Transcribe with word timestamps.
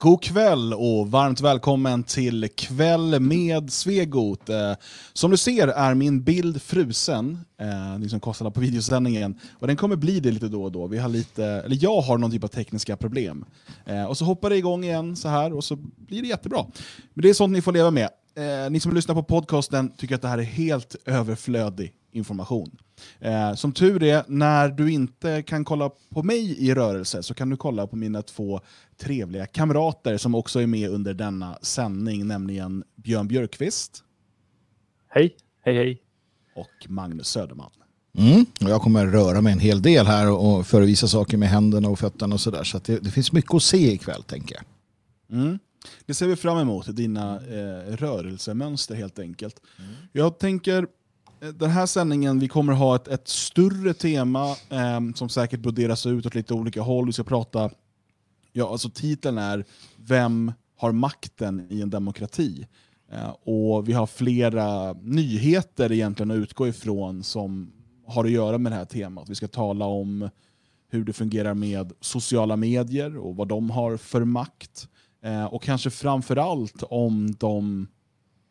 God 0.00 0.22
kväll 0.22 0.74
och 0.74 1.10
varmt 1.10 1.40
välkommen 1.40 2.02
till 2.02 2.48
Kväll 2.56 3.20
med 3.20 3.72
Svegot. 3.72 4.48
Eh, 4.48 4.72
som 5.12 5.30
du 5.30 5.36
ser 5.36 5.68
är 5.68 5.94
min 5.94 6.22
bild 6.22 6.62
frusen, 6.62 7.38
eh, 7.60 7.98
ni 7.98 8.08
som 8.08 8.20
kollar 8.20 8.50
på 8.50 8.60
videosändningen. 8.60 9.38
Och 9.52 9.66
den 9.66 9.76
kommer 9.76 9.96
bli 9.96 10.20
det 10.20 10.30
lite 10.30 10.48
då 10.48 10.64
och 10.64 10.72
då. 10.72 10.86
Vi 10.86 10.98
har 10.98 11.08
lite, 11.08 11.44
eller 11.44 11.78
jag 11.80 12.00
har 12.00 12.18
någon 12.18 12.30
typ 12.30 12.44
av 12.44 12.48
tekniska 12.48 12.96
problem. 12.96 13.44
Eh, 13.86 14.04
och 14.04 14.16
så 14.18 14.24
hoppar 14.24 14.50
det 14.50 14.56
igång 14.56 14.84
igen 14.84 15.16
så 15.16 15.28
här 15.28 15.52
och 15.52 15.64
så 15.64 15.76
blir 15.96 16.22
det 16.22 16.28
jättebra. 16.28 16.66
Men 17.14 17.22
det 17.22 17.30
är 17.30 17.34
sånt 17.34 17.52
ni 17.52 17.62
får 17.62 17.72
leva 17.72 17.90
med. 17.90 18.08
Eh, 18.36 18.70
ni 18.70 18.80
som 18.80 18.94
lyssnar 18.94 19.14
på 19.14 19.22
podcasten 19.22 19.92
tycker 19.96 20.14
att 20.14 20.22
det 20.22 20.28
här 20.28 20.38
är 20.38 20.42
helt 20.42 20.96
överflödig 21.04 21.92
information. 22.12 22.78
Eh, 23.20 23.54
som 23.54 23.72
tur 23.72 24.02
är, 24.02 24.24
när 24.28 24.68
du 24.68 24.92
inte 24.92 25.42
kan 25.42 25.64
kolla 25.64 25.90
på 26.10 26.22
mig 26.22 26.68
i 26.68 26.74
rörelse 26.74 27.22
så 27.22 27.34
kan 27.34 27.50
du 27.50 27.56
kolla 27.56 27.86
på 27.86 27.96
mina 27.96 28.22
två 28.22 28.60
trevliga 28.96 29.46
kamrater 29.46 30.16
som 30.16 30.34
också 30.34 30.60
är 30.60 30.66
med 30.66 30.90
under 30.90 31.14
denna 31.14 31.58
sändning, 31.62 32.26
nämligen 32.26 32.84
Björn 32.96 33.28
Björkqvist. 33.28 34.04
Hej, 35.08 35.36
hej, 35.64 35.76
hej. 35.76 36.02
Och 36.54 36.90
Magnus 36.90 37.28
Söderman. 37.28 37.70
Mm. 38.18 38.46
Och 38.60 38.70
jag 38.70 38.82
kommer 38.82 39.06
röra 39.06 39.40
mig 39.40 39.52
en 39.52 39.58
hel 39.58 39.82
del 39.82 40.06
här 40.06 40.30
och 40.30 40.66
förevisa 40.66 41.08
saker 41.08 41.36
med 41.36 41.48
händerna 41.48 41.88
och 41.88 41.98
fötterna 41.98 42.34
och 42.34 42.40
sådär. 42.40 42.64
Så, 42.64 42.78
så 42.78 42.92
det, 42.92 42.98
det, 42.98 43.10
finns 43.10 43.32
mycket 43.32 43.54
att 43.54 43.62
se 43.62 43.92
ikväll 43.92 44.22
tänker 44.22 44.54
jag. 44.54 44.64
Mm. 45.38 45.58
Det 46.06 46.14
ser 46.14 46.26
vi 46.26 46.36
fram 46.36 46.58
emot, 46.58 46.96
dina 46.96 47.36
eh, 47.36 47.96
rörelsemönster 47.96 48.94
helt 48.94 49.18
enkelt. 49.18 49.60
Mm. 49.78 49.90
Jag 50.12 50.38
tänker 50.38 50.86
Eh, 51.40 51.48
den 51.48 51.70
här 51.70 51.86
sändningen, 51.86 52.38
vi 52.38 52.48
kommer 52.48 52.72
ha 52.72 52.96
ett, 52.96 53.08
ett 53.08 53.28
större 53.28 53.94
tema 53.94 54.56
eh, 54.70 55.00
som 55.14 55.28
säkert 55.28 55.60
broderas 55.60 56.06
ut 56.06 56.26
åt 56.26 56.34
lite 56.34 56.54
olika 56.54 56.82
håll. 56.82 57.06
Vi 57.06 57.12
ska 57.12 57.24
prata, 57.24 57.70
ja 58.52 58.70
alltså 58.70 58.90
titeln 58.90 59.38
är 59.38 59.64
Vem 59.96 60.52
har 60.76 60.92
makten 60.92 61.66
i 61.70 61.82
en 61.82 61.90
demokrati? 61.90 62.66
Eh, 63.12 63.28
och 63.28 63.88
vi 63.88 63.92
har 63.92 64.06
flera 64.06 64.92
nyheter 64.92 65.92
egentligen 65.92 66.30
att 66.30 66.36
utgå 66.36 66.68
ifrån 66.68 67.22
som 67.22 67.72
har 68.06 68.24
att 68.24 68.30
göra 68.30 68.58
med 68.58 68.72
det 68.72 68.76
här 68.76 68.84
temat. 68.84 69.28
Vi 69.28 69.34
ska 69.34 69.48
tala 69.48 69.84
om 69.84 70.28
hur 70.90 71.04
det 71.04 71.12
fungerar 71.12 71.54
med 71.54 71.92
sociala 72.00 72.56
medier 72.56 73.16
och 73.16 73.36
vad 73.36 73.48
de 73.48 73.70
har 73.70 73.96
för 73.96 74.24
makt. 74.24 74.88
Eh, 75.22 75.44
och 75.44 75.62
kanske 75.62 75.90
framförallt 75.90 76.82
om 76.82 77.34
de 77.38 77.86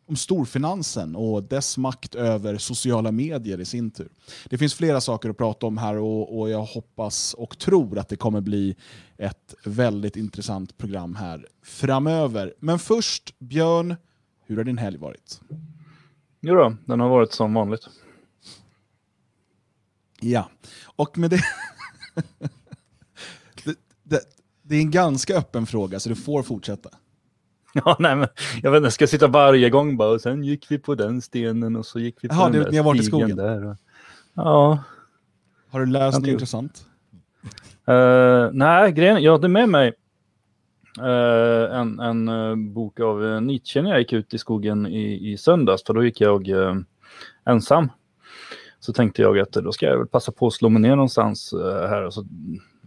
om 0.08 0.16
storfinansen 0.16 1.16
och 1.16 1.42
dess 1.42 1.78
makt 1.78 2.14
över 2.14 2.58
sociala 2.58 3.12
medier 3.12 3.60
i 3.60 3.64
sin 3.64 3.90
tur. 3.90 4.08
Det 4.44 4.58
finns 4.58 4.74
flera 4.74 5.00
saker 5.00 5.28
att 5.28 5.36
prata 5.36 5.66
om 5.66 5.78
här 5.78 5.96
och, 5.96 6.38
och, 6.38 6.50
jag 6.50 6.62
hoppas 6.62 7.34
och 7.34 7.58
tror 7.58 7.98
att 7.98 8.08
det 8.08 8.16
kommer 8.16 8.40
bli 8.40 8.76
ett 9.16 9.54
väldigt 9.64 10.16
intressant 10.16 10.78
program 10.78 11.14
här 11.14 11.46
framöver. 11.62 12.54
Men 12.58 12.78
först, 12.78 13.38
Björn, 13.38 13.96
hur 14.46 14.56
har 14.56 14.64
din 14.64 14.78
helg 14.78 14.98
varit? 14.98 15.40
Jo 16.40 16.54
då, 16.54 16.76
den 16.84 17.00
har 17.00 17.08
varit 17.08 17.32
som 17.32 17.54
vanligt. 17.54 17.88
Ja, 20.20 20.50
och 20.84 21.18
med 21.18 21.30
det... 21.30 21.40
det, 23.64 23.78
det, 24.02 24.20
det 24.62 24.76
är 24.76 24.80
en 24.80 24.90
ganska 24.90 25.36
öppen 25.36 25.66
fråga, 25.66 26.00
så 26.00 26.08
du 26.08 26.16
får 26.16 26.42
fortsätta. 26.42 26.90
Ja, 27.84 27.96
nej, 27.98 28.16
men 28.16 28.28
jag 28.62 28.70
vet 28.70 28.78
inte, 28.78 28.90
ska 28.90 29.02
jag 29.02 29.08
sitta 29.08 29.26
varje 29.26 29.70
gång 29.70 29.96
bara 29.96 30.10
och 30.10 30.20
sen 30.20 30.44
gick 30.44 30.70
vi 30.70 30.78
på 30.78 30.94
den 30.94 31.22
stenen 31.22 31.76
och 31.76 31.86
så 31.86 31.98
gick 31.98 32.16
vi 32.20 32.28
på 32.28 32.34
Jaha, 32.34 32.50
den 32.50 32.62
där 32.62 32.70
ni 32.70 32.76
har 32.76 32.84
varit 32.84 33.00
i 33.00 33.04
skogen? 33.04 33.36
Där 33.36 33.64
och... 33.66 33.76
Ja. 34.34 34.78
Har 35.70 35.80
du 35.80 35.86
läst 35.86 36.18
något 36.18 36.28
intressant? 36.28 36.84
Uh, 37.88 38.50
nej, 38.52 38.92
grejen, 38.92 39.22
jag 39.22 39.32
hade 39.32 39.48
med 39.48 39.68
mig 39.68 39.92
uh, 41.00 41.76
en, 41.76 42.00
en 42.00 42.28
uh, 42.28 42.56
bok 42.56 43.00
av 43.00 43.42
Nietzsche 43.42 43.82
när 43.82 43.90
jag 43.90 43.98
gick 43.98 44.12
ut 44.12 44.34
i 44.34 44.38
skogen 44.38 44.86
i, 44.86 45.32
i 45.32 45.36
söndags, 45.36 45.84
för 45.84 45.94
då 45.94 46.04
gick 46.04 46.20
jag 46.20 46.48
ensam. 47.44 47.88
Så 48.80 48.92
tänkte 48.92 49.22
jag 49.22 49.38
att 49.38 49.52
då 49.52 49.72
ska 49.72 49.86
jag 49.86 49.98
väl 49.98 50.06
passa 50.06 50.32
på 50.32 50.46
att 50.46 50.52
slå 50.52 50.68
mig 50.68 50.82
ner 50.82 50.96
någonstans 50.96 51.54
här 51.62 52.02
och 52.02 52.14
så 52.14 52.24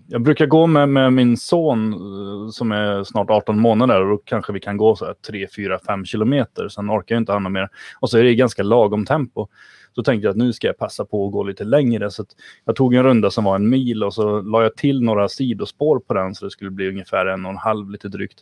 jag 0.07 0.21
brukar 0.21 0.45
gå 0.45 0.67
med, 0.67 0.89
med 0.89 1.13
min 1.13 1.37
son 1.37 1.93
eh, 1.93 2.49
som 2.49 2.71
är 2.71 3.03
snart 3.03 3.29
18 3.29 3.59
månader 3.59 4.01
och 4.01 4.09
då 4.09 4.17
kanske 4.17 4.53
vi 4.53 4.59
kan 4.59 4.77
gå 4.77 4.95
så 4.95 5.05
här 5.05 5.13
3, 5.13 5.47
4, 5.55 5.79
5 5.85 6.05
kilometer. 6.05 6.69
Sen 6.69 6.91
orkar 6.91 7.15
jag 7.15 7.21
inte 7.21 7.31
han 7.31 7.51
mer. 7.51 7.69
Och 7.99 8.09
så 8.09 8.17
är 8.17 8.23
det 8.23 8.35
ganska 8.35 8.63
lagom 8.63 9.05
tempo. 9.05 9.47
Så 9.95 10.03
tänkte 10.03 10.25
jag 10.25 10.31
att 10.31 10.37
nu 10.37 10.53
ska 10.53 10.67
jag 10.67 10.77
passa 10.77 11.05
på 11.05 11.25
att 11.25 11.31
gå 11.31 11.43
lite 11.43 11.63
längre. 11.63 12.11
Så 12.11 12.25
jag 12.65 12.75
tog 12.75 12.93
en 12.93 13.03
runda 13.03 13.31
som 13.31 13.43
var 13.43 13.55
en 13.55 13.69
mil 13.69 14.03
och 14.03 14.13
så 14.13 14.41
la 14.41 14.63
jag 14.63 14.75
till 14.75 15.01
några 15.01 15.29
sidospår 15.29 15.99
på 15.99 16.13
den 16.13 16.35
så 16.35 16.45
det 16.45 16.51
skulle 16.51 16.71
bli 16.71 16.89
ungefär 16.89 17.25
en 17.25 17.45
och 17.45 17.51
en 17.51 17.57
halv 17.57 17.89
lite 17.89 18.07
drygt. 18.07 18.39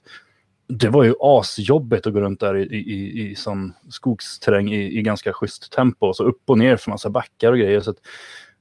Det 0.68 0.90
var 0.90 1.04
ju 1.04 1.14
asjobbigt 1.20 2.08
att 2.08 2.14
gå 2.14 2.20
runt 2.22 2.40
där 2.40 2.58
i, 2.58 2.64
i, 2.64 2.94
i, 2.94 3.30
i 3.30 3.36
sån 3.36 3.74
skogsterräng 3.90 4.74
i, 4.74 5.00
i 5.00 5.02
ganska 5.02 5.34
schysst 5.34 5.72
tempo. 5.72 6.08
Och 6.08 6.16
så 6.16 6.24
upp 6.24 6.42
och 6.46 6.58
ner 6.58 6.78
för 6.78 6.92
massa 6.92 7.10
backar 7.10 7.52
och 7.52 7.58
grejer. 7.58 7.82
Så 7.82 7.94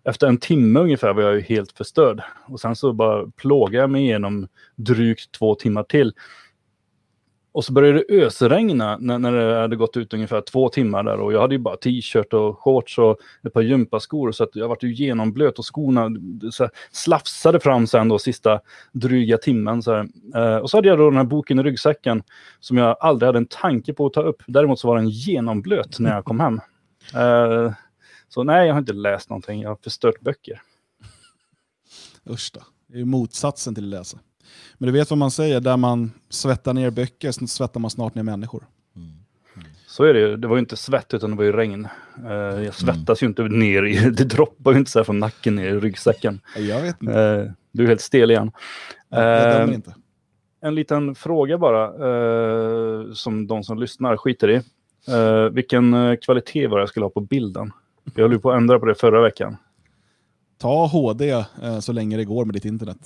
efter 0.08 0.26
en 0.26 0.38
timme 0.38 0.80
ungefär 0.80 1.14
var 1.14 1.22
jag 1.22 1.34
ju 1.34 1.41
helt 1.41 1.72
förstörd. 1.72 2.22
Och 2.46 2.60
sen 2.60 2.76
så 2.76 2.92
bara 2.92 3.26
plågade 3.36 3.76
jag 3.76 3.91
mig 3.91 4.02
igenom 4.02 4.48
drygt 4.76 5.32
två 5.32 5.54
timmar 5.54 5.82
till. 5.82 6.12
Och 7.52 7.64
så 7.64 7.72
började 7.72 8.04
det 8.08 8.24
ösregna 8.24 8.96
när, 9.00 9.19
när 9.19 9.32
det 9.32 9.60
hade 9.60 9.76
gått 9.76 9.96
ut 9.96 10.14
ungefär 10.14 10.41
två 10.41 10.69
timmar 10.69 11.02
där 11.02 11.20
och 11.20 11.32
jag 11.32 11.41
hade 11.41 11.54
ju 11.54 11.58
bara 11.58 11.76
t-shirt 11.76 12.32
och 12.32 12.58
shorts 12.58 12.98
och 12.98 13.19
ett 13.42 13.52
par 13.52 13.60
gympaskor 13.60 14.32
så 14.32 14.44
att 14.44 14.56
jag 14.56 14.69
var 14.69 14.78
ju 14.80 14.94
genomblöt 14.94 15.58
och 15.58 15.74
skorna 15.74 16.10
så 16.50 16.69
slafsade 16.90 17.60
fram 17.60 17.86
sen 17.86 18.08
då 18.08 18.19
sista 18.19 18.60
dryga 18.92 19.38
timmen. 19.38 19.82
Så 19.82 19.96
eh, 20.34 20.56
och 20.56 20.70
så 20.70 20.76
hade 20.76 20.88
jag 20.88 20.98
då 20.98 21.10
den 21.10 21.16
här 21.16 21.25
boken 21.25 21.58
i 21.58 21.62
ryggsäcken 21.62 22.22
som 22.60 22.76
jag 22.76 22.96
aldrig 23.00 23.26
hade 23.26 23.38
en 23.38 23.46
tanke 23.46 23.92
på 23.92 24.06
att 24.06 24.12
ta 24.12 24.22
upp. 24.22 24.42
Däremot 24.46 24.80
så 24.80 24.88
var 24.88 24.96
den 24.96 25.08
genomblöt 25.08 25.98
när 25.98 26.14
jag 26.14 26.25
kom 26.25 26.40
hem. 26.40 26.60
Eh, 27.14 27.72
så 28.28 28.43
nej, 28.43 28.66
jag 28.66 28.75
har 28.75 28.78
inte 28.78 28.93
läst 28.93 29.31
någonting. 29.31 29.61
Jag 29.61 29.69
har 29.69 29.77
förstört 29.77 30.21
böcker. 30.21 30.62
Usch 32.31 32.50
då. 32.55 32.61
Det 32.87 33.00
är 33.00 33.05
motsatsen 33.05 33.75
till 33.75 33.84
att 33.84 33.91
läsa. 33.91 34.19
Men 34.78 34.87
du 34.87 34.93
vet 34.93 35.11
vad 35.11 35.19
man 35.19 35.31
säger, 35.31 35.61
där 35.61 35.77
man 35.77 36.12
svettar 36.28 36.75
ner 36.75 36.91
böcker 36.91 37.33
så 37.33 37.47
svettar 37.47 37.81
man 37.81 37.91
snart 37.91 38.15
ner 38.15 38.22
människor. 38.22 38.67
Mm. 38.97 39.09
Mm. 39.56 39.69
Så 39.87 40.05
är 40.05 40.15
det 40.15 40.21
ju. 40.21 40.37
Det 40.37 40.49
var 40.49 40.56
ju 40.56 40.61
inte 40.61 40.77
svett 40.77 41.15
utan 41.15 41.31
det 41.31 41.37
var 41.37 41.44
ju 41.44 41.53
regn. 41.53 41.88
Uh, 42.25 42.33
jag 42.65 42.75
svettas 42.75 43.22
mm. 43.22 43.27
ju 43.27 43.27
inte 43.27 43.43
ner 43.43 43.83
i, 43.83 44.11
det 44.11 44.25
droppar 44.25 44.72
ju 44.72 44.78
inte 44.78 44.91
så 44.91 44.99
här 44.99 45.05
från 45.05 45.19
nacken 45.19 45.55
ner 45.55 45.67
i 45.67 45.81
ryggsäcken. 45.81 46.41
Jag 46.56 46.83
vet 46.83 47.03
inte. 47.03 47.21
Uh, 47.21 47.50
du 47.72 47.84
är 47.84 47.88
helt 47.88 48.00
stel 48.00 48.31
igen. 48.31 48.50
jag 49.09 49.69
uh, 49.69 49.75
inte. 49.75 49.94
En 50.61 50.75
liten 50.75 51.15
fråga 51.15 51.59
bara, 51.59 51.93
som 53.15 53.47
de 53.47 53.65
som 53.65 53.78
lyssnar 53.78 54.17
skiter 54.17 54.50
i. 54.50 54.62
vilken 55.53 56.17
kvalitet 56.17 56.67
var 56.67 56.78
det 56.78 56.83
jag 56.83 56.88
skulle 56.88 57.05
ha 57.05 57.11
på 57.11 57.21
bilden? 57.21 57.72
Jag 58.14 58.28
höll 58.28 58.38
på 58.38 58.50
att 58.50 58.56
ändra 58.56 58.78
på 58.78 58.86
det 58.86 58.94
förra 58.94 59.22
veckan. 59.22 59.56
Ta 60.58 60.86
HD 60.86 61.30
eh, 61.30 61.44
så 61.80 61.92
länge 61.92 62.16
det 62.16 62.24
går 62.24 62.44
med 62.44 62.54
ditt 62.54 62.64
internet. 62.64 62.98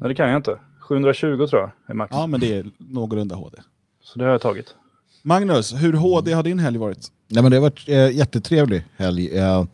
Nej, 0.00 0.08
det 0.08 0.14
kan 0.14 0.28
jag 0.28 0.36
inte. 0.36 0.58
720 0.80 1.46
tror 1.46 1.60
jag 1.60 1.70
är 1.86 1.94
max. 1.94 2.10
Ja, 2.14 2.26
men 2.26 2.40
det 2.40 2.54
är 2.54 2.66
någorlunda 2.78 3.34
HD. 3.34 3.58
Så 4.02 4.18
det 4.18 4.24
har 4.24 4.32
jag 4.32 4.40
tagit. 4.40 4.74
Magnus, 5.22 5.74
hur 5.74 5.92
HD 5.92 6.32
har 6.32 6.42
din 6.42 6.58
helg 6.58 6.78
varit? 6.78 7.08
Nej, 7.28 7.42
men 7.42 7.50
det 7.50 7.56
har 7.56 7.62
varit 7.62 7.88
eh, 7.88 8.16
jättetrevlig 8.16 8.84
helg. 8.96 9.38
Eh, 9.38 9.64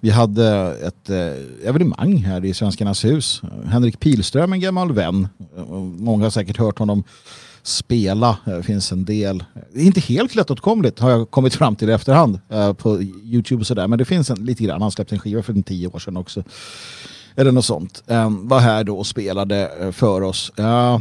vi 0.00 0.10
hade 0.10 0.76
ett 0.82 1.10
eh, 1.10 1.68
evenemang 1.68 2.16
här 2.16 2.44
i 2.44 2.54
Svenskarnas 2.54 3.04
hus. 3.04 3.42
Henrik 3.64 4.00
Pilström, 4.00 4.52
en 4.52 4.60
gammal 4.60 4.92
vän. 4.92 5.28
Många 5.98 6.24
har 6.24 6.30
säkert 6.30 6.56
hört 6.56 6.78
honom 6.78 7.04
spela. 7.66 8.38
Det 8.44 8.62
finns 8.62 8.92
en 8.92 9.04
del. 9.04 9.44
Det 9.72 9.80
är 9.80 9.84
inte 9.84 10.00
helt 10.00 10.34
lättåtkomligt 10.34 10.98
har 10.98 11.10
jag 11.10 11.30
kommit 11.30 11.54
fram 11.54 11.76
till 11.76 11.90
i 11.90 11.92
efterhand 11.92 12.40
eh, 12.48 12.72
på 12.72 13.02
Youtube 13.02 13.60
och 13.60 13.66
sådär. 13.66 13.88
Men 13.88 13.98
det 13.98 14.04
finns 14.04 14.30
en, 14.30 14.44
lite 14.44 14.64
grann. 14.64 14.82
Han 14.82 14.90
släppte 14.90 15.14
en 15.14 15.18
skiva 15.18 15.42
för 15.42 15.62
tio 15.62 15.88
år 15.88 15.98
sedan 15.98 16.16
också. 16.16 16.44
Eller 17.36 17.52
något 17.52 17.64
sånt. 17.64 18.02
Um, 18.06 18.48
var 18.48 18.60
här 18.60 18.84
då 18.84 18.98
och 18.98 19.06
spelade 19.06 19.70
uh, 19.82 19.92
för 19.92 20.22
oss. 20.22 20.52
Uh, 20.58 20.98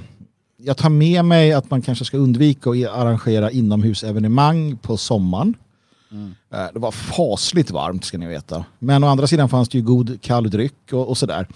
jag 0.58 0.78
tar 0.78 0.90
med 0.90 1.26
mig 1.26 1.54
att 1.54 1.70
man 1.70 1.82
kanske 1.82 2.06
ska 2.06 2.18
undvika 2.18 2.70
att 2.70 2.76
arrangera 2.76 3.52
inomhusevenemang 3.52 4.78
på 4.78 4.98
sommaren. 4.98 5.54
Mm. 6.12 6.34
Det 6.74 6.80
var 6.80 6.92
fasligt 6.92 7.72
varmt 7.72 8.06
ska 8.06 8.18
ni 8.18 8.28
veta. 8.28 8.66
Men 8.80 9.04
å 9.04 9.08
andra 9.08 9.28
sidan 9.28 9.50
fanns 9.50 9.70
det 9.70 9.78
ju 9.78 9.84
god 9.84 10.22
kall 10.22 10.50
dryck 10.50 10.94
och, 10.94 11.10
och 11.10 11.18
sådär. 11.18 11.48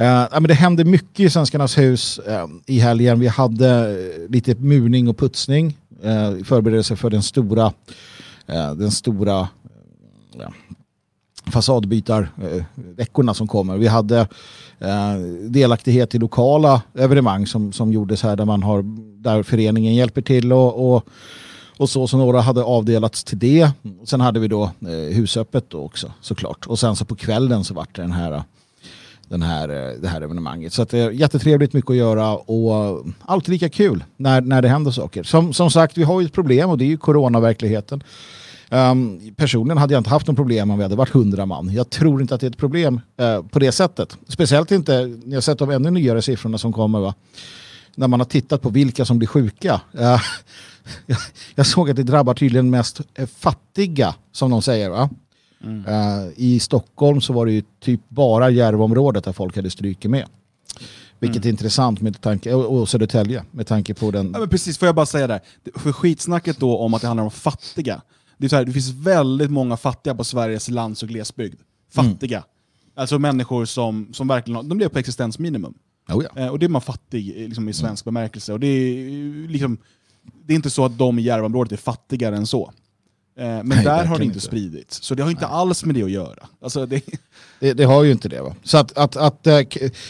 Uh, 0.00 0.26
men 0.32 0.42
det 0.42 0.54
hände 0.54 0.84
mycket 0.84 1.20
i 1.20 1.30
Svenskarnas 1.30 1.78
hus 1.78 2.20
uh, 2.28 2.46
i 2.66 2.78
helgen. 2.78 3.20
Vi 3.20 3.26
hade 3.26 3.96
uh, 3.96 4.30
lite 4.30 4.54
murning 4.54 5.08
och 5.08 5.18
putsning. 5.18 5.78
Uh, 6.04 6.44
förberedelse 6.44 6.96
för 6.96 7.10
den 7.10 7.22
stora, 7.22 7.72
den 8.76 8.90
stora 8.90 9.48
fasadbytarveckorna 11.46 13.34
som 13.34 13.48
kommer. 13.48 13.78
Vi 13.78 13.86
hade 13.86 14.28
delaktighet 15.48 16.14
i 16.14 16.18
lokala 16.18 16.82
evenemang 16.94 17.46
som, 17.46 17.72
som 17.72 17.92
gjordes 17.92 18.22
här 18.22 18.36
där, 18.36 18.44
man 18.44 18.62
har, 18.62 18.82
där 19.22 19.42
föreningen 19.42 19.94
hjälper 19.94 20.22
till 20.22 20.52
och, 20.52 20.94
och 20.94 21.08
och 21.82 21.90
så, 21.90 22.06
så 22.06 22.16
några 22.16 22.40
hade 22.40 22.62
avdelats 22.62 23.24
till 23.24 23.38
det. 23.38 23.70
Sen 24.04 24.20
hade 24.20 24.40
vi 24.40 24.48
då 24.48 24.62
eh, 24.62 25.14
husöppet 25.14 25.70
då 25.70 25.80
också 25.80 26.12
såklart. 26.20 26.66
Och 26.66 26.78
sen 26.78 26.96
så 26.96 27.04
på 27.04 27.16
kvällen 27.16 27.64
så 27.64 27.74
vart 27.74 27.96
det 27.96 28.02
den 28.02 28.12
här 28.12 28.42
den 29.32 29.42
här, 29.42 29.68
eh, 29.68 30.00
det 30.00 30.08
här 30.08 30.20
evenemanget. 30.20 30.72
Så 30.72 30.82
att 30.82 30.88
det 30.88 30.98
är 30.98 31.10
jättetrevligt, 31.10 31.72
mycket 31.72 31.90
att 31.90 31.96
göra 31.96 32.34
och 32.34 33.04
alltid 33.20 33.52
lika 33.52 33.68
kul 33.68 34.04
när, 34.16 34.40
när 34.40 34.62
det 34.62 34.68
händer 34.68 34.90
saker. 34.90 35.22
Som, 35.22 35.52
som 35.52 35.70
sagt, 35.70 35.98
vi 35.98 36.02
har 36.02 36.20
ju 36.20 36.26
ett 36.26 36.32
problem 36.32 36.70
och 36.70 36.78
det 36.78 36.84
är 36.84 36.86
ju 36.86 36.96
coronaverkligheten. 36.96 38.02
Um, 38.70 39.34
personligen 39.36 39.78
hade 39.78 39.94
jag 39.94 40.00
inte 40.00 40.10
haft 40.10 40.26
något 40.26 40.36
problem 40.36 40.70
om 40.70 40.78
vi 40.78 40.82
hade 40.82 40.96
varit 40.96 41.12
hundra 41.12 41.46
man. 41.46 41.72
Jag 41.72 41.90
tror 41.90 42.20
inte 42.20 42.34
att 42.34 42.40
det 42.40 42.46
är 42.46 42.50
ett 42.50 42.56
problem 42.56 43.00
uh, 43.20 43.42
på 43.42 43.58
det 43.58 43.72
sättet. 43.72 44.16
Speciellt 44.28 44.72
inte, 44.72 45.06
ni 45.24 45.34
har 45.34 45.42
sett 45.42 45.58
de 45.58 45.70
ännu 45.70 45.90
nyare 45.90 46.22
siffrorna 46.22 46.58
som 46.58 46.72
kommer. 46.72 47.00
Va? 47.00 47.14
När 47.94 48.08
man 48.08 48.20
har 48.20 48.24
tittat 48.24 48.62
på 48.62 48.68
vilka 48.68 49.04
som 49.04 49.18
blir 49.18 49.28
sjuka. 49.28 49.80
Uh, 50.00 50.20
jag 51.54 51.66
såg 51.66 51.90
att 51.90 51.96
det 51.96 52.02
drabbar 52.02 52.34
tydligen 52.34 52.70
mest 52.70 53.00
fattiga, 53.38 54.14
som 54.32 54.50
de 54.50 54.62
säger. 54.62 54.90
Va? 54.90 55.10
Mm. 55.64 55.86
Uh, 55.86 56.32
I 56.36 56.60
Stockholm 56.60 57.20
så 57.20 57.32
var 57.32 57.46
det 57.46 57.52
ju 57.52 57.62
typ 57.80 58.00
bara 58.08 58.50
Järvaområdet 58.50 59.24
där 59.24 59.32
folk 59.32 59.56
hade 59.56 59.70
strykit 59.70 60.10
med. 60.10 60.26
Vilket 61.18 61.36
mm. 61.36 61.48
är 61.48 61.50
intressant 61.50 62.00
med 62.00 62.20
tanke, 62.20 62.54
och, 62.54 62.80
och 62.80 62.88
Södertälje 62.88 63.44
med 63.50 63.66
tanke 63.66 63.94
på 63.94 64.10
den... 64.10 64.30
Ja, 64.32 64.38
men 64.38 64.48
precis, 64.48 64.78
får 64.78 64.86
jag 64.86 64.94
bara 64.94 65.06
säga 65.06 65.26
det. 65.26 65.40
För 65.74 65.92
skitsnacket 65.92 66.58
då 66.58 66.78
om 66.78 66.94
att 66.94 67.00
det 67.00 67.06
handlar 67.06 67.24
om 67.24 67.30
fattiga. 67.30 68.02
Det, 68.38 68.46
är 68.46 68.48
så 68.48 68.56
här, 68.56 68.64
det 68.64 68.72
finns 68.72 68.90
väldigt 68.90 69.50
många 69.50 69.76
fattiga 69.76 70.14
på 70.14 70.24
Sveriges 70.24 70.68
lands 70.68 71.02
och 71.02 71.08
glesbygd. 71.08 71.60
Fattiga. 71.92 72.36
Mm. 72.36 72.48
Alltså 72.94 73.18
människor 73.18 73.64
som, 73.64 74.08
som 74.12 74.28
verkligen 74.28 74.68
de 74.68 74.78
lever 74.78 74.90
på 74.90 74.98
existensminimum. 74.98 75.74
Oh 76.08 76.24
ja. 76.34 76.42
eh, 76.42 76.48
och 76.48 76.58
det 76.58 76.66
är 76.66 76.68
man 76.68 76.82
fattig 76.82 77.34
liksom, 77.36 77.68
i 77.68 77.72
svensk 77.72 78.06
mm. 78.06 78.14
bemärkelse. 78.14 78.52
Och 78.52 78.60
det, 78.60 78.66
är, 78.66 79.48
liksom, 79.48 79.78
det 80.46 80.52
är 80.52 80.56
inte 80.56 80.70
så 80.70 80.84
att 80.84 80.98
de 80.98 81.18
i 81.18 81.22
Järvaområdet 81.22 81.72
är 81.72 81.76
fattigare 81.76 82.36
än 82.36 82.46
så. 82.46 82.72
Eh, 83.38 83.44
men 83.44 83.68
Nej, 83.68 83.84
där 83.84 84.04
har 84.04 84.18
det 84.18 84.24
inte, 84.24 84.40
spridits. 84.40 85.02
Så 85.02 85.14
det 85.14 85.22
har 85.22 85.30
inte 85.30 85.46
Nej. 85.46 85.54
alls 85.54 85.84
med 85.84 85.94
det 85.94 86.02
att 86.02 86.10
göra. 86.10 86.46
Alltså 86.62 86.86
det... 86.86 87.00
Det, 87.60 87.72
det... 87.72 87.84
har 87.84 88.02
ju 88.02 88.12
inte 88.12 88.28
det. 88.28 88.42
Va? 88.42 88.54
Så 88.62 88.78
att, 88.78 88.98
att, 88.98 89.16
att 89.16 89.46
eh, 89.46 89.60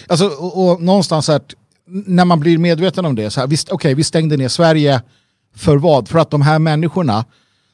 alltså, 0.07 0.27
och, 0.27 0.71
och 0.71 0.83
någonstans 0.83 1.29
här, 1.29 1.41
när 1.87 2.25
man 2.25 2.41
blir 2.41 2.59
medveten 2.59 3.05
om 3.05 3.15
det, 3.15 3.31
så 3.31 3.41
här, 3.41 3.47
visst, 3.47 3.73
okay, 3.73 3.95
vi 3.95 4.05
stängde 4.05 4.37
ner 4.37 4.49
Sverige 4.49 5.03
för 5.55 5.77
vad? 5.77 6.09
För 6.09 6.19
att 6.19 6.31
de 6.31 6.43
här 6.43 6.59
människorna 6.59 7.25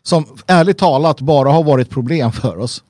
som 0.02 0.26
ärligt 0.46 0.78
talat 0.78 1.20
bara 1.20 1.52
har 1.52 1.62
varit 1.62 1.90
problem 1.90 2.32
för 2.32 2.58
oss. 2.58 2.82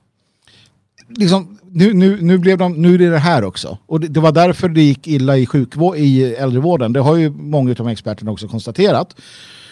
Liksom, 1.08 1.58
nu, 1.70 1.94
nu, 1.94 2.20
nu, 2.20 2.38
blev 2.38 2.58
de, 2.58 2.72
nu 2.72 2.94
är 2.94 2.98
det 2.98 3.10
det 3.10 3.18
här 3.18 3.44
också. 3.44 3.78
Och 3.86 4.00
det, 4.00 4.08
det, 4.08 4.20
var 4.20 4.32
därför 4.32 4.68
det 4.68 4.82
gick 4.82 5.06
illa 5.06 5.36
i, 5.36 5.46
sjukvård, 5.46 5.96
i 5.96 6.24
äldrevården. 6.24 6.92
Det 6.92 7.00
har 7.00 7.16
ju 7.16 7.30
många 7.30 7.74
av 7.78 7.88
experterna 7.88 8.30
också 8.30 8.48
konstaterat. 8.48 9.16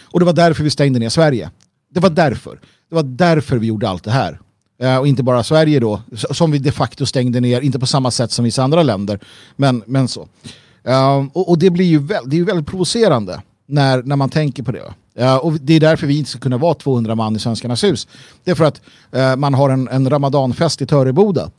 Och 0.05 0.19
det 0.19 0.25
var 0.25 0.33
därför 0.33 0.63
vi 0.63 0.69
stängde 0.69 0.99
ner 0.99 1.09
Sverige. 1.09 1.49
Det 1.93 1.99
var 1.99 2.09
därför. 2.09 2.59
Det 2.89 2.95
var 2.95 3.03
därför 3.03 3.57
vi 3.57 3.67
gjorde 3.67 3.89
allt 3.89 4.03
det 4.03 4.11
här. 4.11 4.39
Uh, 4.83 4.97
och 4.97 5.07
inte 5.07 5.23
bara 5.23 5.43
Sverige 5.43 5.79
då, 5.79 6.01
som 6.31 6.51
vi 6.51 6.59
de 6.59 6.71
facto 6.71 7.05
stängde 7.05 7.39
ner, 7.39 7.61
inte 7.61 7.79
på 7.79 7.85
samma 7.85 8.11
sätt 8.11 8.31
som 8.31 8.45
vissa 8.45 8.63
andra 8.63 8.83
länder, 8.83 9.19
men, 9.55 9.83
men 9.85 10.07
så. 10.07 10.21
Uh, 10.87 11.27
och, 11.33 11.49
och, 11.49 11.59
det 11.59 11.69
blir 11.69 11.85
ju 11.85 11.99
väl, 11.99 12.29
det 12.29 12.39
är 12.39 12.43
väldigt 12.43 12.67
provocerande 12.67 13.41
när, 13.65 14.03
när 14.03 14.15
man 14.15 14.29
tänker 14.29 14.63
på 14.63 14.71
det. 14.71 14.93
Uh, 15.21 15.35
och 15.35 15.53
det 15.53 15.73
är 15.73 15.79
därför 15.79 16.07
vi 16.07 16.17
inte 16.17 16.29
ska 16.29 16.39
kunna 16.39 16.57
vara 16.57 16.73
200 16.73 17.15
man 17.15 17.35
i 17.35 17.39
Svenskarnas 17.39 17.83
hus. 17.83 18.07
Det 18.43 18.51
är 18.51 18.55
för 18.55 18.65
att 18.65 18.81
man 19.37 19.53
har 19.53 19.69
en, 19.69 19.87
en 19.87 20.09
ramadanfest 20.09 20.81
i 20.81 20.85
Töreboda 20.85 21.51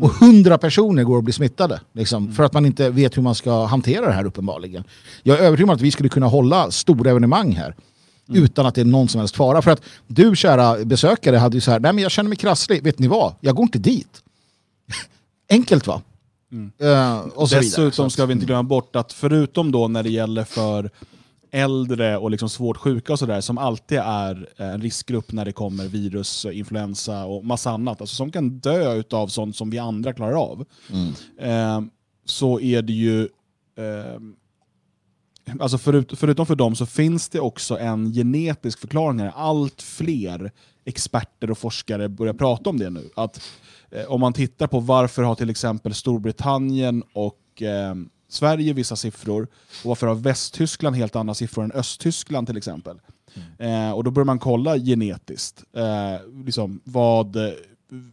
och 0.00 0.10
hundra 0.10 0.58
personer 0.58 1.04
går 1.04 1.18
att 1.18 1.24
bli 1.24 1.32
smittade. 1.32 1.80
Liksom, 1.92 2.22
mm. 2.22 2.34
För 2.34 2.44
att 2.44 2.52
man 2.52 2.66
inte 2.66 2.90
vet 2.90 3.16
hur 3.16 3.22
man 3.22 3.34
ska 3.34 3.64
hantera 3.64 4.06
det 4.06 4.12
här 4.12 4.24
uppenbarligen. 4.24 4.84
Jag 5.22 5.38
är 5.38 5.42
övertygad 5.42 5.70
om 5.70 5.74
att 5.74 5.80
vi 5.80 5.90
skulle 5.90 6.08
kunna 6.08 6.26
hålla 6.26 6.70
stora 6.70 7.10
evenemang 7.10 7.52
här. 7.52 7.74
Mm. 8.28 8.44
Utan 8.44 8.66
att 8.66 8.74
det 8.74 8.80
är 8.80 8.84
någon 8.84 9.08
som 9.08 9.18
helst 9.18 9.36
fara. 9.36 9.62
För 9.62 9.70
att 9.70 9.82
du 10.06 10.36
kära 10.36 10.84
besökare 10.84 11.36
hade 11.36 11.56
ju 11.56 11.60
så 11.60 11.70
här, 11.70 11.80
nej 11.80 11.92
men 11.92 12.02
jag 12.02 12.12
känner 12.12 12.28
mig 12.28 12.36
krasslig, 12.36 12.82
vet 12.82 12.98
ni 12.98 13.06
vad? 13.06 13.34
Jag 13.40 13.56
går 13.56 13.62
inte 13.62 13.78
dit. 13.78 14.22
Enkelt 15.50 15.86
va? 15.86 16.02
Mm. 16.52 16.72
Uh, 16.82 17.48
Dessutom 17.50 18.10
ska 18.10 18.26
vi 18.26 18.32
inte 18.32 18.46
glömma 18.46 18.62
bort 18.62 18.96
att 18.96 19.12
förutom 19.12 19.72
då 19.72 19.88
när 19.88 20.02
det 20.02 20.10
gäller 20.10 20.44
för 20.44 20.90
äldre 21.50 22.16
och 22.16 22.30
liksom 22.30 22.48
svårt 22.48 22.76
sjuka 22.76 23.12
och 23.12 23.18
sådär, 23.18 23.40
som 23.40 23.58
alltid 23.58 23.98
är 23.98 24.48
en 24.56 24.82
riskgrupp 24.82 25.32
när 25.32 25.44
det 25.44 25.52
kommer 25.52 25.84
virus, 25.88 26.46
influensa 26.52 27.24
och 27.24 27.44
massa 27.44 27.70
annat, 27.70 28.00
alltså 28.00 28.16
som 28.16 28.30
kan 28.30 28.58
dö 28.58 29.02
av 29.10 29.28
sånt 29.28 29.56
som 29.56 29.70
vi 29.70 29.78
andra 29.78 30.12
klarar 30.12 30.32
av, 30.32 30.64
mm. 30.92 31.12
eh, 31.38 31.88
så 32.24 32.60
är 32.60 32.82
det 32.82 32.92
ju 32.92 33.22
eh, 33.76 34.20
alltså 35.60 35.78
förut, 35.78 36.12
förutom 36.16 36.46
för 36.46 36.54
dem 36.54 36.76
så 36.76 36.86
finns 36.86 37.28
det 37.28 37.40
också 37.40 37.78
en 37.78 38.12
genetisk 38.12 38.78
förklaring 38.78 39.18
här. 39.18 39.32
Allt 39.36 39.82
fler 39.82 40.52
experter 40.84 41.50
och 41.50 41.58
forskare 41.58 42.08
börjar 42.08 42.34
prata 42.34 42.70
om 42.70 42.78
det 42.78 42.90
nu. 42.90 43.10
Att 43.16 43.40
eh, 43.90 44.04
Om 44.04 44.20
man 44.20 44.32
tittar 44.32 44.66
på 44.66 44.80
varför 44.80 45.22
har 45.22 45.34
till 45.34 45.50
exempel 45.50 45.94
Storbritannien 45.94 47.02
och 47.12 47.62
eh, 47.62 47.94
Sverige 48.28 48.72
vissa 48.72 48.96
siffror 48.96 49.42
och 49.82 49.88
varför 49.88 50.06
har 50.06 50.14
Västtyskland 50.14 50.96
helt 50.96 51.16
andra 51.16 51.34
siffror 51.34 51.64
än 51.64 51.72
Östtyskland 51.72 52.46
till 52.46 52.56
exempel. 52.56 53.00
Mm. 53.58 53.88
Eh, 53.88 53.92
och 53.92 54.04
Då 54.04 54.10
börjar 54.10 54.24
man 54.24 54.38
kolla 54.38 54.78
genetiskt 54.78 55.64
eh, 55.76 56.44
liksom 56.44 56.80
vad 56.84 57.36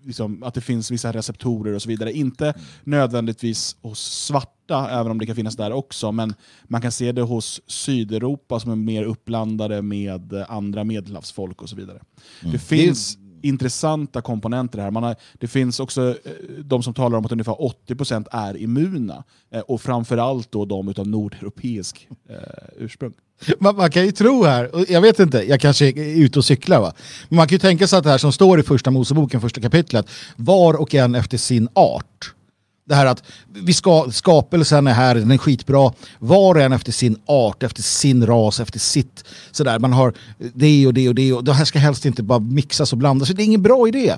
liksom, 0.03 0.43
att 0.43 0.53
det 0.53 0.61
finns 0.61 0.91
vissa 0.91 1.11
receptorer 1.11 1.73
och 1.73 1.81
så 1.81 1.89
vidare. 1.89 2.13
Inte 2.13 2.49
mm. 2.49 2.61
nödvändigtvis 2.83 3.75
hos 3.81 3.99
svarta, 3.99 4.89
även 4.89 5.11
om 5.11 5.19
det 5.19 5.25
kan 5.25 5.35
finnas 5.35 5.55
där 5.55 5.71
också, 5.71 6.11
men 6.11 6.33
man 6.63 6.81
kan 6.81 6.91
se 6.91 7.11
det 7.11 7.21
hos 7.21 7.61
Sydeuropa 7.67 8.59
som 8.59 8.71
är 8.71 8.75
mer 8.75 9.03
uppblandade 9.03 9.81
med 9.81 10.45
andra 10.47 10.83
medelhavsfolk 10.83 11.61
och 11.61 11.69
så 11.69 11.75
vidare. 11.75 12.01
Mm. 12.41 12.51
Det 12.51 12.59
finns 12.59 13.17
intressanta 13.43 14.21
komponenter 14.21 14.79
här. 14.79 14.91
Man 14.91 15.03
har, 15.03 15.15
det 15.33 15.47
finns 15.47 15.79
också 15.79 16.09
eh, 16.09 16.31
de 16.59 16.83
som 16.83 16.93
talar 16.93 17.17
om 17.17 17.25
att 17.25 17.31
ungefär 17.31 17.53
80% 17.87 18.27
är 18.31 18.57
immuna, 18.57 19.23
eh, 19.51 19.59
och 19.59 19.81
framförallt 19.81 20.51
då 20.51 20.65
de 20.65 20.93
av 20.97 21.07
nordeuropeisk 21.07 22.07
eh, 22.29 22.35
ursprung. 22.77 23.13
Man, 23.59 23.75
man, 23.75 23.91
kan 23.91 24.05
ju 24.05 24.11
tro 24.11 24.43
här, 24.43 24.91
jag 24.91 25.01
vet 25.01 25.19
inte, 25.19 25.49
jag 25.49 25.59
kanske 25.59 25.85
är 25.85 26.23
ute 26.23 26.39
och 26.39 26.45
cyklar 26.45 26.81
va. 26.81 26.93
Men 27.29 27.37
man 27.37 27.47
kan 27.47 27.55
ju 27.55 27.59
tänka 27.59 27.87
sig 27.87 27.97
att 27.97 28.03
det 28.03 28.09
här 28.09 28.17
som 28.17 28.33
står 28.33 28.59
i 28.59 28.63
första 28.63 28.91
Moseboken, 28.91 29.41
första 29.41 29.61
kapitlet, 29.61 30.09
var 30.35 30.73
och 30.73 30.95
en 30.95 31.15
efter 31.15 31.37
sin 31.37 31.67
art. 31.73 32.33
Det 32.85 32.95
här 32.95 33.05
att 33.05 33.23
vi 33.47 33.73
ska, 33.73 34.07
skapelsen 34.11 34.87
är 34.87 34.93
här, 34.93 35.15
den 35.15 35.31
är 35.31 35.37
skitbra. 35.37 35.93
Var 36.19 36.55
och 36.55 36.61
en 36.61 36.73
efter 36.73 36.91
sin 36.91 37.17
art, 37.25 37.63
efter 37.63 37.81
sin 37.81 38.25
ras, 38.25 38.59
efter 38.59 38.79
sitt 38.79 39.23
sådär. 39.51 39.79
Man 39.79 39.93
har 39.93 40.13
det 40.53 40.87
och 40.87 40.93
det 40.93 41.09
och 41.09 41.15
det 41.15 41.33
och 41.33 41.43
det 41.43 41.53
här 41.53 41.65
ska 41.65 41.79
helst 41.79 42.05
inte 42.05 42.23
bara 42.23 42.39
mixas 42.39 42.91
och 42.91 42.97
blandas. 42.97 43.29
Det 43.29 43.43
är 43.43 43.45
ingen 43.45 43.61
bra 43.61 43.87
idé. 43.87 44.15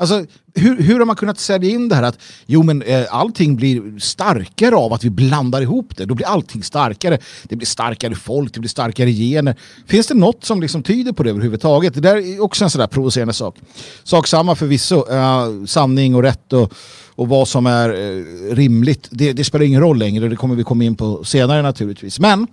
Alltså, 0.00 0.24
hur, 0.54 0.82
hur 0.82 0.98
har 0.98 1.06
man 1.06 1.16
kunnat 1.16 1.38
sälja 1.38 1.70
in 1.70 1.88
det 1.88 1.94
här 1.94 2.02
att 2.02 2.18
jo, 2.46 2.62
men, 2.62 2.82
eh, 2.82 3.06
allting 3.10 3.56
blir 3.56 3.98
starkare 3.98 4.76
av 4.76 4.92
att 4.92 5.04
vi 5.04 5.10
blandar 5.10 5.62
ihop 5.62 5.96
det? 5.96 6.04
Då 6.04 6.14
blir 6.14 6.26
allting 6.26 6.62
starkare. 6.62 7.18
Det 7.44 7.56
blir 7.56 7.66
starkare 7.66 8.14
folk, 8.14 8.54
det 8.54 8.60
blir 8.60 8.70
starkare 8.70 9.10
gener. 9.10 9.56
Finns 9.86 10.06
det 10.06 10.14
något 10.14 10.44
som 10.44 10.60
liksom 10.60 10.82
tyder 10.82 11.12
på 11.12 11.22
det 11.22 11.30
överhuvudtaget? 11.30 11.94
Det 11.94 12.00
där 12.00 12.16
är 12.16 12.42
också 12.42 12.64
en 12.64 12.70
sån 12.70 12.80
där 12.80 12.86
provocerande 12.86 13.34
sak. 13.34 13.56
Sak 14.04 14.26
samma 14.26 14.54
förvisso, 14.54 15.10
eh, 15.10 15.64
sanning 15.66 16.14
och 16.14 16.22
rätt 16.22 16.52
och, 16.52 16.72
och 17.20 17.28
vad 17.28 17.48
som 17.48 17.66
är 17.66 17.88
eh, 17.88 18.54
rimligt. 18.54 19.08
Det, 19.10 19.32
det, 19.32 19.44
spelar 19.44 19.64
ingen 19.64 19.80
roll 19.80 19.98
längre, 19.98 20.28
det 20.28 20.36
kommer 20.36 20.54
vi 20.54 20.64
komma 20.64 20.84
in 20.84 20.96
på 20.96 21.24
senare 21.24 21.62
naturligtvis. 21.62 22.20
Men 22.20 22.46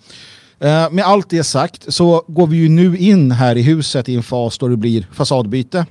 eh, 0.60 0.92
med 0.92 1.06
allt 1.06 1.30
det 1.30 1.44
sagt 1.44 1.94
så 1.94 2.24
går 2.28 2.48
vi 2.48 2.58
ju 2.58 2.70
nu 2.70 2.98
in 2.98 3.32
här 3.32 3.56
i 3.56 3.62
huset 3.62 4.10
i 4.10 4.16
en 4.16 4.24
fas 4.24 4.58
då 4.58 4.68
det 4.68 4.78
blir 4.78 5.08
fasadbyte. 5.14 5.86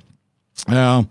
Eh, 0.69 1.03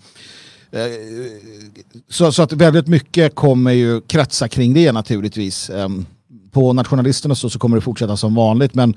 så, 2.10 2.32
så, 2.32 2.42
att 2.42 2.54
väldigt 2.54 2.88
mycket 2.88 3.36
kommer 3.36 3.72
ju 3.72 4.02
kretsa 4.02 4.48
kring 4.48 4.74
det 4.74 4.92
naturligtvis. 4.92 5.70
Ehm, 5.70 6.06
på 6.52 6.74
nationalisterna 6.74 7.36
så, 7.36 7.50
så 7.50 7.60
kommer 7.60 7.78
det 7.78 7.82
fortsätta 7.82 8.18
som 8.18 8.36
vanligt 8.36 8.74
men 8.74 8.96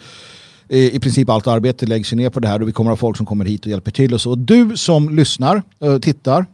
i, 0.68 0.96
i 0.96 1.00
princip 1.00 1.30
allt 1.30 1.46
arbete 1.46 1.86
läggs 1.86 2.12
ner 2.12 2.30
på 2.30 2.40
det 2.40 2.48
här 2.48 2.62
och 2.62 2.68
vi 2.68 2.72
kommer 2.72 2.90
ha 2.90 2.96
folk 2.96 3.16
som 3.16 3.26
kommer 3.26 3.44
hit 3.44 3.60
och 3.64 3.70
hjälper 3.70 3.90
till 3.90 4.14
och 4.14 4.20
så. 4.20 4.34
Du 4.34 4.76
som 4.76 5.16
lyssnar 5.16 5.62
och 5.78 6.02
tittar 6.02 6.46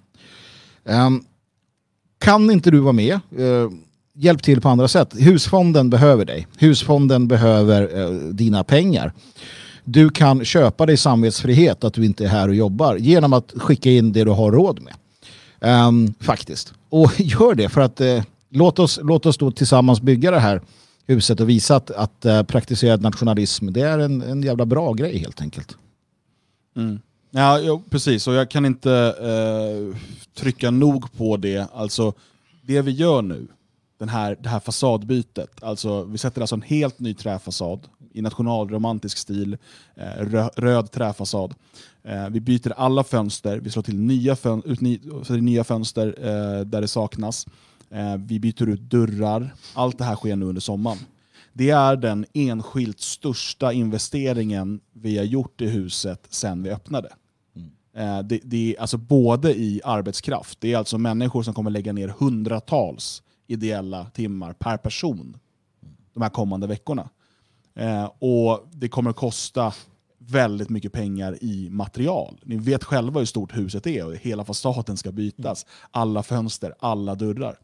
ehm, 0.89 1.23
kan 2.25 2.51
inte 2.51 2.71
du 2.71 2.79
vara 2.79 2.93
med 2.93 3.15
eh, 3.15 3.71
hjälp 4.15 4.43
till 4.43 4.61
på 4.61 4.69
andra 4.69 4.89
sätt. 4.89 5.15
Husfonden 5.19 5.91
behöver 5.91 6.25
dig. 6.25 6.47
Husfonden 6.59 7.29
behöver 7.29 8.01
eh, 8.01 8.11
dina 8.11 8.65
pengar 8.65 9.13
du 9.85 10.11
kan 10.11 10.45
köpa 10.45 10.87
dig 10.87 10.97
samvetsfrihet 10.97 11.85
att 11.85 11.95
du 11.95 12.05
inte 12.05 12.25
är 12.25 12.29
här 12.29 12.49
och 12.49 12.55
jobbar 12.55 12.97
genom 12.97 13.33
att 13.33 13.53
skicka 13.57 13.91
in 13.91 14.13
det 14.13 14.25
du 14.25 14.31
har 14.31 14.53
råd 14.53 14.81
med. 14.83 14.95
Um, 15.89 16.15
faktiskt. 16.21 16.73
Och 16.89 17.13
gör 17.21 17.55
det 17.55 17.69
för 17.69 17.81
att 17.81 18.01
eh, 18.01 18.23
låt, 18.51 18.79
oss, 18.79 19.01
låt 19.03 19.27
oss 19.27 19.39
då 19.39 19.51
tillsammans 19.51 20.01
bygga 20.01 20.31
det 20.31 20.41
här 20.41 20.61
huset 21.07 21.41
och 21.41 21.49
visa 21.49 21.77
att, 21.77 21.91
att 21.91 22.27
uh, 22.27 22.43
praktiserad 22.43 23.03
nationalism 23.03 23.73
det 23.73 23.81
är 23.81 23.99
en, 23.99 24.23
en 24.23 24.43
jävla 24.43 24.67
bra 24.67 24.93
grej 24.93 25.19
helt 25.19 25.41
enkelt. 25.41 25.77
Mm. 26.77 27.01
Ja, 27.37 27.61
jo, 27.61 27.83
precis. 27.91 28.27
Och 28.27 28.35
jag 28.35 28.51
kan 28.51 28.67
inte 28.67 28.93
eh, 29.21 29.99
trycka 30.35 30.71
nog 30.71 31.13
på 31.13 31.37
det. 31.37 31.67
Alltså, 31.75 32.13
det 32.63 32.83
vi 32.83 32.91
gör 32.91 33.23
nu, 33.23 33.47
den 33.99 34.09
här, 34.09 34.37
det 34.41 34.49
här 34.49 34.61
fasadbytet, 34.61 35.63
alltså 35.63 36.05
vi 36.05 36.19
sätter 36.19 36.41
alltså 36.41 36.55
en 36.55 36.63
helt 36.63 36.99
ny 36.99 37.15
träfasad 37.15 37.89
i 38.13 38.23
nationalromantisk 38.23 39.19
stil, 39.19 39.57
eh, 39.95 40.49
röd 40.57 40.91
träfasad. 40.91 41.55
Eh, 42.03 42.29
vi 42.29 42.41
byter 42.41 42.73
alla 42.77 43.05
fönster, 43.05 43.59
vi 43.59 43.71
slår 43.71 43.83
till 43.83 43.99
nya, 44.01 44.37
fön 44.37 44.63
ut 44.65 44.81
ny, 44.81 45.01
nya 45.29 45.65
fönster 45.65 46.07
eh, 46.19 46.65
där 46.65 46.81
det 46.81 46.89
saknas. 46.89 47.47
Eh, 47.91 48.17
vi 48.17 48.41
byter 48.41 48.69
ut 48.69 48.81
dörrar. 48.81 49.55
Allt 49.75 49.99
det 49.99 50.05
här 50.05 50.17
sker 50.17 50.37
nu 50.37 50.47
under 50.47 50.61
sommaren. 50.61 50.99
Det 51.53 51.71
är 51.71 51.97
den 51.97 52.27
enskilt 52.33 53.01
största 53.01 53.73
investeringen 53.73 54.81
vi 54.93 55.19
har 55.19 55.25
gjort 55.25 55.61
i 55.61 55.67
huset 55.67 56.27
sedan 56.31 56.63
vi 56.63 56.71
öppnade. 56.71 57.09
Eh, 57.97 58.19
det, 58.19 58.41
det 58.45 58.77
är 58.77 58.81
alltså 58.81 58.97
både 58.97 59.55
i 59.55 59.81
arbetskraft, 59.85 60.61
det 60.61 60.73
är 60.73 60.79
alltså 60.79 60.99
människor 60.99 61.43
som 61.43 61.55
kommer 61.55 61.71
lägga 61.71 61.93
ner 61.93 62.09
hundratals 62.09 63.23
ideella 63.47 64.07
timmar 64.15 64.53
per 64.53 64.77
person 64.77 65.37
de 66.15 66.23
här 66.23 66.31
kommande 66.31 66.67
veckorna. 66.67 67.09
Eh, 67.75 68.11
och 68.19 68.69
det 68.73 68.89
kommer 68.89 69.13
kosta 69.13 69.75
väldigt 70.19 70.69
mycket 70.69 70.93
pengar 70.93 71.39
i 71.41 71.71
material. 71.71 72.41
Ni 72.43 72.57
vet 72.57 72.85
själva 72.85 73.21
hur 73.21 73.27
stort 73.27 73.57
huset 73.57 73.87
är 73.87 74.07
och 74.07 74.15
hela 74.15 74.45
fasaden 74.45 74.97
ska 74.97 75.13
bytas. 75.13 75.67
Alla 75.91 76.23
fönster, 76.23 76.75
alla 76.79 77.15
dörrar. 77.15 77.59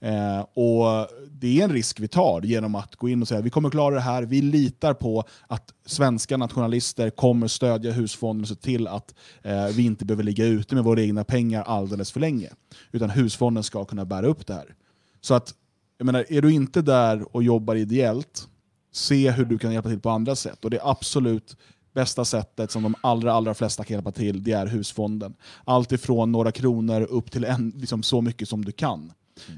Eh, 0.00 0.40
och 0.40 1.08
Det 1.30 1.60
är 1.60 1.64
en 1.64 1.72
risk 1.72 2.00
vi 2.00 2.08
tar 2.08 2.42
genom 2.42 2.74
att 2.74 2.96
gå 2.96 3.08
in 3.08 3.22
och 3.22 3.28
säga 3.28 3.38
att 3.38 3.44
vi 3.44 3.50
kommer 3.50 3.70
klara 3.70 3.94
det 3.94 4.00
här. 4.00 4.22
Vi 4.22 4.42
litar 4.42 4.94
på 4.94 5.24
att 5.46 5.74
svenska 5.86 6.36
nationalister 6.36 7.10
kommer 7.10 7.48
stödja 7.48 7.92
husfonden 7.92 8.42
och 8.42 8.48
se 8.48 8.54
till 8.54 8.86
att 8.86 9.14
eh, 9.42 9.66
vi 9.66 9.82
inte 9.84 10.04
behöver 10.04 10.24
ligga 10.24 10.44
ute 10.44 10.74
med 10.74 10.84
våra 10.84 11.02
egna 11.02 11.24
pengar 11.24 11.62
alldeles 11.62 12.12
för 12.12 12.20
länge. 12.20 12.50
Utan 12.92 13.10
husfonden 13.10 13.62
ska 13.64 13.84
kunna 13.84 14.04
bära 14.04 14.26
upp 14.26 14.46
det 14.46 14.54
här. 14.54 14.74
Så 15.20 15.34
att, 15.34 15.54
jag 15.98 16.06
menar, 16.06 16.24
är 16.28 16.42
du 16.42 16.52
inte 16.52 16.82
där 16.82 17.36
och 17.36 17.42
jobbar 17.42 17.74
ideellt, 17.74 18.48
se 18.92 19.30
hur 19.30 19.44
du 19.44 19.58
kan 19.58 19.72
hjälpa 19.72 19.88
till 19.88 20.00
på 20.00 20.10
andra 20.10 20.36
sätt. 20.36 20.64
Och 20.64 20.70
det 20.70 20.80
absolut 20.82 21.56
bästa 21.94 22.24
sättet 22.24 22.70
som 22.70 22.82
de 22.82 22.94
allra, 23.00 23.32
allra 23.32 23.54
flesta 23.54 23.84
kan 23.84 23.94
hjälpa 23.94 24.12
till, 24.12 24.42
det 24.42 24.52
är 24.52 24.66
husfonden. 24.66 25.34
Allt 25.64 25.92
ifrån 25.92 26.32
några 26.32 26.52
kronor 26.52 27.02
upp 27.02 27.30
till 27.30 27.44
en, 27.44 27.72
liksom 27.76 28.02
så 28.02 28.20
mycket 28.20 28.48
som 28.48 28.64
du 28.64 28.72
kan. 28.72 29.12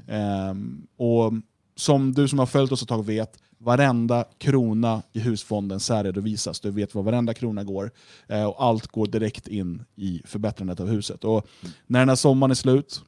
Um, 0.07 0.87
och 0.97 1.33
som 1.75 2.13
du 2.13 2.27
som 2.27 2.39
har 2.39 2.45
följt 2.45 2.71
oss 2.71 2.81
ett 2.81 2.87
tag 2.87 3.05
vet, 3.05 3.39
varenda 3.57 4.25
krona 4.37 5.03
i 5.13 5.19
husfonden 5.19 5.79
särredovisas. 5.79 6.59
Du 6.59 6.71
vet 6.71 6.95
var 6.95 7.03
varenda 7.03 7.33
krona 7.33 7.63
går. 7.63 7.91
Uh, 8.31 8.43
och 8.43 8.63
allt 8.63 8.87
går 8.87 9.07
direkt 9.07 9.47
in 9.47 9.83
i 9.95 10.21
förbättrandet 10.25 10.79
av 10.79 10.87
huset. 10.87 11.23
Och 11.23 11.47
när 11.87 11.99
den 11.99 12.09
här 12.09 12.15
sommaren 12.15 12.51
är 12.51 12.55
slut, 12.55 13.01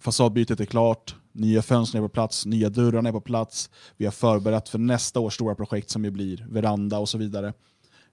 fasadbytet 0.00 0.60
är 0.60 0.64
klart, 0.64 1.14
nya 1.32 1.62
fönster 1.62 1.98
är 1.98 2.02
på 2.02 2.08
plats, 2.08 2.46
nya 2.46 2.68
dörrar 2.68 3.08
är 3.08 3.12
på 3.12 3.20
plats. 3.20 3.70
Vi 3.96 4.04
har 4.04 4.12
förberett 4.12 4.68
för 4.68 4.78
nästa 4.78 5.20
års 5.20 5.34
stora 5.34 5.54
projekt 5.54 5.90
som 5.90 6.04
ju 6.04 6.10
blir 6.10 6.46
veranda 6.50 6.98
och 6.98 7.08
så 7.08 7.18
vidare. 7.18 7.52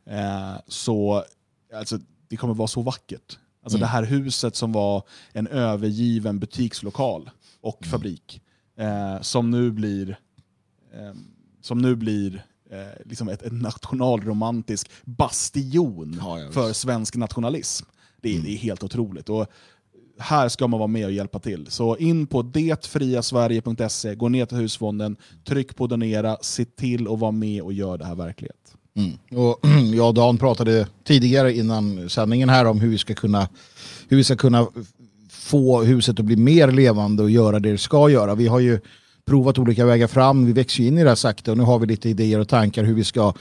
Uh, 0.07 0.59
så 0.67 1.23
alltså, 1.73 1.99
det 2.27 2.37
kommer 2.37 2.53
vara 2.53 2.67
så 2.67 2.81
vackert. 2.81 3.39
Alltså 3.63 3.77
mm. 3.77 3.87
det 3.87 3.91
här 3.91 4.03
huset 4.03 4.55
som 4.55 4.71
var 4.71 5.03
en 5.31 5.47
övergiven 5.47 6.39
butikslokal 6.39 7.29
och 7.61 7.83
mm. 7.83 7.91
fabrik. 7.91 8.41
Eh, 8.77 9.21
som 9.21 9.51
nu 9.51 9.71
blir, 9.71 10.19
eh, 10.93 11.13
som 11.61 11.77
nu 11.77 11.95
blir 11.95 12.45
eh, 12.69 13.05
liksom 13.05 13.29
ett, 13.29 13.41
ett 13.41 13.53
nationalromantisk 13.53 14.91
bastion 15.05 16.17
ja, 16.19 16.51
för 16.51 16.73
svensk 16.73 17.15
nationalism. 17.15 17.85
Det 18.21 18.29
är, 18.29 18.33
mm. 18.33 18.45
det 18.45 18.51
är 18.51 18.57
helt 18.57 18.83
otroligt. 18.83 19.29
Och 19.29 19.47
här 20.19 20.49
ska 20.49 20.67
man 20.67 20.79
vara 20.79 20.87
med 20.87 21.05
och 21.05 21.11
hjälpa 21.11 21.39
till. 21.39 21.67
Så 21.69 21.97
in 21.97 22.27
på 22.27 22.41
detfriasverige.se, 22.41 24.15
gå 24.15 24.29
ner 24.29 24.45
till 24.45 24.57
husfonden, 24.57 25.17
tryck 25.43 25.75
på 25.75 25.87
donera, 25.87 26.37
se 26.41 26.65
till 26.65 27.07
att 27.07 27.19
vara 27.19 27.31
med 27.31 27.61
och 27.61 27.73
göra 27.73 27.97
det 27.97 28.05
här 28.05 28.15
verklighet. 28.15 28.75
Mm. 28.97 29.43
Och 29.43 29.59
jag 29.93 30.07
och 30.07 30.13
Dan 30.13 30.37
pratade 30.37 30.87
tidigare 31.03 31.53
innan 31.53 32.09
sändningen 32.09 32.49
här 32.49 32.65
om 32.65 32.79
hur 32.79 32.89
vi 32.89 32.97
ska 32.97 33.13
kunna, 33.13 33.49
hur 34.07 34.17
vi 34.17 34.23
ska 34.23 34.35
kunna 34.35 34.67
få 35.47 35.83
huset 35.83 36.19
att 36.19 36.25
bli 36.25 36.35
mer 36.35 36.71
levande 36.71 37.23
och 37.23 37.29
göra 37.29 37.59
det 37.59 37.71
det 37.71 37.77
ska 37.77 38.09
göra. 38.09 38.35
Vi 38.35 38.47
har 38.47 38.59
ju 38.59 38.79
provat 39.25 39.59
olika 39.59 39.85
vägar 39.85 40.07
fram, 40.07 40.45
vi 40.45 40.53
växer 40.53 40.83
in 40.83 40.97
i 40.97 41.03
det 41.03 41.09
här 41.09 41.15
sakta 41.15 41.51
och 41.51 41.57
nu 41.57 41.63
har 41.63 41.79
vi 41.79 41.85
lite 41.85 42.09
idéer 42.09 42.39
och 42.39 42.47
tankar 42.47 42.83
hur 42.83 42.93
vi 42.93 43.03
ska 43.03 43.33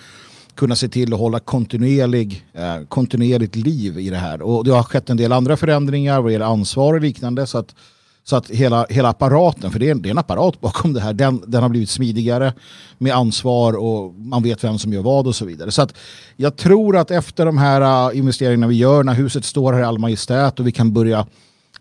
kunna 0.55 0.77
se 0.77 0.89
till 0.89 1.13
att 1.13 1.19
hålla 1.19 1.41
kontinuerlig, 1.41 2.45
eh, 2.53 2.87
kontinuerligt 2.89 3.57
liv 3.57 3.99
i 3.99 4.11
det 4.11 4.17
här. 4.17 4.43
Och 4.43 4.65
det 4.65 4.71
har 4.71 4.83
skett 4.83 5.11
en 5.11 5.17
del 5.17 5.33
andra 5.33 5.57
förändringar 5.57 6.21
vad 6.21 6.33
gäller 6.33 6.47
ansvar 6.47 6.95
och 6.95 7.01
liknande 7.01 7.47
så 7.47 7.59
att 7.59 7.75
så 8.29 8.37
att 8.37 8.51
hela, 8.51 8.87
hela 8.91 9.09
apparaten, 9.09 9.71
för 9.71 9.79
det 9.79 9.91
är, 9.91 9.95
det 9.95 10.09
är 10.09 10.11
en 10.11 10.19
apparat 10.19 10.61
bakom 10.61 10.93
det 10.93 11.01
här, 11.01 11.13
den, 11.13 11.43
den 11.47 11.63
har 11.63 11.69
blivit 11.69 11.91
smidigare 11.91 12.53
med 12.99 13.15
ansvar 13.15 13.73
och 13.73 14.15
man 14.15 14.43
vet 14.43 14.65
vem 14.65 14.79
som 14.79 14.93
gör 14.93 15.03
vad 15.03 15.27
och 15.27 15.37
så 15.37 15.45
vidare. 15.45 15.71
Så 15.71 15.83
att 15.83 15.95
jag 16.37 16.57
tror 16.57 16.97
att 16.97 17.11
efter 17.11 17.47
de 17.47 17.59
här 17.59 18.11
eh, 18.11 18.19
investeringarna 18.19 18.67
vi 18.67 18.77
gör, 18.77 19.03
när 19.03 19.15
huset 19.15 19.45
står 19.45 19.73
här 19.73 19.81
i 19.81 19.85
all 19.85 19.99
majestät 19.99 20.61
och 20.61 20.67
vi 20.67 20.73
kan 20.73 20.93
börja 20.93 21.27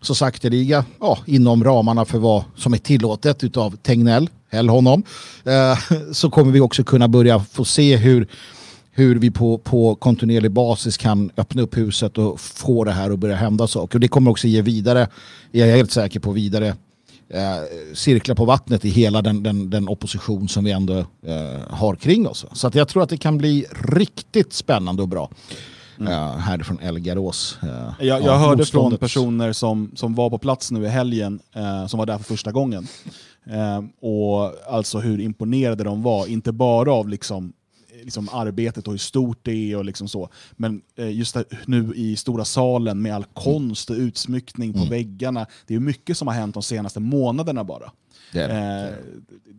så 0.00 0.14
sakteliga 0.14 0.84
ja, 1.00 1.18
inom 1.26 1.64
ramarna 1.64 2.04
för 2.04 2.18
vad 2.18 2.44
som 2.56 2.72
är 2.72 2.78
tillåtet 2.78 3.56
av 3.56 3.76
Tegnell, 3.76 4.30
häll 4.50 4.68
honom, 4.68 5.02
eh, 5.44 5.78
så 6.12 6.30
kommer 6.30 6.52
vi 6.52 6.60
också 6.60 6.84
kunna 6.84 7.08
börja 7.08 7.40
få 7.40 7.64
se 7.64 7.96
hur 7.96 8.28
hur 8.98 9.18
vi 9.18 9.30
på, 9.30 9.58
på 9.58 9.94
kontinuerlig 9.94 10.50
basis 10.50 10.96
kan 10.96 11.30
öppna 11.36 11.62
upp 11.62 11.76
huset 11.76 12.18
och 12.18 12.40
få 12.40 12.84
det 12.84 12.92
här 12.92 13.10
att 13.10 13.18
börja 13.18 13.36
hända 13.36 13.66
saker. 13.66 13.96
Och 13.96 14.00
det 14.00 14.08
kommer 14.08 14.30
också 14.30 14.48
ge 14.48 14.62
vidare, 14.62 15.08
jag 15.50 15.68
är 15.68 15.76
helt 15.76 15.90
säker 15.90 16.20
på 16.20 16.32
vidare, 16.32 16.68
eh, 17.28 17.94
cirklar 17.94 18.34
på 18.34 18.44
vattnet 18.44 18.84
i 18.84 18.88
hela 18.88 19.22
den, 19.22 19.42
den, 19.42 19.70
den 19.70 19.88
opposition 19.88 20.48
som 20.48 20.64
vi 20.64 20.70
ändå 20.70 20.98
eh, 20.98 21.60
har 21.70 21.96
kring 21.96 22.28
oss. 22.28 22.46
Så 22.52 22.66
att 22.66 22.74
jag 22.74 22.88
tror 22.88 23.02
att 23.02 23.08
det 23.08 23.16
kan 23.16 23.38
bli 23.38 23.66
riktigt 23.70 24.52
spännande 24.52 25.02
och 25.02 25.08
bra. 25.08 25.30
Mm. 26.00 26.12
Uh, 26.12 26.36
härifrån 26.36 26.78
Elgarås. 26.78 27.58
Uh, 27.62 27.92
jag 28.00 28.22
jag 28.22 28.38
hörde 28.38 28.66
från 28.66 28.96
personer 28.96 29.52
som, 29.52 29.90
som 29.94 30.14
var 30.14 30.30
på 30.30 30.38
plats 30.38 30.70
nu 30.70 30.84
i 30.84 30.88
helgen, 30.88 31.40
uh, 31.56 31.86
som 31.86 31.98
var 31.98 32.06
där 32.06 32.18
för 32.18 32.24
första 32.24 32.52
gången. 32.52 32.88
Uh, 33.50 34.08
och 34.10 34.52
alltså 34.68 34.98
hur 34.98 35.20
imponerade 35.20 35.84
de 35.84 36.02
var, 36.02 36.26
inte 36.26 36.52
bara 36.52 36.92
av 36.92 37.08
liksom 37.08 37.52
liksom 38.06 38.28
arbetet 38.32 38.86
och 38.86 38.92
hur 38.92 38.98
stort 38.98 39.38
det 39.42 39.72
är 39.72 39.76
och 39.76 39.84
liksom 39.84 40.08
så. 40.08 40.28
Men 40.52 40.82
eh, 40.96 41.10
just 41.10 41.36
nu 41.66 41.92
i 41.94 42.16
stora 42.16 42.44
salen 42.44 43.02
med 43.02 43.14
all 43.14 43.24
konst 43.24 43.90
och 43.90 43.96
utsmyckning 43.96 44.72
på 44.72 44.78
mm. 44.78 44.90
väggarna. 44.90 45.46
Det 45.66 45.74
är 45.74 45.80
mycket 45.80 46.18
som 46.18 46.28
har 46.28 46.34
hänt 46.34 46.54
de 46.54 46.62
senaste 46.62 47.00
månaderna 47.00 47.64
bara. 47.64 47.90
Det 48.32 48.40
är, 48.40 48.48
det. 48.48 48.88
Eh, 48.88 48.94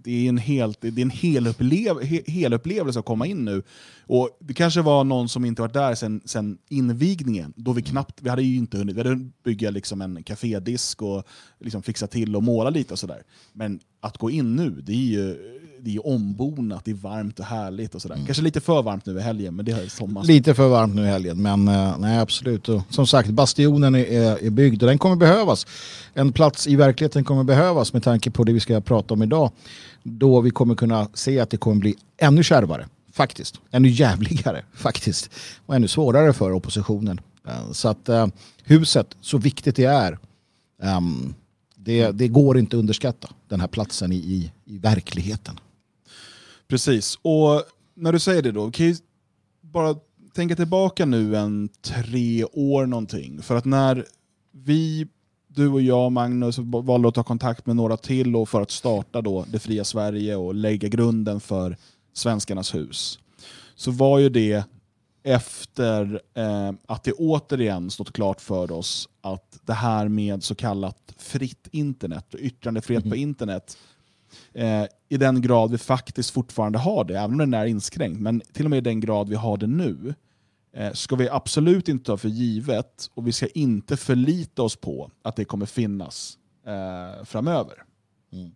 det 0.03 0.25
är 0.25 0.29
en, 0.29 0.37
helt, 0.37 0.81
det 0.81 0.87
är 0.87 1.01
en 1.01 1.09
helupplev, 1.09 2.01
helupplevelse 2.27 2.99
att 2.99 3.05
komma 3.05 3.27
in 3.27 3.45
nu. 3.45 3.63
Och 4.01 4.37
Det 4.39 4.53
kanske 4.53 4.81
var 4.81 5.03
någon 5.03 5.29
som 5.29 5.45
inte 5.45 5.61
varit 5.61 5.73
där 5.73 5.95
sen, 5.95 6.21
sen 6.25 6.57
invigningen, 6.69 7.53
då 7.55 7.73
vi 7.73 7.81
knappt, 7.81 8.21
vi 8.21 8.29
hade 8.29 8.43
ju 8.43 8.57
inte 8.57 8.77
hunnit, 8.77 8.95
vi 8.95 8.99
hade 8.99 9.29
bygga 9.43 9.69
liksom 9.69 10.01
en 10.01 10.23
kafédisk 10.23 11.01
och 11.01 11.23
liksom 11.59 11.83
fixa 11.83 12.07
till 12.07 12.35
och 12.35 12.43
måla 12.43 12.69
lite 12.69 12.93
och 12.93 12.99
sådär. 12.99 13.23
Men 13.53 13.79
att 13.99 14.17
gå 14.17 14.29
in 14.31 14.55
nu, 14.55 14.69
det 14.69 14.91
är 14.91 14.95
ju 14.95 15.57
det 15.81 15.95
är 15.95 16.07
ombonat, 16.07 16.85
det 16.85 16.91
är 16.91 16.95
varmt 16.95 17.39
och 17.39 17.45
härligt 17.45 17.95
och 17.95 18.01
sådär. 18.01 18.15
Mm. 18.15 18.25
Kanske 18.25 18.43
lite 18.43 18.61
för 18.61 18.81
varmt 18.81 19.05
nu 19.05 19.17
i 19.17 19.21
helgen, 19.21 19.55
men 19.55 19.65
det 19.65 19.71
är 19.71 19.89
sommar. 19.89 20.23
Lite 20.23 20.53
för 20.53 20.67
varmt 20.67 20.95
nu 20.95 21.01
i 21.01 21.07
helgen, 21.07 21.41
men 21.41 21.67
uh, 21.67 21.97
nej 21.99 22.19
absolut. 22.19 22.69
Och, 22.69 22.81
som 22.89 23.07
sagt, 23.07 23.29
bastionen 23.29 23.95
är, 23.95 24.43
är, 24.45 24.49
byggd 24.49 24.83
och 24.83 24.89
den 24.89 24.97
kommer 24.97 25.15
behövas. 25.15 25.67
En 26.13 26.33
plats 26.33 26.67
i 26.67 26.75
verkligheten 26.75 27.23
kommer 27.23 27.43
behövas 27.43 27.93
med 27.93 28.03
tanke 28.03 28.31
på 28.31 28.43
det 28.43 28.53
vi 28.53 28.59
ska 28.59 28.81
prata 28.81 29.13
om 29.13 29.23
idag. 29.23 29.51
Då 30.03 30.41
vi 30.41 30.49
kommer 30.49 30.75
kunna 30.75 31.07
se 31.13 31.39
att 31.39 31.49
det 31.49 31.57
kommer 31.57 31.75
bli 31.75 31.95
ännu 32.17 32.43
kärvare, 32.43 32.87
faktiskt. 33.13 33.55
Ännu 33.71 33.89
jävligare, 33.89 34.63
faktiskt. 34.73 35.29
Och 35.65 35.75
ännu 35.75 35.87
svårare 35.87 36.33
för 36.33 36.51
oppositionen. 36.51 37.21
Uh, 37.47 37.71
så 37.71 37.87
att 37.87 38.09
uh, 38.09 38.27
huset, 38.63 39.15
så 39.21 39.37
viktigt 39.37 39.75
det 39.75 39.85
är, 39.85 40.17
um, 40.97 41.35
det, 41.75 42.11
det, 42.11 42.27
går 42.27 42.57
inte 42.57 42.75
att 42.75 42.79
underskatta 42.79 43.29
den 43.47 43.59
här 43.59 43.67
platsen 43.67 44.11
i, 44.11 44.15
i, 44.15 44.51
i 44.65 44.77
verkligheten. 44.77 45.59
Precis, 46.67 47.19
och 47.21 47.63
när 47.93 48.13
du 48.13 48.19
säger 48.19 48.41
det 48.41 48.51
då, 48.51 48.71
kan 48.71 48.85
ju 48.85 48.95
bara 49.61 49.95
tänka 50.33 50.55
tillbaka 50.55 51.05
nu 51.05 51.35
en 51.35 51.69
tre 51.81 52.45
år 52.45 52.85
någonting. 52.85 53.41
För 53.41 53.55
att 53.55 53.65
när 53.65 54.05
vi, 54.51 55.07
du 55.47 55.67
och 55.67 55.81
jag, 55.81 56.11
Magnus, 56.11 56.57
valde 56.57 57.07
att 57.07 57.15
ta 57.15 57.23
kontakt 57.23 57.65
med 57.65 57.75
några 57.75 57.97
till 57.97 58.35
och 58.35 58.49
för 58.49 58.61
att 58.61 58.71
starta 58.71 59.21
då 59.21 59.45
det 59.47 59.59
fria 59.59 59.83
Sverige 59.83 60.35
och 60.35 60.55
lägga 60.55 60.87
grunden 60.87 61.39
för 61.39 61.77
Svenskarnas 62.13 62.75
hus, 62.75 63.19
så 63.75 63.91
var 63.91 64.19
ju 64.19 64.29
det 64.29 64.63
efter 65.23 66.21
eh, 66.33 66.71
att 66.85 67.03
det 67.03 67.11
återigen 67.11 67.89
stått 67.89 68.13
klart 68.13 68.41
för 68.41 68.71
oss 68.71 69.09
att 69.21 69.59
det 69.65 69.73
här 69.73 70.07
med 70.07 70.43
så 70.43 70.55
kallat 70.55 71.13
fritt 71.17 71.67
internet 71.71 72.33
och 72.33 72.39
yttrandefrihet 72.39 73.03
mm. 73.03 73.11
på 73.11 73.15
internet 73.15 73.77
eh, 74.53 74.85
i 75.09 75.17
den 75.17 75.41
grad 75.41 75.71
vi 75.71 75.77
faktiskt 75.77 76.29
fortfarande 76.29 76.79
har 76.79 77.03
det, 77.03 77.19
även 77.19 77.31
om 77.31 77.37
den 77.37 77.53
är 77.53 77.65
inskränkt, 77.65 78.21
men 78.21 78.41
till 78.53 78.65
och 78.65 78.69
med 78.69 78.77
i 78.77 78.81
den 78.81 78.99
grad 78.99 79.29
vi 79.29 79.35
har 79.35 79.57
det 79.57 79.67
nu, 79.67 80.13
eh, 80.73 80.93
ska 80.93 81.15
vi 81.15 81.29
absolut 81.29 81.89
inte 81.89 82.05
ta 82.05 82.17
för 82.17 82.29
givet 82.29 83.09
och 83.13 83.27
vi 83.27 83.31
ska 83.31 83.47
inte 83.47 83.97
förlita 83.97 84.63
oss 84.63 84.75
på 84.75 85.11
att 85.21 85.35
det 85.35 85.45
kommer 85.45 85.65
finnas 85.65 86.37
eh, 86.65 87.25
framöver. 87.25 87.83
Mm. 88.33 88.51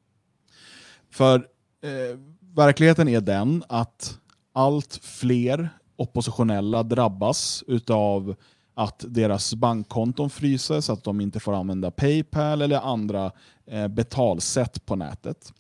För 1.12 1.36
eh, 1.84 2.20
verkligheten 2.56 3.08
är 3.08 3.22
den 3.22 3.64
att 3.70 4.18
allt 4.54 5.00
fler 5.04 5.70
oppositionella 5.96 6.84
drabbas 6.84 7.64
utav 7.68 8.36
att 8.74 9.06
deras 9.08 9.54
bankkonton 9.54 10.30
fryses, 10.30 10.90
att 10.90 11.04
de 11.04 11.22
inte 11.22 11.40
får 11.40 11.54
använda 11.54 11.92
Paypal 11.92 12.62
eller 12.62 12.80
andra 12.80 13.32
eh, 13.66 13.88
betalsätt 13.88 14.86
på 14.86 14.96
nätet. 14.96 15.54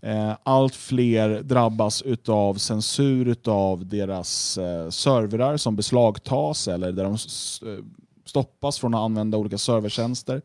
Eh, 0.00 0.36
allt 0.42 0.74
fler 0.74 1.42
drabbas 1.42 2.02
av 2.28 2.54
censur 2.54 3.36
av 3.44 3.86
deras 3.86 4.58
eh, 4.58 4.90
servrar 4.90 5.56
som 5.56 5.76
beslagtas 5.76 6.68
eller 6.68 6.92
där 6.92 7.04
de 7.04 7.12
eh, 7.12 7.84
stoppas 8.24 8.78
från 8.78 8.94
att 8.94 9.00
använda 9.00 9.38
olika 9.38 9.58
servertjänster. 9.58 10.42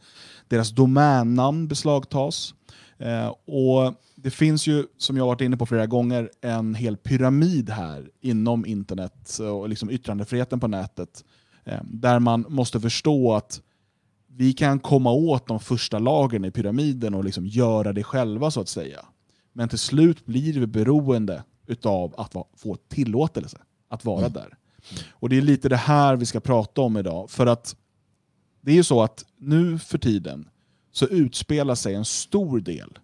Deras 0.48 0.70
domännamn 0.70 1.68
beslagtas. 1.68 2.54
och 3.46 3.94
Det 4.16 4.32
finns 4.32 4.68
ju, 4.68 4.86
som 4.98 5.18
jag 5.18 5.26
varit 5.26 5.42
inne 5.42 5.58
på 5.58 5.66
flera 5.66 5.86
gånger, 5.86 6.30
en 6.42 6.76
hel 6.76 6.98
pyramid 6.98 7.70
här 7.70 8.10
inom 8.22 8.66
internet 8.66 9.40
och 9.40 9.70
liksom 9.70 9.90
yttrandefriheten 9.90 10.60
på 10.60 10.68
nätet. 10.68 11.24
där 11.84 12.20
man 12.20 12.46
måste 12.50 12.80
förstå 12.80 13.34
att 13.34 13.62
vi 14.28 14.54
kan 14.54 14.80
komma 14.80 15.12
åt 15.12 15.48
de 15.48 15.60
första 15.60 16.00
lagren 16.00 16.46
i 16.46 16.52
pyramiden 16.52 17.14
och 17.14 17.24
liksom 17.24 17.46
göra 17.48 17.94
det 17.94 18.04
själva 18.04 18.52
så 18.52 18.62
att 18.62 18.70
säga. 18.70 19.06
Men 19.54 19.70
till 19.70 19.80
slut 19.80 20.26
blir 20.26 20.54
vi 20.54 20.68
beroende 20.68 21.44
av 21.84 22.14
att 22.18 22.36
få 22.58 22.76
tillåtelse 22.76 23.58
att 23.90 24.06
vara 24.06 24.20
mm. 24.20 24.34
där. 24.34 24.58
Och 25.12 25.30
Det 25.30 25.38
är 25.38 25.42
lite 25.42 25.70
det 25.70 25.76
här 25.76 26.16
vi 26.16 26.26
ska 26.26 26.40
prata 26.40 26.82
om 26.82 26.98
idag. 26.98 27.30
För 27.30 27.46
att 27.48 27.76
det 28.62 28.72
är 28.72 28.76
ju 28.76 28.84
så 28.84 29.02
att 29.04 29.26
nu 29.38 29.80
för 29.80 29.98
tiden 29.98 30.50
så 30.92 31.06
utspelar 31.08 31.76
sig 31.76 31.96
en 31.96 32.06
stor 32.06 32.60
del, 32.60 33.00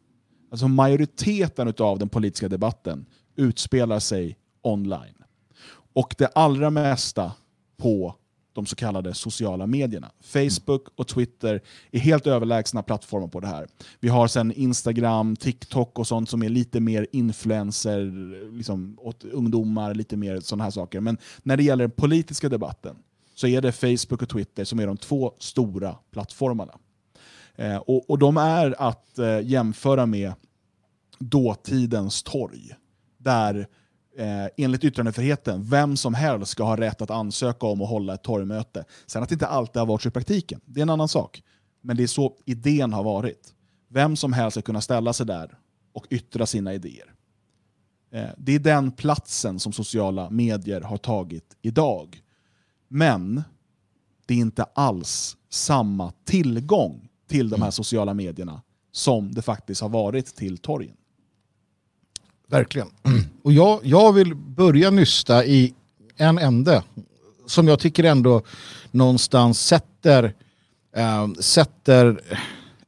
alltså 0.52 0.68
majoriteten 0.68 1.74
av 1.80 2.00
den 2.00 2.10
politiska 2.10 2.50
debatten 2.50 3.06
utspelar 3.36 4.00
sig 4.00 4.38
online. 4.62 5.24
Och 5.94 6.16
det 6.18 6.28
allra 6.28 6.70
mesta 6.70 7.32
på 7.78 8.16
de 8.58 8.66
så 8.66 8.76
kallade 8.76 9.14
sociala 9.14 9.68
medierna. 9.68 10.12
Facebook 10.22 10.88
och 10.96 11.08
Twitter 11.08 11.62
är 11.92 12.00
helt 12.00 12.28
överlägsna 12.28 12.84
plattformar 12.84 13.28
på 13.28 13.40
det 13.40 13.48
här. 13.48 13.68
Vi 14.00 14.10
har 14.10 14.28
sen 14.28 14.52
Instagram, 14.52 15.36
TikTok 15.36 16.00
och 16.00 16.08
sånt 16.08 16.30
som 16.30 16.44
är 16.44 16.50
lite 16.50 16.80
mer 16.80 17.08
influencer 17.12 18.12
liksom, 18.58 18.98
åt 19.02 19.24
ungdomar, 19.24 19.94
lite 19.94 20.18
mer 20.18 20.40
sådana 20.40 20.64
här 20.64 20.72
saker. 20.72 21.00
Men 21.00 21.18
när 21.44 21.58
det 21.58 21.64
gäller 21.64 21.84
den 21.84 21.92
politiska 21.92 22.50
debatten 22.50 22.96
så 23.36 23.48
är 23.48 23.62
det 23.62 23.72
Facebook 23.72 24.22
och 24.22 24.30
Twitter 24.30 24.64
som 24.64 24.80
är 24.80 24.88
de 24.88 24.98
två 24.98 25.34
stora 25.40 25.96
plattformarna. 26.12 26.74
Eh, 27.56 27.78
och, 27.78 28.10
och 28.10 28.20
de 28.20 28.38
är 28.38 28.82
att 28.82 29.20
eh, 29.20 29.42
jämföra 29.42 30.06
med 30.06 30.34
dåtidens 31.20 32.24
torg. 32.24 32.74
Där 33.18 33.68
eh, 34.18 34.48
enligt 34.58 34.84
yttrandefriheten, 34.84 35.64
vem 35.64 35.98
som 35.98 36.14
helst 36.14 36.52
ska 36.52 36.64
ha 36.64 36.78
rätt 36.78 37.02
att 37.02 37.12
ansöka 37.12 37.68
om 37.68 37.82
att 37.82 37.90
hålla 37.90 38.14
ett 38.14 38.24
torgmöte. 38.24 38.86
Sen 39.06 39.24
att 39.24 39.30
det 39.30 39.34
inte 39.34 39.48
alltid 39.48 39.80
har 39.80 39.86
varit 39.86 40.02
så 40.02 40.08
i 40.08 40.12
praktiken, 40.12 40.62
det 40.66 40.80
är 40.80 40.82
en 40.82 40.90
annan 40.90 41.08
sak. 41.08 41.44
Men 41.82 41.98
det 41.98 42.04
är 42.04 42.08
så 42.08 42.36
idén 42.46 42.94
har 42.94 43.04
varit. 43.04 43.54
Vem 43.90 44.16
som 44.16 44.34
helst 44.34 44.54
ska 44.56 44.62
kunna 44.62 44.82
ställa 44.82 45.14
sig 45.14 45.26
där 45.26 45.58
och 45.94 46.06
yttra 46.10 46.46
sina 46.46 46.74
idéer. 46.74 47.14
Eh, 48.12 48.30
det 48.38 48.56
är 48.56 48.60
den 48.60 48.92
platsen 48.92 49.60
som 49.60 49.74
sociala 49.74 50.30
medier 50.30 50.82
har 50.82 50.98
tagit 50.98 51.58
idag. 51.62 52.22
Men 52.88 53.44
det 54.26 54.34
är 54.34 54.38
inte 54.38 54.64
alls 54.64 55.38
samma 55.50 56.12
tillgång 56.26 57.10
till 57.28 57.50
de 57.50 57.56
här 57.56 57.68
mm. 57.68 57.72
sociala 57.72 58.14
medierna 58.14 58.62
som 58.92 59.34
det 59.34 59.42
faktiskt 59.42 59.82
har 59.82 59.90
varit 59.90 60.36
till 60.36 60.58
torgen. 60.58 60.96
Verkligen. 62.50 62.88
Och 63.44 63.52
jag, 63.52 63.80
jag 63.84 64.14
vill 64.14 64.36
börja 64.36 64.90
nysta 64.90 65.46
i 65.46 65.74
en 66.18 66.38
ände 66.38 66.84
som 67.46 67.68
jag 67.68 67.80
tycker 67.80 68.04
ändå 68.04 68.42
någonstans 68.92 69.68
sätter, 69.68 70.34
äh, 70.96 71.28
sätter 71.40 72.22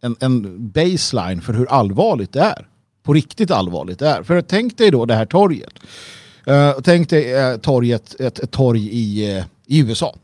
en, 0.01 0.15
en 0.19 0.67
baseline 0.69 1.41
för 1.41 1.53
hur 1.53 1.71
allvarligt 1.71 2.33
det 2.33 2.41
är. 2.41 2.67
På 3.03 3.13
riktigt 3.13 3.51
allvarligt 3.51 3.99
det 3.99 4.07
är. 4.07 4.23
För 4.23 4.41
tänk 4.41 4.77
dig 4.77 4.91
då 4.91 5.05
det 5.05 5.15
här 5.15 5.25
torget. 5.25 5.73
Uh, 6.47 6.71
tänk 6.83 7.09
dig 7.09 7.51
uh, 7.51 7.57
torget, 7.57 8.19
ett, 8.19 8.39
ett 8.39 8.51
torg 8.51 8.89
i, 8.91 9.37
uh, 9.37 9.43
i 9.65 9.79
USA. 9.79 10.15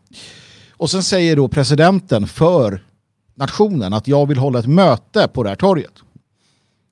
Och 0.71 0.89
sen 0.89 1.03
säger 1.03 1.35
då 1.35 1.47
presidenten 1.47 2.27
för 2.27 2.83
nationen 3.35 3.93
att 3.93 4.07
jag 4.07 4.27
vill 4.27 4.37
hålla 4.37 4.59
ett 4.59 4.67
möte 4.67 5.27
på 5.27 5.43
det 5.43 5.49
här 5.49 5.55
torget. 5.55 5.93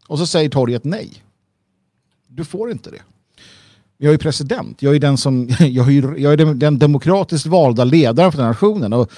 Och 0.07 0.19
så 0.19 0.27
säger 0.27 0.49
torget 0.49 0.83
nej. 0.83 1.23
Du 2.35 2.45
får 2.45 2.71
inte 2.71 2.91
det. 2.91 3.01
Jag 3.97 4.13
är 4.13 4.17
president. 4.17 4.81
Jag 4.81 4.95
är 4.95 4.99
den, 4.99 5.17
som, 5.17 5.49
jag 5.59 5.93
är, 5.93 6.17
jag 6.17 6.33
är 6.33 6.53
den, 6.53 6.79
demokratiskt 6.79 7.45
valda 7.45 7.83
ledaren 7.83 8.31
för 8.31 8.39
den 8.39 8.47
nationen. 8.47 8.93
Och, 8.93 9.11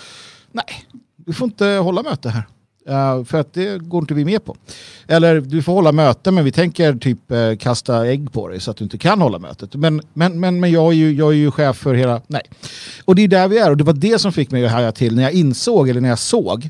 nej, 0.51 0.85
du 1.15 1.33
får 1.33 1.45
inte 1.45 1.65
hålla 1.65 2.03
möte 2.03 2.29
här. 2.29 2.43
Uh, 2.89 3.23
för 3.23 3.39
att 3.39 3.53
det 3.53 3.81
går 3.81 4.01
inte 4.01 4.13
vi 4.13 4.25
med 4.25 4.45
på. 4.45 4.55
Eller 5.07 5.41
du 5.41 5.61
får 5.61 5.73
hålla 5.73 5.91
möte 5.91 6.31
men 6.31 6.45
vi 6.45 6.51
tänker 6.51 6.95
typ 6.95 7.31
uh, 7.31 7.55
kasta 7.55 8.07
ägg 8.07 8.31
på 8.31 8.47
dig 8.47 8.59
så 8.59 8.71
att 8.71 8.77
du 8.77 8.83
inte 8.83 8.97
kan 8.97 9.21
hålla 9.21 9.39
mötet. 9.39 9.75
Men, 9.75 10.01
men, 10.13 10.39
men, 10.39 10.59
men 10.59 10.71
jag, 10.71 10.91
är 10.91 10.95
ju, 10.95 11.13
jag 11.13 11.29
är 11.29 11.37
ju 11.37 11.51
chef 11.51 11.77
för 11.77 11.93
hela... 11.93 12.21
Nej. 12.27 12.41
Och 13.05 13.15
det 13.15 13.23
är 13.23 13.27
där 13.27 13.47
vi 13.47 13.57
är 13.57 13.69
och 13.69 13.77
det 13.77 13.83
var 13.83 13.93
det 13.93 14.21
som 14.21 14.31
fick 14.31 14.51
mig 14.51 14.65
att 14.65 14.71
haja 14.71 14.91
till 14.91 15.15
när 15.15 15.23
jag 15.23 15.33
insåg 15.33 15.89
eller 15.89 16.01
när 16.01 16.09
jag 16.09 16.19
såg 16.19 16.69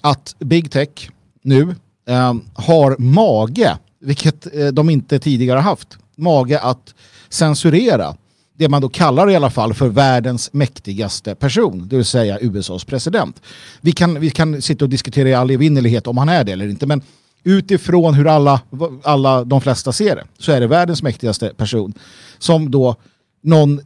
att 0.00 0.36
big 0.38 0.70
tech 0.70 1.10
nu 1.42 1.62
uh, 1.62 2.34
har 2.54 2.96
mage 2.98 3.78
vilket 4.00 4.56
eh, 4.56 4.66
de 4.66 4.90
inte 4.90 5.18
tidigare 5.18 5.60
haft, 5.60 5.98
mage 6.16 6.60
att 6.60 6.94
censurera 7.28 8.16
det 8.58 8.68
man 8.68 8.82
då 8.82 8.88
kallar 8.88 9.30
i 9.30 9.36
alla 9.36 9.50
fall 9.50 9.74
för 9.74 9.88
världens 9.88 10.52
mäktigaste 10.52 11.34
person, 11.34 11.88
det 11.88 11.96
vill 11.96 12.04
säga 12.04 12.38
USAs 12.40 12.84
president. 12.84 13.42
Vi 13.80 13.92
kan, 13.92 14.20
vi 14.20 14.30
kan 14.30 14.62
sitta 14.62 14.84
och 14.84 14.88
diskutera 14.88 15.28
i 15.28 15.34
all 15.34 15.50
evinnerlighet 15.50 16.06
om 16.06 16.18
han 16.18 16.28
är 16.28 16.44
det 16.44 16.52
eller 16.52 16.68
inte, 16.68 16.86
men 16.86 17.02
utifrån 17.44 18.14
hur 18.14 18.26
alla, 18.26 18.60
alla 19.02 19.44
de 19.44 19.60
flesta 19.60 19.92
ser 19.92 20.16
det 20.16 20.24
så 20.38 20.52
är 20.52 20.60
det 20.60 20.66
världens 20.66 21.02
mäktigaste 21.02 21.52
person 21.56 21.94
som 22.38 22.70
då 22.70 22.96
någon 23.42 23.80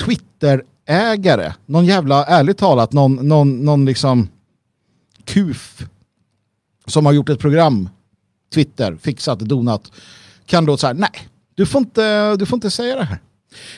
Twitter-ägare, 0.00 1.52
någon 1.66 1.86
jävla, 1.86 2.24
ärligt 2.24 2.58
talat, 2.58 2.92
någon, 2.92 3.28
någon, 3.28 3.64
någon 3.64 3.84
liksom 3.84 4.28
kuf 5.24 5.86
som 6.86 7.06
har 7.06 7.12
gjort 7.12 7.28
ett 7.28 7.38
program 7.38 7.88
Twitter, 8.52 8.96
fixat, 9.02 9.38
donat, 9.38 9.92
kan 10.46 10.66
då 10.66 10.76
säga 10.76 10.92
nej, 10.92 11.28
du 11.54 11.66
får 11.66 11.78
inte, 11.78 12.36
du 12.36 12.46
får 12.46 12.56
inte 12.56 12.70
säga 12.70 12.96
det 12.96 13.04
här. 13.04 13.18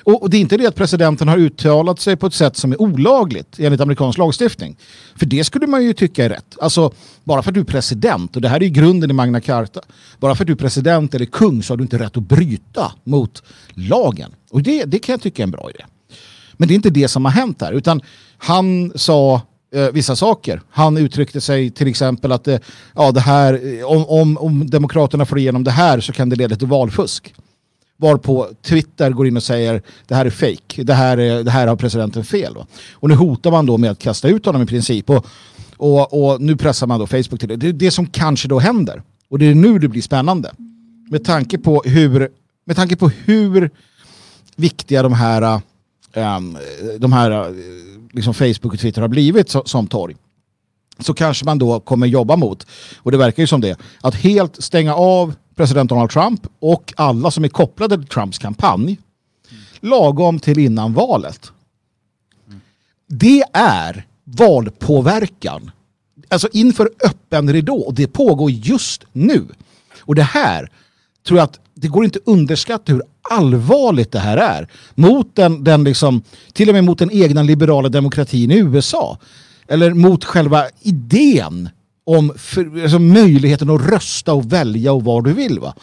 Och, 0.02 0.22
och, 0.22 0.30
det 0.30 0.37
är 0.37 0.40
inte 0.40 0.56
det 0.56 0.66
att 0.66 0.74
presidenten 0.74 1.28
har 1.28 1.38
uttalat 1.38 2.00
sig 2.00 2.16
på 2.16 2.26
ett 2.26 2.34
sätt 2.34 2.56
som 2.56 2.72
är 2.72 2.82
olagligt 2.82 3.58
enligt 3.58 3.80
amerikansk 3.80 4.18
lagstiftning. 4.18 4.76
För 5.16 5.26
det 5.26 5.44
skulle 5.44 5.66
man 5.66 5.84
ju 5.84 5.92
tycka 5.92 6.24
är 6.24 6.28
rätt. 6.28 6.56
Alltså, 6.60 6.92
bara 7.24 7.42
för 7.42 7.50
att 7.50 7.54
du 7.54 7.60
är 7.60 7.64
president, 7.64 8.37
och 8.37 8.42
det 8.42 8.48
här 8.48 8.56
är 8.56 8.64
ju 8.64 8.70
grunden 8.70 9.10
i 9.10 9.12
Magna 9.12 9.40
Carta, 9.40 9.80
bara 10.18 10.34
för 10.34 10.44
att 10.44 10.46
du 10.46 10.52
är 10.52 10.56
president 10.56 11.14
eller 11.14 11.26
kung 11.26 11.62
så 11.62 11.72
har 11.72 11.76
du 11.76 11.82
inte 11.82 11.98
rätt 11.98 12.16
att 12.16 12.28
bryta 12.28 12.92
mot 13.04 13.42
lagen. 13.74 14.34
Och 14.50 14.62
det, 14.62 14.84
det 14.84 14.98
kan 14.98 15.12
jag 15.12 15.22
tycka 15.22 15.42
är 15.42 15.44
en 15.44 15.50
bra 15.50 15.70
idé. 15.70 15.84
Men 16.52 16.68
det 16.68 16.74
är 16.74 16.76
inte 16.76 16.90
det 16.90 17.08
som 17.08 17.24
har 17.24 17.32
hänt 17.32 17.62
här, 17.62 17.72
utan 17.72 18.00
han 18.38 18.92
sa 18.94 19.40
eh, 19.74 19.90
vissa 19.92 20.16
saker. 20.16 20.60
Han 20.70 20.96
uttryckte 20.96 21.40
sig 21.40 21.70
till 21.70 21.87
exempel 21.87 22.32
att 22.32 22.48
eh, 22.48 22.58
ja, 22.94 23.12
det 23.12 23.20
här, 23.20 23.78
eh, 23.78 23.84
om, 23.84 24.04
om, 24.08 24.38
om 24.38 24.70
Demokraterna 24.70 25.26
får 25.26 25.38
igenom 25.38 25.64
det 25.64 25.70
här 25.70 26.00
så 26.00 26.12
kan 26.12 26.28
det 26.28 26.37
leda 26.37 26.56
till 26.56 26.66
valfusk. 26.66 27.34
Varpå 27.96 28.48
Twitter 28.62 29.10
går 29.10 29.26
in 29.26 29.37
och 29.37 29.42
säger 29.42 29.82
det 30.06 30.14
här 30.14 30.26
är 30.26 30.30
fake, 30.30 30.82
det 30.82 30.94
här, 30.94 31.18
är, 31.18 31.42
det 31.42 31.50
här 31.50 31.66
har 31.66 31.76
presidenten 31.76 32.24
fel. 32.24 32.54
Va? 32.54 32.66
Och 32.92 33.08
nu 33.08 33.14
hotar 33.14 33.50
man 33.50 33.66
då 33.66 33.78
med 33.78 33.90
att 33.90 33.98
kasta 33.98 34.28
ut 34.28 34.46
honom 34.46 34.62
i 34.62 34.66
princip. 34.66 35.10
Och, 35.10 35.26
och, 35.76 36.24
och 36.24 36.40
nu 36.40 36.56
pressar 36.56 36.87
man 36.87 37.00
då 37.00 37.06
Facebook 37.06 37.40
till 37.40 37.48
det. 37.48 37.56
Det 37.56 37.68
är 37.68 37.72
det 37.72 37.90
som 37.90 38.06
kanske 38.06 38.48
då 38.48 38.58
händer. 38.58 39.02
Och 39.28 39.38
det 39.38 39.46
är 39.46 39.54
nu 39.54 39.78
det 39.78 39.88
blir 39.88 40.02
spännande. 40.02 40.52
Med 41.10 41.24
tanke 41.24 41.58
på 41.58 41.82
hur, 41.84 42.28
med 42.64 42.76
tanke 42.76 42.96
på 42.96 43.08
hur 43.08 43.70
viktiga 44.56 45.02
de 45.02 45.12
här, 45.12 45.60
um, 46.14 46.58
de 46.98 47.12
här 47.12 47.30
eh, 47.30 47.54
liksom 48.14 48.35
Facebook 48.35 48.72
och 48.72 48.79
Twitter 48.81 49.00
har 49.00 49.09
blivit 49.09 49.48
så, 49.48 49.62
som 49.66 49.87
torg 49.87 50.16
så 50.98 51.14
kanske 51.14 51.44
man 51.44 51.59
då 51.59 51.81
kommer 51.81 52.07
jobba 52.07 52.37
mot, 52.37 52.66
och 52.96 53.12
det 53.12 53.18
verkar 53.18 53.42
ju 53.42 53.46
som 53.46 53.61
det, 53.61 53.79
att 54.00 54.14
helt 54.14 54.62
stänga 54.62 54.94
av 54.94 55.35
president 55.55 55.88
Donald 55.90 56.11
Trump 56.11 56.46
och 56.59 56.94
alla 56.96 57.31
som 57.31 57.44
är 57.44 57.48
kopplade 57.48 57.96
till 57.96 58.07
Trumps 58.07 58.38
kampanj 58.38 58.98
lagom 59.81 60.38
till 60.38 60.59
innan 60.59 60.94
valet. 60.94 61.53
Det 63.09 63.42
är 63.53 64.07
valpåverkan. 64.24 65.70
Alltså 66.29 66.48
inför 66.53 66.90
öppen 67.05 67.53
ridå. 67.53 67.77
Och 67.77 67.94
det 67.94 68.07
pågår 68.07 68.50
just 68.50 69.05
nu. 69.12 69.46
Och 70.00 70.14
det 70.14 70.22
här 70.22 70.70
tror 71.27 71.38
jag 71.38 71.44
att 71.44 71.61
det 71.74 71.88
går 71.88 72.04
inte 72.04 72.18
att 72.18 72.28
underskatta 72.28 72.92
hur 72.92 73.02
allvarligt 73.30 74.12
det 74.12 74.18
här 74.18 74.37
är. 74.37 74.68
Mot 74.94 75.37
den, 75.37 75.64
den 75.64 75.84
liksom, 75.84 76.22
till 76.52 76.68
och 76.68 76.74
med 76.74 76.84
mot 76.84 76.98
den 76.98 77.10
egna 77.12 77.42
liberala 77.42 77.88
demokratin 77.88 78.50
i 78.50 78.58
USA. 78.58 79.18
Eller 79.68 79.94
mot 79.94 80.24
själva 80.24 80.64
idén 80.80 81.68
om 82.06 82.32
för, 82.37 82.82
alltså 82.82 82.98
möjligheten 82.98 83.70
att 83.70 83.80
rösta 83.80 84.32
och 84.32 84.52
välja 84.52 84.92
och 84.92 85.04
vad 85.04 85.24
du 85.24 85.32
vill. 85.32 85.60
Va? 85.60 85.74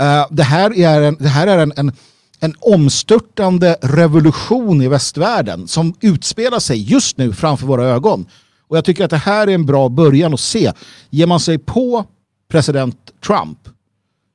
Uh, 0.00 0.26
det 0.30 0.42
här 0.42 0.78
är, 0.78 1.02
en, 1.02 1.16
det 1.20 1.28
här 1.28 1.46
är 1.46 1.58
en, 1.58 1.72
en, 1.76 1.92
en 2.40 2.54
omstörtande 2.60 3.76
revolution 3.82 4.82
i 4.82 4.88
västvärlden 4.88 5.68
som 5.68 5.94
utspelar 6.00 6.58
sig 6.58 6.90
just 6.90 7.18
nu 7.18 7.32
framför 7.32 7.66
våra 7.66 7.84
ögon. 7.84 8.26
Och 8.68 8.76
jag 8.76 8.84
tycker 8.84 9.04
att 9.04 9.10
det 9.10 9.16
här 9.16 9.46
är 9.46 9.54
en 9.54 9.66
bra 9.66 9.88
början 9.88 10.34
att 10.34 10.40
se. 10.40 10.72
Ger 11.10 11.26
man 11.26 11.40
sig 11.40 11.58
på 11.58 12.04
president 12.50 12.96
Trump, 13.26 13.58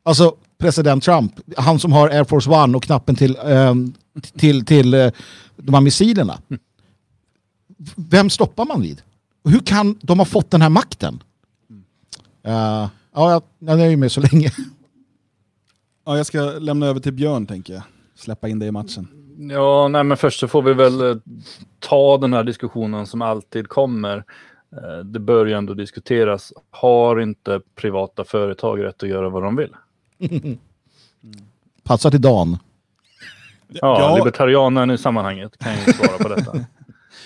alltså 0.05 0.35
president 0.57 1.03
Trump, 1.03 1.39
han 1.57 1.79
som 1.79 1.91
har 1.91 2.09
Air 2.09 2.23
Force 2.23 2.49
One 2.49 2.77
och 2.77 2.83
knappen 2.83 3.15
till, 3.15 3.37
eh, 3.45 3.73
till, 4.37 4.65
till 4.65 4.93
eh, 4.93 5.11
de 5.55 5.73
här 5.73 5.81
missilerna. 5.81 6.37
Vem 7.95 8.29
stoppar 8.29 8.65
man 8.65 8.81
vid? 8.81 9.01
Och 9.43 9.51
hur 9.51 9.59
kan 9.59 9.95
de 10.01 10.19
ha 10.19 10.25
fått 10.25 10.51
den 10.51 10.61
här 10.61 10.69
makten? 10.69 11.23
Uh, 12.47 12.53
ja, 13.13 13.31
jag, 13.31 13.43
jag 13.59 13.77
nöjer 13.77 13.97
mig 13.97 14.09
så 14.09 14.21
länge. 14.21 14.51
Ja, 16.05 16.17
jag 16.17 16.25
ska 16.25 16.39
lämna 16.41 16.85
över 16.85 16.99
till 16.99 17.13
Björn, 17.13 17.45
tänker 17.45 17.73
jag. 17.73 17.83
Släppa 18.15 18.47
in 18.47 18.59
dig 18.59 18.67
i 18.67 18.71
matchen. 18.71 19.07
Ja, 19.37 19.87
nej, 19.87 20.03
men 20.03 20.17
först 20.17 20.39
så 20.39 20.47
får 20.47 20.61
vi 20.61 20.73
väl 20.73 21.01
eh, 21.01 21.15
ta 21.79 22.17
den 22.17 22.33
här 22.33 22.43
diskussionen 22.43 23.07
som 23.07 23.21
alltid 23.21 23.67
kommer. 23.67 24.17
Eh, 24.71 25.05
det 25.05 25.19
bör 25.19 25.45
ju 25.45 25.53
ändå 25.53 25.73
diskuteras. 25.73 26.53
Har 26.71 27.21
inte 27.21 27.61
privata 27.75 28.23
företag 28.23 28.83
rätt 28.83 29.03
att 29.03 29.09
göra 29.09 29.29
vad 29.29 29.43
de 29.43 29.55
vill? 29.55 29.75
Passar 31.83 32.11
till 32.11 32.21
Dan. 32.21 32.57
Ja, 33.67 33.99
Ja. 33.99 34.15
libertarianen 34.17 34.91
i 34.91 34.97
sammanhanget 34.97 35.57
kan 35.57 35.73
ju 35.75 35.93
svara 35.93 36.17
på 36.17 36.29
detta. 36.29 36.51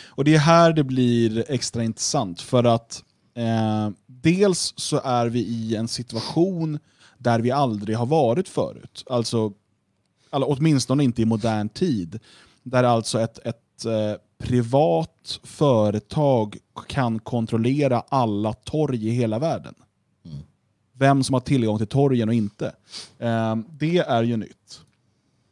Och 0.09 0.23
det 0.23 0.35
är 0.35 0.39
här 0.39 0.73
det 0.73 0.83
blir 0.83 1.45
extra 1.47 1.83
intressant 1.83 2.41
för 2.41 2.63
att 2.63 3.03
eh, 3.35 3.89
dels 4.05 4.73
så 4.77 5.01
är 5.03 5.25
vi 5.27 5.39
i 5.39 5.75
en 5.75 5.87
situation 5.87 6.79
där 7.17 7.39
vi 7.39 7.51
aldrig 7.51 7.97
har 7.97 8.05
varit 8.05 8.49
förut. 8.49 9.03
Alltså, 9.09 9.51
eller 10.31 10.49
åtminstone 10.49 11.03
inte 11.03 11.21
i 11.21 11.25
modern 11.25 11.69
tid. 11.69 12.19
Där 12.63 12.83
alltså 12.83 13.19
ett, 13.19 13.39
ett 13.45 13.85
eh, 13.85 14.21
privat 14.37 15.39
företag 15.43 16.57
kan 16.87 17.19
kontrollera 17.19 18.03
alla 18.09 18.53
torg 18.53 19.07
i 19.07 19.11
hela 19.11 19.39
världen. 19.39 19.75
Vem 20.99 21.23
som 21.23 21.33
har 21.33 21.39
tillgång 21.39 21.77
till 21.77 21.87
torgen 21.87 22.29
och 22.29 22.35
inte. 22.35 22.65
Eh, 23.19 23.55
det 23.79 23.97
är 23.97 24.23
ju 24.23 24.37
nytt. 24.37 24.81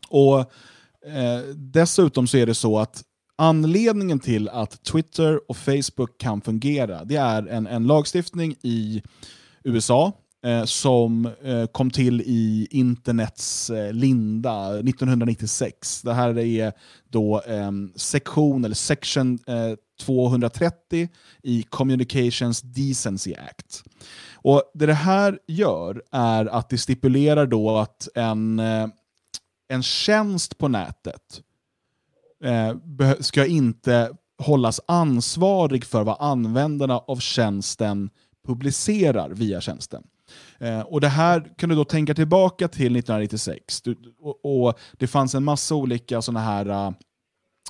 Och 0.10 0.40
eh, 0.40 1.40
Dessutom 1.56 2.28
så 2.28 2.38
är 2.38 2.46
det 2.46 2.56
så 2.56 2.80
att 2.80 3.04
anledningen 3.36 4.20
till 4.20 4.50
att 4.50 4.84
Twitter 4.84 5.50
och 5.50 5.58
Facebook 5.58 6.18
kan 6.18 6.42
fungera, 6.42 7.04
det 7.04 7.16
är 7.16 7.48
en, 7.48 7.68
en 7.68 7.88
lagstiftning 7.88 8.56
i 8.62 9.04
USA 9.64 10.14
eh, 10.46 10.64
som 10.64 11.30
eh, 11.44 11.66
kom 11.66 11.92
till 11.92 12.22
i 12.22 12.68
internets 12.72 13.70
eh, 13.70 13.94
linda 13.94 14.80
1996. 14.80 16.02
Det 16.02 16.14
här 16.14 16.40
är 16.40 16.74
då 17.10 17.42
eh, 17.42 17.72
sektion, 17.96 18.66
eller 18.66 18.76
section 18.76 19.40
eh, 19.48 19.76
230 20.02 21.10
i 21.44 21.64
Communications 21.64 22.62
Decency 22.62 23.34
Act. 23.34 23.84
Och 24.46 24.72
Det 24.74 24.86
det 24.86 24.94
här 24.94 25.40
gör 25.48 26.04
är 26.12 26.46
att 26.46 26.70
det 26.70 26.78
stipulerar 26.78 27.46
då 27.46 27.78
att 27.78 28.08
en, 28.16 28.60
eh, 28.60 28.88
en 29.68 29.84
tjänst 29.84 30.58
på 30.58 30.68
nätet 30.68 31.42
eh, 32.44 32.76
ska 33.20 33.46
inte 33.46 34.12
hållas 34.38 34.82
ansvarig 34.88 35.86
för 35.86 36.04
vad 36.04 36.18
användarna 36.20 36.98
av 36.98 37.18
tjänsten 37.18 38.10
publicerar 38.48 39.30
via 39.30 39.62
tjänsten. 39.62 40.04
Eh, 40.60 40.80
och 40.80 41.02
Det 41.02 41.08
här 41.08 41.54
kan 41.58 41.70
du 41.70 41.76
då 41.76 41.86
tänka 41.86 42.14
tillbaka 42.14 42.68
till 42.68 42.96
1996. 42.96 43.82
Du, 43.82 43.98
och, 44.20 44.68
och 44.68 44.80
Det 44.98 45.08
fanns 45.08 45.36
en 45.36 45.44
massa 45.44 45.76
olika 45.76 46.22
sådana 46.22 46.40
här 46.40 46.66
eh, 46.66 46.92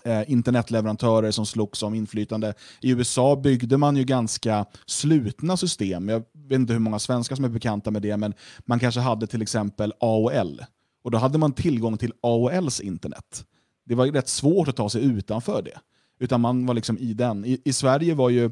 Eh, 0.03 0.31
internetleverantörer 0.31 1.31
som 1.31 1.45
slogs 1.45 1.83
om 1.83 1.93
inflytande. 1.93 2.53
I 2.81 2.91
USA 2.91 3.35
byggde 3.35 3.77
man 3.77 3.97
ju 3.97 4.03
ganska 4.03 4.65
slutna 4.85 5.57
system. 5.57 6.09
Jag 6.09 6.23
vet 6.33 6.59
inte 6.59 6.73
hur 6.73 6.79
många 6.79 6.99
svenskar 6.99 7.35
som 7.35 7.45
är 7.45 7.49
bekanta 7.49 7.91
med 7.91 8.01
det, 8.01 8.17
men 8.17 8.33
man 8.65 8.79
kanske 8.79 8.99
hade 8.99 9.27
till 9.27 9.41
exempel 9.41 9.93
AOL. 9.99 10.61
Och 11.03 11.11
då 11.11 11.17
hade 11.17 11.37
man 11.37 11.53
tillgång 11.53 11.97
till 11.97 12.13
AOLs 12.21 12.79
internet. 12.79 13.45
Det 13.85 13.95
var 13.95 14.07
rätt 14.07 14.27
svårt 14.27 14.67
att 14.67 14.75
ta 14.75 14.89
sig 14.89 15.03
utanför 15.03 15.61
det. 15.61 15.79
Utan 16.19 16.41
man 16.41 16.65
var 16.65 16.73
liksom 16.73 16.97
i 16.97 17.13
den. 17.13 17.45
I, 17.45 17.61
i 17.65 17.73
Sverige 17.73 18.13
var 18.13 18.29
ju 18.29 18.51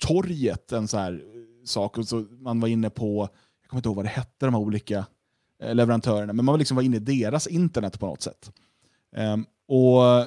torget 0.00 0.72
en 0.72 0.88
sån 0.88 1.00
här 1.00 1.12
eh, 1.12 1.64
sak. 1.64 1.98
Och 1.98 2.08
så 2.08 2.26
man 2.30 2.60
var 2.60 2.68
inne 2.68 2.90
på, 2.90 3.28
jag 3.62 3.70
kommer 3.70 3.78
inte 3.78 3.88
ihåg 3.88 3.96
vad 3.96 4.04
det 4.04 4.08
hette, 4.08 4.46
de 4.46 4.54
här 4.54 4.60
olika 4.60 5.06
eh, 5.62 5.74
leverantörerna, 5.74 6.32
men 6.32 6.44
man 6.44 6.52
var 6.52 6.58
liksom 6.58 6.74
var 6.74 6.82
inne 6.82 6.96
i 6.96 7.00
deras 7.00 7.46
internet 7.46 8.00
på 8.00 8.06
något 8.06 8.22
sätt. 8.22 8.52
Um, 9.16 9.46
och 9.68 10.04
eh, 10.18 10.26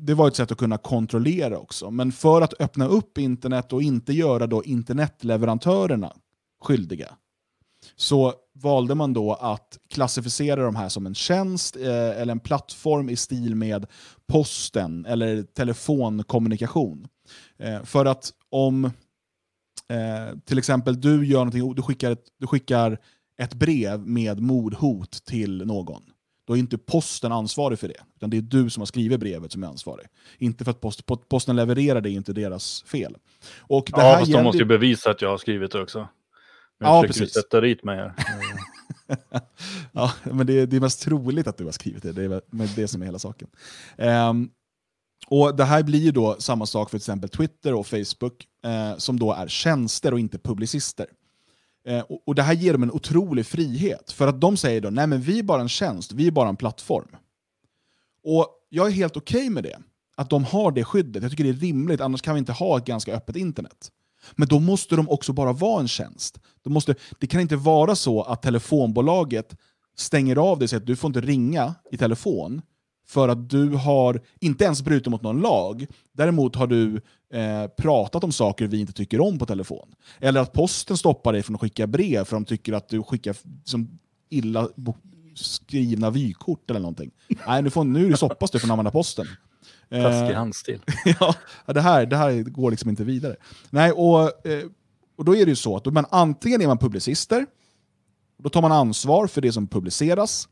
Det 0.00 0.14
var 0.14 0.28
ett 0.28 0.36
sätt 0.36 0.52
att 0.52 0.58
kunna 0.58 0.78
kontrollera 0.78 1.58
också. 1.58 1.90
Men 1.90 2.12
för 2.12 2.42
att 2.42 2.60
öppna 2.60 2.86
upp 2.86 3.18
internet 3.18 3.72
och 3.72 3.82
inte 3.82 4.12
göra 4.12 4.46
då 4.46 4.64
internetleverantörerna 4.64 6.12
skyldiga, 6.60 7.16
så 7.96 8.34
valde 8.54 8.94
man 8.94 9.12
då 9.12 9.34
att 9.34 9.78
klassificera 9.88 10.62
de 10.62 10.76
här 10.76 10.88
som 10.88 11.06
en 11.06 11.14
tjänst 11.14 11.76
eh, 11.76 12.20
eller 12.20 12.32
en 12.32 12.40
plattform 12.40 13.10
i 13.10 13.16
stil 13.16 13.54
med 13.54 13.86
posten 14.26 15.06
eller 15.06 15.42
telefonkommunikation. 15.42 17.08
Eh, 17.58 17.82
för 17.82 18.04
att 18.04 18.32
om 18.50 18.84
eh, 18.84 20.38
till 20.44 20.58
exempel 20.58 21.00
du 21.00 21.26
gör 21.26 21.38
någonting, 21.38 21.74
du 21.74 21.82
skickar, 21.82 22.10
ett, 22.10 22.24
du 22.38 22.46
skickar 22.46 22.98
ett 23.38 23.54
brev 23.54 24.06
med 24.06 24.40
mordhot 24.40 25.24
till 25.24 25.66
någon, 25.66 26.02
då 26.46 26.54
är 26.54 26.58
inte 26.58 26.78
posten 26.78 27.32
ansvarig 27.32 27.78
för 27.78 27.88
det. 27.88 28.00
Utan 28.16 28.30
det 28.30 28.36
är 28.36 28.40
du 28.42 28.70
som 28.70 28.80
har 28.80 28.86
skrivit 28.86 29.20
brevet 29.20 29.52
som 29.52 29.62
är 29.62 29.66
ansvarig. 29.66 30.06
Inte 30.38 30.64
för 30.64 30.70
att 30.70 30.80
post, 30.80 31.04
po- 31.06 31.22
posten 31.28 31.56
levererar 31.56 32.00
det, 32.00 32.10
är 32.10 32.12
inte 32.12 32.32
deras 32.32 32.82
fel. 32.82 33.16
Och 33.58 33.84
det 33.94 34.00
ja, 34.00 34.02
här 34.02 34.12
fast 34.18 34.26
de 34.26 34.30
gäller- 34.32 34.44
måste 34.44 34.58
ju 34.58 34.64
bevisa 34.64 35.10
att 35.10 35.22
jag 35.22 35.28
har 35.28 35.38
skrivit 35.38 35.70
det 35.72 35.82
också. 35.82 35.98
Men 36.78 36.88
Ja, 36.88 36.94
jag 36.94 37.02
ju 37.02 37.08
precis. 37.08 37.34
sätta 37.34 37.60
dit 37.60 37.84
mig 37.84 37.96
här. 37.96 38.14
ja, 39.92 40.12
men 40.24 40.46
det 40.46 40.60
är, 40.60 40.66
det 40.66 40.76
är 40.76 40.80
mest 40.80 41.02
troligt 41.02 41.46
att 41.46 41.56
du 41.58 41.64
har 41.64 41.72
skrivit 41.72 42.02
det. 42.02 42.12
Det 42.12 42.24
är 42.24 42.40
men 42.50 42.68
det 42.76 42.88
som 42.88 43.02
är 43.02 43.06
hela 43.06 43.18
saken. 43.18 43.48
Ehm, 43.98 44.48
och 45.28 45.56
Det 45.56 45.64
här 45.64 45.82
blir 45.82 45.98
ju 46.00 46.10
då 46.10 46.36
samma 46.38 46.66
sak 46.66 46.90
för 46.90 46.98
till 46.98 47.02
exempel 47.02 47.28
Twitter 47.30 47.74
och 47.74 47.86
Facebook, 47.86 48.46
eh, 48.64 48.96
som 48.96 49.18
då 49.18 49.32
är 49.32 49.48
tjänster 49.48 50.12
och 50.12 50.20
inte 50.20 50.38
publicister. 50.38 51.06
Eh, 51.86 52.00
och, 52.00 52.22
och 52.26 52.34
Det 52.34 52.42
här 52.42 52.54
ger 52.54 52.72
dem 52.72 52.82
en 52.82 52.90
otrolig 52.90 53.46
frihet, 53.46 54.12
för 54.12 54.26
att 54.26 54.40
de 54.40 54.56
säger 54.56 54.80
då 54.80 54.90
nej 54.90 55.06
men 55.06 55.20
vi 55.20 55.38
är 55.38 55.42
bara 55.42 55.60
en 55.60 55.68
tjänst, 55.68 56.12
vi 56.12 56.26
är 56.26 56.30
bara 56.30 56.48
en 56.48 56.56
plattform. 56.56 57.08
Och 58.24 58.48
Jag 58.68 58.86
är 58.86 58.90
helt 58.90 59.16
okej 59.16 59.50
med 59.50 59.64
det, 59.64 59.78
att 60.16 60.30
de 60.30 60.44
har 60.44 60.72
det 60.72 60.84
skyddet. 60.84 61.22
Jag 61.22 61.30
tycker 61.30 61.44
det 61.44 61.50
är 61.50 61.54
rimligt, 61.54 62.00
annars 62.00 62.22
kan 62.22 62.34
vi 62.34 62.38
inte 62.38 62.52
ha 62.52 62.78
ett 62.78 62.84
ganska 62.84 63.14
öppet 63.14 63.36
internet. 63.36 63.90
Men 64.32 64.48
då 64.48 64.60
måste 64.60 64.96
de 64.96 65.08
också 65.08 65.32
bara 65.32 65.52
vara 65.52 65.80
en 65.80 65.88
tjänst. 65.88 66.38
De 66.62 66.72
måste, 66.72 66.94
det 67.18 67.26
kan 67.26 67.40
inte 67.40 67.56
vara 67.56 67.96
så 67.96 68.22
att 68.22 68.42
telefonbolaget 68.42 69.56
stänger 69.96 70.36
av 70.36 70.58
dig 70.58 70.64
och 70.64 70.70
säger 70.70 70.80
att 70.80 70.86
du 70.86 70.96
får 70.96 71.08
inte 71.08 71.20
ringa 71.20 71.74
i 71.90 71.96
telefon 71.96 72.62
för 73.06 73.28
att 73.28 73.50
du 73.50 73.68
har 73.68 74.20
inte 74.40 74.64
ens 74.64 74.82
brutit 74.82 75.06
mot 75.06 75.22
någon 75.22 75.40
lag. 75.40 75.86
Däremot 76.12 76.56
har 76.56 76.66
du 76.66 77.00
eh, 77.32 77.66
pratat 77.66 78.24
om 78.24 78.32
saker 78.32 78.66
vi 78.66 78.80
inte 78.80 78.92
tycker 78.92 79.20
om 79.20 79.38
på 79.38 79.46
telefon. 79.46 79.94
Eller 80.20 80.40
att 80.40 80.52
posten 80.52 80.96
stoppar 80.96 81.32
dig 81.32 81.42
från 81.42 81.54
att 81.54 81.60
skicka 81.60 81.86
brev 81.86 82.24
för 82.24 82.36
de 82.36 82.44
tycker 82.44 82.72
att 82.72 82.88
du 82.88 83.02
skickar 83.02 83.36
som 83.64 83.98
illa 84.28 84.68
skrivna 85.34 86.10
vykort 86.10 86.70
eller 86.70 86.80
någonting. 86.80 87.10
Nej, 87.46 87.62
nu, 87.62 87.70
får, 87.70 87.84
nu 87.84 88.06
är 88.06 88.10
det 88.10 88.16
stoppas 88.16 88.50
du 88.50 88.58
från 88.58 88.70
att 88.70 88.72
använda 88.72 88.90
posten. 88.90 89.26
Eh, 89.90 90.02
Taskig 90.02 90.34
handstil. 90.34 90.80
ja, 91.20 91.34
det 91.66 91.80
här, 91.80 92.06
det 92.06 92.16
här 92.16 92.42
går 92.42 92.70
liksom 92.70 92.90
inte 92.90 93.04
vidare. 93.04 93.36
Nej, 93.70 93.92
och, 93.92 94.46
eh, 94.46 94.64
och 95.16 95.24
då 95.24 95.36
är 95.36 95.44
det 95.44 95.50
ju 95.50 95.56
så 95.56 95.76
att 95.76 95.86
man, 95.86 96.06
antingen 96.10 96.60
är 96.60 96.66
man 96.66 96.78
publicister, 96.78 97.46
då 98.38 98.48
tar 98.48 98.62
man 98.62 98.72
ansvar 98.72 99.26
för 99.26 99.40
det 99.40 99.52
som 99.52 99.66
publiceras, 99.66 100.48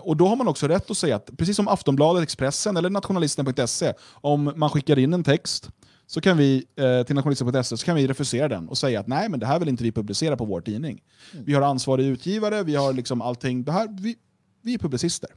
och 0.00 0.16
då 0.16 0.28
har 0.28 0.36
man 0.36 0.48
också 0.48 0.68
rätt 0.68 0.90
att 0.90 0.96
säga 0.96 1.16
att, 1.16 1.30
precis 1.38 1.56
som 1.56 1.68
Aftonbladet, 1.68 2.22
Expressen 2.22 2.76
eller 2.76 2.90
nationalisten.se, 2.90 3.92
om 4.12 4.52
man 4.56 4.70
skickar 4.70 4.98
in 4.98 5.14
en 5.14 5.24
text 5.24 5.70
så 6.06 6.20
kan 6.20 6.36
vi 6.36 6.64
eh, 6.76 7.02
till 7.02 7.14
nationalisten.se 7.14 7.76
så 7.76 7.86
kan 7.86 7.96
vi 7.96 8.06
refusera 8.06 8.48
den 8.48 8.68
och 8.68 8.78
säga 8.78 9.00
att 9.00 9.06
nej, 9.06 9.28
men 9.28 9.40
det 9.40 9.46
här 9.46 9.58
vill 9.58 9.68
inte 9.68 9.84
vi 9.84 9.92
publicera 9.92 10.36
på 10.36 10.44
vår 10.44 10.60
tidning. 10.60 11.02
Vi 11.32 11.54
har 11.54 11.62
ansvarig 11.62 12.06
utgivare, 12.06 12.62
vi 12.62 12.74
har 12.74 12.92
liksom 12.92 13.22
allting, 13.22 13.64
det 13.64 13.72
här, 13.72 13.88
vi, 14.00 14.16
vi 14.62 14.74
är 14.74 14.78
publicister. 14.78 15.30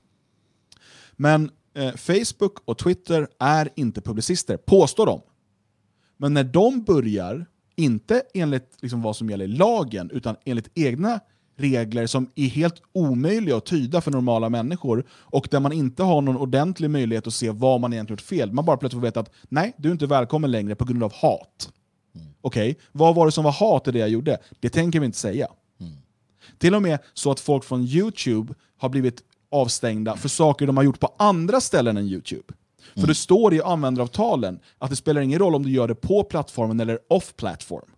Men 1.12 1.52
eh, 1.74 1.96
Facebook 1.96 2.60
och 2.66 2.78
Twitter 2.78 3.28
är 3.40 3.70
inte 3.76 4.02
publicister, 4.02 4.58
påstår 4.58 5.06
de. 5.06 5.22
Men 6.18 6.34
när 6.34 6.44
de 6.44 6.84
börjar, 6.84 7.46
inte 7.76 8.22
enligt 8.34 8.78
liksom 8.82 9.02
vad 9.02 9.16
som 9.16 9.30
gäller 9.30 9.48
lagen, 9.48 10.10
utan 10.14 10.36
enligt 10.46 10.70
egna 10.76 11.20
regler 11.60 12.08
som 12.08 12.30
är 12.36 12.48
helt 12.48 12.82
omöjliga 12.92 13.58
att 13.58 13.66
tyda 13.66 14.02
för 14.02 14.12
normala 14.12 14.50
människor 14.50 15.04
och 15.12 15.48
där 15.52 15.60
man 15.60 15.72
inte 15.72 16.04
har 16.04 16.22
någon 16.22 16.38
ordentlig 16.38 16.90
möjlighet 16.90 17.28
att 17.28 17.34
se 17.34 17.50
vad 17.50 17.82
man 17.82 17.94
egentligen 17.94 18.16
gjort 18.16 18.22
fel. 18.22 18.52
Man 18.52 18.66
bara 18.66 18.78
plötsligt 18.78 19.02
får 19.02 19.08
veta 19.08 19.20
att 19.20 19.32
nej, 19.50 19.74
du 19.78 19.90
är 19.90 19.92
inte 19.92 20.08
välkommen 20.08 20.52
längre 20.52 20.76
på 20.76 20.86
grund 20.86 21.04
av 21.04 21.14
hat. 21.14 21.72
Okej, 22.42 22.78
vad 22.92 23.16
var 23.16 23.26
det 23.26 23.32
som 23.32 23.44
var 23.44 23.52
hat 23.52 23.88
i 23.88 23.92
det 23.92 24.00
jag 24.00 24.10
gjorde? 24.10 24.38
Det 24.60 24.70
tänker 24.70 25.00
vi 25.00 25.06
inte 25.06 25.18
säga. 25.18 25.48
Till 26.58 26.76
och 26.76 26.82
med 26.82 27.00
så 27.14 27.32
att 27.32 27.40
folk 27.40 27.64
från 27.64 27.82
YouTube 27.82 28.54
har 28.78 28.90
blivit 28.90 29.24
avstängda 29.52 30.16
för 30.16 30.30
saker 30.30 30.68
de 30.68 30.78
har 30.78 30.84
gjort 30.84 31.00
på 31.00 31.16
andra 31.18 31.62
ställen 31.62 31.98
än 31.98 32.06
YouTube. 32.06 32.54
För 32.96 33.08
det 33.08 33.16
står 33.16 33.54
i 33.54 33.62
användaravtalen 33.62 34.60
att 34.78 34.90
det 34.90 34.96
spelar 34.96 35.22
ingen 35.22 35.40
roll 35.40 35.56
om 35.56 35.64
du 35.64 35.72
gör 35.72 35.88
det 35.88 35.96
på 35.96 36.24
plattformen 36.24 36.80
eller 36.80 37.00
off 37.08 37.36
platform. 37.36 37.90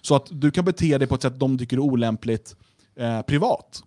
Så 0.00 0.14
att 0.14 0.26
du 0.30 0.50
kan 0.50 0.64
bete 0.64 0.98
dig 0.98 1.08
på 1.08 1.14
ett 1.14 1.22
sätt 1.22 1.40
de 1.40 1.58
tycker 1.58 1.76
är 1.76 1.80
olämpligt 1.80 2.56
eh, 2.96 3.22
privat. 3.22 3.82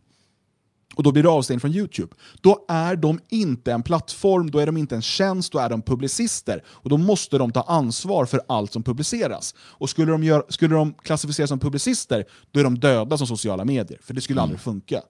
Och 0.96 1.04
då 1.04 1.12
blir 1.12 1.24
du 1.24 1.30
avstängd 1.30 1.62
från 1.62 1.72
YouTube. 1.72 2.14
Då 2.42 2.66
är 2.68 2.96
de 2.96 3.20
inte 3.30 3.74
en 3.74 3.84
plattform, 3.84 4.52
då 4.52 4.60
är 4.60 4.66
de 4.66 4.78
inte 4.78 4.96
en 4.96 5.02
tjänst, 5.02 5.52
då 5.52 5.60
är 5.60 5.70
de 5.70 5.82
publicister. 5.82 6.64
Och 6.68 6.90
då 6.90 6.98
måste 6.98 7.38
de 7.38 7.52
ta 7.52 7.62
ansvar 7.62 8.26
för 8.26 8.42
allt 8.48 8.74
som 8.74 8.84
publiceras. 8.84 9.56
Och 9.58 9.90
skulle 9.90 10.12
de, 10.12 10.24
gör, 10.24 10.44
skulle 10.50 10.76
de 10.76 10.94
klassificeras 10.94 11.50
som 11.50 11.60
publicister, 11.60 12.26
då 12.52 12.60
är 12.60 12.64
de 12.64 12.80
döda 12.80 13.18
som 13.18 13.28
sociala 13.28 13.66
medier. 13.66 14.00
För 14.04 14.14
det 14.14 14.22
skulle 14.22 14.42
aldrig 14.42 14.60
funka. 14.60 15.02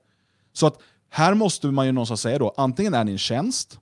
Så 0.53 0.67
att 0.67 0.77
här 1.09 1.33
måste 1.33 1.67
man 1.67 1.85
ju 1.85 1.91
någonstans 1.91 2.21
säga 2.21 2.39
då, 2.39 2.53
antingen 2.57 2.93
är 2.93 3.03
ni 3.03 3.11
en 3.11 3.17
tjänst, 3.17 3.79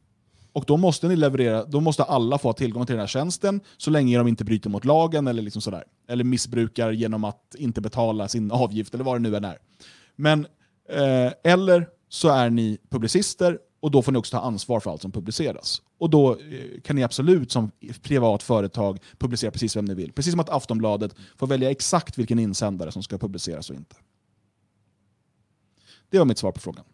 och 0.53 0.63
då 0.67 0.77
måste 0.77 1.07
ni 1.07 1.15
leverera, 1.15 1.65
då 1.65 1.81
måste 1.81 2.03
alla 2.03 2.37
få 2.37 2.53
tillgång 2.53 2.85
till 2.85 2.93
den 2.93 2.99
här 2.99 3.07
tjänsten 3.07 3.61
så 3.77 3.91
länge 3.91 4.17
de 4.17 4.27
inte 4.27 4.43
bryter 4.43 4.69
mot 4.69 4.85
lagen 4.85 5.27
eller 5.27 5.41
liksom 5.41 5.61
sådär. 5.61 5.83
Eller 6.07 6.23
missbrukar 6.23 6.91
genom 6.91 7.23
att 7.23 7.55
inte 7.57 7.81
betala 7.81 8.27
sin 8.27 8.51
avgift 8.51 8.93
eller 8.93 9.03
vad 9.03 9.15
det 9.15 9.29
nu 9.29 9.35
än 9.35 9.45
är. 9.45 9.57
Men, 10.21 10.47
eh, 10.89 11.33
eller 11.43 11.89
så 12.09 12.29
är 12.29 12.49
ni 12.49 12.77
publicister 12.89 13.59
och 13.79 13.91
då 13.91 14.01
får 14.01 14.11
ni 14.11 14.17
också 14.19 14.37
ta 14.37 14.43
ansvar 14.43 14.79
för 14.79 14.91
allt 14.91 15.01
som 15.01 15.11
publiceras. 15.11 15.81
Och 15.97 16.09
då 16.09 16.31
eh, 16.31 16.81
kan 16.83 16.95
ni 16.95 17.03
absolut 17.03 17.51
som 17.51 17.71
privat 18.01 18.43
företag 18.43 18.99
publicera 19.17 19.51
precis 19.51 19.75
vem 19.75 19.85
ni 19.85 19.93
vill. 19.93 20.11
Precis 20.11 20.31
som 20.31 20.39
att 20.39 20.49
Aftonbladet 20.49 21.15
får 21.37 21.47
välja 21.47 21.71
exakt 21.71 22.17
vilken 22.17 22.39
insändare 22.39 22.91
som 22.91 23.03
ska 23.03 23.17
publiceras 23.17 23.69
och 23.69 23.75
inte. 23.75 23.95
Det 26.09 26.17
var 26.17 26.25
mitt 26.25 26.37
svar 26.37 26.51
på 26.51 26.59
frågan. 26.59 26.85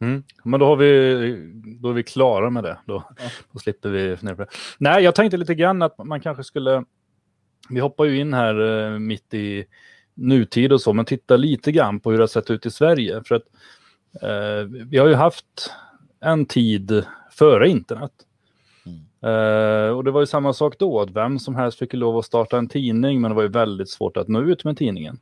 Mm. 0.00 0.24
Men 0.44 0.60
då, 0.60 0.66
har 0.66 0.76
vi, 0.76 1.52
då 1.80 1.90
är 1.90 1.94
vi 1.94 2.02
klara 2.02 2.50
med 2.50 2.64
det. 2.64 2.78
Då, 2.86 3.04
Ja. 3.18 3.30
då 3.52 3.58
slipper 3.58 3.88
vi 3.88 4.16
fundera 4.16 4.36
på 4.36 4.42
det. 4.42 4.50
Nej, 4.78 5.04
jag 5.04 5.14
tänkte 5.14 5.36
lite 5.36 5.54
grann 5.54 5.82
att 5.82 5.98
man 6.06 6.20
kanske 6.20 6.44
skulle... 6.44 6.84
Vi 7.68 7.80
hoppar 7.80 8.04
ju 8.04 8.20
in 8.20 8.34
här 8.34 8.84
eh, 8.92 8.98
mitt 8.98 9.34
i 9.34 9.64
nutid 10.18 10.72
och 10.72 10.80
så, 10.80 10.92
men 10.92 11.04
titta 11.04 11.36
lite 11.36 11.72
grann 11.72 12.00
på 12.00 12.10
hur 12.10 12.18
det 12.18 12.22
har 12.22 12.28
sett 12.28 12.50
ut 12.50 12.66
i 12.66 12.70
Sverige. 12.70 13.22
För 13.24 13.34
att 13.34 13.44
eh, 14.22 14.86
vi 14.86 14.98
har 14.98 15.08
ju 15.08 15.14
haft 15.14 15.72
en 16.20 16.46
tid 16.46 17.04
före 17.30 17.68
internet. 17.68 18.12
Eh, 19.22 19.96
och 19.96 20.04
det 20.04 20.10
var 20.10 20.20
ju 20.20 20.26
samma 20.26 20.52
sak 20.52 20.78
då, 20.78 21.00
att 21.00 21.10
vem 21.10 21.38
som 21.38 21.54
helst 21.54 21.78
fick 21.78 21.92
lov 21.92 22.18
att 22.18 22.24
starta 22.24 22.58
en 22.58 22.68
tidning, 22.68 23.20
men 23.20 23.30
det 23.30 23.34
var 23.34 23.42
ju 23.42 23.48
väldigt 23.48 23.90
svårt 23.90 24.16
att 24.16 24.28
nå 24.28 24.42
ut 24.42 24.64
med 24.64 24.78
tidningen. 24.78 25.18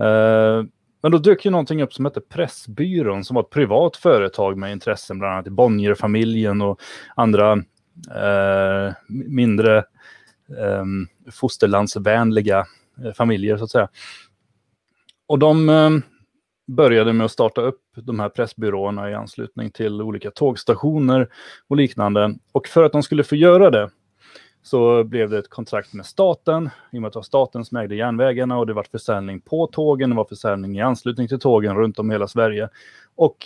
Eh, 0.00 0.64
men 1.02 1.12
då 1.12 1.18
dök 1.18 1.44
ju 1.44 1.50
någonting 1.50 1.82
upp 1.82 1.94
som 1.94 2.04
hette 2.04 2.20
Pressbyrån 2.20 3.24
som 3.24 3.34
var 3.34 3.42
ett 3.42 3.50
privat 3.50 3.96
företag 3.96 4.58
med 4.58 4.72
intressen 4.72 5.18
bland 5.18 5.34
annat 5.34 5.46
i 5.46 5.50
Bonnierfamiljen 5.50 6.62
och 6.62 6.80
andra 7.16 7.52
eh, 8.14 8.94
mindre 9.08 9.78
eh, 10.58 10.84
fosterlandsvänliga 11.32 12.66
Eh, 13.04 13.12
familjer 13.12 13.56
så 13.56 13.64
att 13.64 13.70
säga. 13.70 13.88
Och 15.26 15.38
de 15.38 15.68
eh, 15.68 15.90
började 16.66 17.12
med 17.12 17.24
att 17.24 17.30
starta 17.30 17.60
upp 17.60 17.80
de 17.94 18.20
här 18.20 18.28
pressbyråerna 18.28 19.10
i 19.10 19.14
anslutning 19.14 19.70
till 19.70 20.02
olika 20.02 20.30
tågstationer 20.30 21.28
och 21.68 21.76
liknande. 21.76 22.34
Och 22.52 22.68
för 22.68 22.82
att 22.82 22.92
de 22.92 23.02
skulle 23.02 23.24
få 23.24 23.36
göra 23.36 23.70
det 23.70 23.90
så 24.62 25.04
blev 25.04 25.30
det 25.30 25.38
ett 25.38 25.50
kontrakt 25.50 25.92
med 25.92 26.06
staten, 26.06 26.70
i 26.92 26.98
och 26.98 27.02
med 27.02 27.06
att 27.06 27.12
det 27.12 27.18
var 27.18 27.22
staten 27.22 27.64
som 27.64 27.78
ägde 27.78 27.94
järnvägarna 27.94 28.58
och 28.58 28.66
det 28.66 28.72
var 28.72 28.86
försäljning 28.90 29.40
på 29.40 29.66
tågen, 29.66 30.10
det 30.10 30.16
var 30.16 30.24
försäljning 30.24 30.76
i 30.76 30.80
anslutning 30.80 31.28
till 31.28 31.40
tågen 31.40 31.76
runt 31.76 31.98
om 31.98 32.10
i 32.10 32.14
hela 32.14 32.28
Sverige. 32.28 32.68
Och 33.14 33.36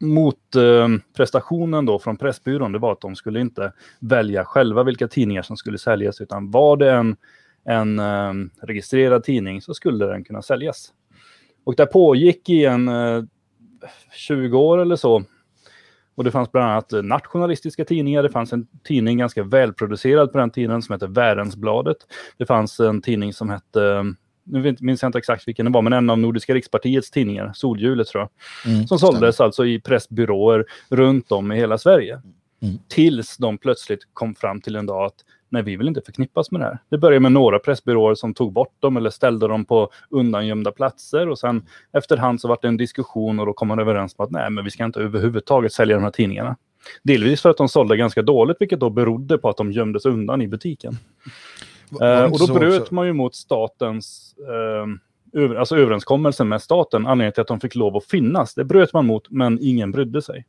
mot 0.00 0.54
eh, 0.56 0.88
prestationen 1.16 1.86
då 1.86 1.98
från 1.98 2.16
Pressbyrån, 2.16 2.72
det 2.72 2.78
var 2.78 2.92
att 2.92 3.00
de 3.00 3.16
skulle 3.16 3.40
inte 3.40 3.72
välja 3.98 4.44
själva 4.44 4.82
vilka 4.82 5.08
tidningar 5.08 5.42
som 5.42 5.56
skulle 5.56 5.78
säljas, 5.78 6.20
utan 6.20 6.50
var 6.50 6.76
det 6.76 6.92
en, 6.92 7.16
en 7.68 7.98
eh, 7.98 8.32
registrerad 8.62 9.24
tidning 9.24 9.62
så 9.62 9.74
skulle 9.74 10.06
den 10.06 10.24
kunna 10.24 10.42
säljas. 10.42 10.92
Och 11.64 11.76
det 11.76 11.86
pågick 11.86 12.48
i 12.48 12.64
en 12.64 12.88
eh, 12.88 13.22
20 14.12 14.58
år 14.58 14.78
eller 14.78 14.96
så 14.96 15.24
och 16.16 16.24
det 16.24 16.30
fanns 16.30 16.52
bland 16.52 16.70
annat 16.70 16.92
nationalistiska 17.04 17.84
tidningar. 17.84 18.22
Det 18.22 18.30
fanns 18.30 18.52
en 18.52 18.66
tidning 18.84 19.18
ganska 19.18 19.42
välproducerad 19.42 20.32
på 20.32 20.38
den 20.38 20.50
tiden 20.50 20.82
som 20.82 20.92
hette 20.92 21.06
Värensbladet. 21.06 21.96
Det 22.38 22.46
fanns 22.46 22.80
en 22.80 23.02
tidning 23.02 23.32
som 23.32 23.50
hette, 23.50 24.14
nu 24.44 24.76
minns 24.80 25.02
jag 25.02 25.08
inte 25.08 25.18
exakt 25.18 25.48
vilken 25.48 25.66
det 25.66 25.72
var, 25.72 25.82
men 25.82 25.92
en 25.92 26.10
av 26.10 26.18
Nordiska 26.18 26.54
rikspartiets 26.54 27.10
tidningar, 27.10 27.52
Solhjulet 27.54 28.08
tror 28.08 28.22
jag. 28.22 28.72
Mm, 28.72 28.86
som 28.86 28.98
såldes 28.98 29.40
alltså 29.40 29.66
i 29.66 29.80
pressbyråer 29.80 30.64
runt 30.88 31.32
om 31.32 31.52
i 31.52 31.56
hela 31.56 31.78
Sverige. 31.78 32.20
Mm. 32.62 32.78
Tills 32.88 33.36
de 33.36 33.58
plötsligt 33.58 34.00
kom 34.12 34.34
fram 34.34 34.60
till 34.60 34.76
en 34.76 34.86
dag 34.86 35.04
att 35.06 35.24
nej, 35.48 35.62
vi 35.62 35.76
vill 35.76 35.88
inte 35.88 36.00
förknippas 36.00 36.50
med 36.50 36.60
det 36.60 36.64
här. 36.64 36.78
Det 36.88 36.98
började 36.98 37.20
med 37.20 37.32
några 37.32 37.58
pressbyråer 37.58 38.14
som 38.14 38.34
tog 38.34 38.52
bort 38.52 38.74
dem 38.80 38.96
eller 38.96 39.10
ställde 39.10 39.48
dem 39.48 39.64
på 39.64 39.90
undangömda 40.10 40.72
platser 40.72 41.28
och 41.28 41.38
sen 41.38 41.66
efterhand 41.92 42.40
så 42.40 42.48
var 42.48 42.58
det 42.62 42.68
en 42.68 42.76
diskussion 42.76 43.40
och 43.40 43.46
då 43.46 43.52
kom 43.52 43.68
man 43.68 43.78
överens 43.78 44.14
om 44.16 44.24
att 44.24 44.30
nej, 44.30 44.50
men 44.50 44.64
vi 44.64 44.70
ska 44.70 44.84
inte 44.84 45.00
överhuvudtaget 45.00 45.72
sälja 45.72 45.96
de 45.96 46.02
här 46.02 46.10
tidningarna. 46.10 46.56
Delvis 47.02 47.42
för 47.42 47.50
att 47.50 47.56
de 47.56 47.68
sålde 47.68 47.96
ganska 47.96 48.22
dåligt, 48.22 48.56
vilket 48.60 48.80
då 48.80 48.90
berodde 48.90 49.38
på 49.38 49.48
att 49.48 49.56
de 49.56 49.72
gömdes 49.72 50.06
undan 50.06 50.42
i 50.42 50.48
butiken. 50.48 50.98
Eh, 52.00 52.24
och 52.24 52.38
då 52.38 52.54
bröt 52.54 52.80
också- 52.82 52.94
man 52.94 53.06
ju 53.06 53.12
mot 53.12 53.34
statens 53.34 54.34
eh, 54.38 55.42
över, 55.42 55.54
alltså 55.54 55.76
överenskommelsen 55.76 56.48
med 56.48 56.62
staten, 56.62 57.06
anledningen 57.06 57.32
till 57.32 57.40
att 57.40 57.48
de 57.48 57.60
fick 57.60 57.74
lov 57.74 57.96
att 57.96 58.04
finnas. 58.04 58.54
Det 58.54 58.64
bröt 58.64 58.92
man 58.92 59.06
mot, 59.06 59.30
men 59.30 59.58
ingen 59.62 59.92
brydde 59.92 60.22
sig. 60.22 60.44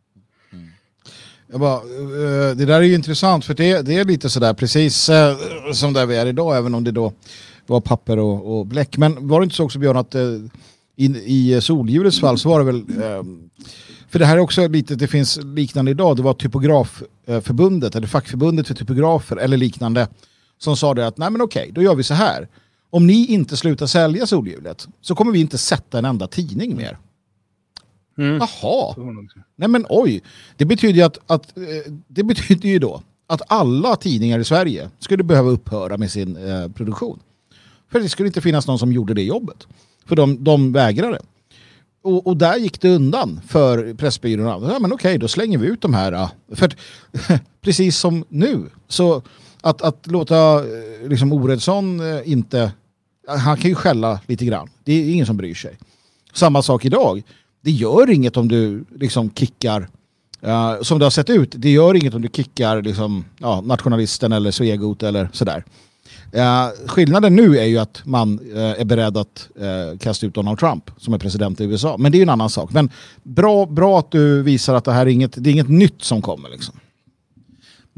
Jag 1.51 1.59
bara, 1.59 1.75
eh, 1.75 2.55
det 2.55 2.65
där 2.65 2.73
är 2.73 2.81
ju 2.81 2.95
intressant 2.95 3.45
för 3.45 3.53
det, 3.53 3.81
det 3.81 3.95
är 3.97 4.05
lite 4.05 4.29
sådär 4.29 4.53
precis 4.53 5.09
eh, 5.09 5.37
som 5.73 5.93
där 5.93 6.05
vi 6.05 6.15
är 6.15 6.25
idag 6.25 6.57
även 6.57 6.75
om 6.75 6.83
det 6.83 6.91
då 6.91 7.13
var 7.65 7.81
papper 7.81 8.19
och, 8.19 8.59
och 8.59 8.65
bläck. 8.65 8.97
Men 8.97 9.27
var 9.27 9.39
det 9.39 9.43
inte 9.43 9.55
så 9.55 9.63
också 9.63 9.79
Björn 9.79 9.97
att 9.97 10.15
eh, 10.15 10.21
i, 10.95 11.05
i 11.25 11.61
Solhjulets 11.61 12.19
fall 12.19 12.37
så 12.37 12.49
var 12.49 12.59
det 12.59 12.65
väl 12.65 12.85
för 14.09 14.19
det 14.19 14.25
här 14.25 14.35
är 14.35 14.39
också 14.39 14.67
lite, 14.67 14.95
det 14.95 15.07
finns 15.07 15.39
liknande 15.43 15.91
idag, 15.91 16.17
det 16.17 16.23
var 16.23 16.33
typografförbundet 16.33 17.95
eller 17.95 18.07
fackförbundet 18.07 18.67
för 18.67 18.73
typografer 18.73 19.37
eller 19.37 19.57
liknande 19.57 20.07
som 20.57 20.77
sa 20.77 20.93
det 20.93 21.07
att 21.07 21.17
nej 21.17 21.31
men 21.31 21.41
okej, 21.41 21.71
då 21.73 21.81
gör 21.81 21.95
vi 21.95 22.03
så 22.03 22.13
här. 22.13 22.47
Om 22.89 23.07
ni 23.07 23.25
inte 23.25 23.57
slutar 23.57 23.85
sälja 23.85 24.27
Solhjulet 24.27 24.87
så 25.01 25.15
kommer 25.15 25.31
vi 25.31 25.39
inte 25.39 25.57
sätta 25.57 25.99
en 25.99 26.05
enda 26.05 26.27
tidning 26.27 26.75
mer. 26.77 26.97
Mm. 28.17 28.37
Jaha. 28.37 28.95
Nej 29.55 29.69
men 29.69 29.85
oj, 29.89 30.23
det 30.57 30.65
betyder 30.65 30.93
ju 30.93 31.01
att, 31.01 31.17
att 31.27 31.57
eh, 31.57 31.63
det 32.07 32.23
betyder 32.23 32.69
ju 32.69 32.79
då 32.79 33.01
att 33.27 33.41
alla 33.47 33.95
tidningar 33.95 34.39
i 34.39 34.43
Sverige 34.43 34.89
skulle 34.99 35.23
behöva 35.23 35.49
upphöra 35.49 35.97
med 35.97 36.11
sin 36.11 36.37
eh, 36.37 36.67
produktion. 36.71 37.19
För 37.91 37.99
det 37.99 38.09
skulle 38.09 38.27
inte 38.27 38.41
finnas 38.41 38.67
någon 38.67 38.79
som 38.79 38.91
gjorde 38.91 39.13
det 39.13 39.23
jobbet. 39.23 39.67
För 40.05 40.15
de, 40.15 40.43
de 40.43 40.71
vägrade. 40.71 41.19
Och, 42.01 42.27
och 42.27 42.37
där 42.37 42.57
gick 42.57 42.81
det 42.81 42.89
undan 42.89 43.41
för 43.47 43.93
Pressbyrån. 43.93 44.69
Ja 44.69 44.79
men 44.79 44.93
okej, 44.93 45.17
då 45.17 45.27
slänger 45.27 45.57
vi 45.57 45.67
ut 45.67 45.81
de 45.81 45.93
här. 45.93 46.11
ah. 46.11 46.31
För 46.55 46.65
att, 46.65 46.75
precis 47.61 47.97
som 47.97 48.25
nu, 48.29 48.69
så 48.87 49.21
att, 49.61 49.81
att 49.81 50.07
låta 50.07 50.55
eh, 50.55 51.09
liksom 51.09 51.33
Oredsson 51.33 51.99
eh, 51.99 52.31
inte... 52.31 52.71
Han 53.27 53.57
kan 53.57 53.69
ju 53.69 53.75
skälla 53.75 54.19
lite 54.27 54.45
grann. 54.45 54.69
Det 54.83 54.93
är 54.93 55.13
ingen 55.13 55.25
som 55.25 55.37
bryr 55.37 55.53
sig. 55.53 55.77
Samma 56.33 56.61
sak 56.61 56.85
idag. 56.85 57.23
Det 57.61 57.71
gör 57.71 58.09
inget 58.09 58.37
om 58.37 58.47
du 58.47 58.85
liksom 58.95 59.31
kickar, 59.33 59.87
Uh, 60.45 60.81
som 60.81 60.99
det 60.99 61.05
har 61.05 61.09
sett 61.09 61.29
ut, 61.29 61.53
det 61.57 61.69
gör 61.69 61.93
inget 61.93 62.13
om 62.13 62.21
du 62.21 62.29
kickar 62.33 62.81
liksom, 62.81 63.25
ja, 63.37 63.61
nationalisten 63.61 64.31
eller 64.31 64.51
Svegot 64.51 65.03
eller 65.03 65.29
sådär. 65.33 65.63
Uh, 66.35 66.87
skillnaden 66.87 67.35
nu 67.35 67.57
är 67.57 67.65
ju 67.65 67.77
att 67.77 68.01
man 68.05 68.39
uh, 68.39 68.57
är 68.57 68.85
beredd 68.85 69.17
att 69.17 69.49
kasta 69.99 70.25
ut 70.25 70.33
Donald 70.33 70.59
Trump 70.59 70.91
som 70.97 71.13
är 71.13 71.17
president 71.17 71.61
i 71.61 71.63
USA. 71.63 71.97
Men 71.97 72.11
det 72.11 72.15
är 72.15 72.19
ju 72.19 72.23
en 72.23 72.29
annan 72.29 72.49
sak. 72.49 72.73
Men 72.73 72.89
bra, 73.23 73.65
bra 73.65 73.99
att 73.99 74.11
du 74.11 74.43
visar 74.43 74.75
att 74.75 74.85
det 74.85 74.91
här 74.91 75.01
är 75.01 75.09
inget, 75.09 75.43
det 75.43 75.49
är 75.49 75.51
inget 75.51 75.69
nytt 75.69 76.01
som 76.01 76.21
kommer. 76.21 76.49
Liksom. 76.49 76.75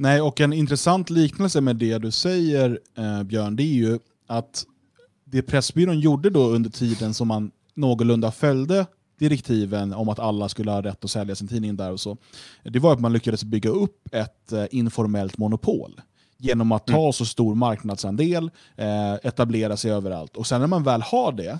Nej, 0.01 0.21
och 0.21 0.41
en 0.41 0.53
intressant 0.53 1.09
liknelse 1.09 1.61
med 1.61 1.75
det 1.75 1.97
du 1.97 2.11
säger 2.11 2.79
eh, 2.97 3.23
Björn, 3.23 3.55
det 3.55 3.63
är 3.63 3.75
ju 3.75 3.99
att 4.27 4.65
det 5.25 5.41
Pressbyrån 5.41 5.99
gjorde 5.99 6.29
då 6.29 6.47
under 6.47 6.69
tiden 6.69 7.13
som 7.13 7.27
man 7.27 7.51
någorlunda 7.75 8.31
följde 8.31 8.85
direktiven 9.19 9.93
om 9.93 10.09
att 10.09 10.19
alla 10.19 10.49
skulle 10.49 10.71
ha 10.71 10.81
rätt 10.81 11.03
att 11.03 11.11
sälja 11.11 11.35
sin 11.35 11.47
tidning 11.47 11.75
där 11.75 11.91
och 11.91 11.99
så. 11.99 12.17
Det 12.63 12.79
var 12.79 12.93
att 12.93 12.99
man 12.99 13.13
lyckades 13.13 13.43
bygga 13.43 13.69
upp 13.69 14.07
ett 14.11 14.51
eh, 14.51 14.65
informellt 14.71 15.37
monopol 15.37 16.01
genom 16.37 16.71
att 16.71 16.87
ta 16.87 17.13
så 17.13 17.25
stor 17.25 17.55
marknadsandel, 17.55 18.51
eh, 18.75 19.13
etablera 19.13 19.77
sig 19.77 19.91
överallt. 19.91 20.37
Och 20.37 20.47
sen 20.47 20.61
när 20.61 20.67
man 20.67 20.83
väl 20.83 21.01
har 21.01 21.31
det 21.31 21.59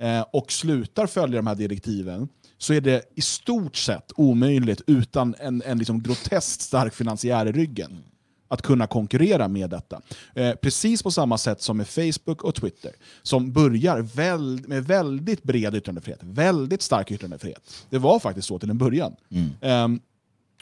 eh, 0.00 0.24
och 0.32 0.52
slutar 0.52 1.06
följa 1.06 1.36
de 1.36 1.46
här 1.46 1.54
direktiven 1.54 2.28
så 2.58 2.72
är 2.72 2.80
det 2.80 3.12
i 3.14 3.20
stort 3.20 3.76
sett 3.76 4.12
omöjligt 4.16 4.82
utan 4.86 5.34
en, 5.38 5.62
en 5.66 5.78
liksom 5.78 6.02
groteskt 6.02 6.60
stark 6.60 6.94
finansiär 6.94 7.46
i 7.46 7.52
ryggen 7.52 8.02
att 8.48 8.62
kunna 8.62 8.86
konkurrera 8.86 9.48
med 9.48 9.70
detta. 9.70 10.00
Eh, 10.34 10.52
precis 10.54 11.02
på 11.02 11.10
samma 11.10 11.38
sätt 11.38 11.62
som 11.62 11.76
med 11.76 11.88
Facebook 11.88 12.42
och 12.42 12.54
Twitter, 12.54 12.92
som 13.22 13.52
börjar 13.52 13.98
väl, 14.00 14.62
med 14.66 14.84
väldigt 14.84 15.42
bred 15.42 15.74
yttrandefrihet, 15.74 16.20
väldigt 16.22 16.82
stark 16.82 17.10
yttrandefrihet. 17.10 17.84
Det 17.90 17.98
var 17.98 18.18
faktiskt 18.18 18.48
så 18.48 18.58
till 18.58 18.70
en 18.70 18.78
början. 18.78 19.16
Um, 19.60 20.00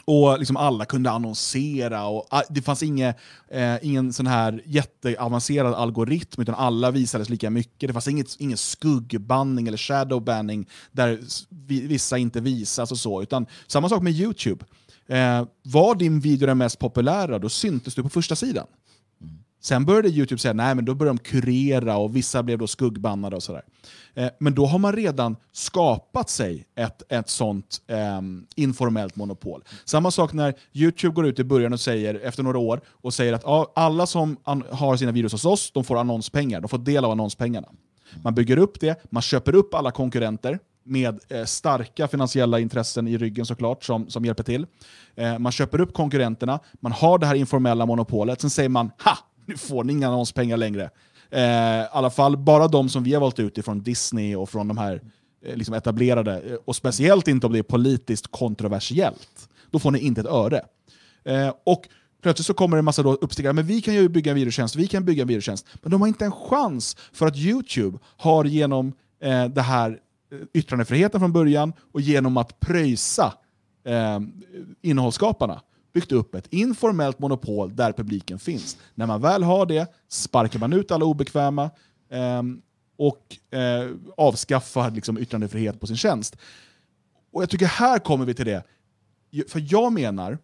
och 0.05 0.39
liksom 0.39 0.57
alla 0.57 0.85
kunde 0.85 1.11
annonsera, 1.11 2.07
och 2.07 2.27
det 2.49 2.61
fanns 2.61 2.83
inge, 2.83 3.13
eh, 3.47 3.75
ingen 3.81 4.13
sån 4.13 4.27
här 4.27 4.61
jätteavancerad 4.65 5.73
algoritm, 5.73 6.41
utan 6.41 6.55
alla 6.55 6.91
visades 6.91 7.29
lika 7.29 7.49
mycket. 7.49 7.87
Det 7.87 7.93
fanns 7.93 8.07
inget, 8.07 8.35
ingen 8.39 8.57
skuggbanning 8.57 9.67
eller 9.67 9.77
shadowbanning 9.77 10.67
där 10.91 11.19
vissa 11.87 12.17
inte 12.17 12.41
visas 12.41 12.91
och 12.91 12.99
så. 12.99 13.21
Utan 13.21 13.45
samma 13.67 13.89
sak 13.89 14.03
med 14.03 14.13
YouTube. 14.13 14.65
Eh, 15.07 15.45
var 15.63 15.95
din 15.95 16.19
video 16.19 16.47
den 16.47 16.57
mest 16.57 16.79
populära, 16.79 17.39
då 17.39 17.49
syntes 17.49 17.95
du 17.95 18.03
på 18.03 18.09
första 18.09 18.35
sidan. 18.35 18.67
Sen 19.61 19.85
började 19.85 20.09
YouTube 20.09 20.39
säga 20.39 20.53
nej 20.53 20.75
men 20.75 20.85
då 20.85 20.95
började 20.95 21.17
de 21.17 21.23
kurera 21.23 21.97
och 21.97 22.15
vissa 22.15 22.43
blev 22.43 22.57
då 22.57 22.67
skuggbannade 22.67 23.35
och 23.35 23.43
sådär. 23.43 23.63
Eh, 24.13 24.29
men 24.39 24.55
då 24.55 24.65
har 24.65 24.79
man 24.79 24.93
redan 24.93 25.35
skapat 25.51 26.29
sig 26.29 26.65
ett, 26.75 27.11
ett 27.11 27.29
sånt 27.29 27.81
eh, 27.87 28.21
informellt 28.55 29.15
monopol. 29.15 29.63
Samma 29.85 30.11
sak 30.11 30.33
när 30.33 30.53
YouTube 30.73 31.13
går 31.13 31.27
ut 31.27 31.39
i 31.39 31.43
början 31.43 31.73
och 31.73 31.79
säger, 31.79 32.15
efter 32.15 32.43
några 32.43 32.57
år, 32.57 32.81
och 32.87 33.13
säger 33.13 33.33
att 33.33 33.77
alla 33.77 34.05
som 34.05 34.37
har 34.69 34.97
sina 34.97 35.11
videos 35.11 35.31
hos 35.31 35.45
oss, 35.45 35.71
de 35.71 35.83
får 35.83 35.99
annonspengar, 35.99 36.61
de 36.61 36.67
får 36.67 36.77
del 36.77 37.05
av 37.05 37.11
annonspengarna. 37.11 37.67
Man 38.23 38.35
bygger 38.35 38.57
upp 38.57 38.79
det, 38.79 39.03
man 39.09 39.21
köper 39.21 39.55
upp 39.55 39.73
alla 39.73 39.91
konkurrenter, 39.91 40.59
med 40.85 41.19
eh, 41.29 41.45
starka 41.45 42.07
finansiella 42.07 42.59
intressen 42.59 43.07
i 43.07 43.17
ryggen 43.17 43.45
såklart 43.45 43.83
som, 43.83 44.09
som 44.09 44.25
hjälper 44.25 44.43
till. 44.43 44.65
Eh, 45.15 45.39
man 45.39 45.51
köper 45.51 45.81
upp 45.81 45.93
konkurrenterna, 45.93 46.59
man 46.79 46.91
har 46.91 47.17
det 47.17 47.25
här 47.25 47.35
informella 47.35 47.85
monopolet, 47.85 48.41
sen 48.41 48.49
säger 48.49 48.69
man 48.69 48.91
ha! 49.03 49.17
Nu 49.45 49.57
får 49.57 49.83
ni 49.83 49.93
inga 49.93 50.07
annonspengar 50.07 50.57
längre. 50.57 50.89
Eh, 51.29 51.41
I 51.41 51.87
alla 51.91 52.09
fall 52.09 52.37
bara 52.37 52.67
de 52.67 52.89
som 52.89 53.03
vi 53.03 53.13
har 53.13 53.21
valt 53.21 53.39
ut 53.39 53.57
ifrån 53.57 53.83
Disney 53.83 54.35
och 54.35 54.49
från 54.49 54.67
de 54.67 54.77
här 54.77 55.01
eh, 55.45 55.55
liksom 55.55 55.75
etablerade, 55.75 56.41
eh, 56.41 56.57
och 56.65 56.75
speciellt 56.75 57.27
inte 57.27 57.47
om 57.47 57.53
det 57.53 57.59
är 57.59 57.63
politiskt 57.63 58.27
kontroversiellt. 58.31 59.49
Då 59.71 59.79
får 59.79 59.91
ni 59.91 59.99
inte 59.99 60.21
ett 60.21 60.27
öre. 60.27 60.61
Eh, 61.23 61.53
och 61.63 61.87
Plötsligt 62.25 62.45
så 62.45 62.53
kommer 62.53 62.77
det 62.77 62.79
en 62.79 62.85
massa 62.85 63.01
uppstickare, 63.01 63.53
men 63.53 63.65
vi 63.65 63.81
kan 63.81 63.93
ju 63.93 64.09
bygga 64.09 64.31
en 64.31 64.35
videotjänst, 64.35 64.75
vi 64.75 64.87
kan 64.87 65.05
bygga 65.05 65.21
en 65.21 65.27
videotjänst. 65.27 65.67
Men 65.81 65.91
de 65.91 66.01
har 66.01 66.07
inte 66.07 66.25
en 66.25 66.31
chans 66.31 66.97
för 67.13 67.27
att 67.27 67.37
YouTube 67.37 67.97
har 68.17 68.45
genom 68.45 68.93
eh, 69.21 69.45
det 69.45 69.61
här 69.61 69.99
Eh, 70.41 70.47
yttrandefriheten 70.53 71.19
från 71.19 71.33
början 71.33 71.73
och 71.91 72.01
genom 72.01 72.37
att 72.37 72.59
pröjsa 72.59 73.33
eh, 73.85 74.19
innehållsskaparna 74.81 75.61
byggt 75.93 76.11
upp 76.11 76.35
ett 76.35 76.47
informellt 76.49 77.19
monopol 77.19 77.75
där 77.75 77.91
publiken 77.91 78.39
finns. 78.39 78.77
När 78.95 79.05
man 79.05 79.21
väl 79.21 79.43
har 79.43 79.65
det 79.65 79.93
sparkar 80.09 80.59
man 80.59 80.73
ut 80.73 80.91
alla 80.91 81.05
obekväma 81.05 81.63
eh, 82.09 82.43
och 82.97 83.55
eh, 83.57 83.89
avskaffar 84.17 84.91
liksom, 84.91 85.17
yttrandefrihet 85.17 85.79
på 85.79 85.87
sin 85.87 85.97
tjänst. 85.97 86.37
Och 87.31 87.41
jag 87.41 87.49
tycker 87.49 87.65
här 87.65 87.99
kommer 87.99 88.25
vi 88.25 88.33
till 88.33 88.45
det, 88.45 88.63
för 89.47 89.63
jag 89.73 89.93
menar 89.93 90.37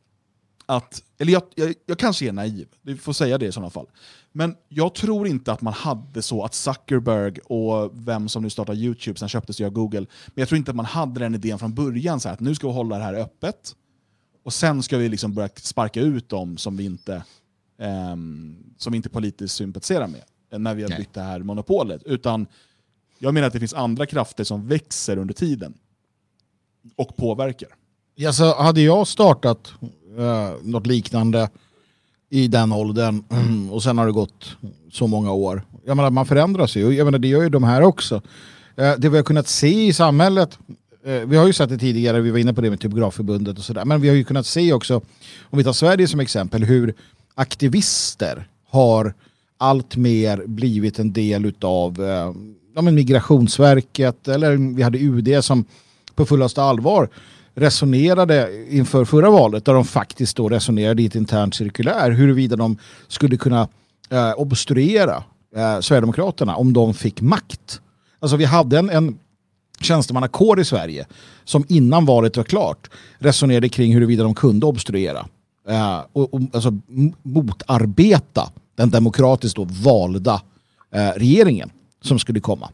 att, 0.76 1.04
eller 1.18 1.34
jag, 1.34 1.44
jag, 1.56 1.74
jag 1.86 2.00
kanske 2.00 2.28
är 2.28 2.32
naiv, 2.32 2.68
du 2.82 2.98
får 2.98 3.14
säga 3.14 3.38
det 3.38 3.46
i 3.46 3.52
sådana 3.52 3.70
fall. 3.70 3.88
Men 4.32 4.56
jag 4.70 4.96
tror 4.96 5.28
inte 5.28 5.52
att 5.52 5.62
man 5.62 5.74
hade 5.74 6.22
så 6.22 6.44
att 6.44 6.54
Zuckerberg 6.54 7.40
och 7.40 7.92
vem 7.94 8.30
som 8.30 8.44
nu 8.44 8.50
startar 8.50 8.74
YouTube, 8.74 9.20
sen 9.20 9.30
köptes 9.30 9.58
det 9.58 9.66
av 9.66 9.72
Google, 9.72 10.00
men 10.00 10.34
jag 10.36 10.48
tror 10.48 10.58
inte 10.58 10.72
att 10.72 10.76
man 10.76 10.86
hade 10.86 11.20
den 11.20 11.36
idén 11.36 11.60
från 11.60 11.74
början, 11.74 12.20
så 12.20 12.28
här, 12.28 12.34
att 12.34 12.40
nu 12.40 12.56
ska 12.56 12.68
vi 12.68 12.74
hålla 12.74 12.98
det 12.98 13.04
här 13.04 13.14
öppet, 13.14 13.76
och 14.44 14.54
sen 14.54 14.84
ska 14.84 14.98
vi 14.98 15.10
liksom 15.10 15.34
börja 15.34 15.50
sparka 15.56 16.02
ut 16.02 16.30
dem 16.30 16.58
som 16.58 16.78
vi 16.78 16.86
inte, 16.86 17.24
um, 17.78 18.74
som 18.78 18.92
vi 18.92 18.98
inte 18.98 19.10
politiskt 19.10 19.56
sympatiserar 19.56 20.08
med, 20.08 20.24
när 20.62 20.76
vi 20.76 20.84
har 20.84 20.90
bytt 20.90 21.14
det 21.14 21.22
här 21.22 21.40
monopolet. 21.40 22.04
Utan 22.04 22.48
jag 23.20 23.34
menar 23.34 23.48
att 23.48 23.54
det 23.54 23.60
finns 23.60 23.74
andra 23.74 24.06
krafter 24.06 24.44
som 24.44 24.68
växer 24.68 25.18
under 25.18 25.34
tiden 25.34 25.74
och 26.96 27.18
påverkar. 27.18 27.70
Ja, 28.16 28.34
så 28.34 28.62
hade 28.62 28.82
jag 28.82 29.08
startat 29.08 29.74
Eh, 30.18 30.50
något 30.64 30.88
liknande 30.88 31.50
i 32.30 32.48
den 32.48 32.72
åldern 32.72 33.24
och 33.72 33.84
sen 33.84 33.98
har 33.98 34.06
det 34.06 34.12
gått 34.12 34.58
så 34.92 35.08
många 35.08 35.32
år. 35.32 35.64
Jag 35.86 35.98
menar, 35.98 36.10
man 36.10 36.26
förändras 36.26 36.76
ju. 36.76 36.92
Jag 36.92 37.06
menar, 37.06 37.20
det 37.20 37.28
gör 37.28 37.44
ju 37.44 37.50
de 37.50 37.64
här 37.64 37.82
också. 37.82 38.22
Eh, 38.76 38.94
det 38.98 39.10
vi 39.10 39.18
har 39.18 39.24
kunnat 39.24 39.48
se 39.48 39.86
i 39.86 39.94
samhället, 39.94 40.60
eh, 41.06 41.14
vi 41.14 41.38
har 41.38 41.48
ju 41.48 41.54
sett 41.54 41.70
det 41.70 41.78
tidigare, 41.78 42.22
vi 42.22 42.32
var 42.32 42.40
inne 42.40 42.54
på 42.54 42.62
det 42.62 42.70
med 42.70 42.80
Typografförbundet 42.80 43.58
och 43.58 43.64
sådär, 43.64 43.86
men 43.86 44.02
vi 44.02 44.10
har 44.10 44.16
ju 44.16 44.24
kunnat 44.24 44.46
se 44.46 44.74
också, 44.74 45.02
om 45.42 45.58
vi 45.58 45.64
tar 45.64 45.74
Sverige 45.74 46.08
som 46.08 46.20
exempel, 46.20 46.64
hur 46.64 46.94
aktivister 47.36 48.48
har 48.70 49.14
allt 49.58 49.96
mer 49.96 50.44
blivit 50.48 51.00
en 51.00 51.14
del 51.14 51.54
av 51.62 52.02
ja, 52.76 52.82
Migrationsverket 52.82 54.28
eller 54.28 54.76
vi 54.76 54.84
hade 54.84 54.98
UD 54.98 55.44
som 55.44 55.66
på 56.16 56.26
fullaste 56.26 56.64
allvar 56.64 57.10
resonerade 57.62 58.66
inför 58.70 59.06
förra 59.06 59.30
valet 59.30 59.66
där 59.66 59.74
de 59.74 59.86
faktiskt 59.86 60.38
då 60.38 60.50
resonerade 60.50 61.02
i 61.02 61.06
ett 61.06 61.16
internt 61.16 61.56
cirkulär 61.56 62.12
huruvida 62.12 62.56
de 62.56 62.78
skulle 63.08 63.38
kunna 63.38 63.68
eh, 64.10 64.34
obstruera 64.38 65.24
eh, 65.56 65.80
Sverigedemokraterna 65.80 66.56
om 66.56 66.74
de 66.74 66.94
fick 66.94 67.22
makt. 67.22 67.82
Alltså 68.20 68.38
vi 68.38 68.46
hade 68.46 68.80
en, 68.80 68.90
en 68.90 69.20
tjänstemannakår 69.82 70.60
i 70.60 70.66
Sverige 70.66 71.06
som 71.44 71.66
innan 71.70 72.06
valet 72.06 72.38
var 72.38 72.44
klart 72.44 72.90
resonerade 73.20 73.70
kring 73.70 73.94
huruvida 73.94 74.24
de 74.24 74.36
kunde 74.36 74.66
obstruera 74.66 75.28
eh, 75.68 76.00
och, 76.14 76.34
och 76.34 76.42
alltså, 76.54 76.80
motarbeta 77.22 78.52
den 78.76 78.90
demokratiskt 78.90 79.56
då 79.56 79.68
valda 79.84 80.42
eh, 80.94 81.10
regeringen 81.16 81.70
som 82.02 82.20
skulle 82.20 82.40
komma. 82.40 82.70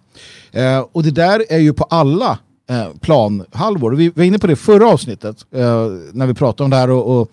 Eh, 0.51 0.79
och 0.91 1.03
det 1.03 1.11
där 1.11 1.43
är 1.49 1.59
ju 1.59 1.73
på 1.73 1.83
alla 1.83 2.39
eh, 2.67 2.87
planhalvor. 3.01 3.91
Vi 3.91 4.09
var 4.09 4.23
inne 4.23 4.39
på 4.39 4.47
det 4.47 4.55
förra 4.55 4.89
avsnittet 4.89 5.45
eh, 5.51 5.87
när 6.13 6.27
vi 6.27 6.33
pratade 6.33 6.63
om 6.63 6.69
det 6.69 6.77
här 6.77 6.89
och, 6.89 7.19
och 7.19 7.31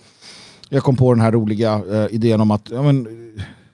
jag 0.68 0.82
kom 0.82 0.96
på 0.96 1.14
den 1.14 1.20
här 1.20 1.32
roliga 1.32 1.82
eh, 1.92 2.14
idén 2.14 2.40
om 2.40 2.50
att 2.50 2.70
ja, 2.70 2.82
men, 2.82 3.06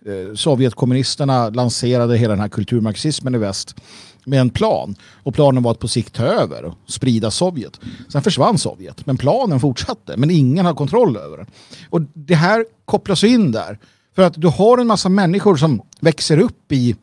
eh, 0.07 0.35
Sovjetkommunisterna 0.35 1.49
lanserade 1.51 2.16
hela 2.16 2.33
den 2.33 2.40
här 2.40 2.49
kulturmarxismen 2.49 3.35
i 3.35 3.38
väst 3.38 3.77
med 4.25 4.40
en 4.40 4.51
plan. 4.51 4.94
Och 5.23 5.35
planen 5.35 5.62
var 5.62 5.70
att 5.70 5.79
på 5.79 5.88
sikt 5.88 6.14
ta 6.14 6.25
över 6.25 6.64
och 6.64 6.75
sprida 6.87 7.31
Sovjet. 7.31 7.81
Sen 8.09 8.23
försvann 8.23 8.59
Sovjet, 8.59 9.07
men 9.07 9.16
planen 9.16 9.61
fortsatte. 9.61 10.16
Men 10.16 10.31
ingen 10.31 10.66
har 10.66 10.75
kontroll 10.75 11.16
över 11.16 11.37
den. 11.37 11.46
Och 11.90 12.01
det 12.14 12.35
här 12.35 12.64
kopplas 12.85 13.25
in 13.25 13.53
där. 13.53 13.79
För 14.14 14.23
att 14.23 14.35
du 14.37 14.49
har 14.49 14.79
en 14.79 14.87
massa 14.87 15.09
människor 15.09 15.57
som 15.57 15.83
växer 16.01 16.38
upp 16.38 16.73
i 16.73 16.96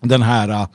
den 0.00 0.22
här 0.22 0.48
eh, 0.48 0.66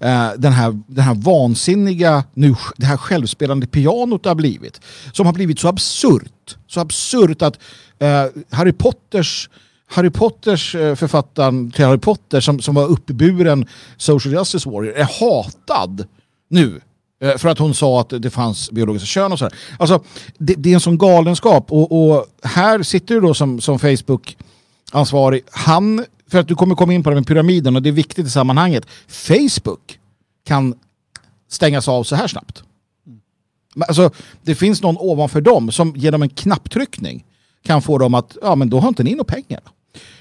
eh, 0.00 0.30
den, 0.36 0.52
här, 0.52 0.80
den 0.86 1.04
här 1.04 1.14
vansinniga, 1.14 2.24
nu, 2.34 2.54
det 2.76 2.86
här 2.86 2.96
självspelande 2.96 3.66
pianot 3.66 4.24
har 4.24 4.34
blivit. 4.34 4.80
Som 5.12 5.26
har 5.26 5.32
blivit 5.32 5.58
så 5.58 5.68
absurt. 5.68 6.56
Så 6.66 6.80
absurt 6.80 7.42
att 7.42 7.58
eh, 7.98 8.24
Harry 8.50 8.72
Potters 8.72 9.48
Harry 9.90 10.10
Potters 10.10 10.74
eh, 10.74 10.94
författaren 10.94 11.70
till 11.70 11.84
Harry 11.84 11.98
Potter 11.98 12.40
som, 12.40 12.60
som 12.60 12.74
var 12.74 12.86
uppburen 12.86 13.66
social 13.96 14.34
justice 14.34 14.68
warrior 14.68 14.92
är 14.92 15.08
hatad 15.20 16.06
nu 16.50 16.80
eh, 17.22 17.36
för 17.36 17.48
att 17.48 17.58
hon 17.58 17.74
sa 17.74 18.00
att 18.00 18.12
det 18.22 18.30
fanns 18.30 18.70
biologiska 18.70 19.06
kön 19.06 19.32
och 19.32 19.38
sådär. 19.38 19.54
Alltså, 19.78 20.04
det, 20.38 20.54
det, 20.54 20.70
är 20.70 20.74
en 20.74 20.80
sån 20.80 20.98
galenskap 20.98 21.72
och, 21.72 22.12
och 22.12 22.26
här 22.42 22.82
sitter 22.82 23.14
du 23.14 23.20
då 23.20 23.34
som, 23.34 23.60
som 23.60 23.78
Facebook-ansvarig. 23.78 25.42
Han 25.50 26.04
för 26.28 26.38
att 26.38 26.48
du 26.48 26.54
kommer 26.54 26.74
komma 26.74 26.92
in 26.94 27.02
på 27.02 27.10
det 27.10 27.16
med 27.16 27.26
pyramiden 27.26 27.76
och 27.76 27.82
det 27.82 27.88
är 27.88 27.92
viktigt 27.92 28.26
i 28.26 28.30
sammanhanget. 28.30 28.86
Facebook 29.08 29.98
kan 30.44 30.74
stängas 31.48 31.88
av 31.88 32.04
så 32.04 32.16
här 32.16 32.28
snabbt. 32.28 32.62
Alltså, 33.88 34.10
det 34.42 34.54
finns 34.54 34.82
någon 34.82 34.96
ovanför 34.98 35.40
dem 35.40 35.72
som 35.72 35.96
genom 35.96 36.22
en 36.22 36.28
knapptryckning 36.28 37.24
kan 37.62 37.82
få 37.82 37.98
dem 37.98 38.14
att, 38.14 38.36
ja 38.42 38.54
men 38.54 38.70
då 38.70 38.80
har 38.80 38.88
inte 38.88 39.02
ni 39.02 39.10
några 39.10 39.24
pengar. 39.24 39.60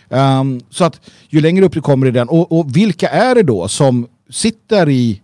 Um, 0.10 0.62
så 0.70 0.84
att 0.84 1.10
ju 1.30 1.42
längre 1.42 1.66
upp 1.66 1.74
du 1.74 1.82
kommer 1.82 2.08
i 2.08 2.12
den, 2.12 2.30
och, 2.30 2.60
och 2.60 2.78
vilka 2.78 3.10
är 3.10 3.36
det 3.36 3.44
då 3.44 3.68
som 3.68 4.08
sitter 4.30 4.90
i 4.90 5.22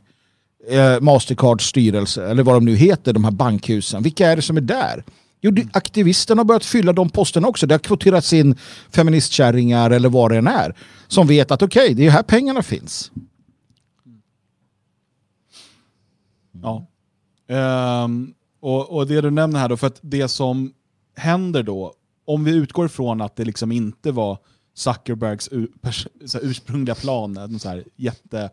eh, 0.70 1.00
Mastercards 1.00 1.66
styrelse, 1.66 2.26
eller 2.26 2.44
vad 2.44 2.56
de 2.56 2.66
nu 2.66 2.76
heter, 2.76 3.14
de 3.14 3.24
här 3.24 3.32
bankhusen, 3.32 4.04
vilka 4.04 4.28
är 4.28 4.36
det 4.36 4.42
som 4.42 4.58
är 4.58 4.62
där? 4.62 5.04
Jo, 5.46 5.52
aktivisterna 5.74 6.40
har 6.40 6.46
börjat 6.46 6.66
fylla 6.66 6.94
de 6.94 7.10
posterna 7.10 7.48
också. 7.48 7.68
Det 7.68 7.74
har 7.74 7.80
kvoterats 7.80 8.34
in 8.34 8.56
feministkärringar 8.90 9.92
eller 9.92 10.10
vad 10.10 10.32
det 10.32 10.38
än 10.38 10.48
är. 10.48 10.76
Som 11.08 11.28
vet 11.28 11.52
att 11.52 11.62
okej, 11.62 11.84
okay, 11.84 11.94
det 11.94 12.06
är 12.06 12.10
här 12.10 12.24
pengarna 12.24 12.64
finns. 12.64 13.12
Ja. 16.62 16.86
Um, 18.04 18.34
och, 18.60 18.90
och 18.90 19.08
det 19.08 19.22
du 19.22 19.32
nämner 19.32 19.60
här 19.60 19.70
då, 19.70 19.78
för 19.78 19.88
att 19.88 20.00
det 20.02 20.28
som 20.28 20.74
händer 21.16 21.64
då, 21.64 21.94
om 22.26 22.44
vi 22.44 22.52
utgår 22.52 22.86
ifrån 22.86 23.22
att 23.22 23.36
det 23.36 23.46
liksom 23.46 23.72
inte 23.72 24.12
var 24.12 24.38
Zuckerbergs 24.76 25.50
ursprungliga 26.42 26.96
plan, 26.96 27.60
så 27.60 27.70
här 27.70 27.84
jätte 27.96 28.50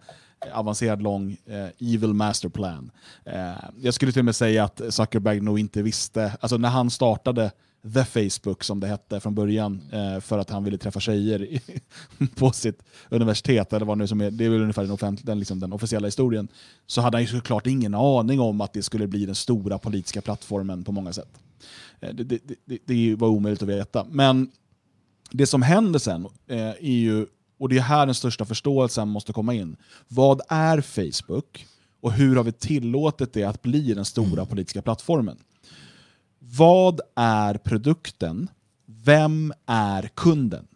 avancerad 0.53 1.03
lång 1.03 1.37
eh, 1.47 1.95
evil 1.95 2.15
masterplan. 2.15 2.91
Eh, 3.25 3.53
jag 3.81 3.95
skulle 3.95 4.13
till 4.13 4.21
och 4.21 4.25
med 4.25 4.37
säga 4.37 4.65
att 4.65 4.81
Zuckerberg 4.89 5.41
nog 5.41 5.59
inte 5.59 5.83
visste, 5.83 6.37
alltså 6.41 6.57
när 6.57 6.69
han 6.69 6.91
startade 6.91 7.51
The 7.95 8.05
Facebook 8.05 8.65
som 8.65 8.81
det 8.81 8.87
hette 8.87 9.21
från 9.21 9.35
början 9.35 9.81
eh, 9.93 10.21
för 10.21 10.39
att 10.39 10.51
han 10.51 10.65
ville 10.65 10.79
träffa 10.79 11.01
tjejer 11.01 11.43
i, 11.43 11.61
på 12.35 12.53
sitt 12.53 12.83
universitet, 13.09 13.73
eller 13.73 13.87
vad 13.87 13.99
nu 13.99 14.07
som 14.07 14.21
är, 14.21 14.31
det 14.31 14.45
är 14.45 14.49
väl 14.49 14.61
ungefär 14.61 14.83
den, 14.83 14.91
offent, 14.91 15.27
den, 15.27 15.39
liksom 15.39 15.61
den 15.61 15.73
officiella 15.73 16.07
historien, 16.07 16.49
så 16.87 17.01
hade 17.01 17.17
han 17.17 17.23
ju 17.23 17.29
såklart 17.29 17.67
ingen 17.67 17.95
aning 17.95 18.41
om 18.41 18.61
att 18.61 18.73
det 18.73 18.83
skulle 18.83 19.07
bli 19.07 19.27
den 19.27 19.35
stora 19.35 19.79
politiska 19.79 20.21
plattformen 20.21 20.85
på 20.85 20.93
många 20.93 21.13
sätt. 21.13 21.39
Eh, 22.01 22.15
det, 22.15 22.25
det, 22.25 22.41
det, 22.65 22.79
det 22.85 23.15
var 23.15 23.29
omöjligt 23.29 23.63
att 23.63 23.69
veta. 23.69 24.07
Men 24.11 24.51
det 25.31 25.47
som 25.47 25.63
händer 25.63 25.99
sen 25.99 26.27
eh, 26.47 26.59
är 26.59 26.81
ju, 26.81 27.27
och 27.61 27.69
det 27.69 27.77
är 27.77 27.83
här 27.83 28.07
den 28.07 28.15
största 28.15 28.45
förståelsen 28.45 29.09
måste 29.09 29.33
komma 29.33 29.55
in, 29.55 29.77
vad 30.09 30.41
är 30.49 30.81
Facebook? 30.81 31.67
Och 32.01 32.13
hur 32.13 32.37
har 32.37 32.45
vi 32.45 32.53
tillåtit 32.53 33.33
det 33.33 33.45
att 33.45 33.63
bli 33.63 33.95
den 33.95 34.05
stora 34.05 34.47
politiska 34.47 34.83
plattformen? 34.83 35.39
Vad 36.39 37.01
är 37.17 37.55
produkten? 37.55 38.49
Vem 38.87 39.53
är 39.67 40.11
kunden? 40.15 40.67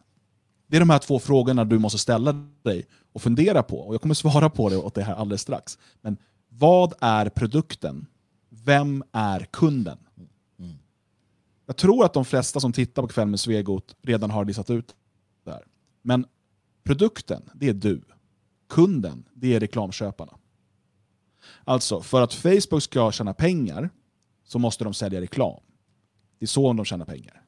Det 0.66 0.76
är 0.76 0.80
de 0.80 0.90
här 0.90 0.98
två 0.98 1.18
frågorna 1.18 1.64
du 1.64 1.78
måste 1.78 1.98
ställa 1.98 2.32
dig 2.62 2.86
och 3.12 3.22
fundera 3.22 3.62
på. 3.62 3.78
Och 3.78 3.94
Jag 3.94 4.00
kommer 4.00 4.14
svara 4.14 4.50
på 4.50 4.68
det 4.68 4.76
åt 4.76 4.94
det 4.94 5.02
här 5.02 5.14
alldeles 5.14 5.40
strax. 5.40 5.78
Men 6.00 6.16
vad 6.48 6.94
är 7.00 7.28
produkten? 7.28 8.06
Vem 8.48 9.04
är 9.12 9.46
kunden? 9.50 9.98
Jag 11.66 11.76
tror 11.76 12.04
att 12.04 12.12
de 12.12 12.24
flesta 12.24 12.60
som 12.60 12.72
tittar 12.72 13.02
på 13.02 13.08
Kväll 13.08 13.28
med 13.28 13.40
Svegot 13.40 13.96
redan 14.02 14.30
har 14.30 14.44
listat 14.44 14.70
ut 14.70 14.94
det 15.44 15.50
här. 15.50 15.62
Men 16.02 16.26
produkten, 16.84 17.42
det 17.54 17.68
är 17.68 17.74
du. 17.74 18.02
Kunden, 18.68 19.24
det 19.34 19.54
är 19.54 19.60
reklamköparna. 19.60 20.32
Alltså, 21.64 22.00
för 22.00 22.22
att 22.22 22.34
Facebook 22.34 22.82
ska 22.82 23.12
tjäna 23.12 23.34
pengar 23.34 23.90
så 24.44 24.58
måste 24.58 24.84
de 24.84 24.94
sälja 24.94 25.20
reklam. 25.20 25.60
Det 26.38 26.44
är 26.44 26.46
så 26.46 26.72
de 26.72 26.84
tjänar 26.84 27.04
pengar. 27.04 27.42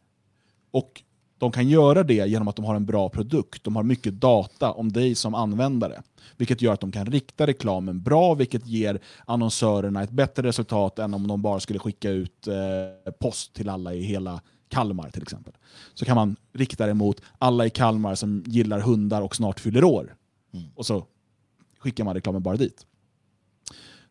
Och 0.71 1.03
de 1.39 1.53
kan 1.53 1.69
göra 1.69 2.03
det 2.03 2.29
genom 2.29 2.49
att 2.49 2.57
de 2.57 2.65
har 2.65 2.75
en 2.75 2.87
bra 2.87 3.09
produkt. 3.09 3.65
De 3.65 3.77
har 3.77 3.83
mycket 3.83 4.21
data 4.21 4.73
om 4.73 4.93
dig 4.93 5.15
som 5.15 5.35
användare. 5.35 6.03
Vilket 6.37 6.63
gör 6.63 6.73
att 6.73 6.81
de 6.81 6.93
kan 6.93 7.07
rikta 7.07 7.47
reklamen 7.47 8.03
bra, 8.03 8.35
vilket 8.35 8.67
ger 8.67 9.01
annonsörerna 9.27 10.03
ett 10.03 10.11
bättre 10.11 10.43
resultat 10.43 10.99
än 10.99 11.15
om 11.15 11.29
de 11.29 11.43
bara 11.43 11.61
skulle 11.61 11.79
skicka 11.79 12.11
ut 12.11 12.47
eh, 12.47 13.13
post 13.13 13.55
till 13.55 13.69
alla 13.69 13.95
i 13.95 14.03
hela 14.03 14.41
Kalmar 14.69 15.11
till 15.11 15.23
exempel. 15.23 15.53
Så 15.95 16.05
kan 16.05 16.17
man 16.17 16.37
rikta 16.53 16.87
det 16.87 16.95
mot 16.95 17.23
alla 17.39 17.67
i 17.67 17.71
Kalmar 17.71 18.15
som 18.15 18.45
gillar 18.47 18.81
hundar 18.81 19.23
och 19.23 19.37
snart 19.37 19.61
fyller 19.61 19.85
år. 19.85 20.17
Mm. 20.53 20.67
Och 20.75 20.87
så 20.87 21.07
skickar 21.79 22.05
man 22.05 22.15
reklamen 22.15 22.43
bara 22.43 22.57
dit. 22.57 22.87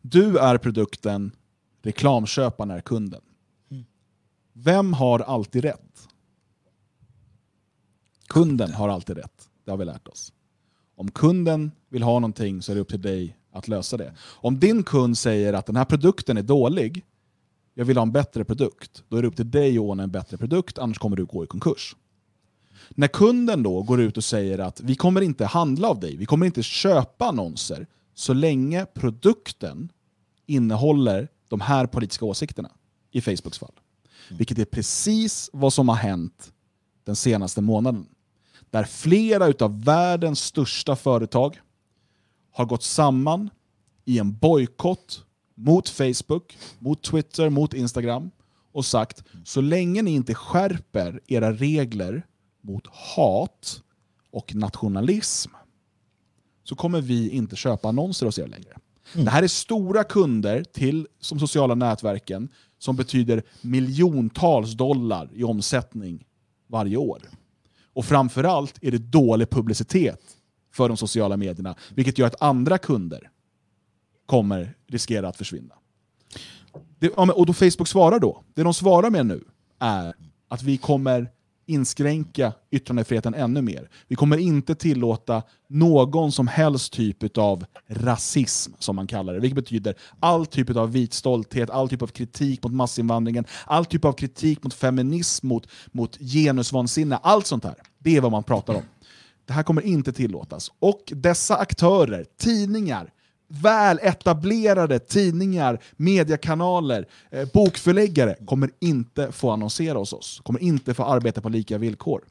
Du 0.02 0.38
är 0.38 0.58
produkten, 0.58 1.32
reklamköparen 1.82 2.70
är 2.70 2.80
kunden. 2.80 3.20
Mm. 3.70 3.84
Vem 4.52 4.92
har 4.92 5.20
alltid 5.20 5.64
rätt? 5.64 6.08
Kunden 8.28 8.72
har 8.72 8.88
alltid 8.88 9.16
rätt. 9.16 9.48
Det 9.64 9.70
har 9.70 9.78
vi 9.78 9.84
lärt 9.84 10.08
oss. 10.08 10.32
Om 10.96 11.10
kunden 11.10 11.70
vill 11.88 12.02
ha 12.02 12.18
någonting 12.18 12.62
så 12.62 12.72
är 12.72 12.76
det 12.76 12.80
upp 12.80 12.88
till 12.88 13.02
dig 13.02 13.36
att 13.52 13.68
lösa 13.68 13.96
det. 13.96 14.14
Om 14.20 14.58
din 14.58 14.82
kund 14.82 15.18
säger 15.18 15.52
att 15.52 15.66
den 15.66 15.76
här 15.76 15.84
produkten 15.84 16.36
är 16.36 16.42
dålig, 16.42 17.04
jag 17.78 17.84
vill 17.84 17.96
ha 17.96 18.02
en 18.02 18.12
bättre 18.12 18.44
produkt, 18.44 19.04
då 19.08 19.16
är 19.16 19.22
det 19.22 19.28
upp 19.28 19.36
till 19.36 19.50
dig 19.50 19.76
att 19.76 19.82
ordna 19.82 20.02
en 20.02 20.10
bättre 20.10 20.36
produkt, 20.38 20.78
annars 20.78 20.98
kommer 20.98 21.16
du 21.16 21.24
gå 21.24 21.44
i 21.44 21.46
konkurs. 21.46 21.96
När 22.90 23.08
kunden 23.08 23.62
då 23.62 23.82
går 23.82 24.00
ut 24.00 24.16
och 24.16 24.24
säger 24.24 24.58
att 24.58 24.80
vi 24.80 24.94
kommer 24.94 25.20
inte 25.20 25.46
handla 25.46 25.88
av 25.88 26.00
dig, 26.00 26.16
vi 26.16 26.26
kommer 26.26 26.46
inte 26.46 26.62
köpa 26.62 27.24
annonser 27.26 27.86
så 28.14 28.32
länge 28.32 28.86
produkten 28.86 29.92
innehåller 30.46 31.28
de 31.48 31.60
här 31.60 31.86
politiska 31.86 32.24
åsikterna 32.24 32.70
i 33.10 33.20
Facebooks 33.20 33.58
fall. 33.58 33.72
Mm. 34.28 34.38
Vilket 34.38 34.58
är 34.58 34.64
precis 34.64 35.50
vad 35.52 35.72
som 35.72 35.88
har 35.88 35.96
hänt 35.96 36.52
den 37.04 37.16
senaste 37.16 37.60
månaden. 37.60 38.06
Där 38.70 38.84
flera 38.84 39.64
av 39.64 39.84
världens 39.84 40.40
största 40.40 40.96
företag 40.96 41.60
har 42.52 42.64
gått 42.64 42.82
samman 42.82 43.50
i 44.04 44.18
en 44.18 44.36
bojkott 44.36 45.25
mot 45.56 45.88
Facebook, 45.88 46.58
mot 46.78 47.02
Twitter, 47.02 47.50
mot 47.50 47.74
Instagram 47.74 48.30
och 48.72 48.84
sagt 48.84 49.24
så 49.44 49.60
länge 49.60 50.02
ni 50.02 50.10
inte 50.10 50.34
skärper 50.34 51.20
era 51.26 51.52
regler 51.52 52.26
mot 52.60 52.86
hat 52.86 53.82
och 54.30 54.54
nationalism 54.54 55.50
så 56.64 56.74
kommer 56.74 57.00
vi 57.00 57.30
inte 57.30 57.56
köpa 57.56 57.88
annonser 57.88 58.26
hos 58.26 58.38
er 58.38 58.46
längre. 58.46 58.78
Mm. 59.14 59.24
Det 59.24 59.30
här 59.30 59.42
är 59.42 59.48
stora 59.48 60.04
kunder 60.04 60.64
till 60.64 61.06
de 61.30 61.38
sociala 61.38 61.74
nätverken 61.74 62.48
som 62.78 62.96
betyder 62.96 63.42
miljontals 63.60 64.72
dollar 64.72 65.30
i 65.34 65.44
omsättning 65.44 66.24
varje 66.66 66.96
år. 66.96 67.22
Och 67.94 68.04
framförallt 68.04 68.78
är 68.82 68.90
det 68.90 68.98
dålig 68.98 69.50
publicitet 69.50 70.20
för 70.72 70.88
de 70.88 70.96
sociala 70.96 71.36
medierna, 71.36 71.74
vilket 71.94 72.18
gör 72.18 72.26
att 72.26 72.42
andra 72.42 72.78
kunder 72.78 73.30
kommer 74.26 74.74
riskera 74.86 75.28
att 75.28 75.36
försvinna. 75.36 75.74
Det, 76.98 77.08
och 77.08 77.46
då 77.46 77.52
Facebook 77.52 77.88
svarar 77.88 78.18
då, 78.18 78.42
det 78.54 78.62
de 78.62 78.74
svarar 78.74 79.10
med 79.10 79.26
nu 79.26 79.44
är 79.78 80.14
att 80.48 80.62
vi 80.62 80.76
kommer 80.76 81.30
inskränka 81.66 82.52
yttrandefriheten 82.70 83.34
ännu 83.34 83.62
mer. 83.62 83.90
Vi 84.08 84.16
kommer 84.16 84.36
inte 84.38 84.74
tillåta 84.74 85.42
någon 85.68 86.32
som 86.32 86.48
helst 86.48 86.92
typ 86.92 87.38
av 87.38 87.64
rasism, 87.88 88.72
som 88.78 88.96
man 88.96 89.06
kallar 89.06 89.34
det. 89.34 89.40
Vilket 89.40 89.56
betyder 89.56 89.94
all 90.20 90.46
typ 90.46 90.76
av 90.76 90.92
vit 90.92 91.12
stolthet, 91.12 91.70
all 91.70 91.88
typ 91.88 92.02
av 92.02 92.06
kritik 92.06 92.62
mot 92.62 92.72
massinvandringen, 92.72 93.44
all 93.64 93.84
typ 93.84 94.04
av 94.04 94.12
kritik 94.12 94.62
mot 94.62 94.74
feminism, 94.74 95.46
mot, 95.46 95.68
mot 95.92 96.18
genusvansinne, 96.18 97.16
allt 97.16 97.46
sånt 97.46 97.64
här. 97.64 97.74
Det 97.98 98.16
är 98.16 98.20
vad 98.20 98.32
man 98.32 98.44
pratar 98.44 98.74
om. 98.74 98.82
Det 99.44 99.52
här 99.52 99.62
kommer 99.62 99.82
inte 99.82 100.12
tillåtas. 100.12 100.72
Och 100.78 101.02
dessa 101.06 101.56
aktörer, 101.56 102.26
tidningar, 102.38 103.12
väl 103.48 103.98
etablerade 104.02 104.98
tidningar, 104.98 105.82
mediekanaler, 105.96 107.08
eh, 107.30 107.48
bokförläggare 107.54 108.36
kommer 108.46 108.70
inte 108.80 109.32
få 109.32 109.50
annonsera 109.50 109.98
hos 109.98 110.12
oss, 110.12 110.40
kommer 110.44 110.60
inte 110.60 110.94
få 110.94 111.04
arbeta 111.04 111.40
på 111.40 111.48
lika 111.48 111.78
villkor. 111.78 112.24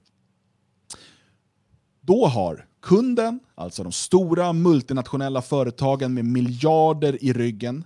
Då 2.01 2.25
har 2.25 2.67
kunden, 2.81 3.39
alltså 3.55 3.83
de 3.83 3.91
stora 3.91 4.53
multinationella 4.53 5.41
företagen 5.41 6.13
med 6.13 6.25
miljarder 6.25 7.23
i 7.23 7.33
ryggen, 7.33 7.83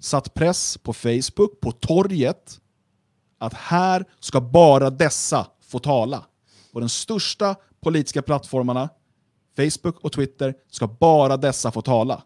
satt 0.00 0.34
press 0.34 0.78
på 0.78 0.92
Facebook, 0.92 1.60
på 1.60 1.72
torget, 1.72 2.60
att 3.38 3.54
här 3.54 4.04
ska 4.20 4.40
bara 4.40 4.90
dessa 4.90 5.46
få 5.62 5.78
tala. 5.78 6.24
På 6.72 6.80
de 6.80 6.88
största 6.88 7.56
politiska 7.80 8.22
plattformarna 8.22 8.88
Facebook 9.58 10.00
och 10.00 10.12
Twitter 10.12 10.54
ska 10.70 10.86
bara 10.86 11.36
dessa 11.36 11.70
få 11.70 11.82
tala, 11.82 12.22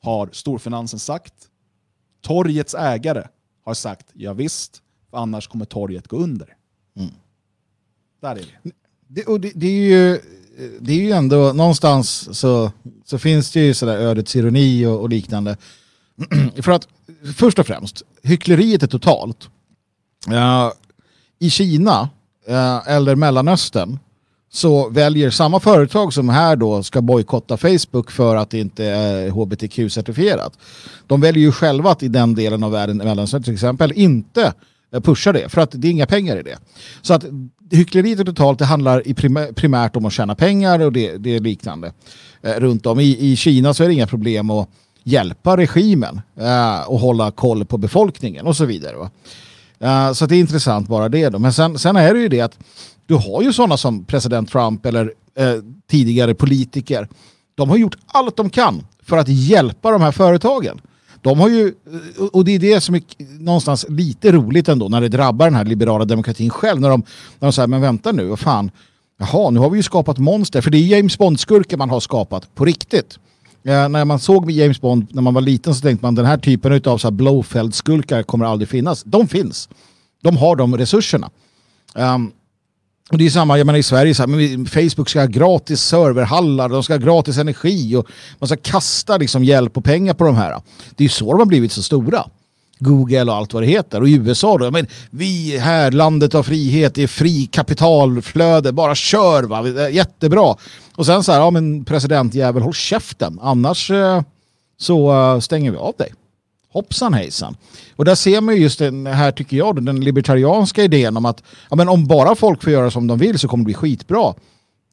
har 0.00 0.28
storfinansen 0.32 0.98
sagt. 0.98 1.34
Torgets 2.22 2.74
ägare 2.74 3.26
har 3.64 3.74
sagt 3.74 4.06
ja 4.12 4.32
visst, 4.32 4.82
för 5.10 5.18
annars 5.18 5.48
kommer 5.48 5.64
torget 5.64 6.08
gå 6.08 6.16
under. 6.16 6.56
Mm. 6.96 7.10
Där 8.20 8.30
är 8.30 8.34
det. 8.34 8.72
Det, 9.06 9.24
och 9.24 9.40
det, 9.40 9.52
det, 9.54 9.66
är 9.66 9.88
ju, 9.88 10.20
det 10.80 10.92
är 10.92 10.96
ju 10.96 11.10
ändå 11.10 11.52
någonstans 11.52 12.38
så, 12.38 12.72
så 13.04 13.18
finns 13.18 13.50
det 13.50 13.60
ju 13.60 13.74
sådär 13.74 13.96
ödets 13.96 14.36
ironi 14.36 14.86
och, 14.86 15.00
och 15.00 15.08
liknande. 15.08 15.56
för 16.62 16.72
att 16.72 16.88
först 17.36 17.58
och 17.58 17.66
främst, 17.66 18.02
hyckleriet 18.22 18.82
är 18.82 18.86
totalt. 18.86 19.48
Uh, 20.28 20.72
I 21.38 21.50
Kina 21.50 22.10
uh, 22.48 22.88
eller 22.88 23.14
Mellanöstern 23.14 23.98
så 24.50 24.88
väljer 24.88 25.30
samma 25.30 25.60
företag 25.60 26.12
som 26.12 26.28
här 26.28 26.56
då 26.56 26.82
ska 26.82 27.00
bojkotta 27.02 27.56
Facebook 27.56 28.10
för 28.10 28.36
att 28.36 28.50
det 28.50 28.58
inte 28.58 28.84
är 28.84 29.30
hbtq-certifierat. 29.30 30.50
De 31.06 31.20
väljer 31.20 31.44
ju 31.44 31.52
själva 31.52 31.90
att 31.90 32.02
i 32.02 32.08
den 32.08 32.34
delen 32.34 32.62
av 32.62 32.70
världen, 32.70 32.96
Mellanöstern 32.96 33.42
till 33.42 33.54
exempel, 33.54 33.92
inte 33.92 34.52
eh, 34.92 35.00
pusha 35.00 35.32
det 35.32 35.48
för 35.48 35.60
att 35.60 35.70
det 35.72 35.88
är 35.88 35.92
inga 35.92 36.06
pengar 36.06 36.36
i 36.36 36.42
det. 36.42 36.58
Så 37.02 37.14
att 37.14 37.24
hyckleriet 37.70 38.26
totalt 38.26 38.58
det 38.58 38.64
handlar 38.64 39.08
i 39.08 39.14
primärt 39.54 39.96
om 39.96 40.04
att 40.04 40.12
tjäna 40.12 40.34
pengar 40.34 40.80
och 40.80 40.92
det, 40.92 41.16
det 41.16 41.36
är 41.36 41.40
liknande 41.40 41.92
eh, 42.42 42.52
runt 42.52 42.86
om. 42.86 43.00
I, 43.00 43.32
I 43.32 43.36
Kina 43.36 43.74
så 43.74 43.84
är 43.84 43.88
det 43.88 43.94
inga 43.94 44.06
problem 44.06 44.50
att 44.50 44.68
hjälpa 45.02 45.56
regimen 45.56 46.20
eh, 46.36 46.80
och 46.80 46.98
hålla 46.98 47.30
koll 47.30 47.64
på 47.64 47.78
befolkningen 47.78 48.46
och 48.46 48.56
så 48.56 48.64
vidare. 48.64 48.96
Va? 48.96 49.10
Eh, 49.78 50.12
så 50.12 50.26
det 50.26 50.36
är 50.36 50.40
intressant 50.40 50.88
bara 50.88 51.08
det. 51.08 51.28
Då. 51.28 51.38
Men 51.38 51.52
sen, 51.52 51.78
sen 51.78 51.96
är 51.96 52.14
det 52.14 52.20
ju 52.20 52.28
det 52.28 52.40
att 52.40 52.58
du 53.08 53.14
har 53.14 53.42
ju 53.42 53.52
sådana 53.52 53.76
som 53.76 54.04
president 54.04 54.50
Trump 54.50 54.86
eller 54.86 55.12
eh, 55.38 55.54
tidigare 55.90 56.34
politiker. 56.34 57.08
De 57.54 57.70
har 57.70 57.76
gjort 57.76 57.96
allt 58.06 58.36
de 58.36 58.50
kan 58.50 58.86
för 59.02 59.16
att 59.16 59.28
hjälpa 59.28 59.90
de 59.90 60.02
här 60.02 60.12
företagen. 60.12 60.80
De 61.22 61.40
har 61.40 61.48
ju, 61.48 61.66
eh, 62.18 62.24
och 62.24 62.44
det 62.44 62.54
är 62.54 62.58
det 62.58 62.80
som 62.80 62.94
är 62.94 63.02
någonstans 63.38 63.86
lite 63.88 64.32
roligt 64.32 64.68
ändå 64.68 64.88
när 64.88 65.00
det 65.00 65.08
drabbar 65.08 65.46
den 65.46 65.54
här 65.54 65.64
liberala 65.64 66.04
demokratin 66.04 66.50
själv. 66.50 66.80
När 66.80 66.88
de, 66.88 67.02
när 67.38 67.46
de 67.48 67.52
säger, 67.52 67.66
men 67.66 67.80
vänta 67.80 68.12
nu, 68.12 68.24
vad 68.24 68.38
fan, 68.38 68.70
jaha, 69.18 69.50
nu 69.50 69.60
har 69.60 69.70
vi 69.70 69.76
ju 69.76 69.82
skapat 69.82 70.18
monster. 70.18 70.60
För 70.60 70.70
det 70.70 70.78
är 70.78 70.96
James 70.96 71.18
Bond-skurkar 71.18 71.76
man 71.76 71.90
har 71.90 72.00
skapat 72.00 72.54
på 72.54 72.64
riktigt. 72.64 73.18
Eh, 73.64 73.88
när 73.88 74.04
man 74.04 74.18
såg 74.18 74.50
James 74.50 74.80
Bond 74.80 75.06
när 75.10 75.22
man 75.22 75.34
var 75.34 75.40
liten 75.40 75.74
så 75.74 75.80
tänkte 75.80 76.06
man 76.06 76.14
den 76.14 76.26
här 76.26 76.38
typen 76.38 76.72
av 76.72 77.12
Blowfeld-skurkar 77.12 78.22
kommer 78.22 78.44
aldrig 78.44 78.68
finnas. 78.68 79.02
De 79.02 79.28
finns. 79.28 79.68
De 80.22 80.36
har 80.36 80.56
de 80.56 80.76
resurserna. 80.76 81.30
Um, 81.94 82.32
och 83.10 83.18
det 83.18 83.26
är 83.26 83.30
samma, 83.30 83.58
jag 83.58 83.66
menar 83.66 83.78
i 83.78 83.82
Sverige, 83.82 84.14
så 84.14 84.22
här, 84.22 84.26
men 84.26 84.66
Facebook 84.66 85.08
ska 85.08 85.20
ha 85.20 85.26
gratis 85.26 85.80
serverhallar, 85.80 86.68
de 86.68 86.82
ska 86.82 86.92
ha 86.92 86.98
gratis 86.98 87.38
energi 87.38 87.96
och 87.96 88.06
man 88.38 88.48
ska 88.48 88.56
kasta 88.56 89.16
liksom 89.16 89.44
hjälp 89.44 89.76
och 89.76 89.84
pengar 89.84 90.14
på 90.14 90.24
de 90.24 90.36
här. 90.36 90.60
Det 90.96 91.04
är 91.04 91.08
så 91.08 91.32
de 91.32 91.38
har 91.38 91.46
blivit 91.46 91.72
så 91.72 91.82
stora. 91.82 92.24
Google 92.78 93.22
och 93.22 93.36
allt 93.36 93.52
vad 93.52 93.62
det 93.62 93.66
heter. 93.66 94.00
Och 94.00 94.08
i 94.08 94.14
USA 94.14 94.58
då, 94.58 94.70
men 94.70 94.86
vi 95.10 95.58
här, 95.58 95.90
landet 95.90 96.34
av 96.34 96.42
frihet, 96.42 96.94
det 96.94 97.02
är 97.02 97.06
fri 97.06 97.46
kapitalflöde, 97.46 98.72
bara 98.72 98.94
kör 98.94 99.42
va, 99.42 99.88
jättebra. 99.88 100.56
Och 100.94 101.06
sen 101.06 101.24
så 101.24 101.32
här, 101.32 101.38
ja 101.38 101.50
men 101.50 101.84
presidentjävel, 101.84 102.62
håll 102.62 102.74
käften, 102.74 103.38
annars 103.42 103.90
eh, 103.90 104.22
så 104.80 105.12
eh, 105.12 105.40
stänger 105.40 105.70
vi 105.70 105.76
av 105.76 105.94
dig. 105.98 106.12
Hoppsan 106.72 107.14
hejsan. 107.14 107.56
Och 107.96 108.04
där 108.04 108.14
ser 108.14 108.40
man 108.40 108.54
ju 108.54 108.62
just 108.62 108.78
den 108.78 109.06
här, 109.06 109.32
tycker 109.32 109.56
jag, 109.56 109.84
den 109.84 110.00
libertarianska 110.00 110.84
idén 110.84 111.16
om 111.16 111.24
att 111.24 111.42
ja, 111.70 111.76
men 111.76 111.88
om 111.88 112.06
bara 112.06 112.34
folk 112.34 112.62
får 112.62 112.72
göra 112.72 112.90
som 112.90 113.06
de 113.06 113.18
vill 113.18 113.38
så 113.38 113.48
kommer 113.48 113.62
det 113.62 113.66
bli 113.66 113.74
skitbra. 113.74 114.34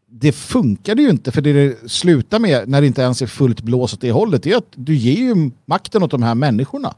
Det 0.09 0.31
funkade 0.31 1.01
ju 1.01 1.09
inte, 1.09 1.31
för 1.31 1.41
det 1.41 1.53
det 1.53 1.91
slutar 1.91 2.39
med 2.39 2.69
när 2.69 2.81
det 2.81 2.87
inte 2.87 3.01
ens 3.01 3.21
är 3.21 3.27
fullt 3.27 3.61
blås 3.61 3.93
åt 3.93 4.01
det 4.01 4.11
hållet, 4.11 4.45
är 4.45 4.57
att 4.57 4.71
du 4.75 4.95
ger 4.95 5.17
ju 5.17 5.51
makten 5.65 6.03
åt 6.03 6.11
de 6.11 6.23
här 6.23 6.35
människorna. 6.35 6.93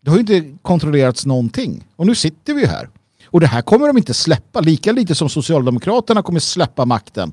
Det 0.00 0.10
har 0.10 0.16
ju 0.16 0.20
inte 0.20 0.58
kontrollerats 0.62 1.26
någonting. 1.26 1.84
Och 1.96 2.06
nu 2.06 2.14
sitter 2.14 2.54
vi 2.54 2.60
ju 2.60 2.66
här. 2.66 2.88
Och 3.26 3.40
det 3.40 3.46
här 3.46 3.62
kommer 3.62 3.86
de 3.86 3.96
inte 3.96 4.14
släppa. 4.14 4.60
Lika 4.60 4.92
lite 4.92 5.14
som 5.14 5.28
Socialdemokraterna 5.28 6.22
kommer 6.22 6.40
släppa 6.40 6.84
makten 6.84 7.32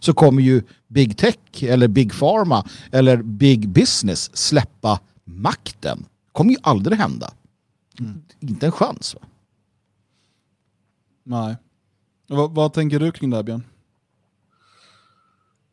så 0.00 0.12
kommer 0.12 0.42
ju 0.42 0.62
Big 0.88 1.16
Tech 1.16 1.62
eller 1.62 1.88
Big 1.88 2.12
Pharma 2.12 2.66
eller 2.92 3.16
Big 3.16 3.68
Business 3.68 4.36
släppa 4.36 5.00
makten. 5.28 6.06
Kommer 6.32 6.50
ju 6.50 6.56
aldrig 6.62 6.98
hända. 6.98 7.32
Mm. 8.00 8.22
Inte 8.40 8.66
en 8.66 8.72
chans. 8.72 9.14
Va? 9.14 9.20
Nej. 11.22 11.56
Vad, 12.26 12.54
vad, 12.54 12.72
tänker 12.72 12.98
du 12.98 13.12
kring 13.12 13.30
det 13.30 13.36
här 13.36 13.42
Björn? 13.42 13.64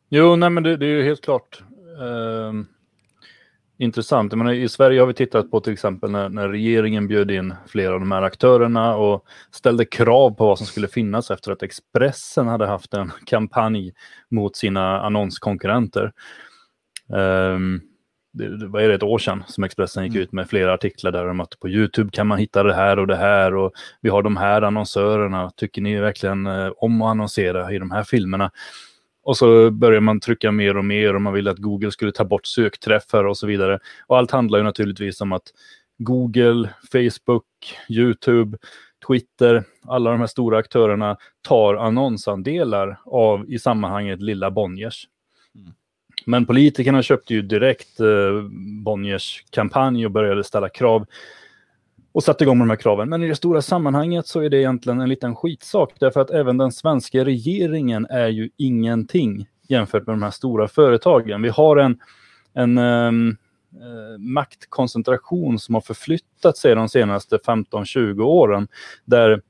Jo, 0.08 0.36
nej 0.36 0.50
men 0.50 0.62
det, 0.62 0.76
det 0.76 0.86
är 0.86 0.96
ju 0.96 1.04
helt 1.04 1.24
klart. 1.24 1.62
Um 1.98 2.66
intressant. 3.78 4.32
Jag 4.32 4.38
menar, 4.38 4.52
I 4.52 4.68
Sverige 4.68 5.00
har 5.00 5.06
vi 5.06 5.14
tittat 5.14 5.50
på 5.50 5.60
till 5.60 5.72
exempel 5.72 6.10
när, 6.10 6.28
när, 6.28 6.48
regeringen 6.48 7.08
bjöd 7.08 7.30
in 7.30 7.54
flera 7.66 7.94
av 7.94 8.00
de 8.00 8.12
här 8.12 8.22
aktörerna 8.22 8.96
och 8.96 9.24
ställde 9.50 9.84
krav 9.84 10.30
på 10.30 10.46
vad 10.46 10.58
som 10.58 10.66
skulle 10.66 10.88
finnas 10.88 11.30
efter 11.30 11.52
att 11.52 11.62
Expressen 11.62 12.46
hade 12.46 12.66
haft 12.66 12.94
en 12.94 13.12
kampanj 13.24 13.92
mot 14.30 14.56
sina 14.56 15.00
annonskonkurrenter. 15.00 16.12
Um, 17.08 17.80
det, 18.36 18.68
det, 18.68 18.94
ett 18.94 19.02
år 19.02 19.18
sedan 19.18 19.44
som 19.46 19.64
Expressen 19.64 20.04
gick 20.04 20.12
mm. 20.12 20.22
ut 20.22 20.32
med 20.32 20.48
flera 20.48 20.74
artiklar 20.74 21.12
där 21.12 21.28
om 21.28 21.40
att 21.40 21.60
på 21.60 21.68
YouTube 21.68 22.10
kan 22.10 22.26
man 22.26 22.38
hitta 22.38 22.62
det 22.62 22.74
här 22.74 22.98
och 22.98 23.06
det 23.06 23.16
här 23.16 23.54
och 23.54 23.72
vi 24.00 24.08
har 24.08 24.22
de 24.22 24.36
här 24.36 24.62
annonsörerna. 24.62 25.50
Tycker 25.50 25.82
ni 25.82 25.96
verkligen 25.96 26.46
eh, 26.46 26.70
om 26.76 27.02
att 27.02 27.10
annonsera 27.10 27.72
i 27.72 27.78
de 27.78 27.90
här 27.90 28.04
filmerna? 28.04 28.50
Och 29.22 29.36
så 29.36 29.70
börjar 29.70 30.00
man 30.00 30.20
trycka 30.20 30.52
mer 30.52 30.76
och 30.76 30.84
mer 30.84 31.14
och 31.14 31.22
man 31.22 31.32
vill 31.32 31.48
att 31.48 31.58
Google 31.58 31.90
skulle 31.90 32.12
ta 32.12 32.24
bort 32.24 32.46
sökträffar 32.46 33.24
och 33.24 33.36
så 33.36 33.46
vidare. 33.46 33.78
Och 34.06 34.18
allt 34.18 34.30
handlar 34.30 34.58
ju 34.58 34.64
naturligtvis 34.64 35.20
om 35.20 35.32
att 35.32 35.52
Google, 35.98 36.70
Facebook, 36.92 37.44
YouTube, 37.88 38.58
Twitter, 39.08 39.64
alla 39.86 40.10
de 40.10 40.20
här 40.20 40.26
stora 40.26 40.58
aktörerna 40.58 41.16
tar 41.48 41.74
annonsandelar 41.74 43.00
av 43.04 43.50
i 43.50 43.58
sammanhanget 43.58 44.22
lilla 44.22 44.50
Bonniers. 44.50 45.08
Men 46.28 46.46
politikerna 46.46 47.02
köpte 47.02 47.34
ju 47.34 47.42
direkt 47.42 48.00
eh, 48.00 48.06
Bonniers 48.84 49.44
kampanj 49.50 50.06
och 50.06 50.12
började 50.12 50.44
ställa 50.44 50.68
krav 50.68 51.06
och 52.12 52.24
satte 52.24 52.44
igång 52.44 52.58
med 52.58 52.66
de 52.66 52.70
här 52.70 52.76
kraven. 52.76 53.08
Men 53.08 53.22
i 53.22 53.28
det 53.28 53.36
stora 53.36 53.62
sammanhanget 53.62 54.26
så 54.26 54.40
är 54.40 54.50
det 54.50 54.56
egentligen 54.56 55.00
en 55.00 55.08
liten 55.08 55.36
skitsak 55.36 55.92
därför 56.00 56.20
att 56.20 56.30
även 56.30 56.56
den 56.56 56.72
svenska 56.72 57.24
regeringen 57.24 58.06
är 58.10 58.28
ju 58.28 58.50
ingenting 58.56 59.46
jämfört 59.68 60.06
med 60.06 60.14
de 60.14 60.22
här 60.22 60.30
stora 60.30 60.68
företagen. 60.68 61.42
Vi 61.42 61.48
har 61.48 61.76
en, 61.76 61.98
en 62.54 62.78
um, 62.78 63.36
maktkoncentration 64.18 65.58
som 65.58 65.74
har 65.74 65.82
förflyttat 65.82 66.56
sig 66.56 66.74
de 66.74 66.88
senaste 66.88 67.36
15-20 67.36 68.22
åren 68.22 68.68
där 69.04 69.42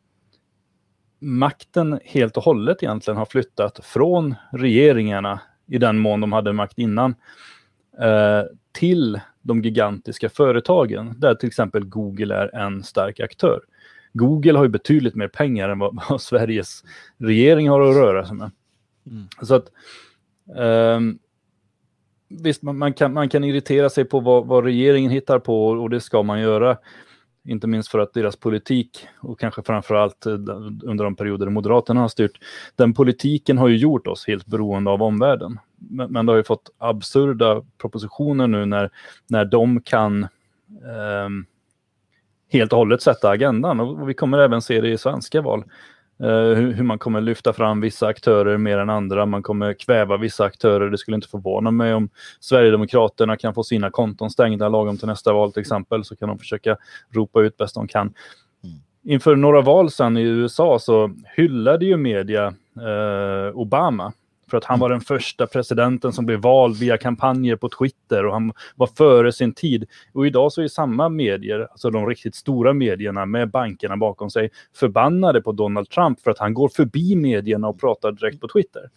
makten 1.20 2.00
helt 2.04 2.36
och 2.36 2.42
hållet 2.42 2.82
egentligen 2.82 3.18
har 3.18 3.26
flyttat 3.26 3.80
från 3.82 4.34
regeringarna 4.52 5.40
i 5.66 5.78
den 5.78 5.98
mån 5.98 6.20
de 6.20 6.32
hade 6.32 6.52
makt 6.52 6.78
innan 6.78 7.10
uh, 8.00 8.44
till 8.72 9.20
de 9.42 9.62
gigantiska 9.62 10.28
företagen, 10.28 11.14
där 11.18 11.34
till 11.34 11.46
exempel 11.46 11.84
Google 11.84 12.34
är 12.34 12.54
en 12.54 12.82
stark 12.82 13.20
aktör. 13.20 13.60
Google 14.12 14.52
har 14.58 14.64
ju 14.64 14.70
betydligt 14.70 15.14
mer 15.14 15.28
pengar 15.28 15.68
än 15.68 15.78
vad, 15.78 15.98
vad 16.08 16.20
Sveriges 16.20 16.84
regering 17.18 17.68
har 17.68 17.80
att 17.80 17.96
röra 17.96 18.26
sig 18.26 18.36
med. 18.36 18.50
Mm. 19.06 19.28
Så 19.42 19.54
att 19.54 19.66
um, 20.56 21.18
Visst, 22.28 22.62
man, 22.62 22.78
man, 22.78 22.92
kan, 22.92 23.12
man 23.12 23.28
kan 23.28 23.44
irritera 23.44 23.90
sig 23.90 24.04
på 24.04 24.20
vad, 24.20 24.46
vad, 24.46 24.64
regeringen 24.64 25.10
hittar 25.10 25.38
på 25.38 25.68
och 25.68 25.90
det 25.90 26.00
ska 26.00 26.22
man 26.22 26.40
göra. 26.40 26.76
Inte 27.46 27.66
minst 27.66 27.88
för 27.88 27.98
att 27.98 28.14
deras 28.14 28.36
politik, 28.36 29.06
och 29.20 29.40
kanske 29.40 29.62
framförallt 29.62 30.26
eh, 30.26 30.32
allt 30.32 30.82
under 30.82 31.04
de 31.04 31.16
perioder 31.16 31.48
Moderaterna 31.48 32.00
har 32.00 32.08
styrt, 32.08 32.40
den 32.76 32.94
politiken 32.94 33.58
har 33.58 33.68
ju 33.68 33.76
gjort 33.76 34.06
oss 34.06 34.26
helt 34.26 34.46
beroende 34.46 34.90
av 34.90 35.02
omvärlden. 35.02 35.58
Men, 35.76 36.12
men 36.12 36.26
det 36.26 36.32
har 36.32 36.36
ju 36.36 36.44
fått 36.44 36.70
absurda 36.78 37.62
propositioner 37.78 38.46
nu 38.46 38.66
när, 38.66 38.90
när 39.26 39.44
de 39.44 39.80
kan 39.80 40.22
eh, 40.22 41.28
helt 42.52 42.72
och 42.72 42.78
hållet 42.78 43.02
sätta 43.02 43.30
agendan. 43.30 43.80
Och 43.80 44.08
vi 44.08 44.14
kommer 44.14 44.38
även 44.38 44.62
se 44.62 44.80
det 44.80 44.88
i 44.88 44.98
svenska 44.98 45.42
val. 45.42 45.64
Uh, 46.20 46.28
hur, 46.28 46.72
hur, 46.72 46.82
man 46.82 46.98
kommer 46.98 47.20
lyfta 47.20 47.52
fram 47.52 47.80
vissa 47.80 48.06
aktörer 48.06 48.56
mer 48.56 48.78
än 48.78 48.90
andra. 48.90 49.26
Man 49.26 49.42
kommer 49.42 49.72
kväva 49.72 50.16
vissa 50.16 50.44
aktörer. 50.44 50.90
Det 50.90 50.98
skulle 50.98 51.14
inte 51.14 51.28
förvåna 51.28 51.70
mig 51.70 51.94
om 51.94 52.08
Sverigedemokraterna 52.40 53.36
kan 53.36 53.54
få 53.54 53.62
sina 53.62 53.90
konton 53.90 54.30
stängda 54.30 54.68
lagom 54.68 54.98
till 54.98 55.08
nästa 55.08 55.32
val 55.32 55.52
till 55.52 55.60
exempel. 55.60 56.04
Så 56.04 56.16
kan 56.16 56.28
de 56.28 56.38
försöka 56.38 56.76
ropa 57.10 57.40
ut 57.40 57.56
bäst 57.56 57.74
de 57.74 57.88
kan. 57.88 58.06
Mm. 58.64 58.76
Inför 59.04 59.36
några 59.36 59.60
val 59.60 59.90
sedan 59.90 60.16
i 60.16 60.22
USA 60.22 60.78
så 60.78 61.10
hyllade 61.36 61.84
ju 61.84 61.96
media 61.96 62.46
uh, 62.46 63.56
Obama 63.56 64.12
för 64.50 64.56
att 64.58 64.64
han 64.64 64.78
var 64.78 64.88
den 64.88 65.00
första 65.00 65.46
presidenten 65.46 66.12
som 66.12 66.26
blev 66.26 66.40
vald 66.40 66.76
via 66.76 66.96
kampanjer 66.96 67.56
på 67.56 67.68
Twitter 67.68 68.26
och 68.26 68.32
han 68.32 68.52
var 68.76 68.86
före 68.86 69.32
sin 69.32 69.54
tid. 69.54 69.84
Och 70.12 70.26
idag 70.26 70.52
så 70.52 70.62
är 70.62 70.68
samma 70.68 71.08
medier, 71.08 71.68
alltså 71.70 71.90
de 71.90 72.06
riktigt 72.06 72.34
stora 72.34 72.72
medierna 72.72 73.26
med 73.26 73.50
bankerna 73.50 73.96
bakom 73.96 74.30
sig, 74.30 74.50
förbannade 74.74 75.42
på 75.42 75.52
Donald 75.52 75.90
Trump 75.90 76.20
för 76.20 76.30
att 76.30 76.38
han 76.38 76.54
går 76.54 76.68
förbi 76.68 77.16
medierna 77.16 77.68
och 77.68 77.80
pratar 77.80 78.12
direkt 78.12 78.40
på 78.40 78.48
Twitter. 78.48 78.90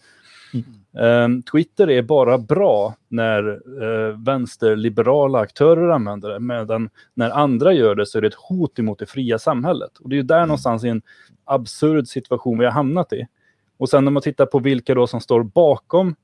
Mm. 0.94 1.42
Twitter 1.42 1.90
är 1.90 2.02
bara 2.02 2.38
bra 2.38 2.94
när 3.08 3.48
uh, 3.82 4.24
vänsterliberala 4.24 5.38
aktörer 5.38 5.88
använder 5.88 6.28
det, 6.28 6.40
medan 6.40 6.90
när 7.14 7.30
andra 7.30 7.72
gör 7.72 7.94
det 7.94 8.06
så 8.06 8.18
är 8.18 8.22
det 8.22 8.28
ett 8.28 8.34
hot 8.34 8.78
emot 8.78 8.98
det 8.98 9.06
fria 9.06 9.38
samhället. 9.38 9.98
Och 9.98 10.08
det 10.08 10.14
är 10.14 10.16
ju 10.16 10.22
där 10.22 10.36
mm. 10.36 10.48
någonstans 10.48 10.84
i 10.84 10.88
en 10.88 11.02
absurd 11.44 12.08
situation 12.08 12.58
vi 12.58 12.64
har 12.64 12.72
hamnat 12.72 13.12
i. 13.12 13.26
Och 13.80 13.88
sen 13.88 14.04
när 14.04 14.10
man 14.10 14.22
tittar 14.22 14.46
på 14.46 14.58
vilka 14.58 14.94
då 14.94 15.06
som 15.06 15.20
står 15.20 15.42
bakom 15.42 16.14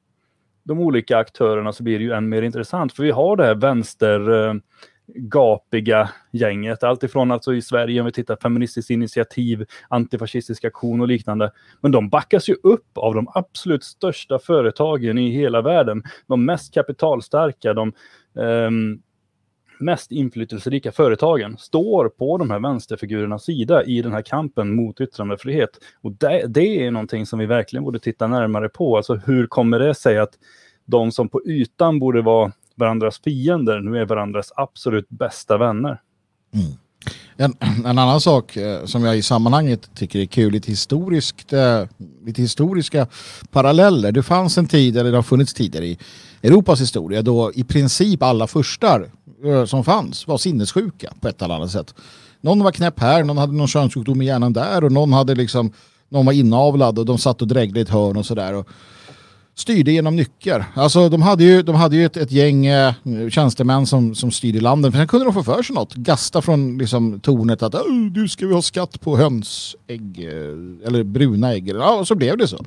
de 0.64 0.80
olika 0.80 1.18
aktörerna 1.18 1.72
så 1.72 1.82
blir 1.82 1.98
det 1.98 2.04
ju 2.04 2.12
än 2.12 2.28
mer 2.28 2.42
intressant. 2.42 2.92
För 2.92 3.02
vi 3.02 3.10
har 3.10 3.36
det 3.36 3.44
här 3.44 3.54
vänstergapiga 3.54 6.00
eh, 6.00 6.08
gänget. 6.32 6.82
Alltifrån 6.82 7.30
alltså 7.30 7.54
i 7.54 7.62
Sverige 7.62 8.00
om 8.00 8.06
vi 8.06 8.12
tittar 8.12 8.36
feministiskt 8.42 8.90
initiativ, 8.90 9.66
antifascistisk 9.88 10.64
aktion 10.64 11.00
och 11.00 11.08
liknande. 11.08 11.52
Men 11.80 11.92
de 11.92 12.08
backas 12.08 12.48
ju 12.48 12.56
upp 12.62 12.98
av 12.98 13.14
de 13.14 13.28
absolut 13.34 13.84
största 13.84 14.38
företagen 14.38 15.18
i 15.18 15.30
hela 15.30 15.62
världen. 15.62 16.02
De 16.26 16.44
mest 16.44 16.74
kapitalstarka, 16.74 17.74
de 17.74 17.92
um, 18.34 19.02
mest 19.78 20.12
inflytelserika 20.12 20.92
företagen 20.92 21.56
står 21.58 22.08
på 22.08 22.38
de 22.38 22.50
här 22.50 22.58
vänsterfigurernas 22.60 23.44
sida 23.44 23.84
i 23.84 24.02
den 24.02 24.12
här 24.12 24.22
kampen 24.22 24.74
mot 24.74 25.00
yttrandefrihet. 25.00 25.70
Och 26.00 26.12
det, 26.12 26.46
det 26.48 26.86
är 26.86 26.90
någonting 26.90 27.26
som 27.26 27.38
vi 27.38 27.46
verkligen 27.46 27.84
borde 27.84 27.98
titta 27.98 28.26
närmare 28.26 28.68
på. 28.68 28.96
Alltså 28.96 29.14
hur 29.14 29.46
kommer 29.46 29.78
det 29.78 29.94
sig 29.94 30.18
att 30.18 30.32
de 30.84 31.12
som 31.12 31.28
på 31.28 31.42
ytan 31.46 31.98
borde 31.98 32.22
vara 32.22 32.52
varandras 32.74 33.20
fiender 33.24 33.80
nu 33.80 33.98
är 33.98 34.04
varandras 34.04 34.52
absolut 34.56 35.08
bästa 35.08 35.58
vänner? 35.58 36.00
Mm. 36.54 36.72
En, 37.36 37.54
en, 37.84 37.98
annan 37.98 38.20
sak 38.20 38.56
eh, 38.56 38.84
som 38.84 39.04
jag 39.04 39.18
i 39.18 39.22
sammanhanget 39.22 39.90
tycker 39.94 40.18
är 40.18 40.26
kul, 40.26 40.52
lite, 40.52 40.70
historiskt, 40.70 41.52
eh, 41.52 41.84
lite 42.24 42.42
historiska 42.42 43.06
paralleller. 43.50 44.12
Det 44.12 44.22
fanns 44.22 44.58
en 44.58 44.66
tid, 44.66 44.96
eller 44.96 45.10
det 45.10 45.16
har 45.16 45.22
funnits 45.22 45.54
tider 45.54 45.82
i 45.82 45.98
Europas 46.42 46.80
historia, 46.80 47.22
då 47.22 47.52
i 47.54 47.64
princip 47.64 48.22
alla 48.22 48.46
furstar 48.46 49.10
Eh, 49.46 49.64
som 49.64 49.84
fanns 49.84 50.26
var 50.26 50.38
sinnessjuka 50.38 51.12
på 51.20 51.28
ett 51.28 51.42
eller 51.42 51.54
annat 51.54 51.70
sätt. 51.70 51.94
Någon 52.40 52.62
var 52.62 52.72
knäpp 52.72 53.00
här, 53.00 53.24
någon 53.24 53.38
hade 53.38 53.52
någon 53.52 53.68
könssjukdom 53.68 54.22
i 54.22 54.26
hjärnan 54.26 54.52
där 54.52 54.84
och 54.84 54.92
någon 54.92 55.12
hade 55.12 55.34
liksom 55.34 55.72
någon 56.08 56.26
var 56.26 56.32
inavlad 56.32 56.98
och 56.98 57.06
de 57.06 57.18
satt 57.18 57.42
och 57.42 57.48
drägde 57.48 57.78
i 57.80 57.82
ett 57.82 57.88
hörn 57.88 58.16
och 58.16 58.26
sådär 58.26 58.64
styrde 59.56 59.92
genom 59.92 60.16
nycker. 60.16 60.64
Alltså 60.74 61.08
de 61.08 61.22
hade 61.22 61.44
ju, 61.44 61.62
de 61.62 61.74
hade 61.74 61.96
ju 61.96 62.06
ett, 62.06 62.16
ett 62.16 62.32
gäng 62.32 62.66
eh, 62.66 62.94
tjänstemän 63.30 63.86
som, 63.86 64.14
som 64.14 64.30
styrde 64.30 64.60
landet. 64.60 64.92
Men 64.92 65.00
sen 65.00 65.08
kunde 65.08 65.26
de 65.26 65.34
få 65.34 65.42
för 65.42 65.62
sig 65.62 65.74
något. 65.74 65.94
Gasta 65.94 66.42
från 66.42 66.78
liksom, 66.78 67.20
tornet 67.20 67.62
att 67.62 67.74
du 68.10 68.28
ska 68.28 68.46
vi 68.46 68.54
ha 68.54 68.62
skatt 68.62 69.00
på 69.00 69.16
hönsägg 69.16 70.18
eh, 70.18 70.86
eller 70.86 71.04
bruna 71.04 71.52
ägg. 71.52 71.68
Ja, 71.68 71.94
och 71.94 72.08
så 72.08 72.14
blev 72.14 72.38
det 72.38 72.48
så. 72.48 72.64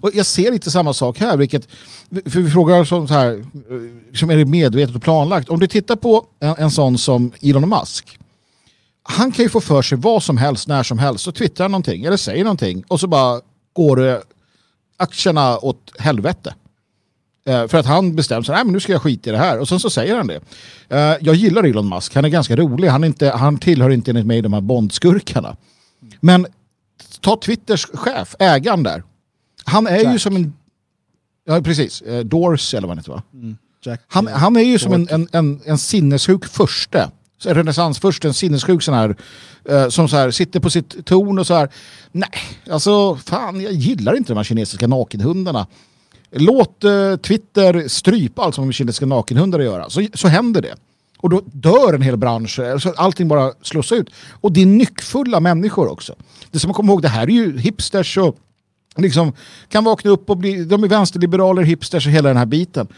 Och 0.00 0.10
jag 0.14 0.26
ser 0.26 0.52
lite 0.52 0.70
samma 0.70 0.92
sak 0.92 1.18
här. 1.18 1.36
Vilket, 1.36 1.68
för 2.26 2.40
vi 2.40 2.50
frågar 2.50 2.84
så 2.84 3.06
här, 3.06 3.32
eh, 3.32 4.16
som 4.16 4.30
är 4.30 4.36
det 4.36 4.44
medvetet 4.44 4.96
och 4.96 5.02
planlagt. 5.02 5.48
Om 5.48 5.60
du 5.60 5.66
tittar 5.66 5.96
på 5.96 6.26
en, 6.40 6.54
en 6.58 6.70
sån 6.70 6.98
som 6.98 7.32
Elon 7.40 7.68
Musk. 7.68 8.18
Han 9.04 9.32
kan 9.32 9.42
ju 9.42 9.48
få 9.48 9.60
för 9.60 9.82
sig 9.82 9.98
vad 9.98 10.22
som 10.22 10.36
helst 10.36 10.68
när 10.68 10.82
som 10.82 10.98
helst 10.98 11.28
och 11.28 11.34
twittrar 11.34 11.68
någonting 11.68 12.04
eller 12.04 12.16
säger 12.16 12.44
någonting 12.44 12.84
och 12.88 13.00
så 13.00 13.06
bara 13.06 13.40
går 13.72 13.96
det 13.96 14.22
aktierna 15.02 15.58
åt 15.58 15.92
helvete. 15.98 16.54
Eh, 17.44 17.66
för 17.68 17.78
att 17.78 17.86
han 17.86 18.14
bestämmer 18.16 18.42
sig, 18.42 18.54
nej 18.54 18.64
men 18.64 18.72
nu 18.72 18.80
ska 18.80 18.92
jag 18.92 19.02
skita 19.02 19.30
i 19.30 19.32
det 19.32 19.38
här. 19.38 19.58
Och 19.58 19.68
sen 19.68 19.80
så 19.80 19.90
säger 19.90 20.16
han 20.16 20.26
det. 20.26 20.40
Eh, 20.88 21.16
jag 21.20 21.34
gillar 21.34 21.64
Elon 21.64 21.88
Musk, 21.88 22.14
han 22.14 22.24
är 22.24 22.28
ganska 22.28 22.56
rolig. 22.56 22.88
Han, 22.88 23.04
inte, 23.04 23.30
han 23.30 23.58
tillhör 23.58 23.90
inte 23.90 24.10
enligt 24.10 24.26
mig 24.26 24.42
de 24.42 24.52
här 24.52 24.60
bondskurkarna. 24.60 25.56
Men 26.20 26.46
ta 27.20 27.36
Twitters 27.36 27.86
chef, 27.86 28.34
ägaren 28.38 28.82
där. 28.82 29.02
Han 29.64 29.86
är 29.86 29.98
Jack. 29.98 30.12
ju 30.12 30.18
som 30.18 30.36
en... 30.36 30.52
Ja 31.44 31.60
precis, 31.60 32.02
eh, 32.02 32.24
Dorsey 32.24 32.78
eller 32.78 32.88
vad 32.88 32.96
han 32.96 32.98
heter 32.98 33.12
va? 33.12 33.22
Mm. 33.32 33.56
Han, 34.06 34.26
han, 34.26 34.56
är 34.56 34.60
ju 34.60 34.78
som 34.78 34.92
en, 34.92 35.08
en, 35.10 35.28
en, 35.32 35.60
en 35.64 35.78
sinnessjuk 35.78 36.44
förste 36.44 37.10
renässansfurste, 37.46 38.28
en 38.28 38.34
sinnessjuk 38.34 38.82
sån 38.82 38.94
här, 38.94 39.16
eh, 39.68 39.88
som 39.88 40.08
så 40.08 40.16
här 40.16 40.30
sitter 40.30 40.60
på 40.60 40.70
sitt 40.70 41.06
torn 41.06 41.38
och 41.38 41.46
så 41.46 41.54
här, 41.54 41.68
nej, 42.12 42.30
alltså 42.70 43.16
fan 43.16 43.60
jag 43.60 43.72
gillar 43.72 44.16
inte 44.16 44.32
de 44.32 44.36
här 44.36 44.44
kinesiska 44.44 44.86
nakenhundarna. 44.86 45.66
Låt 46.30 46.84
eh, 46.84 47.16
Twitter 47.16 47.88
strypa 47.88 48.42
allt 48.42 48.54
som 48.54 48.64
har 48.64 48.72
kinesiska 48.72 49.06
nakenhundar 49.06 49.58
att 49.58 49.64
göra, 49.64 49.90
så, 49.90 50.06
så 50.14 50.28
händer 50.28 50.62
det. 50.62 50.74
Och 51.18 51.30
då 51.30 51.42
dör 51.44 51.94
en 51.94 52.02
hel 52.02 52.16
bransch, 52.16 52.58
alltså 52.58 52.92
allting 52.96 53.28
bara 53.28 53.52
slås 53.62 53.92
ut. 53.92 54.10
Och 54.30 54.52
det 54.52 54.62
är 54.62 54.66
nyckfulla 54.66 55.40
människor 55.40 55.90
också. 55.90 56.14
Det 56.50 56.58
som 56.58 56.68
man 56.68 56.74
kommer 56.74 56.92
ihåg, 56.92 57.02
det 57.02 57.08
här 57.08 57.22
är 57.22 57.32
ju 57.32 57.58
hipsters 57.58 58.18
och 58.18 58.36
liksom 58.96 59.32
kan 59.68 59.84
vakna 59.84 60.10
upp 60.10 60.30
och 60.30 60.36
bli, 60.36 60.64
de 60.64 60.84
är 60.84 60.88
vänsterliberaler, 60.88 61.62
hipsters 61.62 62.06
och 62.06 62.12
hela 62.12 62.28
den 62.28 62.36
här 62.36 62.46
biten. 62.46 62.88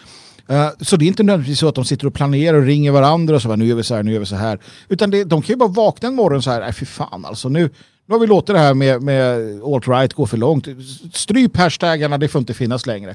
Eh, 0.48 0.68
så 0.80 0.96
det 0.96 1.04
är 1.04 1.06
inte 1.06 1.22
nödvändigtvis 1.22 1.58
så 1.58 1.68
att 1.68 1.74
de 1.74 1.84
sitter 1.84 2.06
och 2.06 2.14
planerar 2.14 2.58
och 2.58 2.64
ringer 2.64 2.90
varandra 2.90 3.34
och 3.34 3.42
så 3.42 3.48
här, 3.48 3.56
nu 3.56 3.66
gör 3.66 3.76
vi 3.76 3.82
så 3.82 3.94
här, 3.94 4.02
nu 4.02 4.12
gör 4.12 4.20
vi 4.20 4.26
så 4.26 4.36
här. 4.36 4.58
Utan 4.88 5.10
det, 5.10 5.24
de 5.24 5.42
kan 5.42 5.52
ju 5.52 5.56
bara 5.56 5.68
vakna 5.68 6.08
en 6.08 6.14
morgon 6.14 6.42
så 6.42 6.50
här, 6.50 6.60
nej 6.60 6.72
fy 6.72 6.86
fan 6.86 7.24
alltså, 7.24 7.48
nu, 7.48 7.70
nu 8.06 8.14
har 8.14 8.18
vi 8.18 8.26
låtit 8.26 8.54
det 8.54 8.58
här 8.58 8.74
med, 8.74 9.02
med 9.02 9.38
alt-right 9.62 10.14
gå 10.14 10.26
för 10.26 10.36
långt. 10.36 10.68
Stryp 11.12 11.56
hashtaggarna, 11.56 12.18
det 12.18 12.28
får 12.28 12.38
inte 12.38 12.54
finnas 12.54 12.86
längre. 12.86 13.14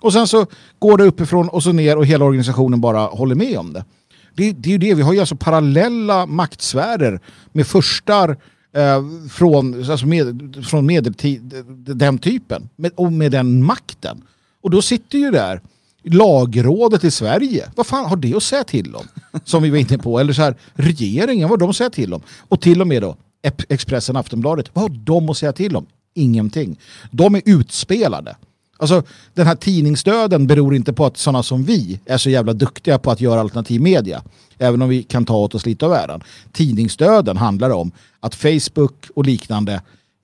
Och 0.00 0.12
sen 0.12 0.26
så 0.26 0.46
går 0.78 0.98
det 0.98 1.04
uppifrån 1.04 1.48
och 1.48 1.62
så 1.62 1.72
ner 1.72 1.96
och 1.96 2.06
hela 2.06 2.24
organisationen 2.24 2.80
bara 2.80 3.00
håller 3.00 3.34
med 3.34 3.58
om 3.58 3.72
det. 3.72 3.84
Det, 4.34 4.52
det 4.52 4.68
är 4.68 4.72
ju 4.72 4.78
det, 4.78 4.94
vi 4.94 5.02
har 5.02 5.12
ju 5.12 5.20
alltså 5.20 5.36
parallella 5.36 6.26
maktsfärer 6.26 7.20
med 7.52 7.66
förstar 7.66 8.36
eh, 8.76 9.02
från, 9.30 9.90
alltså 9.90 10.06
med, 10.06 10.56
från 10.66 10.86
medeltid, 10.86 11.54
den 11.76 12.18
typen, 12.18 12.68
med, 12.76 12.92
och 12.94 13.12
med 13.12 13.32
den 13.32 13.64
makten. 13.64 14.22
Och 14.62 14.70
då 14.70 14.82
sitter 14.82 15.18
ju 15.18 15.30
där 15.30 15.60
Lagrådet 16.02 17.04
i 17.04 17.10
Sverige, 17.10 17.70
vad 17.76 17.86
fan 17.86 18.04
har 18.04 18.16
det 18.16 18.34
att 18.34 18.42
säga 18.42 18.64
till 18.64 18.94
om? 18.94 19.04
Som 19.44 19.62
vi 19.62 19.70
var 19.70 19.78
inne 19.78 19.98
på. 19.98 20.18
Eller 20.18 20.32
så 20.32 20.42
här, 20.42 20.54
regeringen, 20.74 21.48
vad 21.48 21.50
har 21.50 21.66
de 21.66 21.70
att 21.70 21.76
säga 21.76 21.90
till 21.90 22.14
om? 22.14 22.22
Och 22.48 22.60
till 22.60 22.80
och 22.80 22.86
med 22.86 23.02
då 23.02 23.16
Expressen, 23.68 24.16
Aftonbladet, 24.16 24.70
vad 24.72 24.82
har 24.82 24.98
de 25.04 25.28
att 25.28 25.36
säga 25.36 25.52
till 25.52 25.76
om? 25.76 25.86
Ingenting. 26.14 26.80
De 27.10 27.34
är 27.34 27.42
utspelade. 27.44 28.36
Alltså 28.76 29.02
den 29.34 29.46
här 29.46 29.54
tidningsdöden 29.54 30.46
beror 30.46 30.74
inte 30.74 30.92
på 30.92 31.06
att 31.06 31.16
sådana 31.16 31.42
som 31.42 31.64
vi 31.64 32.00
är 32.06 32.18
så 32.18 32.30
jävla 32.30 32.52
duktiga 32.52 32.98
på 32.98 33.10
att 33.10 33.20
göra 33.20 33.40
alternativ 33.40 33.80
media. 33.80 34.22
Även 34.58 34.82
om 34.82 34.88
vi 34.88 35.02
kan 35.02 35.24
ta 35.24 35.36
åt 35.36 35.54
oss 35.54 35.66
lite 35.66 35.86
av 35.86 35.92
äran. 35.92 36.22
Tidningsdöden 36.52 37.36
handlar 37.36 37.70
om 37.70 37.92
att 38.20 38.34
Facebook 38.34 39.10
och 39.14 39.24
liknande 39.24 39.82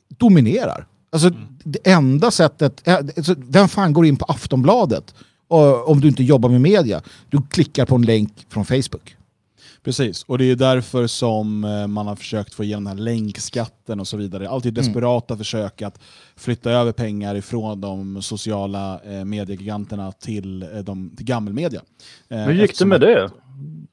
dominerar. 0.08 0.86
Alltså 1.10 1.28
mm. 1.28 1.40
det 1.64 1.90
enda 1.90 2.30
sättet, 2.30 2.88
eh, 2.88 2.96
alltså, 2.96 3.34
vem 3.38 3.68
fan 3.68 3.92
går 3.92 4.06
in 4.06 4.16
på 4.16 4.24
Aftonbladet 4.24 5.14
om 5.48 6.00
du 6.00 6.08
inte 6.08 6.22
jobbar 6.22 6.48
med 6.48 6.60
media. 6.60 7.02
Du 7.30 7.42
klickar 7.50 7.86
på 7.86 7.94
en 7.94 8.02
länk 8.02 8.46
från 8.48 8.64
Facebook. 8.64 9.16
Precis, 9.86 10.22
och 10.22 10.38
det 10.38 10.44
är 10.44 10.56
därför 10.56 11.06
som 11.06 11.64
eh, 11.64 11.86
man 11.86 12.06
har 12.06 12.16
försökt 12.16 12.54
få 12.54 12.64
igenom 12.64 12.84
den 12.84 12.98
här 12.98 13.04
länkskatten 13.04 14.00
och 14.00 14.08
så 14.08 14.16
vidare. 14.16 14.48
Alltid 14.48 14.74
desperata 14.74 15.34
mm. 15.34 15.38
försök 15.38 15.82
att 15.82 16.00
flytta 16.36 16.70
över 16.70 16.92
pengar 16.92 17.34
ifrån 17.34 17.80
de 17.80 18.22
sociala 18.22 19.00
eh, 19.04 19.24
mediegiganterna 19.24 20.12
till, 20.12 20.62
eh, 20.62 20.68
de, 20.68 21.16
till 21.16 21.26
gammelmedia. 21.26 21.82
Hur 22.28 22.52
gick 22.52 22.78
det 22.78 22.86
med 22.86 23.00
det? 23.00 23.30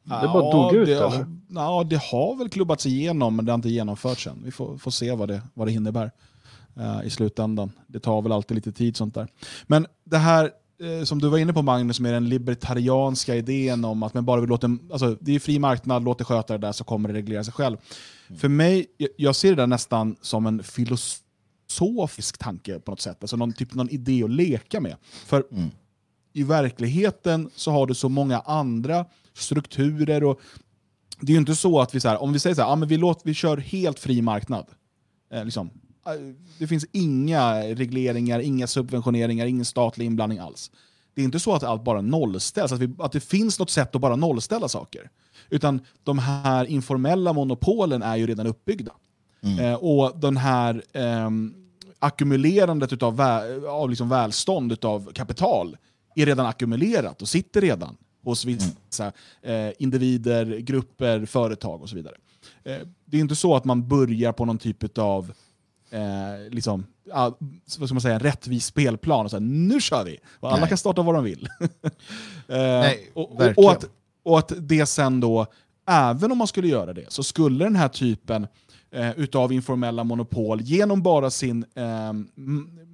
Det 0.04 0.28
bara 0.34 0.52
dog 0.52 0.76
ut 0.76 0.88
det, 0.88 0.94
eller? 0.94 1.26
Ja, 1.50 1.84
det 1.90 2.02
har 2.02 2.36
väl 2.36 2.50
klubbats 2.50 2.86
igenom 2.86 3.36
men 3.36 3.46
det 3.46 3.52
har 3.52 3.58
inte 3.58 3.70
genomförts 3.70 4.28
än. 4.28 4.42
Vi 4.46 4.52
får, 4.52 4.78
får 4.78 4.92
se 4.92 5.12
vad 5.12 5.28
det, 5.28 5.42
vad 5.54 5.68
det 5.68 5.72
innebär 5.72 6.12
eh, 6.78 7.08
i 7.08 7.10
slutändan. 7.10 7.72
Det 7.88 8.00
tar 8.00 8.22
väl 8.22 8.32
alltid 8.32 8.56
lite 8.56 8.72
tid 8.72 8.98
sånt 8.98 9.16
där. 9.16 9.28
Men 9.68 9.88
det 10.04 10.18
här 10.18 10.52
som 11.06 11.20
du 11.20 11.30
var 11.30 11.38
inne 11.38 11.54
på 11.54 11.62
Magnus, 11.62 12.00
med 12.00 12.14
den 12.14 12.30
libertarianska 12.30 13.36
idén 13.36 13.86
om 13.86 14.04
att 14.04 14.14
man 14.14 14.26
bara 14.26 14.42
vill 14.42 14.50
låta, 14.50 14.78
alltså, 14.92 15.18
det 15.22 15.36
är 15.36 15.40
fri 15.40 15.60
marknad, 15.60 16.04
låt 16.04 16.18
det 16.18 16.24
sköta 16.24 16.58
det 16.58 16.68
där 16.68 16.72
så 16.72 16.84
kommer 16.84 17.10
det 17.10 17.16
reglera 17.16 17.44
sig 17.44 17.54
själv. 17.54 17.78
Mm. 18.28 18.40
För 18.40 18.50
mig, 18.50 18.86
jag 19.18 19.36
ser 19.36 19.50
det 19.50 19.56
där 19.56 19.68
nästan 19.68 20.16
som 20.22 20.46
en 20.46 20.64
filosofisk 20.64 22.38
tanke 22.38 22.80
på 22.80 22.92
något 22.92 23.02
sätt, 23.02 23.18
alltså 23.22 23.36
någon, 23.36 23.54
typ, 23.54 23.74
någon 23.74 23.90
idé 23.90 24.24
att 24.24 24.30
leka 24.30 24.80
med. 24.80 24.96
För 25.26 25.44
mm. 25.52 25.70
i 26.34 26.44
verkligheten 26.44 27.50
så 27.56 27.72
har 27.72 27.88
du 27.88 27.94
så 27.94 28.10
många 28.10 28.40
andra 28.40 29.06
strukturer 29.34 30.24
och 30.24 30.40
det 31.20 31.32
är 31.32 31.34
ju 31.34 31.40
inte 31.40 31.56
så 31.56 31.80
att 31.80 31.96
vi, 31.96 32.00
så 32.00 32.10
här, 32.10 32.22
om 32.22 32.34
vi 32.34 32.40
säger 32.40 32.56
så 32.56 32.62
här, 32.62 32.70
ah, 32.70 32.76
men 32.76 32.88
vi, 32.88 32.98
låt, 32.98 33.22
vi 33.24 33.34
kör 33.34 33.58
helt 33.58 34.00
fri 34.00 34.22
marknad, 34.22 34.66
eh, 35.34 35.46
liksom, 35.46 35.70
det 36.58 36.68
finns 36.68 36.86
inga 36.92 37.62
regleringar, 37.62 38.40
inga 38.40 38.68
subventioneringar, 38.68 39.46
ingen 39.46 39.66
statlig 39.66 40.06
inblandning 40.06 40.40
alls. 40.40 40.72
Det 41.16 41.22
är 41.22 41.26
inte 41.26 41.40
så 41.40 41.54
att 41.54 41.64
allt 41.64 41.84
bara 41.84 42.02
nollställs, 42.02 42.72
att, 42.72 42.80
vi, 42.80 42.96
att 43.00 43.12
det 43.12 43.20
finns 43.20 43.60
något 43.60 43.70
sätt 43.70 43.96
att 43.96 44.02
bara 44.02 44.16
nollställa 44.16 44.68
saker. 44.68 45.10
Utan 45.50 45.82
de 46.04 46.20
här 46.20 46.66
informella 46.66 47.34
monopolen 47.34 48.04
är 48.04 48.16
ju 48.16 48.28
redan 48.28 48.48
uppbyggda. 48.48 48.92
Mm. 49.44 49.60
Eh, 49.60 49.74
och 49.74 50.20
den 50.20 50.38
här 50.38 50.84
eh, 50.94 51.30
ackumulerandet 52.00 53.04
av, 53.04 53.18
vä 53.18 53.68
av 53.68 53.90
liksom 53.90 54.10
välstånd, 54.10 54.86
av 54.86 55.12
kapital, 55.14 55.78
är 56.16 56.26
redan 56.26 56.46
ackumulerat 56.46 57.22
och 57.22 57.30
sitter 57.30 57.62
redan 57.62 57.98
hos 58.24 58.46
vissa 58.46 59.12
eh, 59.42 59.70
individer, 59.80 60.58
grupper, 60.58 61.26
företag 61.26 61.82
och 61.82 61.90
så 61.90 61.96
vidare. 61.96 62.16
Eh, 62.64 62.78
det 63.06 63.18
är 63.18 63.22
inte 63.22 63.36
så 63.36 63.56
att 63.56 63.66
man 63.66 63.88
börjar 63.88 64.32
på 64.32 64.46
någon 64.46 64.58
typ 64.58 64.98
av 64.98 65.34
eh, 65.94 66.50
liksom, 66.50 66.86
ja, 67.04 67.38
vad 67.80 67.88
ska 67.90 67.94
man 67.94 68.02
säga, 68.02 68.14
en 68.14 68.20
rättvis 68.20 68.66
spelplan. 68.66 69.26
Och 69.26 69.32
så 69.32 69.38
här, 69.38 69.42
nu 69.42 69.82
kör 69.82 70.04
vi! 70.04 70.20
Och 70.40 70.50
alla 70.50 70.60
Nej. 70.60 70.70
kan 70.70 70.78
starta 70.78 71.02
vad 71.02 71.16
de 71.16 71.24
vill. 71.24 71.50
eh, 71.60 72.58
Nej, 72.58 73.12
och, 73.14 73.32
och, 73.32 73.58
och, 73.58 73.72
att, 73.72 73.86
och 74.24 74.40
att 74.40 74.54
det 74.58 74.86
sen 74.86 75.20
då, 75.20 75.46
även 75.90 76.32
om 76.32 76.38
man 76.38 76.48
skulle 76.48 76.68
göra 76.68 76.94
det, 76.94 77.06
så 77.08 77.24
skulle 77.24 77.64
den 77.64 77.76
här 77.76 77.88
typen 77.88 78.48
eh, 78.92 79.20
utav 79.20 79.54
informella 79.54 80.04
monopol 80.04 80.62
genom 80.62 81.02
bara 81.02 81.30
sin 81.30 81.66
eh, 81.76 82.14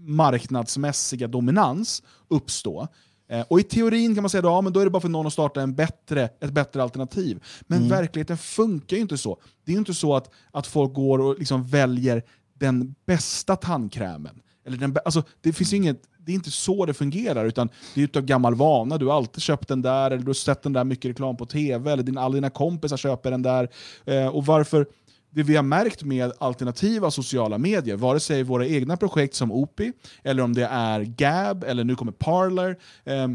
marknadsmässiga 0.05 1.27
dominans 1.27 2.03
uppstå. 2.27 2.87
Eh, 3.31 3.45
och 3.47 3.59
i 3.59 3.63
teorin 3.63 4.15
kan 4.15 4.23
man 4.23 4.29
säga 4.29 4.39
att 4.39 4.65
ja, 4.65 4.69
då 4.71 4.79
är 4.79 4.85
det 4.85 4.91
bara 4.91 5.01
för 5.01 5.09
någon 5.09 5.27
att 5.27 5.33
starta 5.33 5.61
en 5.61 5.75
bättre, 5.75 6.29
ett 6.41 6.51
bättre 6.51 6.83
alternativ. 6.83 7.43
Men 7.61 7.77
mm. 7.77 7.89
verkligheten 7.89 8.37
funkar 8.37 8.95
ju 8.95 9.01
inte 9.01 9.17
så. 9.17 9.37
Det 9.65 9.71
är 9.71 9.73
ju 9.73 9.79
inte 9.79 9.93
så 9.93 10.15
att, 10.15 10.29
att 10.51 10.67
folk 10.67 10.93
går 10.93 11.19
och 11.19 11.39
liksom 11.39 11.63
väljer 11.63 12.23
den 12.59 12.95
bästa 13.05 13.55
tandkrämen. 13.55 14.41
Eller 14.65 14.77
den, 14.77 14.95
alltså, 15.05 15.23
det, 15.41 15.53
finns 15.53 15.73
inget, 15.73 16.01
det 16.17 16.31
är 16.31 16.35
inte 16.35 16.51
så 16.51 16.85
det 16.85 16.93
fungerar, 16.93 17.45
utan 17.45 17.69
det 17.95 18.01
är 18.01 18.03
utav 18.03 18.23
gammal 18.23 18.55
vana. 18.55 18.97
Du 18.97 19.05
har 19.05 19.13
alltid 19.13 19.41
köpt 19.41 19.67
den 19.67 19.81
där, 19.81 20.11
eller 20.11 20.23
du 20.23 20.29
har 20.29 20.33
sett 20.33 20.63
den 20.63 20.73
där 20.73 20.83
mycket 20.83 21.09
reklam 21.09 21.37
på 21.37 21.45
tv, 21.45 21.91
eller 21.91 22.03
din, 22.03 22.17
alla 22.17 22.35
dina 22.35 22.49
kompisar 22.49 22.97
köper 22.97 23.31
den 23.31 23.41
där. 23.41 23.69
Eh, 24.05 24.27
och 24.27 24.45
varför 24.45 24.87
det 25.31 25.43
vi 25.43 25.55
har 25.55 25.63
märkt 25.63 26.03
med 26.03 26.31
alternativa 26.39 27.11
sociala 27.11 27.57
medier, 27.57 27.95
vare 27.95 28.19
sig 28.19 28.43
våra 28.43 28.67
egna 28.67 28.97
projekt 28.97 29.35
som 29.35 29.51
OPI, 29.51 29.93
eller 30.23 30.43
om 30.43 30.53
det 30.53 30.65
är 30.65 31.01
Gab, 31.01 31.63
eller 31.63 31.83
nu 31.83 31.95
kommer 31.95 32.11
Parler, 32.11 32.77
eh, 33.03 33.27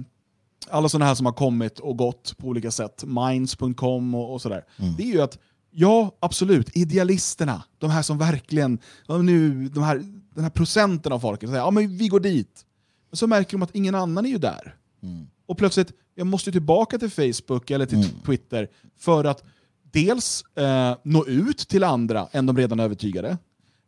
alla 0.68 0.88
sådana 0.88 1.04
här 1.04 1.14
som 1.14 1.26
har 1.26 1.32
kommit 1.32 1.78
och 1.78 1.96
gått 1.96 2.36
på 2.38 2.46
olika 2.46 2.70
sätt, 2.70 3.04
Minds.com 3.06 4.14
och, 4.14 4.32
och 4.32 4.42
sådär, 4.42 4.64
mm. 4.78 4.94
det 4.96 5.02
är 5.02 5.12
ju 5.12 5.20
att 5.20 5.38
Ja, 5.76 6.16
absolut. 6.20 6.76
Idealisterna, 6.76 7.62
de 7.78 7.90
här 7.90 8.02
som 8.02 8.18
verkligen, 8.18 8.78
nu, 9.08 9.68
de 9.68 9.82
här, 9.82 9.96
den 10.34 10.44
här 10.44 10.50
procenten 10.50 11.12
av 11.12 11.20
folket, 11.20 11.48
säger 11.48 11.62
ja 11.62 11.70
men 11.70 11.96
vi 11.96 12.08
går 12.08 12.20
dit. 12.20 12.64
Men 13.10 13.16
så 13.16 13.26
märker 13.26 13.52
de 13.52 13.62
att 13.62 13.74
ingen 13.74 13.94
annan 13.94 14.26
är 14.26 14.30
ju 14.30 14.38
där. 14.38 14.76
Mm. 15.02 15.26
Och 15.46 15.58
plötsligt, 15.58 15.92
jag 16.14 16.26
måste 16.26 16.52
tillbaka 16.52 16.98
till 16.98 17.10
Facebook 17.10 17.70
eller 17.70 17.86
till 17.86 17.98
mm. 17.98 18.10
Twitter 18.26 18.68
för 18.98 19.24
att 19.24 19.44
dels 19.82 20.44
eh, 20.56 20.96
nå 21.02 21.26
ut 21.26 21.58
till 21.58 21.84
andra 21.84 22.28
än 22.32 22.46
de 22.46 22.56
redan 22.56 22.80
övertygade, 22.80 23.38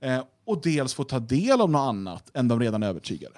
eh, 0.01 0.23
och 0.47 0.63
dels 0.63 0.95
få 0.95 1.05
ta 1.05 1.19
del 1.19 1.61
av 1.61 1.71
något 1.71 1.89
annat 1.89 2.31
än 2.35 2.49
de 2.49 2.61
redan 2.61 2.83
övertygade. 2.83 3.35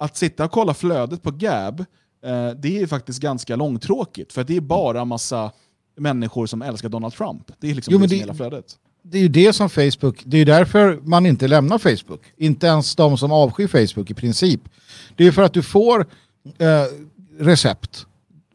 att 0.00 0.16
sitta 0.16 0.44
och 0.44 0.50
kolla 0.50 0.74
flödet 0.74 1.22
på 1.22 1.30
Gab, 1.30 1.80
eh, 2.22 2.50
det 2.50 2.82
är 2.82 2.86
faktiskt 2.86 3.20
ganska 3.20 3.56
långtråkigt. 3.56 4.32
För 4.32 4.44
det 4.44 4.56
är 4.56 4.60
bara 4.60 5.04
massa 5.04 5.52
människor 5.98 6.46
som 6.46 6.62
älskar 6.62 6.88
Donald 6.88 7.14
Trump. 7.14 7.42
Det 7.60 7.70
är 7.70 7.74
liksom 7.74 7.92
Jo, 7.92 7.98
det 7.98 8.08
som 8.08 8.10
det- 8.10 8.20
hela 8.20 8.34
flödet. 8.34 8.64
Det 9.02 9.18
är 9.18 9.22
ju 9.22 9.28
det 9.28 9.52
som 9.52 9.70
Facebook, 9.70 10.22
det 10.24 10.36
är 10.36 10.38
ju 10.38 10.44
därför 10.44 10.98
man 11.02 11.26
inte 11.26 11.48
lämnar 11.48 11.78
Facebook. 11.78 12.20
Inte 12.36 12.66
ens 12.66 12.96
de 12.96 13.18
som 13.18 13.32
avskyr 13.32 13.66
Facebook 13.66 14.10
i 14.10 14.14
princip. 14.14 14.60
Det 15.16 15.22
är 15.22 15.26
ju 15.26 15.32
för 15.32 15.42
att 15.42 15.52
du 15.52 15.62
får 15.62 16.00
eh, 16.58 16.82
recept 17.40 18.06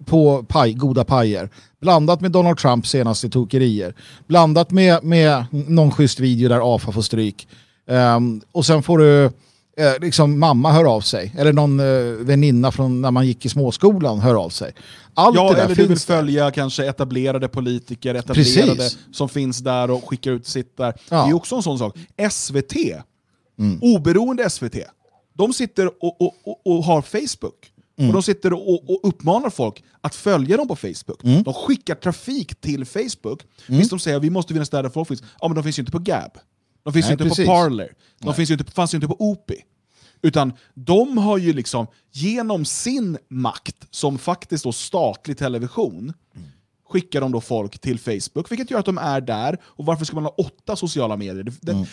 på 0.06 0.44
paj, 0.44 0.74
goda 0.74 1.04
pajer. 1.04 1.50
Blandat 1.82 2.22
med 2.22 2.32
Donald 2.32 2.58
Trumps 2.58 2.90
senaste 2.90 3.30
tokerier. 3.30 3.96
Blandat 4.28 4.72
med, 4.72 5.04
med 5.04 5.46
någon 5.52 5.92
schysst 5.92 6.20
video 6.20 6.50
där 6.50 6.76
AFA 6.76 6.92
får 6.92 7.02
stryk. 7.02 7.48
Ehm, 7.88 8.42
och 8.52 8.66
sen 8.66 8.84
får 8.84 8.98
du 8.98 9.32
eh, 9.78 9.94
liksom 10.02 10.40
mamma 10.40 10.72
hör 10.72 10.86
av 10.86 11.02
sig. 11.02 11.36
Eller 11.38 11.54
någon 11.54 11.80
eh, 11.80 11.86
väninna 12.26 12.72
från 12.72 13.02
när 13.02 13.12
man 13.12 13.28
gick 13.28 13.46
i 13.46 13.50
småskolan 13.50 14.20
hör 14.20 14.36
av 14.36 14.50
sig. 14.50 14.74
Allt 15.14 15.36
Ja, 15.36 15.50
det 15.50 15.56
där 15.56 15.66
eller 15.66 15.76
du 15.76 15.82
vill 15.82 15.88
finns 15.88 16.06
där. 16.06 16.16
följa 16.18 16.52
kanske 16.52 16.86
etablerade 16.86 17.48
politiker, 17.48 18.16
etablerade 18.16 18.76
Precis. 18.76 18.98
som 19.12 19.30
finns 19.30 19.58
där 19.60 19.92
och 19.92 20.10
skickar 20.10 20.32
ut 20.32 20.48
sitt 20.48 20.78
där. 20.78 20.94
Ja. 21.10 21.16
Mm. 21.18 21.28
Det 21.28 21.32
är 21.32 21.36
också 21.36 21.56
en 21.56 21.64
sån 21.64 21.80
sak. 21.80 21.98
SVT, 22.32 22.74
oberoende 23.82 24.50
SVT, 24.50 24.76
de 25.34 25.54
sitter 25.54 25.88
och, 26.04 26.22
och, 26.22 26.34
och, 26.44 26.62
och 26.68 26.84
har 26.84 27.02
Facebook. 27.02 27.70
Mm. 27.98 28.10
Och 28.10 28.14
De 28.14 28.24
sitter 28.24 28.54
och, 28.54 28.90
och 28.90 29.00
uppmanar 29.04 29.50
folk 29.50 29.84
att 30.02 30.16
följa 30.16 30.58
dem 30.58 30.68
på 30.68 30.76
Facebook. 30.76 31.24
Mm. 31.24 31.44
De 31.44 31.54
skickar 31.54 31.96
trafik 31.96 32.62
till 32.62 32.86
Facebook. 32.86 33.42
Visst, 33.68 33.90
de 33.90 34.00
säger 34.00 34.18
att 34.18 34.24
vi 34.24 34.30
måste 34.30 34.54
vinna 34.54 34.66
städer 34.66 34.84
där 34.84 34.90
folk 34.90 35.08
finns. 35.08 35.24
Ja, 35.42 35.48
men 35.48 35.56
de 35.56 35.64
finns 35.64 35.80
ju 35.80 35.82
inte 35.82 35.92
på 35.92 36.00
Gab. 36.00 36.32
De 36.84 36.94
finns 36.94 37.06
Nej, 37.06 37.10
ju 37.10 37.14
inte 37.14 37.24
precis. 37.24 37.46
på 37.46 37.52
Parler. 37.52 37.94
De 38.20 38.34
finns 38.34 38.50
ju 38.50 38.54
inte, 38.54 38.72
fanns 38.72 38.94
ju 38.94 38.96
inte 38.96 39.08
på 39.08 39.16
Opi. 39.20 39.56
Utan 40.22 40.54
de 40.74 41.18
har 41.18 41.38
ju 41.38 41.54
liksom 41.54 41.88
genom 42.12 42.66
sin 42.66 43.18
makt 43.30 43.76
som 43.90 44.18
faktiskt 44.18 44.64
då 44.64 44.72
statlig 44.72 45.38
television 45.38 46.14
skickar 46.90 47.22
de 47.22 47.32
då 47.32 47.42
folk 47.42 47.80
till 47.80 48.00
Facebook, 48.00 48.52
vilket 48.52 48.72
gör 48.72 48.80
att 48.80 48.86
de 48.86 48.98
är 48.98 49.22
där. 49.22 49.58
Och 49.64 49.86
varför 49.86 50.06
ska 50.06 50.16
man 50.16 50.24
ha 50.24 50.32
åtta 50.38 50.76
sociala 50.76 51.18
medier? 51.18 51.44
Det, 51.44 51.52
det, 51.62 51.88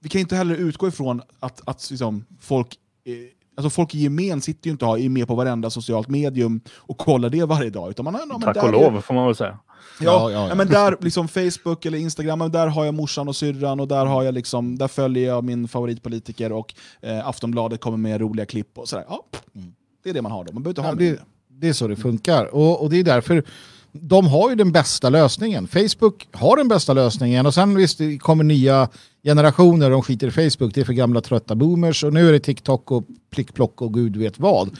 Vi 0.00 0.08
kan 0.08 0.20
inte 0.20 0.36
heller 0.36 0.54
utgå 0.54 0.88
ifrån 0.88 1.22
att, 1.40 1.68
att 1.68 1.90
liksom, 1.90 2.24
folk, 2.40 2.76
eh, 3.04 3.14
alltså 3.56 3.70
folk 3.70 3.94
i 3.94 3.98
gemen 3.98 4.40
sitter 4.40 4.66
ju 4.68 4.72
inte 4.72 4.84
och 4.84 4.98
är 5.00 5.08
med 5.08 5.26
på 5.26 5.34
varenda 5.34 5.70
socialt 5.70 6.08
medium 6.08 6.60
och 6.70 6.98
kollar 6.98 7.30
det 7.30 7.44
varje 7.44 7.70
dag. 7.70 7.90
Utan 7.90 8.04
man, 8.04 8.14
ja, 8.14 8.26
men 8.26 8.40
Tack 8.40 8.54
där 8.54 8.74
och 8.74 8.82
är- 8.82 8.90
lov 8.92 9.00
får 9.00 9.14
man 9.14 9.26
väl 9.26 9.36
säga. 9.36 9.58
Ja, 10.00 10.30
Ja, 10.30 10.48
ja, 10.48 10.54
men 10.54 10.68
där, 10.68 10.96
liksom 11.00 11.28
Facebook 11.28 11.86
eller 11.86 11.98
Instagram, 11.98 12.38
men 12.38 12.52
där 12.52 12.66
har 12.66 12.84
jag 12.84 12.94
morsan 12.94 13.28
och 13.28 13.36
syrran 13.36 13.80
och 13.80 13.88
där, 13.88 14.06
har 14.06 14.22
jag 14.22 14.34
liksom, 14.34 14.78
där 14.78 14.88
följer 14.88 15.28
jag 15.28 15.44
min 15.44 15.68
favoritpolitiker 15.68 16.52
och 16.52 16.74
eh, 17.00 17.28
Aftonbladet 17.28 17.80
kommer 17.80 17.98
med 17.98 18.20
roliga 18.20 18.46
klipp 18.46 18.78
och 18.78 18.88
sådär. 18.88 19.04
Ja, 19.08 19.24
det 20.04 20.10
är 20.10 20.14
det 20.14 20.22
man 20.22 20.32
har 20.32 20.44
då, 20.44 20.52
man 20.52 20.62
behöver 20.62 20.80
inte 20.80 20.88
ha 20.88 20.94
det, 20.94 21.20
det 21.48 21.68
är 21.68 21.72
så 21.72 21.88
det 21.88 21.96
funkar. 21.96 22.54
Och, 22.54 22.82
och 22.82 22.90
det 22.90 22.96
är 22.96 23.04
därför 23.04 23.44
de 23.92 24.26
har 24.26 24.50
ju 24.50 24.56
den 24.56 24.72
bästa 24.72 25.10
lösningen. 25.10 25.68
Facebook 25.68 26.28
har 26.32 26.56
den 26.56 26.68
bästa 26.68 26.92
lösningen 26.92 27.46
och 27.46 27.54
sen 27.54 27.74
visst 27.74 27.98
det 27.98 28.18
kommer 28.18 28.44
nya 28.44 28.88
generationer, 29.24 29.90
de 29.90 30.02
skiter 30.02 30.26
i 30.26 30.30
Facebook, 30.30 30.74
det 30.74 30.80
är 30.80 30.84
för 30.84 30.92
gamla 30.92 31.20
trötta 31.20 31.54
boomers 31.54 32.04
och 32.04 32.12
nu 32.12 32.28
är 32.28 32.32
det 32.32 32.40
TikTok 32.40 32.90
och 32.90 33.04
plickplock 33.30 33.82
och 33.82 33.94
gud 33.94 34.16
vet 34.16 34.38
vad. 34.38 34.70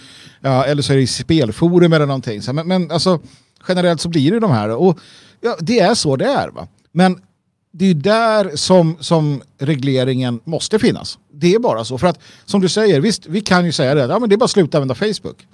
Ja, 0.40 0.64
eller 0.64 0.82
så 0.82 0.92
är 0.92 0.96
det 0.96 1.06
spelforum 1.06 1.92
eller 1.92 2.06
någonting. 2.06 2.42
Så, 2.42 2.52
men, 2.52 2.68
men 2.68 2.90
alltså 2.90 3.20
generellt 3.68 4.00
så 4.00 4.08
blir 4.08 4.32
det 4.32 4.40
de 4.40 4.50
här 4.50 4.68
och 4.68 4.98
ja, 5.40 5.56
det 5.60 5.80
är 5.80 5.94
så 5.94 6.16
det 6.16 6.26
är. 6.26 6.48
Va? 6.48 6.68
Men 6.92 7.20
det 7.72 7.90
är 7.90 7.94
där 7.94 8.56
som, 8.56 8.96
som 9.00 9.42
regleringen 9.58 10.40
måste 10.44 10.78
finnas. 10.78 11.18
Det 11.32 11.54
är 11.54 11.58
bara 11.58 11.84
så. 11.84 11.98
För 11.98 12.06
att 12.06 12.20
som 12.44 12.60
du 12.60 12.68
säger, 12.68 13.00
visst 13.00 13.26
vi 13.26 13.40
kan 13.40 13.64
ju 13.64 13.72
säga 13.72 13.94
det, 13.94 14.00
ja, 14.00 14.18
men 14.18 14.28
det 14.28 14.34
är 14.34 14.36
bara 14.36 14.44
att 14.44 14.50
sluta 14.50 14.78
använda 14.78 14.94
Facebook. 14.94 15.46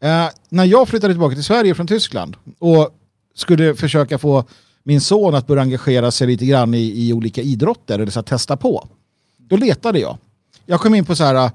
Eh, 0.00 0.26
när 0.48 0.64
jag 0.64 0.88
flyttade 0.88 1.14
tillbaka 1.14 1.34
till 1.34 1.44
Sverige 1.44 1.74
från 1.74 1.86
Tyskland 1.86 2.36
och 2.58 2.90
skulle 3.34 3.74
försöka 3.74 4.18
få 4.18 4.44
min 4.82 5.00
son 5.00 5.34
att 5.34 5.46
börja 5.46 5.62
engagera 5.62 6.10
sig 6.10 6.26
lite 6.26 6.46
grann 6.46 6.74
i, 6.74 7.08
i 7.08 7.12
olika 7.12 7.42
idrotter 7.42 7.98
eller 7.98 8.12
så 8.12 8.22
testa 8.22 8.56
på. 8.56 8.88
Då 9.36 9.56
letade 9.56 9.98
jag. 9.98 10.18
Jag 10.66 10.80
kom 10.80 10.94
in 10.94 11.04
på 11.04 11.16
så 11.16 11.24
här, 11.24 11.34
eh, 11.34 11.50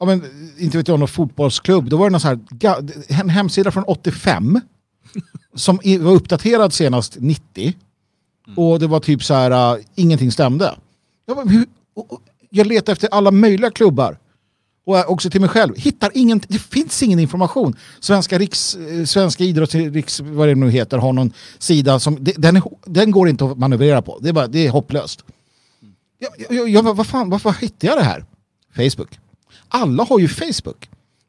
ja, 0.00 0.06
men, 0.06 0.24
inte 0.58 0.76
vet 0.78 0.88
jag, 0.88 0.98
någon 0.98 1.08
fotbollsklubb. 1.08 1.88
Då 1.88 1.96
var 1.96 2.06
det 2.06 2.10
någon 2.10 2.20
så 2.20 2.28
här, 2.28 2.38
en 3.08 3.28
hemsida 3.28 3.70
från 3.70 3.84
85 3.84 4.60
som 5.54 5.80
var 6.00 6.12
uppdaterad 6.12 6.72
senast 6.72 7.16
90. 7.20 7.74
Och 8.56 8.78
det 8.78 8.86
var 8.86 9.00
typ 9.00 9.24
så 9.24 9.34
här, 9.34 9.76
uh, 9.76 9.84
ingenting 9.94 10.32
stämde. 10.32 10.74
Jag, 11.26 11.36
bara, 11.36 11.46
hur, 11.46 11.66
och, 11.94 12.12
och, 12.12 12.20
jag 12.50 12.66
letade 12.66 12.92
efter 12.92 13.08
alla 13.08 13.30
möjliga 13.30 13.70
klubbar. 13.70 14.18
Och 14.86 15.10
också 15.10 15.30
till 15.30 15.40
mig 15.40 15.50
själv. 15.50 15.76
Hittar 15.76 16.10
ingen, 16.14 16.40
det 16.48 16.58
finns 16.58 17.02
ingen 17.02 17.18
information. 17.18 17.76
Svenska, 18.00 18.38
riks, 18.38 18.76
eh, 18.76 19.04
Svenska 19.04 19.44
idrotts... 19.44 19.74
Riks, 19.74 20.20
vad 20.20 20.48
det 20.48 20.54
nu 20.54 20.70
heter, 20.70 20.98
har 20.98 21.12
någon 21.12 21.32
sida 21.58 22.00
som... 22.00 22.16
Den, 22.20 22.62
den 22.84 23.10
går 23.10 23.28
inte 23.28 23.44
att 23.44 23.58
manövrera 23.58 24.02
på. 24.02 24.18
Det 24.22 24.28
är, 24.28 24.32
bara, 24.32 24.46
det 24.46 24.66
är 24.66 24.70
hopplöst. 24.70 25.24
Jag, 26.18 26.56
jag, 26.56 26.68
jag, 26.68 26.94
vad 26.94 27.06
fan, 27.06 27.30
varför 27.30 27.52
hittar 27.52 27.88
jag 27.88 27.98
det 27.98 28.02
här? 28.02 28.24
Facebook. 28.76 29.18
Alla 29.68 30.04
har 30.04 30.18
ju 30.18 30.28
Facebook. 30.28 30.88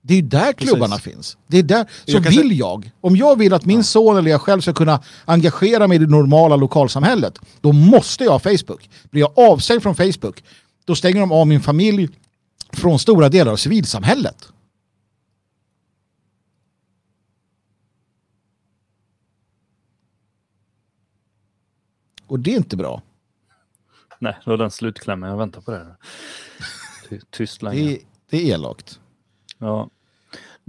Det 0.10 0.14
är 0.14 0.22
ju 0.22 0.28
där 0.28 0.54
klubbarna 0.54 0.98
finns. 0.98 1.38
Det 1.48 1.58
är 1.58 1.64
där. 1.64 1.86
Så 2.06 2.12
Jag 2.12 2.22
vill 2.22 2.60
jag, 2.60 2.92
om 3.02 3.16
jag 3.16 3.38
vill 3.38 3.54
att 3.54 3.66
min 3.66 3.84
son 3.84 4.18
eller 4.18 4.32
jag 4.32 4.42
själv 4.42 4.62
ska 4.62 4.74
kunna 4.74 5.02
engagera 5.26 5.88
mig 5.88 5.96
i 5.96 6.00
det 6.00 6.08
normala 6.08 6.56
lokalsamhället, 6.56 7.40
då 7.62 7.72
måste 7.72 8.24
jag 8.24 8.32
ha 8.32 8.40
Facebook. 8.40 8.90
Blir 9.12 9.22
jag 9.22 9.40
avstängd 9.40 9.84
från 9.84 9.96
Facebook, 9.96 10.44
då 10.86 10.96
stänger 10.96 11.20
de 11.20 11.32
av 11.32 11.48
min 11.48 11.62
familj 11.62 12.10
från 12.74 13.00
stora 13.00 13.30
delar 13.30 13.52
av 13.52 13.56
civilsamhället. 13.58 14.48
Och 22.28 22.40
det 22.40 22.54
är 22.54 22.58
inte 22.58 22.78
bra. 22.78 23.02
Nej, 24.20 24.38
det 24.46 24.50
var 24.50 24.58
den 24.58 24.72
slutklämmen. 24.72 25.30
Jag 25.30 25.38
väntar 25.38 25.62
på 25.62 25.72
det. 25.72 25.78
här. 25.78 25.96
Ty- 27.10 27.20
Tyst 27.30 27.62
länge. 27.62 27.80
Det 27.84 27.92
är, 27.94 28.00
det 28.30 28.38
är 28.38 28.54
elakt. 28.54 29.00
Ja. 29.58 29.90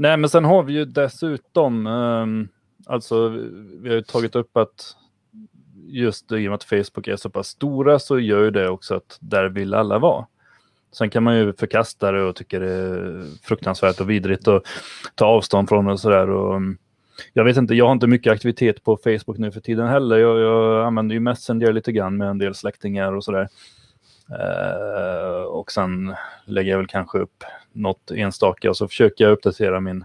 Nej, 0.01 0.17
men 0.17 0.31
sen 0.31 0.45
har 0.45 0.63
vi 0.63 0.73
ju 0.73 0.85
dessutom, 0.85 1.87
um, 1.87 2.49
alltså 2.87 3.29
vi 3.81 3.89
har 3.89 3.97
ju 3.97 4.03
tagit 4.03 4.37
upp 4.37 4.57
att 4.57 4.97
just 5.87 6.33
i 6.33 6.35
och 6.35 6.51
med 6.51 6.55
att 6.55 6.65
Facebook 6.65 7.09
är 7.09 7.17
så 7.17 7.31
pass 7.31 7.49
stora 7.49 7.99
så 7.99 8.19
gör 8.19 8.43
ju 8.43 8.51
det 8.51 8.69
också 8.69 8.95
att 8.95 9.19
där 9.21 9.49
vill 9.49 9.75
alla 9.75 9.99
vara. 9.99 10.27
Sen 10.93 11.11
kan 11.11 11.23
man 11.23 11.37
ju 11.37 11.53
förkasta 11.53 12.13
det 12.13 12.23
och 12.23 12.37
tycka 12.37 12.59
det 12.59 12.73
är 12.73 13.25
fruktansvärt 13.43 14.01
och 14.01 14.11
vidrigt 14.11 14.49
och 14.49 14.63
ta 15.15 15.27
avstånd 15.27 15.69
från 15.69 15.85
det 15.85 15.93
och 15.93 16.01
sådär. 16.01 16.31
Och, 16.31 16.57
ehm, 16.57 16.79
jag 17.33 17.45
vet 17.45 17.57
inte, 17.57 17.75
jag 17.75 17.87
har 17.87 17.93
inte 17.93 18.07
mycket 18.07 18.33
aktivitet 18.33 18.85
på 18.85 18.97
Facebook 18.97 19.39
nu 19.39 19.53
för 19.53 19.61
tiden 19.61 19.89
heller. 19.89 20.19
Jag, 20.19 20.39
jag 20.41 20.87
använder 20.87 21.15
ju 21.15 21.21
Messenger 21.21 21.73
lite 21.73 21.93
grann 21.93 22.17
med 22.17 22.29
en 22.29 22.39
del 22.39 22.55
släktingar 22.55 23.13
och 23.13 23.25
sådär. 23.25 23.49
Uh, 24.31 25.43
och 25.43 25.73
sen 25.73 26.15
lägger 26.45 26.71
jag 26.71 26.79
väl 26.79 26.87
kanske 26.87 27.19
upp 27.19 27.45
något 27.73 28.11
enstaka 28.11 28.71
och 28.71 28.77
så 28.77 28.89
försöker 28.89 29.25
jag 29.25 29.33
uppdatera 29.33 29.81
min, 29.81 30.05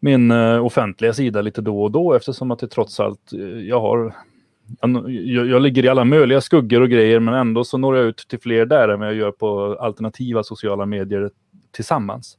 min 0.00 0.30
eh, 0.30 0.64
offentliga 0.64 1.12
sida 1.12 1.42
lite 1.42 1.60
då 1.60 1.82
och 1.82 1.90
då 1.90 2.14
eftersom 2.14 2.50
att 2.50 2.58
det 2.58 2.68
trots 2.68 3.00
allt, 3.00 3.32
eh, 3.32 3.40
jag 3.40 3.80
har 3.80 4.14
jag, 5.06 5.46
jag 5.46 5.62
ligger 5.62 5.84
i 5.84 5.88
alla 5.88 6.04
möjliga 6.04 6.40
skuggor 6.40 6.80
och 6.80 6.88
grejer 6.88 7.20
men 7.20 7.34
ändå 7.34 7.64
så 7.64 7.78
når 7.78 7.96
jag 7.96 8.06
ut 8.06 8.26
till 8.28 8.40
fler 8.40 8.66
där 8.66 8.88
än 8.88 8.98
vad 8.98 9.08
jag 9.08 9.14
gör 9.14 9.32
på 9.32 9.76
alternativa 9.80 10.42
sociala 10.42 10.86
medier 10.86 11.30
tillsammans. 11.72 12.38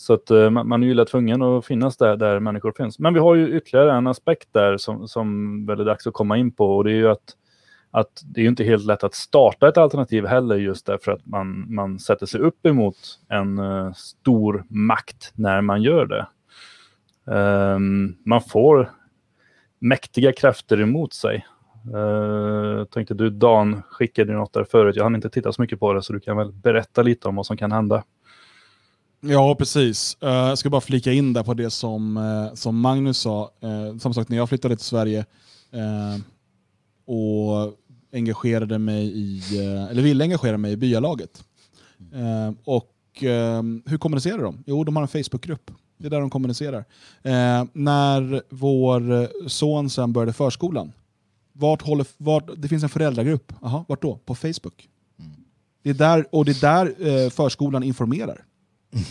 Så 0.00 0.14
att 0.14 0.30
eh, 0.30 0.50
man, 0.50 0.68
man 0.68 0.82
är 0.82 0.86
ju 0.86 0.94
lätt 0.94 1.08
tvungen 1.08 1.42
att 1.42 1.66
finnas 1.66 1.96
där, 1.96 2.16
där 2.16 2.40
människor 2.40 2.72
finns. 2.76 2.98
Men 2.98 3.14
vi 3.14 3.20
har 3.20 3.34
ju 3.34 3.56
ytterligare 3.56 3.92
en 3.92 4.06
aspekt 4.06 4.48
där 4.52 4.76
som, 4.76 5.08
som 5.08 5.66
väl 5.66 5.80
är 5.80 5.84
dags 5.84 6.06
att 6.06 6.14
komma 6.14 6.36
in 6.36 6.52
på 6.52 6.76
och 6.76 6.84
det 6.84 6.90
är 6.90 6.96
ju 6.96 7.08
att, 7.08 7.36
att 7.90 8.22
det 8.24 8.40
är 8.40 8.42
ju 8.42 8.48
inte 8.48 8.64
helt 8.64 8.84
lätt 8.84 9.04
att 9.04 9.14
starta 9.14 9.68
ett 9.68 9.78
alternativ 9.78 10.26
heller 10.26 10.56
just 10.56 10.86
därför 10.86 11.12
att 11.12 11.26
man, 11.26 11.74
man 11.74 11.98
sätter 11.98 12.26
sig 12.26 12.40
upp 12.40 12.66
emot 12.66 12.96
en 13.28 13.58
uh, 13.58 13.92
stor 13.92 14.64
makt 14.68 15.32
när 15.34 15.60
man 15.60 15.82
gör 15.82 16.06
det. 16.06 16.26
Um, 17.24 18.16
man 18.24 18.40
får 18.42 18.90
mäktiga 19.78 20.32
krafter 20.32 20.80
emot 20.80 21.14
sig. 21.14 21.46
Uh, 21.94 22.84
tänkte 22.84 23.14
du 23.14 23.30
Dan 23.30 23.82
skickade 23.90 24.32
något 24.32 24.52
där 24.52 24.64
förut. 24.64 24.96
Jag 24.96 25.04
hann 25.04 25.14
inte 25.14 25.30
titta 25.30 25.52
så 25.52 25.62
mycket 25.62 25.80
på 25.80 25.92
det 25.92 26.02
så 26.02 26.12
du 26.12 26.20
kan 26.20 26.36
väl 26.36 26.52
berätta 26.52 27.02
lite 27.02 27.28
om 27.28 27.36
vad 27.36 27.46
som 27.46 27.56
kan 27.56 27.72
hända. 27.72 28.04
Ja, 29.20 29.54
precis. 29.58 30.16
Uh, 30.22 30.30
jag 30.30 30.58
ska 30.58 30.70
bara 30.70 30.80
flika 30.80 31.12
in 31.12 31.32
där 31.32 31.42
på 31.42 31.54
det 31.54 31.70
som, 31.70 32.16
uh, 32.16 32.54
som 32.54 32.80
Magnus 32.80 33.18
sa. 33.18 33.50
Uh, 33.64 33.98
som 33.98 34.14
sagt, 34.14 34.28
när 34.28 34.36
jag 34.36 34.48
flyttade 34.48 34.76
till 34.76 34.86
Sverige 34.86 35.24
och 37.06 37.72
engagerade 38.12 38.78
mig 38.78 39.04
i, 39.04 39.42
eh, 39.58 39.84
eller 39.84 40.02
ville 40.02 40.24
engagera 40.24 40.58
mig 40.58 40.72
i 40.72 40.76
byalaget. 40.76 41.44
Eh, 42.14 42.52
och 42.64 43.24
eh, 43.24 43.62
hur 43.86 43.98
kommunicerar 43.98 44.42
de? 44.42 44.64
Jo, 44.66 44.84
de 44.84 44.96
har 44.96 45.02
en 45.02 45.08
Facebookgrupp. 45.08 45.70
Det 45.98 46.06
är 46.06 46.10
där 46.10 46.20
de 46.20 46.30
kommunicerar. 46.30 46.84
När 47.72 48.42
vår 48.48 49.28
son 49.48 49.90
sen 49.90 50.12
började 50.12 50.32
förskolan, 50.32 50.92
vart 51.52 51.82
håller, 51.82 52.06
vart, 52.16 52.50
det 52.56 52.68
finns 52.68 52.82
en 52.82 52.88
föräldragrupp. 52.88 53.52
Aha, 53.62 53.84
vart 53.88 54.02
då? 54.02 54.16
På 54.16 54.34
Facebook. 54.34 54.88
Det 55.82 55.90
är 55.90 55.94
där, 55.94 56.26
och 56.32 56.44
det 56.44 56.50
är 56.50 56.60
där 56.60 57.30
förskolan 57.30 57.82
informerar. 57.82 58.44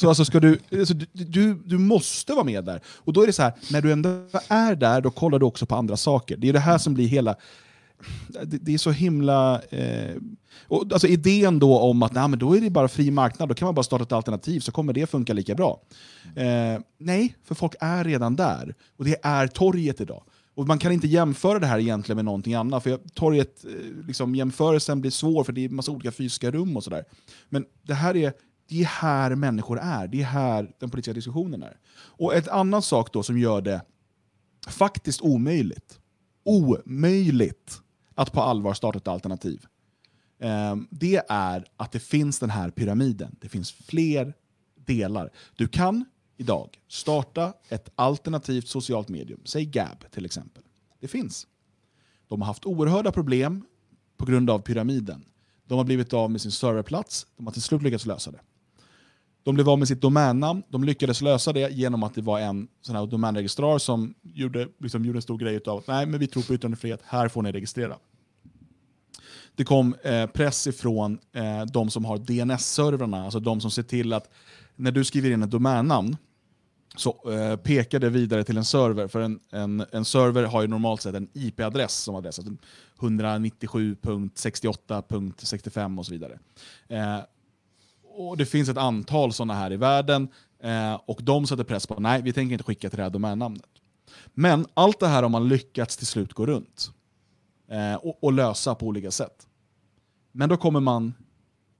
Så 0.00 0.08
alltså 0.08 0.24
ska 0.24 0.40
du, 0.40 0.58
alltså 0.72 0.94
du, 0.94 1.06
du, 1.12 1.54
du 1.54 1.78
måste 1.78 2.32
vara 2.32 2.44
med 2.44 2.64
där. 2.64 2.80
Och 2.86 3.12
då 3.12 3.22
är 3.22 3.26
det 3.26 3.32
så 3.32 3.42
här, 3.42 3.52
när 3.70 3.80
du 3.80 3.92
ändå 3.92 4.08
är 4.48 4.74
där, 4.74 5.00
då 5.00 5.10
kollar 5.10 5.38
du 5.38 5.46
också 5.46 5.66
på 5.66 5.74
andra 5.74 5.96
saker. 5.96 6.36
Det 6.36 6.48
är 6.48 6.52
det 6.52 6.60
här 6.60 6.78
som 6.78 6.94
blir 6.94 7.06
hela... 7.06 7.36
Det, 8.28 8.58
det 8.58 8.74
är 8.74 8.78
så 8.78 8.90
himla... 8.90 9.62
Eh, 9.62 10.16
och, 10.68 10.92
alltså 10.92 11.06
idén 11.06 11.58
då 11.58 11.78
om 11.78 12.02
att 12.02 12.12
nej, 12.12 12.28
men 12.28 12.38
då 12.38 12.56
är 12.56 12.60
det 12.60 12.70
bara 12.70 12.88
fri 12.88 13.10
marknad, 13.10 13.48
då 13.48 13.54
kan 13.54 13.66
man 13.66 13.74
bara 13.74 13.82
starta 13.82 14.02
ett 14.02 14.12
alternativ 14.12 14.60
så 14.60 14.72
kommer 14.72 14.92
det 14.92 15.06
funka 15.06 15.32
lika 15.32 15.54
bra. 15.54 15.80
Eh, 16.36 16.80
nej, 16.98 17.36
för 17.44 17.54
folk 17.54 17.74
är 17.80 18.04
redan 18.04 18.36
där. 18.36 18.74
Och 18.96 19.04
det 19.04 19.16
är 19.22 19.46
torget 19.46 20.00
idag. 20.00 20.22
Och 20.54 20.66
Man 20.66 20.78
kan 20.78 20.92
inte 20.92 21.06
jämföra 21.06 21.58
det 21.58 21.66
här 21.66 21.78
egentligen 21.78 22.16
med 22.16 22.24
någonting 22.24 22.54
annat, 22.54 22.82
för 22.82 22.98
torget, 23.14 23.64
eh, 23.64 24.06
liksom, 24.06 24.34
jämförelsen 24.34 25.00
blir 25.00 25.10
svår 25.10 25.44
för 25.44 25.52
det 25.52 25.60
är 25.60 25.68
en 25.68 25.74
massa 25.74 25.92
olika 25.92 26.12
fysiska 26.12 26.50
rum 26.50 26.76
och 26.76 26.84
sådär. 26.84 27.04
Men 27.48 27.64
det 27.82 27.94
här 27.94 28.16
är 28.16 28.32
det 28.68 28.80
är 28.80 28.84
här 28.84 29.34
människor 29.34 29.78
är, 29.78 30.08
det 30.08 30.20
är 30.20 30.24
här 30.24 30.70
den 30.78 30.90
politiska 30.90 31.12
diskussionen 31.12 31.62
är. 31.62 31.76
Och 31.92 32.34
ett 32.34 32.48
annat 32.48 32.84
sak 32.84 33.12
då 33.12 33.22
som 33.22 33.38
gör 33.38 33.60
det 33.60 33.82
faktiskt 34.68 35.20
omöjligt, 35.20 35.98
omöjligt 36.44 37.80
att 38.20 38.32
på 38.32 38.40
allvar 38.40 38.74
starta 38.74 38.98
ett 38.98 39.08
alternativ, 39.08 39.66
ehm, 40.38 40.86
det 40.90 41.22
är 41.28 41.64
att 41.76 41.92
det 41.92 42.00
finns 42.00 42.38
den 42.38 42.50
här 42.50 42.70
pyramiden. 42.70 43.36
Det 43.40 43.48
finns 43.48 43.72
fler 43.72 44.34
delar. 44.74 45.30
Du 45.56 45.68
kan 45.68 46.04
idag 46.36 46.78
starta 46.88 47.52
ett 47.68 47.90
alternativt 47.94 48.68
socialt 48.68 49.08
medium, 49.08 49.40
säg 49.44 49.64
Gab 49.64 50.10
till 50.10 50.24
exempel. 50.24 50.62
Det 51.00 51.08
finns. 51.08 51.46
De 52.28 52.40
har 52.40 52.46
haft 52.46 52.66
oerhörda 52.66 53.12
problem 53.12 53.64
på 54.16 54.26
grund 54.26 54.50
av 54.50 54.58
pyramiden. 54.58 55.24
De 55.66 55.78
har 55.78 55.84
blivit 55.84 56.12
av 56.12 56.30
med 56.30 56.40
sin 56.40 56.50
serverplats, 56.50 57.26
de 57.36 57.46
har 57.46 57.52
till 57.52 57.62
slut 57.62 57.82
lyckats 57.82 58.06
lösa 58.06 58.30
det. 58.30 58.40
De 59.42 59.54
blev 59.54 59.68
av 59.68 59.78
med 59.78 59.88
sitt 59.88 60.00
domännamn, 60.00 60.62
de 60.68 60.84
lyckades 60.84 61.20
lösa 61.20 61.52
det 61.52 61.72
genom 61.72 62.02
att 62.02 62.14
det 62.14 62.22
var 62.22 62.40
en 62.40 62.68
sån 62.82 62.96
här 62.96 63.06
domänregistrar 63.06 63.78
som 63.78 64.14
gjorde, 64.22 64.68
liksom, 64.78 65.04
gjorde 65.04 65.18
en 65.18 65.22
stor 65.22 65.38
grej 65.38 65.60
av 65.66 65.78
att 65.78 65.86
nej, 65.86 66.06
men 66.06 66.20
vi 66.20 66.26
tror 66.26 66.42
på 66.42 66.54
yttrandefrihet, 66.54 67.00
här 67.04 67.28
får 67.28 67.42
ni 67.42 67.52
registrera. 67.52 67.96
Det 69.60 69.64
kom 69.64 69.94
eh, 70.02 70.26
press 70.26 70.66
ifrån 70.66 71.18
eh, 71.32 71.64
de 71.64 71.90
som 71.90 72.04
har 72.04 72.18
DNS-servrarna, 72.18 73.24
alltså 73.24 73.40
de 73.40 73.60
som 73.60 73.70
ser 73.70 73.82
till 73.82 74.12
att 74.12 74.30
när 74.76 74.92
du 74.92 75.04
skriver 75.04 75.30
in 75.30 75.42
ett 75.42 75.50
domännamn 75.50 76.16
så 76.96 77.32
eh, 77.32 77.56
pekar 77.56 77.98
det 77.98 78.10
vidare 78.10 78.44
till 78.44 78.56
en 78.56 78.64
server, 78.64 79.08
för 79.08 79.20
en, 79.20 79.40
en, 79.50 79.84
en 79.92 80.04
server 80.04 80.44
har 80.44 80.62
ju 80.62 80.68
normalt 80.68 81.00
sett 81.00 81.14
en 81.14 81.28
IP-adress 81.32 81.94
som 81.94 82.14
adress, 82.14 82.38
alltså 82.38 82.54
197.68.65 82.98 85.98
och 85.98 86.06
så 86.06 86.12
vidare. 86.12 86.38
Eh, 86.88 87.18
och 88.04 88.36
Det 88.36 88.46
finns 88.46 88.68
ett 88.68 88.78
antal 88.78 89.32
sådana 89.32 89.54
här 89.54 89.72
i 89.72 89.76
världen 89.76 90.28
eh, 90.62 91.00
och 91.06 91.22
de 91.22 91.46
sätter 91.46 91.64
press 91.64 91.86
på 91.86 92.00
nej, 92.00 92.22
vi 92.22 92.32
tänker 92.32 92.52
inte 92.52 92.64
skicka 92.64 92.90
till 92.90 92.96
det 92.96 93.02
här 93.02 93.10
domännamnet. 93.10 93.66
Men 94.34 94.66
allt 94.74 95.00
det 95.00 95.08
här 95.08 95.22
har 95.22 95.30
man 95.30 95.48
lyckats 95.48 95.96
till 95.96 96.06
slut 96.06 96.32
gå 96.32 96.46
runt 96.46 96.90
eh, 97.70 97.94
och, 97.94 98.24
och, 98.24 98.32
lösa 98.32 98.74
på 98.74 98.86
olika 98.86 99.10
sätt. 99.10 99.46
Men 100.32 100.48
då 100.48 100.56
kommer 100.56 100.80
man 100.80 101.14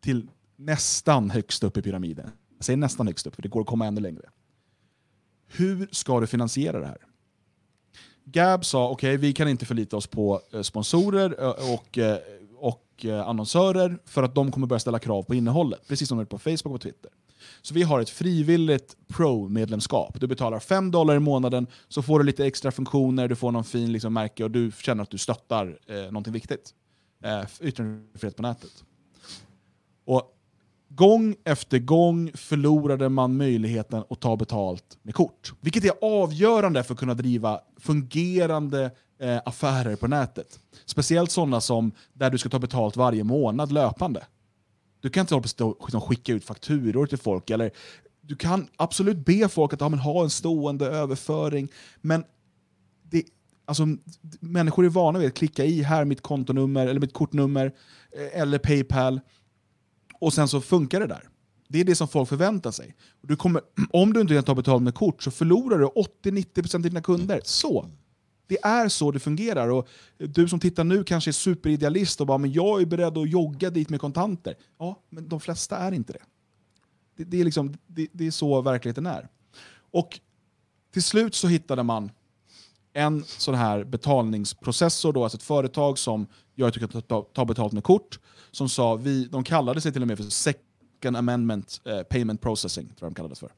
till 0.01 0.31
nästan 0.57 1.31
högst 1.31 1.65
upp 1.65 1.77
i 1.77 1.83
pyramiden. 1.83 2.31
Jag 2.57 2.65
säger 2.65 2.77
nästan 2.77 3.07
högst 3.07 3.27
upp, 3.27 3.35
för 3.35 3.43
det 3.43 3.49
går 3.49 3.61
att 3.61 3.67
komma 3.67 3.87
ännu 3.87 4.01
längre. 4.01 4.23
Hur 5.47 5.89
ska 5.93 6.21
du 6.21 6.27
finansiera 6.27 6.81
det 6.81 6.87
här? 6.87 6.99
Gab 8.25 8.65
sa 8.65 8.89
okej, 8.89 9.15
okay, 9.15 9.17
vi 9.17 9.33
kan 9.33 9.49
inte 9.49 9.67
förlita 9.67 9.97
oss 9.97 10.07
på 10.07 10.41
eh, 10.53 10.63
sponsorer 10.63 11.35
och, 11.75 11.99
eh, 11.99 12.19
och 12.57 13.05
eh, 13.05 13.29
annonsörer 13.29 13.99
för 14.05 14.23
att 14.23 14.35
de 14.35 14.53
kommer 14.53 14.67
börja 14.67 14.81
ställa 14.81 14.99
krav 14.99 15.23
på 15.23 15.35
innehållet, 15.35 15.89
precis 15.89 16.09
som 16.09 16.19
de 16.19 16.27
på 16.27 16.39
Facebook 16.39 16.75
och 16.75 16.81
Twitter. 16.81 17.11
Så 17.63 17.75
vi 17.75 17.83
har 17.83 18.01
ett 18.01 18.11
frivilligt 18.11 18.97
Pro-medlemskap. 19.09 20.21
Du 20.21 20.27
betalar 20.27 20.59
5 20.59 20.91
dollar 20.91 21.17
i 21.17 21.19
månaden, 21.19 21.67
så 21.89 22.03
får 22.03 22.19
du 22.19 22.25
lite 22.25 22.47
extra 22.47 22.71
funktioner, 22.71 23.29
du 23.29 23.37
får 23.37 23.53
någon 23.53 23.65
fin 23.65 23.93
liksom, 23.93 24.13
märke 24.13 24.45
och 24.45 24.51
du 24.51 24.73
känner 24.79 25.03
att 25.03 25.11
du 25.11 25.19
stöttar 25.19 25.79
eh, 25.87 25.97
någonting 25.97 26.33
viktigt. 26.33 26.75
Eh, 27.25 27.45
yttrandefrihet 27.61 28.37
på 28.37 28.43
nätet. 28.43 28.85
Och 30.05 30.37
Gång 30.93 31.37
efter 31.45 31.79
gång 31.79 32.31
förlorade 32.35 33.09
man 33.09 33.37
möjligheten 33.37 34.05
att 34.11 34.21
ta 34.21 34.37
betalt 34.37 34.99
med 35.03 35.15
kort. 35.15 35.53
Vilket 35.61 35.85
är 35.85 35.93
avgörande 36.03 36.83
för 36.83 36.95
att 36.95 37.01
kunna 37.01 37.15
driva 37.15 37.61
fungerande 37.77 38.91
eh, 39.21 39.41
affärer 39.45 39.97
på 39.97 40.09
nätet. 40.09 40.59
Speciellt 40.87 41.31
sådana 41.31 41.61
som 41.61 41.93
där 42.13 42.31
du 42.31 42.39
ska 42.39 42.49
ta 42.49 42.59
betalt 42.59 42.97
varje 42.97 43.25
månad 43.25 43.73
löpande. 43.73 44.27
Du 45.01 45.11
kan 45.11 45.21
inte 45.21 45.35
hålla 45.35 45.47
på 45.59 45.65
och 45.65 45.89
liksom 45.89 46.01
skicka 46.01 46.33
ut 46.33 46.45
fakturor 46.45 47.07
till 47.07 47.19
folk. 47.19 47.51
Eller, 47.51 47.71
du 48.21 48.37
kan 48.37 48.69
absolut 48.77 49.19
be 49.19 49.49
folk 49.49 49.73
att 49.73 49.81
ja, 49.81 49.89
men, 49.89 49.99
ha 49.99 50.23
en 50.23 50.31
stående 50.31 50.87
överföring, 50.87 51.69
men 52.01 52.25
alltså, 53.71 53.87
människor 54.41 54.85
är 54.85 54.89
vana 54.89 55.19
vid 55.19 55.29
att 55.29 55.35
klicka 55.35 55.65
i 55.65 55.83
här 55.83 56.05
mitt 56.05 56.21
kontonummer, 56.21 56.87
eller 56.87 57.01
mitt 57.01 57.13
kortnummer, 57.13 57.73
eh, 58.13 58.41
eller 58.41 58.59
Paypal 58.59 59.21
och 60.21 60.33
sen 60.33 60.49
så 60.49 60.61
funkar 60.61 61.01
det 61.01 61.07
där. 61.07 61.29
Det 61.69 61.81
är 61.81 61.85
det 61.85 61.95
som 61.95 62.09
folk 62.09 62.29
förväntar 62.29 62.71
sig. 62.71 62.95
Du 63.23 63.37
kommer, 63.37 63.63
om 63.91 64.13
du 64.13 64.21
inte 64.21 64.35
kan 64.35 64.43
ta 64.43 64.55
betalt 64.55 64.83
med 64.83 64.95
kort 64.95 65.23
så 65.23 65.31
förlorar 65.31 65.79
du 65.79 65.87
80-90% 65.87 66.75
av 66.75 66.81
dina 66.81 67.03
kunder. 67.03 67.41
Så. 67.45 67.91
Det 68.47 68.59
är 68.63 68.89
så 68.89 69.11
det 69.11 69.19
fungerar. 69.19 69.69
Och 69.69 69.89
du 70.19 70.49
som 70.49 70.61
tittar 70.61 70.85
nu 70.85 71.05
kanske 71.05 71.31
är 71.31 71.33
superidealist 71.33 72.21
och 72.21 72.27
bara 72.27 72.39
men 72.39 72.53
jag 72.53 72.83
är 72.83 72.87
beredd 72.87 73.19
att 73.19 73.31
jogga 73.31 73.71
dit 73.71 73.91
med 73.91 74.01
kontanter. 74.01 74.55
Ja, 74.79 75.03
men 75.11 75.29
de 75.29 75.41
flesta 75.41 75.77
är 75.77 75.93
inte 75.93 76.13
det. 76.13 76.23
Det, 77.17 77.25
det 77.25 77.41
är, 77.41 77.45
liksom, 77.45 77.75
det, 77.87 78.09
det 78.13 78.27
är 78.27 78.31
så 78.31 78.63
verkligheten 78.63 79.07
är. 79.07 79.29
Och 79.91 80.21
till 80.93 81.03
slut 81.03 81.35
så 81.35 81.49
hittade 81.49 81.83
man 81.83 82.11
en 82.93 83.25
sån 83.25 83.55
här 83.55 83.85
betalningsprocessor, 83.85 85.13
då, 85.13 85.23
alltså 85.23 85.37
ett 85.37 85.43
företag 85.43 85.99
som 85.99 86.27
gör 86.55 86.69
att 86.69 86.75
du 86.75 86.81
kan 86.81 87.03
ta, 87.03 87.23
ta 87.23 87.45
betalt 87.45 87.73
med 87.73 87.85
kort, 87.85 88.19
som 88.51 88.69
sa, 88.69 88.97
vi, 88.97 89.25
de 89.25 89.45
kallade 89.45 89.81
sig 89.81 89.93
till 89.93 90.03
och 90.03 90.09
med 90.09 90.17
för 90.17 90.25
Second 90.25 91.17
Amendment 91.17 91.81
eh, 91.85 92.03
Payment 92.03 92.41
Processing, 92.41 92.87
tror 92.87 92.97
jag 93.01 93.11
de 93.11 93.15
kallades 93.15 93.41
för. 93.41 93.53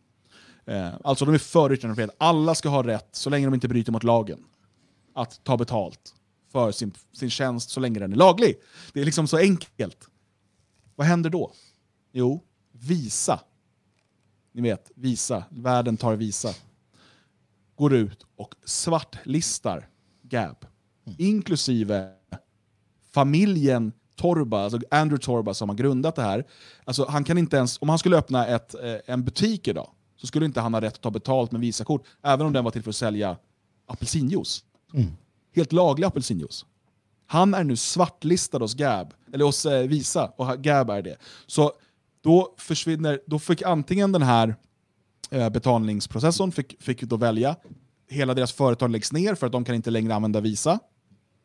Eh, 0.64 0.94
alltså 1.04 1.24
de 1.24 1.34
är 1.34 1.38
för 1.38 1.72
yttrandefrihet. 1.72 2.14
Alla 2.18 2.54
ska 2.54 2.68
ha 2.68 2.86
rätt, 2.86 3.08
så 3.12 3.30
länge 3.30 3.46
de 3.46 3.54
inte 3.54 3.68
bryter 3.68 3.92
mot 3.92 4.04
lagen, 4.04 4.44
att 5.14 5.44
ta 5.44 5.56
betalt 5.56 6.14
för 6.52 6.72
sin, 6.72 6.92
sin 7.12 7.30
tjänst 7.30 7.70
så 7.70 7.80
länge 7.80 7.98
den 7.98 8.12
är 8.12 8.16
laglig. 8.16 8.54
Det 8.92 9.00
är 9.00 9.04
liksom 9.04 9.28
så 9.28 9.36
enkelt. 9.36 10.08
Vad 10.94 11.06
händer 11.06 11.30
då? 11.30 11.52
Jo, 12.12 12.40
Visa. 12.72 13.40
Ni 14.52 14.62
vet, 14.62 14.90
Visa. 14.94 15.44
Världen 15.50 15.96
tar 15.96 16.16
Visa 16.16 16.54
går 17.76 17.94
ut 17.94 18.26
och 18.36 18.54
svartlistar 18.64 19.88
Gab. 20.22 20.66
Mm. 21.06 21.16
Inklusive 21.18 22.10
familjen 23.12 23.92
Torba, 24.16 24.64
alltså 24.64 24.78
Andrew 24.90 25.24
Torba 25.24 25.54
som 25.54 25.68
har 25.68 25.76
grundat 25.76 26.16
det 26.16 26.22
här. 26.22 26.46
Alltså 26.84 27.06
han 27.08 27.24
kan 27.24 27.38
inte 27.38 27.56
ens, 27.56 27.78
om 27.80 27.88
han 27.88 27.98
skulle 27.98 28.16
öppna 28.16 28.46
ett, 28.46 28.74
eh, 28.74 28.96
en 29.06 29.24
butik 29.24 29.68
idag 29.68 29.90
så 30.16 30.26
skulle 30.26 30.46
inte 30.46 30.60
han 30.60 30.74
ha 30.74 30.80
rätt 30.80 30.94
att 30.94 31.00
ta 31.00 31.10
betalt 31.10 31.52
med 31.52 31.60
Visakort, 31.60 32.02
även 32.22 32.46
om 32.46 32.52
den 32.52 32.64
var 32.64 32.70
till 32.70 32.82
för 32.82 32.90
att 32.90 32.96
sälja 32.96 33.36
apelsinjuice. 33.86 34.64
Mm. 34.94 35.10
Helt 35.54 35.72
laglig 35.72 36.06
apelsinjuice. 36.06 36.64
Han 37.26 37.54
är 37.54 37.64
nu 37.64 37.76
svartlistad 37.76 38.58
hos 38.58 38.74
Gab, 38.74 39.14
eller 39.32 39.44
hos 39.44 39.66
eh, 39.66 39.88
Visa, 39.88 40.32
och 40.36 40.62
Gab 40.62 40.90
är 40.90 41.02
det. 41.02 41.16
Så 41.46 41.72
då 42.22 42.54
försvinner, 42.58 43.20
då 43.26 43.38
fick 43.38 43.62
antingen 43.62 44.12
den 44.12 44.22
här 44.22 44.56
Eh, 45.32 45.50
betalningsprocessorn 45.50 46.52
fick, 46.52 46.82
fick 46.82 47.02
då 47.02 47.16
välja. 47.16 47.56
Hela 48.08 48.34
deras 48.34 48.52
företag 48.52 48.90
läggs 48.90 49.12
ner 49.12 49.34
för 49.34 49.46
att 49.46 49.52
de 49.52 49.64
kan 49.64 49.74
inte 49.74 49.90
längre 49.90 50.14
använda 50.14 50.40
Visa. 50.40 50.78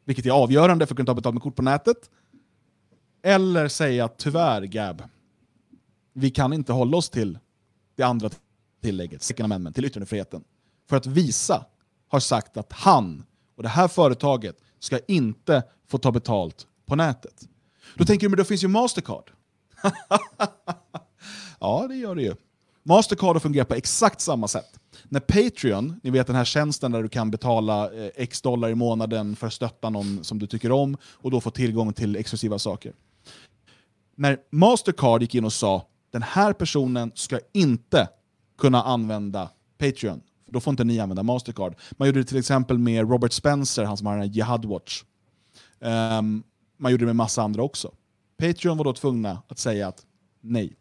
Vilket 0.06 0.26
är 0.26 0.32
avgörande 0.32 0.86
för 0.86 0.94
att 0.94 0.96
kunna 0.96 1.06
ta 1.06 1.14
betalt 1.14 1.34
med 1.34 1.44
kort 1.44 1.56
på 1.56 1.62
nätet. 1.62 2.10
Eller 3.24 3.68
säga 3.68 4.08
tyvärr 4.08 4.62
Gab, 4.62 5.04
vi 6.14 6.30
kan 6.30 6.54
inte 6.54 6.74
hålla 6.74 6.98
oss 6.98 7.10
till 7.10 7.40
det 7.96 8.04
andra 8.04 8.30
tillägget, 8.82 9.24
second 9.24 9.46
amendment, 9.46 9.76
till 9.76 9.86
yttrandefriheten. 9.86 10.44
För 10.90 10.98
att 10.98 11.06
Visa 11.06 11.66
har 12.08 12.20
sagt 12.20 12.58
att 12.58 12.74
han 12.74 13.24
och 13.56 13.64
det 13.64 13.70
här 13.70 13.88
företaget 13.88 14.58
ska 14.80 15.00
inte 15.08 15.64
få 15.88 15.98
ta 15.98 16.12
betalt 16.12 16.68
på 16.86 16.96
nätet. 16.96 17.48
Då 17.96 18.06
tänker 18.06 18.26
du, 18.26 18.30
men 18.30 18.38
då 18.38 18.44
finns 18.44 18.64
ju 18.64 18.68
Mastercard. 18.68 19.32
ja, 21.60 21.86
det 21.90 21.96
gör 21.96 22.16
det 22.16 22.22
ju. 22.22 22.36
Mastercard 22.88 23.42
fungerar 23.42 23.66
på 23.66 23.74
exakt 23.74 24.22
samma 24.22 24.48
sätt. 24.48 24.80
När 25.04 25.20
Patreon, 25.20 26.00
ni 26.04 26.10
vet 26.10 26.28
den 26.28 26.36
här 26.36 26.46
tjänsten 26.46 26.92
där 26.92 27.04
du 27.04 27.10
kan 27.10 27.32
betala 27.32 27.94
eh, 27.94 28.12
x 28.16 28.42
dollar 28.42 28.70
i 28.70 28.76
månaden 28.76 29.36
för 29.36 29.48
att 29.48 29.54
stötta 29.54 29.90
någon 29.90 30.24
som 30.24 30.40
du 30.40 30.48
tycker 30.48 30.72
om 30.72 30.98
och 31.04 31.32
då 31.32 31.42
få 31.42 31.52
tillgång 31.52 31.94
till 31.94 32.16
exklusiva 32.16 32.60
saker. 32.60 32.94
När 34.16 34.38
Mastercard 34.52 35.22
gick 35.22 35.36
in 35.36 35.46
och 35.46 35.54
sa 35.54 35.88
den 36.12 36.22
här 36.22 36.54
personen 36.54 37.12
ska 37.16 37.40
inte 37.54 38.10
kunna 38.58 38.84
använda 38.84 39.50
Patreon, 39.78 40.22
då 40.46 40.60
får 40.60 40.72
inte 40.72 40.84
ni 40.84 41.00
använda 41.00 41.24
Mastercard. 41.24 41.76
Man 41.92 42.08
gjorde 42.08 42.20
det 42.20 42.26
till 42.26 42.40
exempel 42.40 42.78
med 42.78 43.10
Robert 43.10 43.32
Spencer, 43.32 43.84
han 43.84 43.98
som 43.98 44.08
har 44.08 44.14
den 44.14 44.22
här 44.22 44.30
Jihad 44.30 44.66
Watch. 44.66 45.04
Um, 45.80 46.44
man 46.78 46.92
gjorde 46.92 47.02
det 47.02 47.06
med 47.06 47.16
massa 47.16 47.42
andra 47.42 47.64
också. 47.64 47.92
Patreon 48.38 48.78
var 48.78 48.86
då 48.86 48.94
tvungna 48.94 49.42
att 49.48 49.60
säga 49.60 49.88
att 49.88 50.06
nej, 50.42 50.78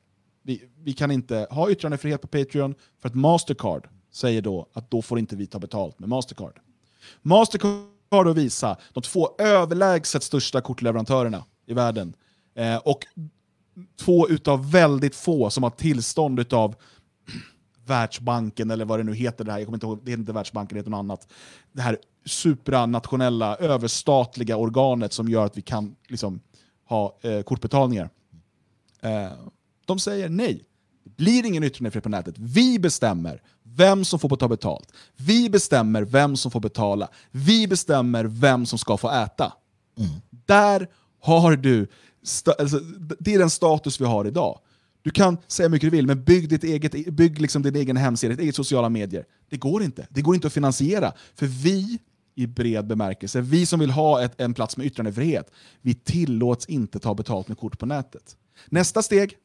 vi, 0.46 0.64
vi 0.82 0.92
kan 0.92 1.10
inte 1.10 1.46
ha 1.50 1.70
yttrandefrihet 1.70 2.20
på 2.20 2.28
Patreon 2.28 2.74
för 2.98 3.08
att 3.08 3.14
Mastercard 3.14 3.88
säger 4.12 4.42
då 4.42 4.66
att 4.72 4.90
då 4.90 5.02
får 5.02 5.18
inte 5.18 5.36
vi 5.36 5.46
ta 5.46 5.58
betalt 5.58 5.98
med 5.98 6.08
Mastercard. 6.08 6.60
Mastercard 7.22 7.84
har 8.10 8.34
visa 8.34 8.76
de 8.92 9.02
två 9.02 9.30
överlägset 9.38 10.22
största 10.22 10.60
kortleverantörerna 10.60 11.44
i 11.66 11.74
världen 11.74 12.14
eh, 12.54 12.76
och 12.76 13.06
två 14.00 14.28
utav 14.28 14.70
väldigt 14.70 15.16
få 15.16 15.50
som 15.50 15.62
har 15.62 15.70
tillstånd 15.70 16.40
utav 16.40 16.74
Världsbanken 17.86 18.70
eller 18.70 18.84
vad 18.84 18.98
det 18.98 19.04
nu 19.04 19.14
heter, 19.14 19.44
det 19.44 19.52
här, 19.52 19.58
jag 19.58 19.66
kommer 19.66 19.76
inte 19.76 19.86
ihåg, 19.86 20.00
det 20.04 20.12
är 20.12 20.16
inte 20.16 20.32
Världsbanken, 20.32 20.74
det 20.74 20.80
heter 20.80 20.90
något 20.90 20.98
annat. 20.98 21.32
Det 21.72 21.82
här 21.82 21.98
supranationella, 22.24 23.56
överstatliga 23.56 24.56
organet 24.56 25.12
som 25.12 25.28
gör 25.28 25.46
att 25.46 25.56
vi 25.58 25.62
kan 25.62 25.96
liksom, 26.08 26.40
ha 26.88 27.18
eh, 27.22 27.42
kortbetalningar. 27.42 28.10
Eh, 29.00 29.32
de 29.86 29.98
säger 29.98 30.28
nej. 30.28 30.64
Det 31.04 31.16
blir 31.16 31.46
ingen 31.46 31.64
yttrandefrihet 31.64 32.02
på 32.02 32.08
nätet. 32.08 32.34
Vi 32.38 32.78
bestämmer 32.78 33.42
vem 33.62 34.04
som 34.04 34.18
får 34.18 34.36
ta 34.36 34.48
betalt. 34.48 34.92
Vi 35.16 35.50
bestämmer 35.50 36.02
vem 36.02 36.36
som 36.36 36.50
får 36.50 36.60
betala. 36.60 37.08
Vi 37.30 37.68
bestämmer 37.68 38.24
vem 38.24 38.66
som 38.66 38.78
ska 38.78 38.96
få 38.96 39.10
äta. 39.10 39.52
Mm. 39.98 40.10
Där 40.46 40.88
har 41.20 41.56
du, 41.56 41.88
alltså, 42.58 42.80
det 43.18 43.34
är 43.34 43.38
den 43.38 43.50
status 43.50 44.00
vi 44.00 44.04
har 44.04 44.24
idag. 44.26 44.58
Du 45.02 45.10
kan 45.10 45.38
säga 45.46 45.68
mycket 45.68 45.90
du 45.90 45.96
vill, 45.96 46.06
men 46.06 46.24
bygg, 46.24 46.48
ditt 46.48 46.64
eget, 46.64 47.14
bygg 47.14 47.40
liksom 47.40 47.62
din 47.62 47.76
egen 47.76 47.96
hemsida, 47.96 48.30
ditt 48.30 48.40
eget 48.40 48.56
sociala 48.56 48.88
medier. 48.88 49.24
Det 49.50 49.56
går 49.56 49.82
inte. 49.82 50.06
Det 50.10 50.22
går 50.22 50.34
inte 50.34 50.46
att 50.46 50.52
finansiera. 50.52 51.12
För 51.34 51.46
vi, 51.46 51.98
i 52.34 52.46
bred 52.46 52.86
bemärkelse, 52.86 53.40
vi 53.40 53.66
som 53.66 53.80
vill 53.80 53.90
ha 53.90 54.22
ett, 54.22 54.40
en 54.40 54.54
plats 54.54 54.76
med 54.76 54.86
yttrandefrihet, 54.86 55.50
vi 55.82 55.94
tillåts 55.94 56.66
inte 56.66 56.98
ta 56.98 57.14
betalt 57.14 57.48
med 57.48 57.58
kort 57.58 57.78
på 57.78 57.86
nätet. 57.86 58.36
Nästa 58.66 59.02
steg, 59.02 59.36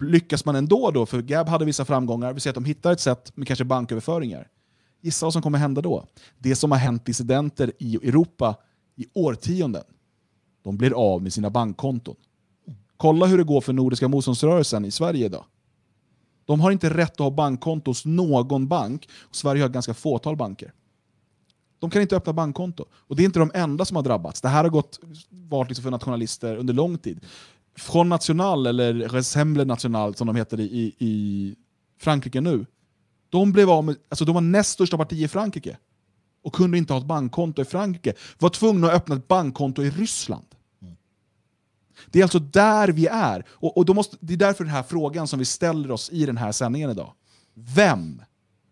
lyckas 0.00 0.44
man 0.44 0.56
ändå 0.56 0.90
då, 0.90 1.06
för 1.06 1.22
Gab 1.22 1.48
hade 1.48 1.64
vissa 1.64 1.84
framgångar, 1.84 2.32
vi 2.32 2.40
ser 2.40 2.50
att 2.50 2.54
de 2.54 2.64
hittar 2.64 2.92
ett 2.92 3.00
sätt 3.00 3.36
med 3.36 3.46
kanske 3.46 3.64
banköverföringar. 3.64 4.48
Gissa 5.00 5.26
vad 5.26 5.32
som 5.32 5.42
kommer 5.42 5.58
hända 5.58 5.80
då? 5.80 6.06
Det 6.38 6.56
som 6.56 6.70
har 6.70 6.78
hänt 6.78 7.04
dissidenter 7.04 7.72
i 7.78 7.96
Europa 7.96 8.56
i 8.96 9.06
årtionden. 9.14 9.84
De 10.62 10.76
blir 10.76 10.92
av 10.92 11.22
med 11.22 11.32
sina 11.32 11.50
bankkonton. 11.50 12.16
Kolla 12.96 13.26
hur 13.26 13.38
det 13.38 13.44
går 13.44 13.60
för 13.60 13.72
Nordiska 13.72 14.08
motståndsrörelsen 14.08 14.84
i 14.84 14.90
Sverige 14.90 15.26
idag. 15.26 15.44
De 16.44 16.60
har 16.60 16.70
inte 16.70 16.90
rätt 16.90 17.12
att 17.12 17.18
ha 17.18 17.30
bankkonto 17.30 17.90
hos 17.90 18.04
någon 18.04 18.68
bank. 18.68 19.08
Och 19.20 19.36
Sverige 19.36 19.62
har 19.62 19.68
ganska 19.68 19.94
fåtal 19.94 20.36
banker. 20.36 20.72
De 21.78 21.90
kan 21.90 22.02
inte 22.02 22.16
öppna 22.16 22.32
bankkonto. 22.32 22.84
Och 22.92 23.16
det 23.16 23.22
är 23.22 23.24
inte 23.24 23.38
de 23.38 23.50
enda 23.54 23.84
som 23.84 23.96
har 23.96 24.02
drabbats. 24.02 24.40
Det 24.40 24.48
här 24.48 24.64
har 24.64 24.70
gått, 24.70 25.00
varit 25.30 25.68
liksom 25.68 25.82
för 25.82 25.90
nationalister 25.90 26.56
under 26.56 26.74
lång 26.74 26.98
tid. 26.98 27.26
Front 27.80 28.08
National, 28.08 28.66
eller 28.66 28.94
Ressemble 28.94 29.64
National 29.64 30.14
som 30.14 30.26
de 30.26 30.36
heter 30.36 30.60
i, 30.60 30.94
i 30.98 31.54
Frankrike 31.98 32.40
nu. 32.40 32.66
De, 33.28 33.52
blev 33.52 33.70
av 33.70 33.84
med, 33.84 33.96
alltså 34.08 34.24
de 34.24 34.34
var 34.34 34.40
näst 34.40 34.70
största 34.70 34.96
parti 34.96 35.12
i 35.12 35.28
Frankrike 35.28 35.76
och 36.42 36.54
kunde 36.54 36.78
inte 36.78 36.92
ha 36.92 37.00
ett 37.00 37.06
bankkonto 37.06 37.62
i 37.62 37.64
Frankrike. 37.64 38.14
Var 38.38 38.48
tvungna 38.48 38.86
att 38.86 38.94
öppna 38.94 39.16
ett 39.16 39.28
bankkonto 39.28 39.82
i 39.82 39.90
Ryssland. 39.90 40.46
Det 42.06 42.18
är 42.18 42.22
alltså 42.22 42.38
där 42.38 42.88
vi 42.88 43.06
är. 43.06 43.44
Och, 43.50 43.76
och 43.76 43.84
då 43.84 43.94
måste, 43.94 44.16
det 44.20 44.32
är 44.32 44.36
därför 44.36 44.64
den 44.64 44.72
här 44.72 44.82
frågan 44.82 45.28
som 45.28 45.38
vi 45.38 45.44
ställer 45.44 45.90
oss 45.90 46.10
i 46.10 46.26
den 46.26 46.36
här 46.36 46.52
sändningen 46.52 46.90
idag. 46.90 47.12
Vem 47.54 48.22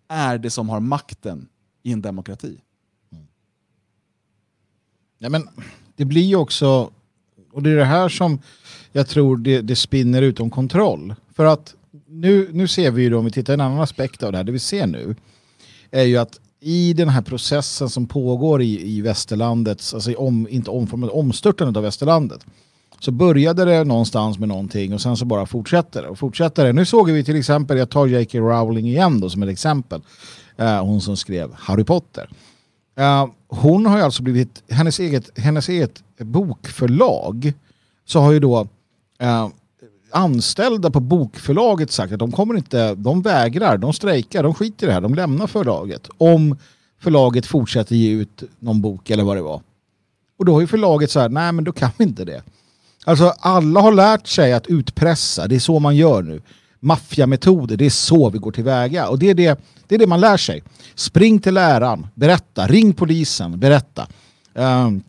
är 0.09 0.39
det 0.39 0.51
som 0.51 0.69
har 0.69 0.81
makten 0.81 1.49
i 1.83 1.93
en 1.93 2.03
demokrati? 2.03 2.61
Mm. 3.13 3.27
Ja, 5.19 5.29
men 5.29 5.49
det 5.97 6.05
blir 6.05 6.23
ju 6.23 6.37
också, 6.37 6.93
och 7.53 7.63
det 7.63 7.71
är 7.71 7.77
det 7.77 7.85
här 7.85 8.09
som 8.09 8.39
jag 8.93 9.09
tror 9.09 9.37
det, 9.37 9.61
det 9.61 9.77
spinner 9.77 10.23
utom 10.23 10.51
kontroll. 10.51 11.15
För 11.35 11.45
att 11.45 11.75
nu, 12.09 12.49
nu 12.53 12.69
ser 12.69 12.91
vi 12.91 13.03
ju 13.03 13.11
då, 13.11 13.19
om 13.19 13.25
vi 13.25 13.31
tittar 13.31 13.55
en 13.55 13.61
annan 13.61 13.81
aspekt 13.81 14.23
av 14.23 14.33
det 14.33 14.39
här, 14.39 14.45
det 14.45 14.53
vi 14.53 14.59
ser 14.59 14.87
nu 14.87 15.17
är 15.91 16.05
ju 16.05 16.17
att 16.17 16.41
i 16.61 16.93
den 16.93 17.09
här 17.09 17.23
processen 17.23 17.89
som 17.89 18.07
pågår 18.07 18.63
i, 18.63 18.97
i 18.97 19.01
västerlandet, 19.01 19.91
alltså 19.95 20.15
om, 20.15 20.49
inte 20.51 20.71
omformat, 20.71 21.11
omstörtandet 21.11 21.77
av 21.77 21.83
västerlandet, 21.83 22.47
så 23.01 23.11
började 23.11 23.65
det 23.65 23.85
någonstans 23.85 24.39
med 24.39 24.49
någonting 24.49 24.95
och 24.95 25.01
sen 25.01 25.17
så 25.17 25.25
bara 25.25 25.47
fortsätter 25.47 26.03
det 26.03 26.09
och 26.09 26.19
fortsätter 26.19 26.65
det. 26.65 26.73
Nu 26.73 26.85
såg 26.85 27.11
vi 27.11 27.25
till 27.25 27.37
exempel, 27.37 27.79
jag 27.79 27.91
tar 27.91 28.07
J.K. 28.07 28.39
Rowling 28.39 28.89
igen 28.89 29.21
då 29.21 29.31
som 29.31 29.43
ett 29.43 29.49
exempel, 29.49 30.01
eh, 30.57 30.85
hon 30.85 31.01
som 31.01 31.17
skrev 31.17 31.51
Harry 31.55 31.85
Potter. 31.85 32.31
Eh, 32.97 33.27
hon 33.49 33.87
har 33.87 33.97
ju 33.99 34.05
alltså 34.05 34.23
blivit, 34.23 34.63
hennes 34.69 35.01
eget, 35.01 35.39
hennes 35.39 35.69
eget 35.69 36.03
bokförlag 36.19 37.53
så 38.07 38.21
har 38.21 38.33
ju 38.33 38.41
då 38.41 38.67
eh, 39.19 39.49
anställda 40.11 40.91
på 40.91 41.01
bokförlaget 41.01 41.91
sagt 41.91 42.13
att 42.13 42.19
de 42.19 42.33
kommer 42.33 42.57
inte, 42.57 42.95
de 42.95 43.23
vägrar, 43.23 43.79
de 43.79 43.93
strejkar, 43.93 44.43
de 44.43 44.55
skiter 44.55 44.87
i 44.87 44.89
det 44.89 44.93
här, 44.93 45.01
de 45.01 45.15
lämnar 45.15 45.47
förlaget 45.47 46.09
om 46.19 46.59
förlaget 47.01 47.47
fortsätter 47.47 47.97
ge 47.97 48.11
ut 48.11 48.43
någon 48.59 48.81
bok 48.81 49.11
eller 49.11 49.25
vad 49.25 49.37
det 49.37 49.43
var. 49.43 49.63
Och 50.39 50.45
då 50.45 50.53
har 50.53 50.61
ju 50.61 50.67
förlaget 50.67 51.11
så 51.11 51.21
här, 51.21 51.29
nej 51.29 51.53
men 51.53 51.65
då 51.65 51.73
kan 51.73 51.91
vi 51.97 52.05
inte 52.05 52.25
det. 52.25 52.43
Alltså 53.05 53.35
alla 53.39 53.81
har 53.81 53.93
lärt 53.93 54.27
sig 54.27 54.53
att 54.53 54.67
utpressa, 54.67 55.47
det 55.47 55.55
är 55.55 55.61
så 55.61 55.79
man 55.79 55.97
gör 55.97 56.23
nu. 56.23 56.43
Maffiametoder, 56.81 57.77
det 57.77 57.87
är 57.87 57.91
så 57.91 58.31
vi 58.31 58.39
går 58.39 58.53
tillväga. 58.53 59.09
Och 59.09 59.19
det 59.19 59.31
är 59.31 59.35
det, 59.35 59.61
det 59.89 59.95
är 59.95 59.99
det 59.99 60.07
man 60.07 60.21
lär 60.21 60.37
sig. 60.37 60.63
Spring 60.95 61.39
till 61.39 61.55
läraren, 61.55 62.07
berätta, 62.15 62.67
ring 62.67 62.95
polisen, 62.95 63.61
berätta. 63.61 64.07
Um, 64.55 65.03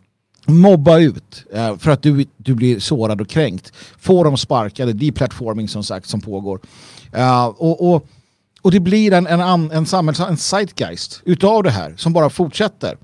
mobba 0.46 0.98
ut 0.98 1.44
uh, 1.54 1.76
för 1.78 1.90
att 1.90 2.02
du, 2.02 2.26
du 2.36 2.54
blir 2.54 2.80
sårad 2.80 3.20
och 3.20 3.28
kränkt. 3.28 3.72
Få 3.98 4.24
dem 4.24 4.36
sparkade, 4.36 4.92
deplatforming 4.92 5.68
som 5.68 5.84
sagt 5.84 6.08
som 6.08 6.20
pågår. 6.20 6.60
Uh, 7.16 7.44
och, 7.44 7.92
och, 7.92 8.06
och 8.62 8.70
det 8.70 8.80
blir 8.80 9.12
en, 9.12 9.26
en, 9.26 9.70
en, 9.70 9.86
samhälls, 9.86 10.20
en 10.20 10.36
zeitgeist 10.36 11.20
utav 11.24 11.62
det 11.62 11.70
här 11.70 11.94
som 11.96 12.12
bara 12.12 12.30
fortsätter. 12.30 12.96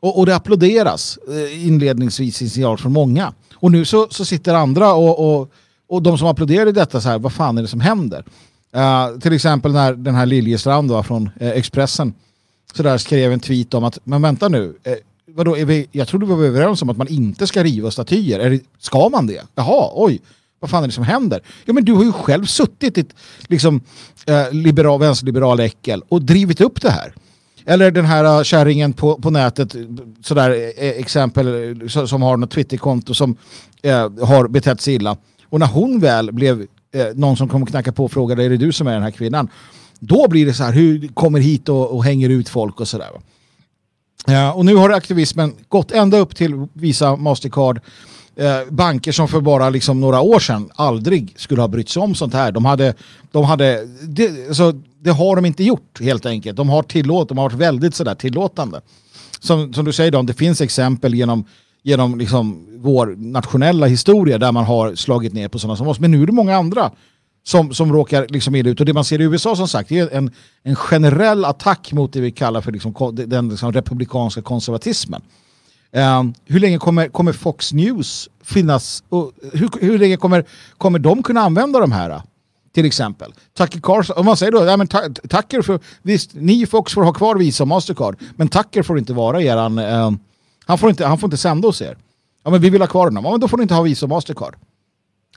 Och, 0.00 0.18
och 0.18 0.26
det 0.26 0.36
applåderas 0.36 1.18
uh, 1.28 1.66
inledningsvis 1.66 2.42
i 2.42 2.48
signal 2.48 2.78
från 2.78 2.92
många. 2.92 3.32
Och 3.54 3.72
nu 3.72 3.84
så, 3.84 4.06
så 4.10 4.24
sitter 4.24 4.54
andra 4.54 4.92
och, 4.92 5.40
och, 5.40 5.50
och 5.88 6.02
de 6.02 6.18
som 6.18 6.28
applåderade 6.28 6.72
detta 6.72 7.00
så 7.00 7.08
här, 7.08 7.18
vad 7.18 7.32
fan 7.32 7.58
är 7.58 7.62
det 7.62 7.68
som 7.68 7.80
händer? 7.80 8.24
Uh, 8.76 9.18
till 9.18 9.32
exempel 9.32 9.72
när 9.72 9.94
den 9.94 10.14
här 10.14 10.26
Liljestrand 10.26 10.90
då, 10.90 11.02
från 11.02 11.30
eh, 11.40 11.50
Expressen 11.50 12.14
så 12.74 12.82
där 12.82 12.98
skrev 12.98 13.32
en 13.32 13.40
tweet 13.40 13.74
om 13.74 13.84
att, 13.84 13.98
men 14.04 14.22
vänta 14.22 14.48
nu, 14.48 14.74
eh, 14.84 14.94
vadå, 15.26 15.56
är 15.56 15.64
vi, 15.64 15.86
jag 15.92 16.08
trodde 16.08 16.26
vi 16.26 16.34
var 16.34 16.44
överens 16.44 16.82
om 16.82 16.90
att 16.90 16.96
man 16.96 17.08
inte 17.08 17.46
ska 17.46 17.64
riva 17.64 17.90
statyer. 17.90 18.38
Är 18.38 18.50
det, 18.50 18.60
ska 18.78 19.08
man 19.08 19.26
det? 19.26 19.42
Jaha, 19.54 19.90
oj, 19.94 20.20
vad 20.60 20.70
fan 20.70 20.82
är 20.82 20.86
det 20.86 20.92
som 20.92 21.04
händer? 21.04 21.40
Ja 21.64 21.72
men 21.72 21.84
du 21.84 21.92
har 21.92 22.04
ju 22.04 22.12
själv 22.12 22.44
suttit 22.44 22.98
i 22.98 23.00
ett 23.00 23.14
liksom, 23.48 23.80
eh, 24.26 24.52
liberal, 24.52 25.00
vänsterliberal 25.00 25.60
äckel 25.60 26.02
och 26.08 26.22
drivit 26.22 26.60
upp 26.60 26.82
det 26.82 26.90
här. 26.90 27.14
Eller 27.64 27.90
den 27.90 28.04
här 28.04 28.24
eh, 28.24 28.42
kärringen 28.42 28.92
på, 28.92 29.16
på 29.16 29.30
nätet, 29.30 29.76
sådär 30.22 30.50
eh, 30.50 30.88
exempel 30.90 31.90
som 32.06 32.22
har 32.22 32.36
något 32.36 32.50
Twitterkonto 32.50 33.14
som 33.14 33.36
eh, 33.82 34.10
har 34.24 34.48
betett 34.48 34.80
sig 34.80 34.94
illa. 34.94 35.16
Och 35.48 35.58
när 35.60 35.66
hon 35.66 36.00
väl 36.00 36.32
blev 36.32 36.66
eh, 36.92 37.06
någon 37.14 37.36
som 37.36 37.48
kom 37.48 37.62
och 37.62 37.68
knackade 37.68 37.96
på 37.96 38.04
och 38.04 38.12
frågade 38.12 38.44
är 38.44 38.50
det 38.50 38.56
du 38.56 38.72
som 38.72 38.86
är 38.86 38.92
den 38.92 39.02
här 39.02 39.10
kvinnan? 39.10 39.48
Då 39.98 40.28
blir 40.28 40.46
det 40.46 40.54
så 40.54 40.64
här, 40.64 40.72
hur 40.72 41.08
kommer 41.08 41.40
hit 41.40 41.68
och, 41.68 41.94
och 41.94 42.04
hänger 42.04 42.28
ut 42.28 42.48
folk 42.48 42.80
och 42.80 42.88
sådär. 42.88 43.10
Eh, 44.28 44.50
och 44.50 44.64
nu 44.64 44.76
har 44.76 44.90
aktivismen 44.90 45.54
gått 45.68 45.92
ända 45.92 46.18
upp 46.18 46.36
till 46.36 46.66
Visa, 46.72 47.16
Mastercard, 47.16 47.80
eh, 48.36 48.60
banker 48.70 49.12
som 49.12 49.28
för 49.28 49.40
bara 49.40 49.70
liksom 49.70 50.00
några 50.00 50.20
år 50.20 50.40
sedan 50.40 50.70
aldrig 50.74 51.34
skulle 51.36 51.60
ha 51.60 51.68
brytt 51.68 51.88
sig 51.88 52.02
om 52.02 52.14
sånt 52.14 52.34
här. 52.34 52.52
De 52.52 52.64
hade, 52.64 52.94
de 53.32 53.44
hade 53.44 53.86
det, 54.02 54.48
alltså, 54.48 54.72
det 55.00 55.10
har 55.10 55.36
de 55.36 55.46
inte 55.46 55.64
gjort 55.64 56.00
helt 56.00 56.26
enkelt. 56.26 56.56
De 56.56 56.68
har 56.68 56.82
tillåt, 56.82 57.28
de 57.28 57.38
har 57.38 57.44
varit 57.44 57.60
väldigt 57.60 57.94
sådär 57.94 58.14
tillåtande. 58.14 58.80
Som, 59.40 59.72
som 59.74 59.84
du 59.84 59.92
säger, 59.92 60.10
då, 60.10 60.22
det 60.22 60.34
finns 60.34 60.60
exempel 60.60 61.14
genom, 61.14 61.44
genom 61.82 62.18
liksom 62.18 62.66
vår 62.76 63.14
nationella 63.18 63.86
historia 63.86 64.38
där 64.38 64.52
man 64.52 64.64
har 64.64 64.94
slagit 64.94 65.32
ner 65.32 65.48
på 65.48 65.58
sådana 65.58 65.76
som 65.76 65.88
oss. 65.88 66.00
Men 66.00 66.10
nu 66.10 66.22
är 66.22 66.26
det 66.26 66.32
många 66.32 66.56
andra 66.56 66.90
som, 67.44 67.74
som 67.74 67.92
råkar 67.92 68.26
liksom 68.28 68.54
illa 68.54 68.70
ut. 68.70 68.80
Och 68.80 68.86
det 68.86 68.92
man 68.92 69.04
ser 69.04 69.20
i 69.20 69.24
USA 69.24 69.56
som 69.56 69.68
sagt 69.68 69.92
är 69.92 70.14
en, 70.14 70.30
en 70.62 70.76
generell 70.76 71.44
attack 71.44 71.92
mot 71.92 72.12
det 72.12 72.20
vi 72.20 72.30
kallar 72.30 72.60
för 72.60 72.72
liksom, 72.72 73.14
den 73.26 73.48
liksom 73.48 73.72
republikanska 73.72 74.42
konservatismen. 74.42 75.22
Um, 75.92 76.34
hur 76.44 76.60
länge 76.60 76.78
kommer, 76.78 77.08
kommer 77.08 77.32
Fox 77.32 77.72
News 77.72 78.28
finnas? 78.42 79.04
Och 79.08 79.32
hur, 79.52 79.70
hur 79.80 79.98
länge 79.98 80.16
kommer, 80.16 80.44
kommer 80.78 80.98
de 80.98 81.22
kunna 81.22 81.40
använda 81.40 81.78
de 81.80 81.92
här? 81.92 82.22
Till 82.74 82.84
exempel. 82.84 83.32
Tucker 83.58 83.80
Carlson, 83.80 84.16
om 84.18 84.26
man 84.26 84.36
säger 84.36 84.52
då, 84.52 84.64
ja, 84.64 84.76
men 84.76 84.86
Tucker 84.86 85.62
för, 85.62 85.80
visst, 86.02 86.30
ni 86.34 86.66
Fox 86.66 86.94
får 86.94 87.02
ha 87.02 87.12
kvar 87.12 87.36
Visa 87.36 87.64
och 87.64 87.68
Mastercard, 87.68 88.16
men 88.36 88.48
Tucker 88.48 88.82
får 88.82 88.98
inte 88.98 89.12
vara 89.12 89.42
eran, 89.42 89.78
uh, 89.78 90.10
han, 90.66 90.78
får 90.78 90.90
inte, 90.90 91.06
han 91.06 91.18
får 91.18 91.26
inte 91.26 91.36
sända 91.36 91.68
hos 91.68 91.82
er. 91.82 91.96
Ja 92.44 92.50
men 92.50 92.60
vi 92.60 92.70
vill 92.70 92.80
ha 92.80 92.88
kvar 92.88 93.04
honom, 93.04 93.24
ja, 93.24 93.30
men 93.30 93.40
då 93.40 93.48
får 93.48 93.56
ni 93.56 93.62
inte 93.62 93.74
ha 93.74 93.82
Visa 93.82 94.06
och 94.06 94.10
Mastercard. 94.10 94.56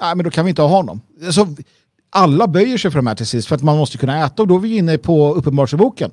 Nej 0.01 0.15
men 0.15 0.23
då 0.23 0.32
kan 0.32 0.45
vi 0.45 0.49
inte 0.49 0.61
ha 0.61 0.69
honom. 0.69 1.01
Alltså, 1.26 1.47
alla 2.09 2.47
böjer 2.47 2.78
sig 2.78 2.91
för 2.91 2.99
de 2.99 3.07
här 3.07 3.15
till 3.15 3.28
sist 3.28 3.47
för 3.47 3.55
att 3.55 3.63
man 3.63 3.78
måste 3.78 3.97
kunna 3.97 4.26
äta 4.26 4.41
och 4.41 4.47
då 4.47 4.55
är 4.55 4.59
vi 4.59 4.78
inne 4.78 4.97
på 4.97 5.34
Uppenbarelseboken. 5.34 6.11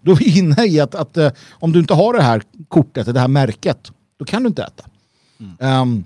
Då 0.00 0.12
är 0.12 0.16
vi 0.16 0.38
inne 0.38 0.64
i 0.66 0.80
att, 0.80 0.94
att 0.94 1.16
uh, 1.16 1.30
om 1.50 1.72
du 1.72 1.78
inte 1.78 1.94
har 1.94 2.12
det 2.12 2.22
här 2.22 2.42
kortet, 2.68 3.14
det 3.14 3.20
här 3.20 3.28
märket, 3.28 3.92
då 4.18 4.24
kan 4.24 4.42
du 4.42 4.48
inte 4.48 4.62
äta. 4.62 4.84
Mm. 5.40 5.80
Um, 5.82 6.04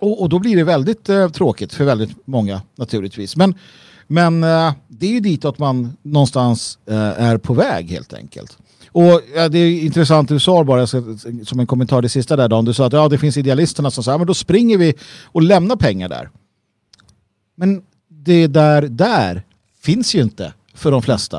och, 0.00 0.22
och, 0.22 0.28
då 0.28 0.38
blir 0.38 0.56
det 0.56 0.64
väldigt 0.64 1.10
uh, 1.10 1.28
tråkigt 1.28 1.74
för 1.74 1.84
väldigt 1.84 2.26
många 2.26 2.62
naturligtvis. 2.76 3.36
Men, 3.36 3.54
Men 4.06 4.44
eh, 4.44 4.72
det 4.88 5.06
är 5.06 5.10
ju 5.10 5.20
ditåt 5.20 5.58
man 5.58 5.96
någonstans 6.02 6.78
eh, 6.86 6.96
är 6.96 7.38
på 7.38 7.54
väg 7.54 7.90
helt 7.90 8.14
enkelt. 8.14 8.58
Och 8.94 9.20
ja, 9.34 9.48
det 9.48 9.58
är 9.58 9.82
intressant 9.82 10.28
du 10.28 10.40
sa 10.40 10.64
bara 10.64 10.86
som 10.86 11.60
en 11.60 11.66
kommentar 11.66 12.02
det 12.02 12.08
sista 12.08 12.36
där 12.36 12.48
Dan. 12.48 12.64
Du 12.64 12.74
sa 12.74 12.86
att 12.86 12.92
ja, 12.92 13.08
det 13.08 13.18
finns 13.18 13.36
idealisterna 13.36 13.90
som 13.90 14.04
säger 14.04 14.18
men 14.18 14.26
då 14.26 14.34
springer 14.34 14.78
vi 14.78 14.94
och 15.24 15.42
lämnar 15.42 15.76
pengar 15.76 16.08
där. 16.08 16.30
Men 17.54 17.82
det 18.08 18.46
där, 18.46 18.82
där 18.82 19.42
finns 19.80 20.14
ju 20.14 20.22
inte 20.22 20.52
för 20.74 20.90
de 20.90 21.02
flesta. 21.02 21.38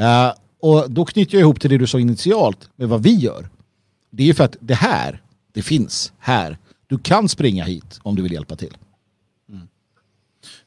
Uh, 0.00 0.32
och 0.60 0.90
då 0.90 1.04
knyter 1.04 1.34
jag 1.34 1.40
ihop 1.40 1.60
till 1.60 1.70
det 1.70 1.78
du 1.78 1.86
sa 1.86 2.00
initialt 2.00 2.70
med 2.76 2.88
vad 2.88 3.02
vi 3.02 3.14
gör. 3.14 3.48
Det 4.10 4.22
är 4.22 4.26
ju 4.26 4.34
för 4.34 4.44
att 4.44 4.56
det 4.60 4.74
här, 4.74 5.22
det 5.52 5.62
finns 5.62 6.12
här. 6.18 6.58
Du 6.86 6.98
kan 6.98 7.28
springa 7.28 7.64
hit 7.64 8.00
om 8.02 8.16
du 8.16 8.22
vill 8.22 8.32
hjälpa 8.32 8.56
till. 8.56 8.76
Mm. 9.48 9.68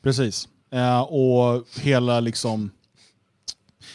Precis. 0.04 0.48
Uh, 0.74 1.02
och 1.02 1.64
hela 1.82 2.20
liksom 2.20 2.72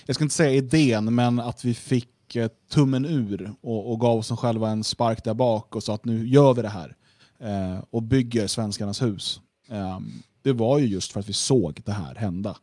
jag 0.09 0.14
ska 0.14 0.24
inte 0.24 0.34
säga 0.34 0.52
idén, 0.52 1.14
men 1.14 1.40
att 1.40 1.64
vi 1.64 1.74
fick 1.74 2.36
eh, 2.36 2.48
tummen 2.70 3.04
ur 3.04 3.52
och, 3.61 3.92
och 3.92 4.00
gav 4.00 4.18
oss 4.18 4.30
själva 4.30 4.70
en 4.70 4.84
spark 4.84 5.24
där 5.24 5.34
bak 5.34 5.76
och 5.76 5.82
sa 5.82 5.94
att 5.94 6.04
nu 6.04 6.28
gör 6.28 6.54
vi 6.54 6.62
det 6.62 6.68
här 6.68 6.96
eh, 7.38 7.84
och 7.90 8.02
bygger 8.02 8.46
Svenskarnas 8.46 9.02
hus. 9.02 9.40
Eh, 9.68 9.98
det 10.42 10.52
var 10.52 10.78
ju 10.78 10.86
just 10.86 11.12
för 11.12 11.20
att 11.20 11.28
vi 11.28 11.32
såg 11.32 11.82
det 11.84 11.92
här 11.92 12.14
hända. 12.14 12.56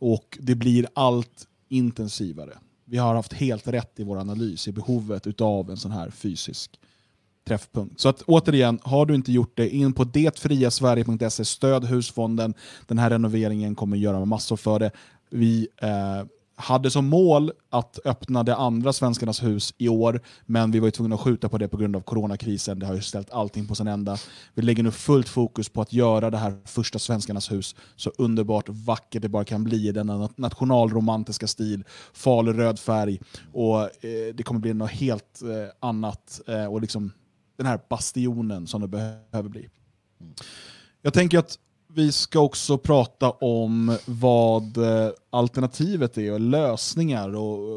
Och 0.00 0.38
det 0.40 0.54
blir 0.54 0.86
allt 0.94 1.46
intensivare. 1.68 2.58
Vi 2.84 2.98
har 2.98 3.14
haft 3.14 3.32
helt 3.32 3.68
rätt 3.68 4.00
i 4.00 4.04
vår 4.04 4.18
analys 4.18 4.68
i 4.68 4.72
behovet 4.72 5.40
av 5.40 5.70
en 5.70 5.76
sån 5.76 5.92
här 5.92 6.10
fysisk 6.10 6.80
träffpunkt. 7.48 8.00
Så 8.00 8.08
att 8.08 8.22
återigen, 8.22 8.78
har 8.82 9.06
du 9.06 9.14
inte 9.14 9.32
gjort 9.32 9.56
det, 9.56 9.68
in 9.68 9.92
på 9.92 10.04
detfriasverige.se, 10.04 11.44
stöd 11.44 11.84
husfonden. 11.84 12.54
Den 12.86 12.98
här 12.98 13.10
renoveringen 13.10 13.74
kommer 13.74 13.96
göra 13.96 14.24
massor 14.24 14.56
för 14.56 14.78
det. 14.78 14.90
Vi 15.30 15.68
eh, 15.76 16.24
hade 16.58 16.90
som 16.90 17.06
mål 17.06 17.52
att 17.70 17.98
öppna 18.04 18.42
det 18.42 18.56
andra 18.56 18.92
Svenskarnas 18.92 19.42
hus 19.42 19.74
i 19.78 19.88
år, 19.88 20.20
men 20.46 20.70
vi 20.70 20.78
var 20.78 20.90
tvungna 20.90 21.14
att 21.14 21.20
skjuta 21.20 21.48
på 21.48 21.58
det 21.58 21.68
på 21.68 21.76
grund 21.76 21.96
av 21.96 22.00
coronakrisen. 22.00 22.78
Det 22.78 22.86
har 22.86 22.94
ju 22.94 23.00
ställt 23.00 23.30
allting 23.30 23.66
på 23.66 23.74
sin 23.74 23.88
ända. 23.88 24.18
Vi 24.54 24.62
lägger 24.62 24.82
nu 24.82 24.90
fullt 24.90 25.28
fokus 25.28 25.68
på 25.68 25.80
att 25.80 25.92
göra 25.92 26.30
det 26.30 26.38
här 26.38 26.56
första 26.64 26.98
Svenskarnas 26.98 27.52
hus 27.52 27.76
så 27.96 28.12
underbart 28.18 28.68
vackert 28.68 29.22
det 29.22 29.28
bara 29.28 29.44
kan 29.44 29.64
bli 29.64 29.88
i 29.88 29.92
denna 29.92 30.28
nationalromantiska 30.36 31.46
stil, 31.46 31.84
faluröd 32.12 32.78
färg. 32.78 33.20
Och 33.52 33.80
eh, 33.82 34.34
Det 34.34 34.42
kommer 34.42 34.60
bli 34.60 34.74
något 34.74 34.90
helt 34.90 35.42
eh, 35.42 35.88
annat 35.88 36.40
eh, 36.46 36.66
och 36.66 36.80
liksom 36.80 37.12
den 37.56 37.66
här 37.66 37.80
bastionen 37.88 38.66
som 38.66 38.80
det 38.80 38.88
behöver 38.88 39.48
bli. 39.48 39.68
Jag 41.02 41.14
tänker 41.14 41.38
att 41.38 41.58
vi 41.98 42.12
ska 42.12 42.40
också 42.40 42.78
prata 42.78 43.30
om 43.30 43.96
vad 44.06 44.76
eh, 44.76 45.10
alternativet 45.30 46.18
är 46.18 46.32
och 46.32 46.40
lösningar 46.40 47.36
och 47.36 47.68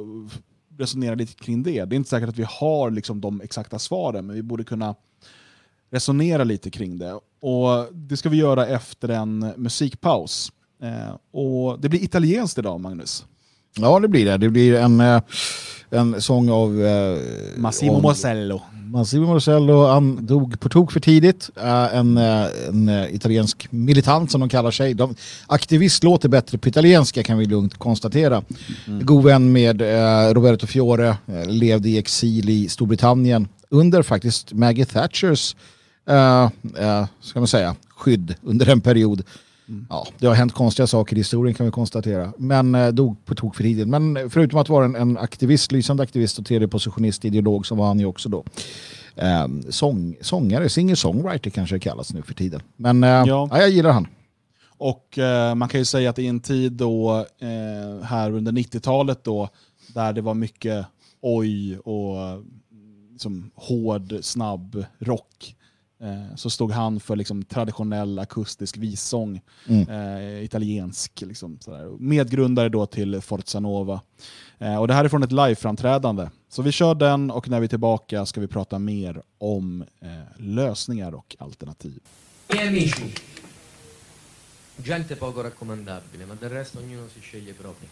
resonera 0.78 1.15
lite 1.15 1.34
kring 1.34 1.63
det. 1.63 1.86
Det 1.86 1.95
är 1.95 1.97
inte 1.97 2.09
säkert 2.09 2.30
att 2.30 2.39
vi 2.39 2.45
har 2.47 2.91
liksom 2.91 3.22
de 3.22 3.41
exakta 3.41 3.80
svaren, 3.80 4.26
men 4.26 4.36
vi 4.36 4.41
borde 4.41 4.63
kunna 4.63 4.95
resonera 5.91 6.43
lite 6.43 6.69
kring 6.69 6.97
det. 6.97 7.13
Och 7.41 7.93
Det 7.93 8.17
ska 8.17 8.30
vi 8.30 8.38
göra 8.38 8.67
efter 8.67 9.09
en 9.09 9.53
musikpaus. 9.57 10.51
Eh, 10.84 11.15
och 11.32 11.80
Det 11.80 11.89
blir 11.89 12.03
italienskt 12.03 12.57
idag, 12.57 12.80
Magnus. 12.80 13.26
Ja, 13.78 13.99
det 13.99 14.07
blir 14.07 14.26
det. 14.26 14.38
Det 14.38 14.49
blir 14.49 14.76
en, 14.76 14.99
eh, 14.99 15.22
en 15.89 16.22
sång 16.22 16.49
av... 16.49 16.82
Eh, 16.82 17.17
Massimo 17.57 17.93
om, 17.93 18.01
Marcello. 18.01 18.61
Massimo 18.92 19.28
Marcello 19.28 19.86
han 19.86 20.26
dog 20.26 20.60
på 20.60 20.70
tok 20.70 20.92
för 20.92 21.00
tidigt. 21.00 21.50
Uh, 21.58 21.96
en, 21.96 22.18
uh, 22.18 22.48
en 22.68 22.89
uh, 22.89 23.16
italiensk 23.16 23.68
militant 23.70 24.32
som 24.32 24.42
de 24.42 24.50
kallar 24.50 24.72
sig. 24.72 24.94
De, 24.94 25.16
aktivist 25.48 26.04
låter 26.04 26.30
bättre 26.30 26.58
på 26.58 26.70
italienska 26.70 27.24
kan 27.24 27.38
vi 27.38 27.46
lugnt 27.46 27.78
konstatera. 27.78 28.44
Mm. 28.88 29.06
God 29.06 29.24
vän 29.24 29.52
med 29.52 29.82
Roberto 30.34 30.68
Fiore, 30.68 31.18
levde 31.48 31.89
i 31.89 31.98
exil 31.98 32.50
i 32.50 32.70
Storbritannien 32.70 33.48
under 33.70 34.04
faktiskt 34.04 34.54
Maggie 34.54 34.86
Thatchers 34.86 35.56
ska 37.22 37.39
man 37.39 37.48
säga, 37.48 37.76
skydd 37.89 38.36
under 38.44 38.70
en 38.70 38.82
period. 38.82 39.24
Mm. 39.72 39.88
Ja, 39.89 40.07
det 40.17 40.28
har 40.28 40.34
hänt 40.34 40.53
konstiga 40.53 40.88
saker 40.88 41.15
i 41.15 41.19
historien 41.19 41.55
kan 41.55 41.65
vi 41.65 41.72
konstatera. 41.72 42.34
Men 42.38 42.76
eh, 42.76 42.88
dog 42.88 43.26
på 43.26 43.36
tok 43.36 43.55
för 43.55 43.63
tidigt. 43.63 43.88
Men 43.88 44.30
förutom 44.30 44.59
att 44.59 44.69
vara 44.69 44.86
en, 44.86 44.95
en 44.95 45.17
aktivist, 45.17 45.72
lysande 45.72 46.03
aktivist 46.03 46.39
och 46.39 46.45
tredje 46.45 46.67
positionist, 46.67 47.26
ideolog 47.26 47.65
så 47.65 47.76
var 47.76 47.88
han 47.88 47.99
ju 47.99 48.05
också 48.05 48.30
då 48.30 48.43
eh, 49.15 49.47
sång, 49.69 50.15
sångare, 50.22 50.69
singer-songwriter 50.69 51.49
kanske 51.49 51.76
det 51.76 51.80
kallas 51.80 52.13
nu 52.13 52.22
för 52.22 52.34
tiden. 52.34 52.61
Men 52.76 53.03
eh, 53.03 53.09
ja. 53.09 53.26
ja. 53.51 53.59
jag 53.59 53.69
gillar 53.69 53.91
han. 53.91 54.07
Och 54.78 55.17
eh, 55.17 55.55
man 55.55 55.69
kan 55.69 55.80
ju 55.80 55.86
säga 55.86 56.09
att 56.09 56.19
i 56.19 56.28
en 56.28 56.39
tid 56.39 56.72
då, 56.72 57.26
eh, 57.39 58.03
här 58.03 58.32
under 58.32 58.51
90-talet 58.51 59.24
då, 59.24 59.49
där 59.93 60.13
det 60.13 60.22
var 60.22 60.34
mycket 60.34 60.86
oj 61.22 61.78
och 61.78 62.43
liksom, 63.11 63.51
hård, 63.55 64.17
snabb 64.22 64.86
rock 64.99 65.55
Eh, 65.55 65.61
så 66.36 66.49
stod 66.49 66.72
han 66.72 66.99
för 66.99 67.16
liksom, 67.16 67.43
traditionell 67.43 68.20
akustisk 68.20 68.78
vissång, 68.78 69.41
mm. 69.68 69.89
eh, 69.89 70.43
italiensk. 70.43 71.22
Liksom, 71.22 71.58
sådär. 71.60 71.89
Medgrundare 71.99 72.70
då 72.70 72.86
till 72.86 73.22
Forza 73.22 73.60
Nova. 73.60 74.02
Eh, 74.60 74.76
och 74.76 74.88
det 74.88 74.93
här 74.93 75.06
är 75.06 75.10
från 75.10 75.24
ett 75.24 75.32
liveframträdande. 75.32 76.30
Så 76.49 76.62
vi 76.62 76.72
kör 76.72 76.95
den 76.95 77.32
och 77.32 77.49
när 77.49 77.60
vi 77.60 77.66
är 77.66 77.68
tillbaka 77.68 78.26
ska 78.26 78.41
vi 78.41 78.47
prata 78.47 78.80
mer 78.80 79.22
om 79.38 79.84
eh, 79.99 80.10
lösningar 80.38 81.16
och 81.16 81.36
alternativ. 81.39 81.99
Miei 82.54 82.68
amici, 82.68 83.14
gente 84.84 85.16
poco 85.16 85.43
raccomandabile, 85.43 86.26
ma 86.26 86.36
del 86.36 86.49
resto 86.49 86.80
ognuno 86.80 87.08
si 87.10 87.20
sceglie 87.22 87.54
proprio. 87.54 87.89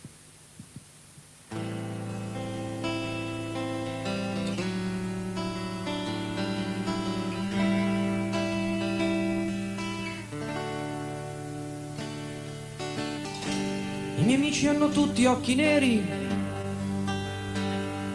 I 14.19 14.23
miei 14.23 14.35
amici 14.35 14.67
hanno 14.67 14.89
tutti 14.89 15.25
occhi 15.25 15.55
neri 15.55 16.05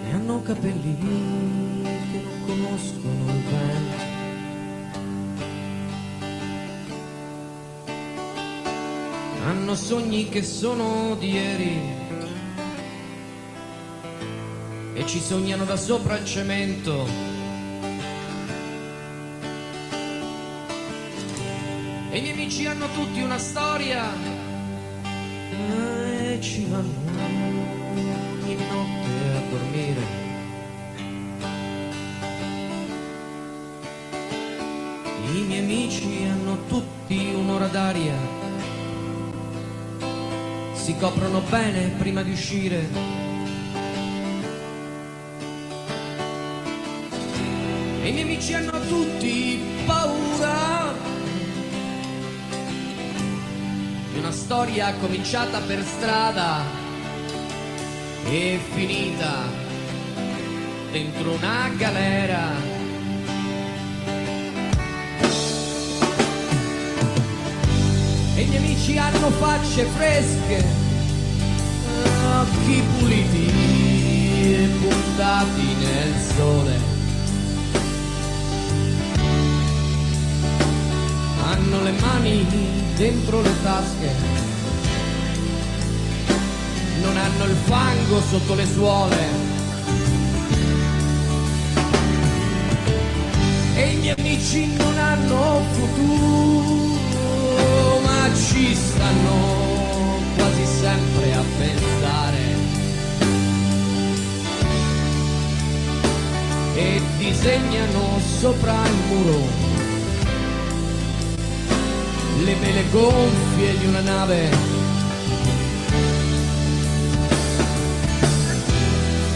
e 0.05 0.12
hanno 0.12 0.42
capelli 0.42 0.98
che 0.98 2.20
non 2.22 2.42
conoscono 2.44 3.32
il 3.32 3.42
vento. 3.48 4.02
Hanno 9.46 9.74
sogni 9.74 10.28
che 10.28 10.42
sono 10.42 11.16
di 11.18 11.30
ieri 11.30 11.80
e 14.92 15.07
ci 15.07 15.20
sognano 15.20 15.64
da 15.64 15.76
sopra 15.76 16.18
il 16.18 16.26
cemento. 16.26 17.07
E 22.11 22.18
i 22.18 22.20
miei 22.20 22.32
amici 22.34 22.66
hanno 22.66 22.88
tutti 22.92 23.22
una 23.22 23.38
storia 23.38 24.43
e 25.57 26.38
ci 26.40 26.66
vanno 26.66 27.12
ogni 27.92 28.57
notte 28.57 29.37
a 29.37 29.41
dormire. 29.50 30.22
I 35.33 35.41
miei 35.46 35.61
amici 35.61 36.26
hanno 36.30 36.58
tutti 36.68 37.33
un'ora 37.34 37.66
d'aria, 37.66 38.14
si 40.74 40.95
coprono 40.96 41.41
bene 41.49 41.95
prima 41.99 42.22
di 42.22 42.33
uscire. 42.33 42.88
E 48.03 48.08
i 48.08 48.12
miei 48.12 48.22
amici 48.22 48.54
hanno 48.54 48.80
tutti 48.87 49.58
paura 49.87 50.74
una 54.25 54.33
storia 54.33 54.95
cominciata 55.01 55.59
per 55.61 55.84
strada 55.84 56.63
e 58.25 58.59
finita 58.72 59.42
dentro 60.91 61.33
una 61.33 61.68
galera. 61.76 62.53
E 68.34 68.41
i 68.41 68.46
miei 68.46 68.57
amici 68.57 68.96
hanno 68.96 69.30
facce 69.33 69.84
fresche, 69.84 70.64
occhi 72.41 72.83
puliti 72.99 73.51
e 74.41 74.68
puntati 74.80 75.75
nel 75.80 76.14
sole. 76.34 76.79
Hanno 81.42 81.83
le 81.83 81.92
mani 82.01 82.83
dentro 82.96 83.41
le 83.41 83.62
tasche, 83.62 84.12
non 87.03 87.16
hanno 87.16 87.45
il 87.45 87.57
fango 87.64 88.21
sotto 88.21 88.54
le 88.54 88.66
suole. 88.66 89.53
E 93.75 93.91
i 93.91 93.96
miei 93.96 94.14
amici 94.16 94.66
non 94.76 94.96
hanno 94.99 95.62
futuro, 95.72 97.00
ma 98.04 98.30
ci 98.34 98.75
stanno 98.75 100.21
quasi 100.37 100.64
sempre 100.64 101.34
a 101.34 101.42
pensare. 101.58 102.42
E 106.76 107.03
disegnano 107.18 108.21
sopra 108.38 108.84
il 108.84 108.95
muro 109.08 109.74
le 112.45 112.54
vele 112.57 112.84
gonfie 112.91 113.79
di 113.79 113.87
una 113.87 114.00
nave 114.00 114.50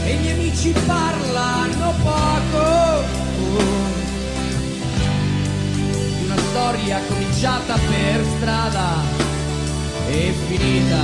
e 0.04 0.12
i 0.12 0.18
miei 0.18 0.32
amici 0.32 0.74
parlano 0.84 1.94
poco 2.02 3.04
di 6.18 6.24
una 6.24 6.36
storia 6.36 7.00
cominciata 7.08 7.78
per 7.78 8.24
strada 8.36 8.96
e 10.08 10.34
finita 10.46 11.02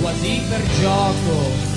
quasi 0.00 0.42
per 0.48 0.62
gioco. 0.80 1.69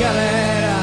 Galera. 0.00 0.82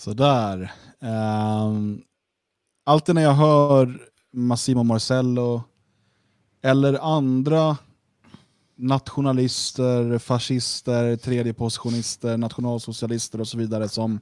Sådär. 0.00 0.72
Um, 1.00 2.02
alltid 2.84 3.14
när 3.14 3.22
jag 3.22 3.34
hör 3.34 4.08
Massimo 4.32 4.82
Marcello 4.82 5.62
eller 6.62 7.14
andra 7.16 7.76
nationalister, 8.76 10.18
fascister, 10.18 11.16
tredjepositionister, 11.16 12.36
nationalsocialister 12.36 13.40
och 13.40 13.48
så 13.48 13.58
vidare 13.58 13.88
som, 13.88 14.20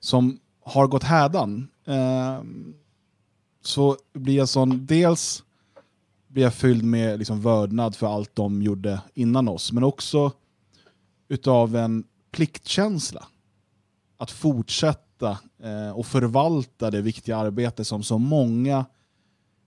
som 0.00 0.38
har 0.64 0.86
gått 0.86 1.04
hädan 1.04 1.68
Eh, 1.88 2.42
så 3.60 3.96
blir 4.12 4.36
jag 4.36 4.48
sån, 4.48 4.86
dels 4.86 5.44
blir 6.26 6.42
jag 6.42 6.54
fylld 6.54 6.84
med 6.84 7.18
liksom 7.18 7.40
vördnad 7.40 7.96
för 7.96 8.06
allt 8.06 8.36
de 8.36 8.62
gjorde 8.62 9.00
innan 9.14 9.48
oss, 9.48 9.72
men 9.72 9.84
också 9.84 10.32
utav 11.28 11.76
en 11.76 12.04
pliktkänsla 12.30 13.26
att 14.16 14.30
fortsätta 14.30 15.38
Eh, 15.62 15.90
och 15.90 16.06
förvalta 16.06 16.90
det 16.90 17.02
viktiga 17.02 17.36
arbete 17.36 17.84
som 17.84 18.02
så 18.02 18.18
många 18.18 18.86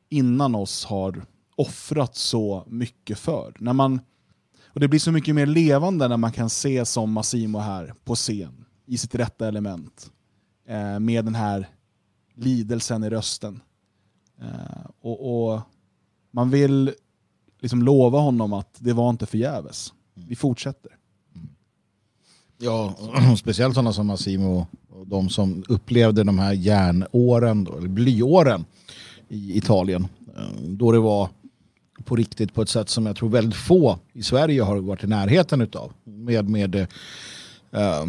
innan 0.10 0.56
oss 0.56 0.86
har 0.86 1.26
offrat 1.56 2.16
så 2.16 2.64
mycket 2.68 3.20
för. 3.20 3.56
När 3.60 3.74
man, 3.74 4.00
och 4.66 4.80
Det 4.80 4.88
blir 4.88 5.00
så 5.00 5.12
mycket 5.12 5.36
mer 5.36 5.46
levande 5.46 6.08
när 6.08 6.18
man 6.18 6.32
kan 6.32 6.50
se 6.50 6.86
som 6.86 7.12
Massimo 7.12 7.60
här 7.60 7.94
på 8.04 8.16
scen 8.16 8.66
i 8.86 8.98
sitt 8.98 9.16
rätta 9.16 9.48
element 9.48 10.12
eh, 10.68 11.00
med 11.00 11.26
den 11.26 11.36
här 11.36 11.70
lidelsen 12.34 13.04
i 13.04 13.10
rösten. 13.10 13.62
Eh, 14.42 14.90
och, 15.02 15.52
och 15.54 15.62
Man 16.32 16.50
vill 16.50 16.94
liksom 17.60 17.84
lova 17.84 18.20
honom 18.20 18.54
att 18.54 18.76
det 18.80 18.94
var 18.94 19.10
inte 19.10 19.26
förgäves. 19.26 19.94
Vi 20.14 20.36
fortsätter. 20.36 20.98
Ja, 22.62 22.94
speciellt 23.38 23.76
sådana 23.76 23.94
som 23.94 24.08
Massimo 24.08 24.68
och 24.90 25.08
de 25.08 25.30
som 25.30 25.64
upplevde 25.68 26.24
de 26.24 26.40
här 26.40 26.54
järnåren, 26.54 27.64
då, 27.64 27.78
eller 27.78 27.88
blyåren 27.88 28.66
i 29.30 29.58
Italien. 29.58 30.08
Eh, 30.38 30.62
då 30.62 30.92
det 30.92 31.00
var 31.00 31.30
på 32.04 32.16
riktigt 32.16 32.54
på 32.54 32.62
ett 32.62 32.70
sätt 32.70 32.90
som 32.90 33.06
jag 33.06 33.16
tror 33.16 33.30
väldigt 33.30 33.56
få 33.56 34.00
i 34.14 34.24
Sverige 34.24 34.62
har 34.62 34.78
varit 34.78 35.04
i 35.04 35.08
närheten 35.08 35.62
utav. 35.62 35.92
Med, 36.04 36.50
med 36.50 36.76
eh, 36.76 38.06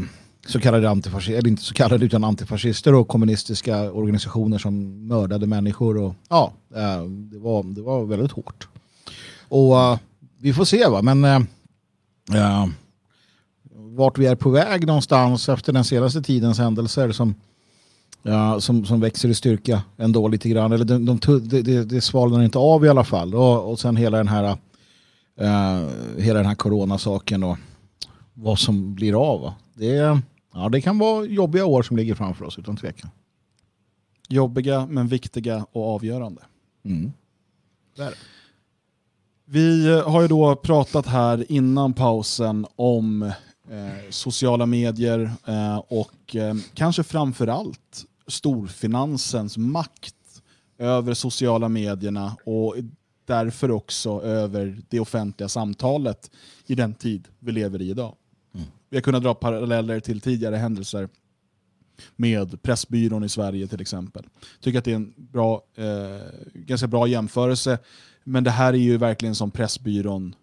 så 0.46 0.60
kallade 0.60 0.90
antifascister, 0.90 1.38
eller 1.38 1.48
inte 1.48 1.62
så 1.62 1.74
kallade 1.74 2.04
utan 2.04 2.24
antifascister 2.24 2.94
och 2.94 3.08
kommunistiska 3.08 3.92
organisationer 3.92 4.58
som 4.58 5.06
mördade 5.06 5.46
människor. 5.46 5.96
Och, 5.96 6.14
ja, 6.28 6.52
eh, 6.74 7.02
det, 7.04 7.38
var, 7.38 7.62
det 7.62 7.82
var 7.82 8.04
väldigt 8.04 8.32
hårt. 8.32 8.68
Och 9.48 9.80
eh, 9.80 9.98
vi 10.38 10.52
får 10.52 10.64
se 10.64 10.88
va, 10.88 11.02
men 11.02 11.24
eh, 11.24 11.42
eh, 12.34 12.66
vart 13.96 14.18
vi 14.18 14.26
är 14.26 14.34
på 14.34 14.50
väg 14.50 14.86
någonstans 14.86 15.48
efter 15.48 15.72
den 15.72 15.84
senaste 15.84 16.22
tidens 16.22 16.58
händelser 16.58 17.12
som, 17.12 17.34
ja, 18.22 18.60
som, 18.60 18.84
som 18.84 19.00
växer 19.00 19.28
i 19.28 19.34
styrka 19.34 19.82
ändå 19.96 20.28
lite 20.28 20.48
grann. 20.48 20.72
Eller 20.72 20.84
de, 20.84 21.06
de, 21.06 21.18
de, 21.62 21.82
det 21.82 22.00
svalnar 22.00 22.42
inte 22.42 22.58
av 22.58 22.84
i 22.84 22.88
alla 22.88 23.04
fall. 23.04 23.34
Och, 23.34 23.70
och 23.70 23.80
sen 23.80 23.96
hela 23.96 24.16
den 24.16 24.28
här 24.28 24.56
uh, 25.40 25.88
hela 26.18 26.38
den 26.38 26.46
här 26.46 26.54
coronasaken 26.54 27.42
och 27.42 27.58
vad 28.34 28.58
som 28.58 28.94
blir 28.94 29.32
av. 29.32 29.40
Va? 29.40 29.54
Det, 29.74 30.20
ja, 30.54 30.68
det 30.68 30.80
kan 30.80 30.98
vara 30.98 31.24
jobbiga 31.24 31.64
år 31.64 31.82
som 31.82 31.96
ligger 31.96 32.14
framför 32.14 32.44
oss 32.44 32.58
utan 32.58 32.76
tvekan. 32.76 33.10
Jobbiga 34.28 34.86
men 34.86 35.08
viktiga 35.08 35.66
och 35.72 35.94
avgörande. 35.94 36.42
Mm. 36.84 37.12
Vi 39.44 39.92
eh, 39.92 40.10
har 40.10 40.22
ju 40.22 40.28
då 40.28 40.56
pratat 40.56 41.06
här 41.06 41.52
innan 41.52 41.92
pausen 41.92 42.66
om 42.76 43.32
eh, 43.72 44.10
sociala 44.10 44.66
medier 44.66 45.30
eh, 45.46 45.76
och 45.76 46.36
eh, 46.36 46.54
kanske 46.74 47.02
framförallt 47.02 48.04
storfinansens 48.26 49.58
makt 49.58 50.14
över 50.78 51.14
sociala 51.14 51.68
medierna 51.68 52.36
och 52.44 52.74
därför 53.24 53.70
också 53.70 54.22
över 54.22 54.82
det 54.88 55.00
offentliga 55.00 55.48
samtalet 55.48 56.30
i 56.66 56.74
den 56.74 56.94
tid 56.94 57.28
vi 57.38 57.52
lever 57.52 57.82
i 57.82 57.90
idag. 57.90 58.14
Mm. 58.54 58.66
Vi 58.90 58.96
har 58.96 59.02
kunnat 59.02 59.22
dra 59.22 59.34
paralleller 59.34 60.00
till 60.00 60.20
tidigare 60.20 60.56
händelser 60.56 61.08
med 62.16 62.62
Pressbyrån 62.62 63.24
i 63.24 63.28
Sverige 63.28 63.66
till 63.66 63.80
exempel. 63.80 64.24
Tycker 64.60 64.78
att 64.78 64.84
det 64.84 64.90
är 64.90 64.96
en 64.96 65.14
bra, 65.16 65.62
eh, 65.74 66.26
ganska 66.54 66.86
bra 66.86 67.06
jämförelse. 67.06 67.78
Men 68.24 68.44
det 68.44 68.50
här 68.50 68.72
är 68.72 68.78
ju 68.78 68.96
verkligen 68.96 69.34
som 69.34 69.50
Pressbyrån 69.50 70.34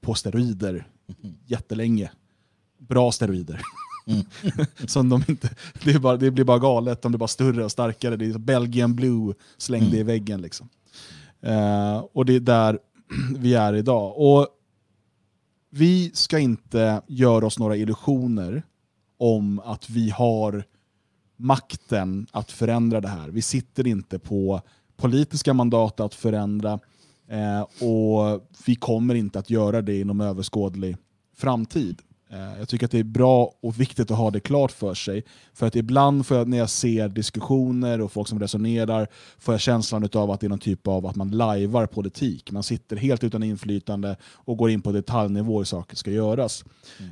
på 0.00 0.14
steroider 0.14 0.88
jättelänge. 1.46 2.10
Bra 2.88 3.12
steroider. 3.12 3.60
som 4.86 5.08
de 5.08 5.22
inte, 5.28 5.50
det, 5.84 5.98
bara, 5.98 6.16
det 6.16 6.30
blir 6.30 6.44
bara 6.44 6.58
galet, 6.58 7.02
de 7.02 7.12
blir 7.12 7.18
bara 7.18 7.28
större 7.28 7.64
och 7.64 7.72
starkare. 7.72 8.16
Det 8.16 8.26
är 8.26 8.38
Belgian 8.38 8.94
Blue 8.94 9.34
slängde 9.56 9.96
i 9.96 10.02
väggen. 10.02 10.40
Liksom. 10.40 10.68
Eh, 11.40 11.98
och 12.12 12.26
det 12.26 12.34
är 12.36 12.40
där 12.40 12.78
vi 13.36 13.54
är 13.54 13.74
idag. 13.74 14.14
Och 14.16 14.48
vi 15.70 16.10
ska 16.14 16.38
inte 16.38 17.02
göra 17.06 17.46
oss 17.46 17.58
några 17.58 17.76
illusioner 17.76 18.62
om 19.18 19.60
att 19.64 19.90
vi 19.90 20.10
har 20.10 20.64
makten 21.36 22.26
att 22.30 22.52
förändra 22.52 23.00
det 23.00 23.08
här. 23.08 23.28
Vi 23.28 23.42
sitter 23.42 23.86
inte 23.86 24.18
på 24.18 24.60
politiska 24.96 25.54
mandat 25.54 26.00
att 26.00 26.14
förändra 26.14 26.80
eh, 27.28 27.60
och 27.60 28.48
vi 28.66 28.74
kommer 28.74 29.14
inte 29.14 29.38
att 29.38 29.50
göra 29.50 29.82
det 29.82 30.00
inom 30.00 30.20
överskådlig 30.20 30.96
framtid. 31.36 32.02
Eh, 32.30 32.58
jag 32.58 32.68
tycker 32.68 32.86
att 32.86 32.92
det 32.92 32.98
är 32.98 33.04
bra 33.04 33.54
och 33.60 33.80
viktigt 33.80 34.10
att 34.10 34.18
ha 34.18 34.30
det 34.30 34.40
klart 34.40 34.72
för 34.72 34.94
sig. 34.94 35.24
För 35.52 35.66
att 35.66 35.76
ibland 35.76 36.26
får 36.26 36.36
jag, 36.36 36.48
när 36.48 36.58
jag 36.58 36.70
ser 36.70 37.08
diskussioner 37.08 38.00
och 38.00 38.12
folk 38.12 38.28
som 38.28 38.40
resonerar 38.40 39.08
får 39.38 39.54
jag 39.54 39.60
känslan 39.60 40.08
av 40.12 40.30
att 40.30 40.40
det 40.40 40.46
är 40.46 40.48
någon 40.48 40.58
typ 40.58 40.86
av 40.86 41.06
att 41.06 41.16
man 41.16 41.30
lajvar 41.30 41.86
politik. 41.86 42.50
Man 42.50 42.62
sitter 42.62 42.96
helt 42.96 43.24
utan 43.24 43.42
inflytande 43.42 44.16
och 44.24 44.56
går 44.56 44.70
in 44.70 44.82
på 44.82 44.92
detaljnivå 44.92 45.58
hur 45.58 45.64
saker 45.64 45.96
ska 45.96 46.10
göras. 46.10 46.64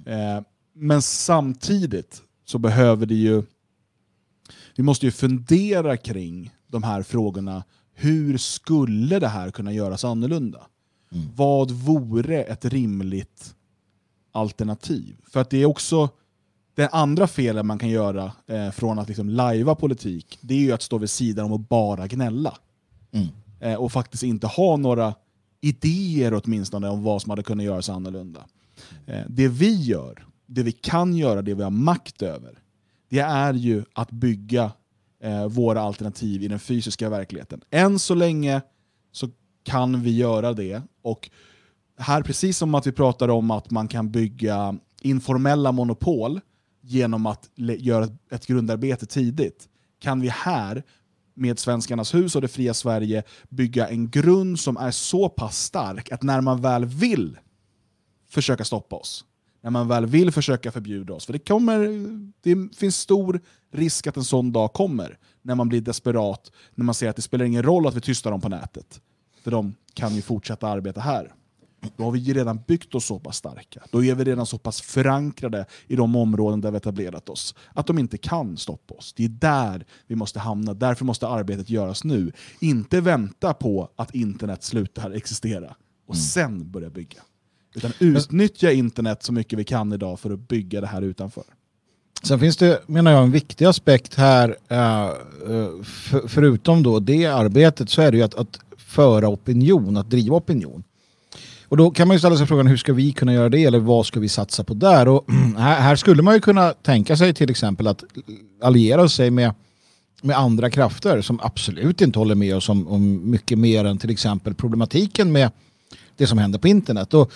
Eh, 0.06 0.40
men 0.74 1.02
samtidigt 1.02 2.22
så 2.44 2.58
behöver 2.58 3.06
det 3.06 3.14
ju 3.14 3.42
vi 4.76 4.82
måste 4.82 5.06
ju 5.06 5.12
fundera 5.12 5.96
kring 5.96 6.50
de 6.66 6.82
här 6.82 7.02
frågorna. 7.02 7.64
Hur 7.94 8.38
skulle 8.38 9.18
det 9.18 9.28
här 9.28 9.50
kunna 9.50 9.72
göras 9.72 10.04
annorlunda? 10.04 10.66
Vad 11.36 11.70
vore 11.70 12.42
ett 12.42 12.64
rimligt 12.64 13.54
alternativ? 14.34 15.16
För 15.26 15.40
att 15.40 15.50
det 15.50 15.62
är 15.62 15.66
också 15.66 16.08
det 16.74 16.88
andra 16.88 17.26
felet 17.26 17.66
man 17.66 17.78
kan 17.78 17.88
göra 17.88 18.32
eh, 18.46 18.70
från 18.70 18.98
att 18.98 19.08
liksom 19.08 19.28
lajva 19.28 19.74
politik, 19.74 20.38
det 20.40 20.54
är 20.54 20.58
ju 20.58 20.72
att 20.72 20.82
stå 20.82 20.98
vid 20.98 21.10
sidan 21.10 21.44
om 21.44 21.52
och 21.52 21.60
bara 21.60 22.06
gnälla. 22.06 22.58
Mm. 23.12 23.28
Eh, 23.60 23.74
och 23.74 23.92
faktiskt 23.92 24.22
inte 24.22 24.46
ha 24.46 24.76
några 24.76 25.14
idéer 25.60 26.40
åtminstone 26.44 26.88
om 26.88 27.02
vad 27.02 27.22
som 27.22 27.30
hade 27.30 27.42
kunnat 27.42 27.66
göras 27.66 27.88
annorlunda. 27.88 28.44
Eh, 29.06 29.22
det 29.28 29.48
vi 29.48 29.82
gör, 29.82 30.26
det 30.46 30.62
vi 30.62 30.72
kan 30.72 31.16
göra, 31.16 31.42
det 31.42 31.54
vi 31.54 31.62
har 31.62 31.70
makt 31.70 32.22
över, 32.22 32.58
det 33.08 33.18
är 33.18 33.54
ju 33.54 33.84
att 33.92 34.10
bygga 34.10 34.72
eh, 35.22 35.46
våra 35.46 35.80
alternativ 35.80 36.42
i 36.42 36.48
den 36.48 36.58
fysiska 36.58 37.08
verkligheten. 37.08 37.60
Än 37.70 37.98
så 37.98 38.14
länge 38.14 38.60
så 39.12 39.28
kan 39.62 40.02
vi 40.02 40.16
göra 40.16 40.52
det. 40.52 40.82
Och 41.02 41.30
här, 41.98 42.22
precis 42.22 42.58
som 42.58 42.74
att 42.74 42.86
vi 42.86 42.92
pratar 42.92 43.28
om 43.28 43.50
att 43.50 43.70
man 43.70 43.88
kan 43.88 44.10
bygga 44.10 44.78
informella 45.00 45.72
monopol 45.72 46.40
genom 46.80 47.26
att 47.26 47.50
göra 47.56 48.08
ett 48.30 48.46
grundarbete 48.46 49.06
tidigt, 49.06 49.68
kan 49.98 50.20
vi 50.20 50.28
här 50.28 50.82
med 51.34 51.58
Svenskarnas 51.58 52.14
hus 52.14 52.36
och 52.36 52.42
det 52.42 52.48
fria 52.48 52.74
Sverige 52.74 53.22
bygga 53.48 53.88
en 53.88 54.10
grund 54.10 54.60
som 54.60 54.76
är 54.76 54.90
så 54.90 55.28
pass 55.28 55.58
stark 55.58 56.12
att 56.12 56.22
när 56.22 56.40
man 56.40 56.60
väl 56.60 56.84
vill 56.84 57.38
försöka 58.28 58.64
stoppa 58.64 58.96
oss, 58.96 59.24
när 59.60 59.70
man 59.70 59.88
väl 59.88 60.06
vill 60.06 60.32
försöka 60.32 60.72
förbjuda 60.72 61.14
oss, 61.14 61.26
för 61.26 61.32
det, 61.32 61.38
kommer, 61.38 61.88
det 62.42 62.76
finns 62.76 62.98
stor 62.98 63.40
risk 63.72 64.06
att 64.06 64.16
en 64.16 64.24
sån 64.24 64.52
dag 64.52 64.72
kommer, 64.72 65.18
när 65.42 65.54
man 65.54 65.68
blir 65.68 65.80
desperat, 65.80 66.52
när 66.74 66.84
man 66.84 66.94
ser 66.94 67.08
att 67.08 67.16
det 67.16 67.22
spelar 67.22 67.44
ingen 67.44 67.62
roll 67.62 67.86
att 67.86 67.94
vi 67.94 68.00
tystar 68.00 68.30
dem 68.30 68.40
på 68.40 68.48
nätet, 68.48 69.00
för 69.42 69.50
de 69.50 69.74
kan 69.94 70.14
ju 70.14 70.22
fortsätta 70.22 70.68
arbeta 70.68 71.00
här. 71.00 71.34
Då 71.96 72.04
har 72.04 72.10
vi 72.10 72.32
redan 72.32 72.60
byggt 72.66 72.94
oss 72.94 73.04
så 73.04 73.18
pass 73.18 73.36
starka. 73.36 73.82
Då 73.90 74.04
är 74.04 74.14
vi 74.14 74.24
redan 74.24 74.46
så 74.46 74.58
pass 74.58 74.80
förankrade 74.80 75.66
i 75.86 75.96
de 75.96 76.16
områden 76.16 76.60
där 76.60 76.70
vi 76.70 76.76
etablerat 76.76 77.28
oss, 77.28 77.54
att 77.74 77.86
de 77.86 77.98
inte 77.98 78.18
kan 78.18 78.56
stoppa 78.56 78.94
oss. 78.94 79.12
Det 79.16 79.24
är 79.24 79.28
där 79.28 79.84
vi 80.06 80.14
måste 80.14 80.38
hamna, 80.38 80.74
därför 80.74 81.04
måste 81.04 81.28
arbetet 81.28 81.70
göras 81.70 82.04
nu. 82.04 82.32
Inte 82.60 83.00
vänta 83.00 83.54
på 83.54 83.88
att 83.96 84.14
internet 84.14 84.62
slutar 84.62 85.10
existera 85.10 85.76
och 86.06 86.16
sen 86.16 86.70
börja 86.70 86.90
bygga. 86.90 87.20
Utan 87.74 87.92
utnyttja 87.98 88.72
internet 88.72 89.22
så 89.22 89.32
mycket 89.32 89.58
vi 89.58 89.64
kan 89.64 89.92
idag 89.92 90.20
för 90.20 90.30
att 90.30 90.48
bygga 90.48 90.80
det 90.80 90.86
här 90.86 91.02
utanför. 91.02 91.44
Sen 92.22 92.40
finns 92.40 92.56
det, 92.56 92.80
menar 92.86 93.10
jag, 93.10 93.22
en 93.22 93.30
viktig 93.30 93.64
aspekt 93.64 94.14
här, 94.14 94.56
eh, 94.68 95.04
eh, 95.04 95.82
för, 95.82 96.28
förutom 96.28 96.82
då 96.82 97.00
det 97.00 97.26
arbetet, 97.26 97.90
så 97.90 98.02
är 98.02 98.10
det 98.10 98.16
ju 98.16 98.22
att, 98.22 98.34
att 98.34 98.58
föra 98.76 99.28
opinion, 99.28 99.96
att 99.96 100.10
driva 100.10 100.36
opinion. 100.36 100.84
Och 101.68 101.76
då 101.76 101.90
kan 101.90 102.08
man 102.08 102.14
ju 102.14 102.18
ställa 102.18 102.36
sig 102.36 102.46
frågan 102.46 102.66
hur 102.66 102.76
ska 102.76 102.92
vi 102.92 103.12
kunna 103.12 103.32
göra 103.32 103.48
det 103.48 103.64
eller 103.64 103.78
vad 103.78 104.06
ska 104.06 104.20
vi 104.20 104.28
satsa 104.28 104.64
på 104.64 104.74
där? 104.74 105.08
Och 105.08 105.24
här, 105.58 105.80
här 105.80 105.96
skulle 105.96 106.22
man 106.22 106.34
ju 106.34 106.40
kunna 106.40 106.70
tänka 106.70 107.16
sig 107.16 107.34
till 107.34 107.50
exempel 107.50 107.86
att 107.86 108.04
alliera 108.62 109.08
sig 109.08 109.30
med, 109.30 109.52
med 110.22 110.38
andra 110.38 110.70
krafter 110.70 111.20
som 111.20 111.40
absolut 111.42 112.00
inte 112.00 112.18
håller 112.18 112.34
med 112.34 112.56
oss 112.56 112.68
om, 112.68 112.88
om 112.88 113.30
mycket 113.30 113.58
mer 113.58 113.84
än 113.84 113.98
till 113.98 114.10
exempel 114.10 114.54
problematiken 114.54 115.32
med 115.32 115.50
det 116.16 116.26
som 116.26 116.38
händer 116.38 116.58
på 116.58 116.68
internet. 116.68 117.14
Och 117.14 117.32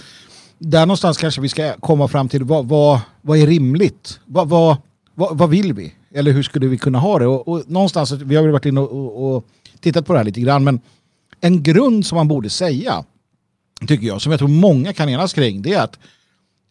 där 0.59 0.86
någonstans 0.86 1.18
kanske 1.18 1.40
vi 1.40 1.48
ska 1.48 1.72
komma 1.72 2.09
fram 2.09 2.28
till 2.28 2.44
vad, 2.44 2.68
vad, 2.68 3.00
vad 3.22 3.38
är 3.38 3.46
rimligt? 3.46 4.20
Vad, 4.24 4.48
vad, 4.48 4.76
vad, 5.14 5.38
vad 5.38 5.50
vill 5.50 5.72
vi? 5.72 5.94
Eller 6.14 6.32
hur 6.32 6.42
skulle 6.42 6.66
vi 6.66 6.78
kunna 6.78 6.98
ha 6.98 7.18
det? 7.18 7.26
Och, 7.26 7.48
och 7.48 7.62
någonstans, 7.66 8.12
vi 8.12 8.36
har 8.36 8.42
väl 8.42 8.52
varit 8.52 8.66
inne 8.66 8.80
och, 8.80 8.92
och, 8.92 9.36
och 9.36 9.44
tittat 9.80 10.06
på 10.06 10.12
det 10.12 10.18
här 10.18 10.24
lite 10.24 10.40
grann, 10.40 10.64
men 10.64 10.80
en 11.40 11.62
grund 11.62 12.06
som 12.06 12.16
man 12.16 12.28
borde 12.28 12.50
säga, 12.50 13.05
tycker 13.86 14.06
jag, 14.06 14.22
som 14.22 14.32
jag 14.32 14.38
tror 14.38 14.48
många 14.48 14.92
kan 14.92 15.09
enas 15.09 15.32
kring, 15.32 15.62
det 15.62 15.72
är 15.72 15.82
att 15.82 15.98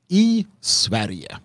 i 0.07 0.45
Sverige 0.61 1.38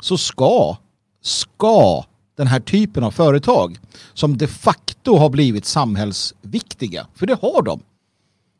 så 0.00 0.18
ska, 0.18 0.76
ska 1.22 2.04
den 2.36 2.46
här 2.46 2.60
typen 2.60 3.04
av 3.04 3.10
företag 3.10 3.78
som 4.14 4.36
de 4.36 4.46
facto 4.46 5.16
har 5.16 5.28
blivit 5.28 5.64
samhällsviktiga, 5.64 7.06
för 7.14 7.26
det 7.26 7.38
har 7.42 7.62
de, 7.62 7.80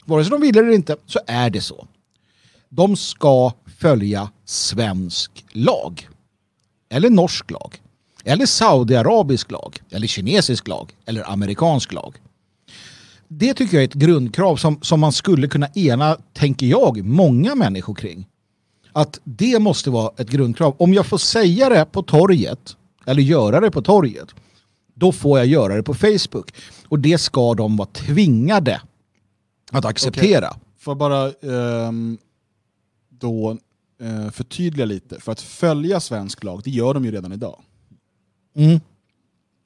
vare 0.05 0.25
sig 0.25 0.31
de 0.31 0.41
vill 0.41 0.59
eller 0.59 0.71
inte, 0.71 0.97
så 1.07 1.21
är 1.27 1.51
det 1.51 1.61
så. 1.61 1.87
De 2.69 2.97
ska 2.97 3.53
följa 3.79 4.31
svensk 4.45 5.45
lag. 5.53 6.09
Eller 6.89 7.11
norsk 7.11 7.51
lag. 7.51 7.83
Eller 8.25 8.47
saudiarabisk 8.47 9.51
lag. 9.51 9.83
Eller 9.91 10.07
kinesisk 10.07 10.69
lag. 10.69 10.97
Eller 11.07 11.31
amerikansk 11.31 11.93
lag. 11.93 12.17
Det 13.33 13.55
tycker 13.55 13.77
jag 13.77 13.85
är 13.85 13.89
ett 13.89 13.95
grundkrav 13.95 14.57
som, 14.57 14.79
som 14.83 15.01
man 15.01 15.13
skulle 15.13 15.49
kunna 15.49 15.69
ena, 15.75 16.17
tänker 16.33 16.67
jag, 16.67 17.05
många 17.05 17.55
människor 17.55 17.95
kring. 17.95 18.27
Att 18.93 19.21
det 19.25 19.59
måste 19.59 19.91
vara 19.91 20.13
ett 20.17 20.31
grundkrav. 20.31 20.77
Om 20.79 20.95
jag 20.95 21.07
får 21.07 21.19
säga 21.19 21.69
det 21.69 21.85
på 21.85 22.03
torget, 22.03 22.77
eller 23.07 23.23
göra 23.23 23.61
det 23.61 23.71
på 23.71 23.83
torget, 23.83 24.29
då 24.95 25.13
får 25.13 25.39
jag 25.39 25.47
göra 25.47 25.77
det 25.77 25.83
på 25.83 25.95
Facebook. 25.95 26.55
Och 26.89 26.99
det 26.99 27.19
ska 27.19 27.55
de 27.55 27.77
vara 27.77 27.89
tvingade 27.89 28.81
att 29.73 29.85
acceptera. 29.85 30.57
får 30.79 30.91
jag 30.91 30.99
bara 30.99 31.33
ehm, 31.33 32.19
då 33.09 33.59
eh, 34.01 34.31
förtydliga 34.31 34.87
lite. 34.87 35.21
För 35.21 35.33
att 35.33 35.41
följa 35.41 36.01
svensk 36.01 36.45
lag, 36.45 36.61
det 36.65 36.71
gör 36.71 36.95
de 36.95 37.05
ju 37.05 37.11
redan 37.11 37.33
idag. 37.33 37.61
Mm. 38.57 38.81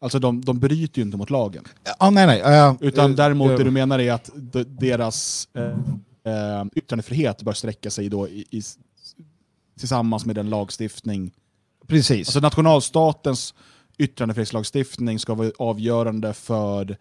Alltså 0.04 0.18
de, 0.18 0.40
de 0.44 0.58
bryter 0.58 0.98
ju 0.98 1.04
inte 1.04 1.16
mot 1.16 1.30
lagen. 1.30 1.64
Ja, 1.98 2.10
nej, 2.10 2.26
nej. 2.26 2.40
eh, 2.40 2.74
Utan 2.80 3.10
eh, 3.10 3.16
däremot 3.16 3.50
eh, 3.50 3.56
det 3.56 3.64
du 3.64 3.70
menar 3.70 3.98
är 3.98 4.12
att 4.12 4.30
de, 4.34 4.64
deras 4.64 5.48
eh, 5.54 6.64
yttrandefrihet 6.74 7.42
bör 7.42 7.52
sträcka 7.52 7.90
sig 7.90 8.08
då 8.08 8.28
i, 8.28 8.44
i, 8.50 8.62
tillsammans 9.78 10.26
med 10.26 10.36
den 10.36 10.50
lagstiftning. 10.50 11.32
Precis. 11.86 12.28
Alltså 12.28 12.40
nationalstatens 12.40 13.54
yttrandefrihetslagstiftning 13.98 15.18
ska 15.18 15.34
vara 15.34 15.50
avgörande 15.58 16.32
för 16.32 16.96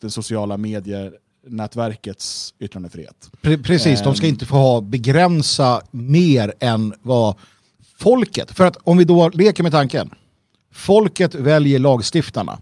det 0.00 0.10
sociala 0.10 0.56
mediernätverkets 0.56 2.54
yttrandefrihet. 2.58 3.30
Pre- 3.42 3.62
Precis, 3.62 4.02
de 4.02 4.14
ska 4.14 4.26
Ehm. 4.26 4.32
inte 4.32 4.46
få 4.46 4.56
ha 4.56 4.80
begränsa 4.80 5.82
mer 5.90 6.54
än 6.60 6.94
vad 7.02 7.34
folket... 7.96 8.50
För 8.50 8.64
att 8.66 8.76
om 8.76 8.98
vi 8.98 9.04
då 9.04 9.28
leker 9.28 9.62
med 9.62 9.72
tanken. 9.72 10.10
Folket 10.72 11.34
väljer 11.34 11.78
lagstiftarna. 11.78 12.58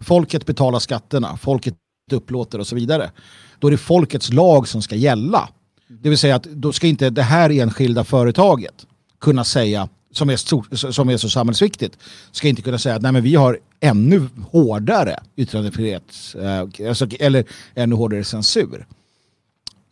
Folket 0.00 0.46
betalar 0.46 0.78
skatterna. 0.78 1.36
Folket 1.36 1.74
upplåter 2.12 2.58
och 2.58 2.66
så 2.66 2.74
vidare. 2.74 3.10
Då 3.58 3.66
är 3.66 3.70
det 3.70 3.78
folkets 3.78 4.32
lag 4.32 4.68
som 4.68 4.82
ska 4.82 4.94
gälla. 4.94 5.48
Det 5.88 6.08
vill 6.08 6.18
säga 6.18 6.36
att 6.36 6.42
då 6.42 6.72
ska 6.72 6.86
inte 6.86 7.10
det 7.10 7.22
här 7.22 7.50
enskilda 7.50 8.04
företaget 8.04 8.86
kunna 9.20 9.44
säga, 9.44 9.88
som 10.12 10.30
är, 10.30 10.36
stort, 10.36 10.66
som 10.72 11.08
är 11.08 11.16
så 11.16 11.28
samhällsviktigt, 11.28 11.98
ska 12.32 12.48
inte 12.48 12.62
kunna 12.62 12.78
säga 12.78 12.94
att 12.94 13.02
nej, 13.02 13.12
men 13.12 13.22
vi 13.22 13.34
har 13.34 13.58
ännu 13.80 14.28
hårdare 14.50 15.20
yttrandefrihet, 15.36 16.34
eh, 16.42 16.88
alltså, 16.88 17.06
eller 17.20 17.44
ännu 17.74 17.94
hårdare 17.94 18.24
censur. 18.24 18.86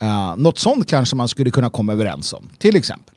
Uh, 0.03 0.37
något 0.37 0.59
sånt 0.59 0.89
kanske 0.89 1.17
man 1.17 1.29
skulle 1.29 1.51
kunna 1.51 1.71
komma 1.71 1.93
överens 1.93 2.33
om, 2.33 2.51
till 2.59 2.77
exempel. 2.77 3.14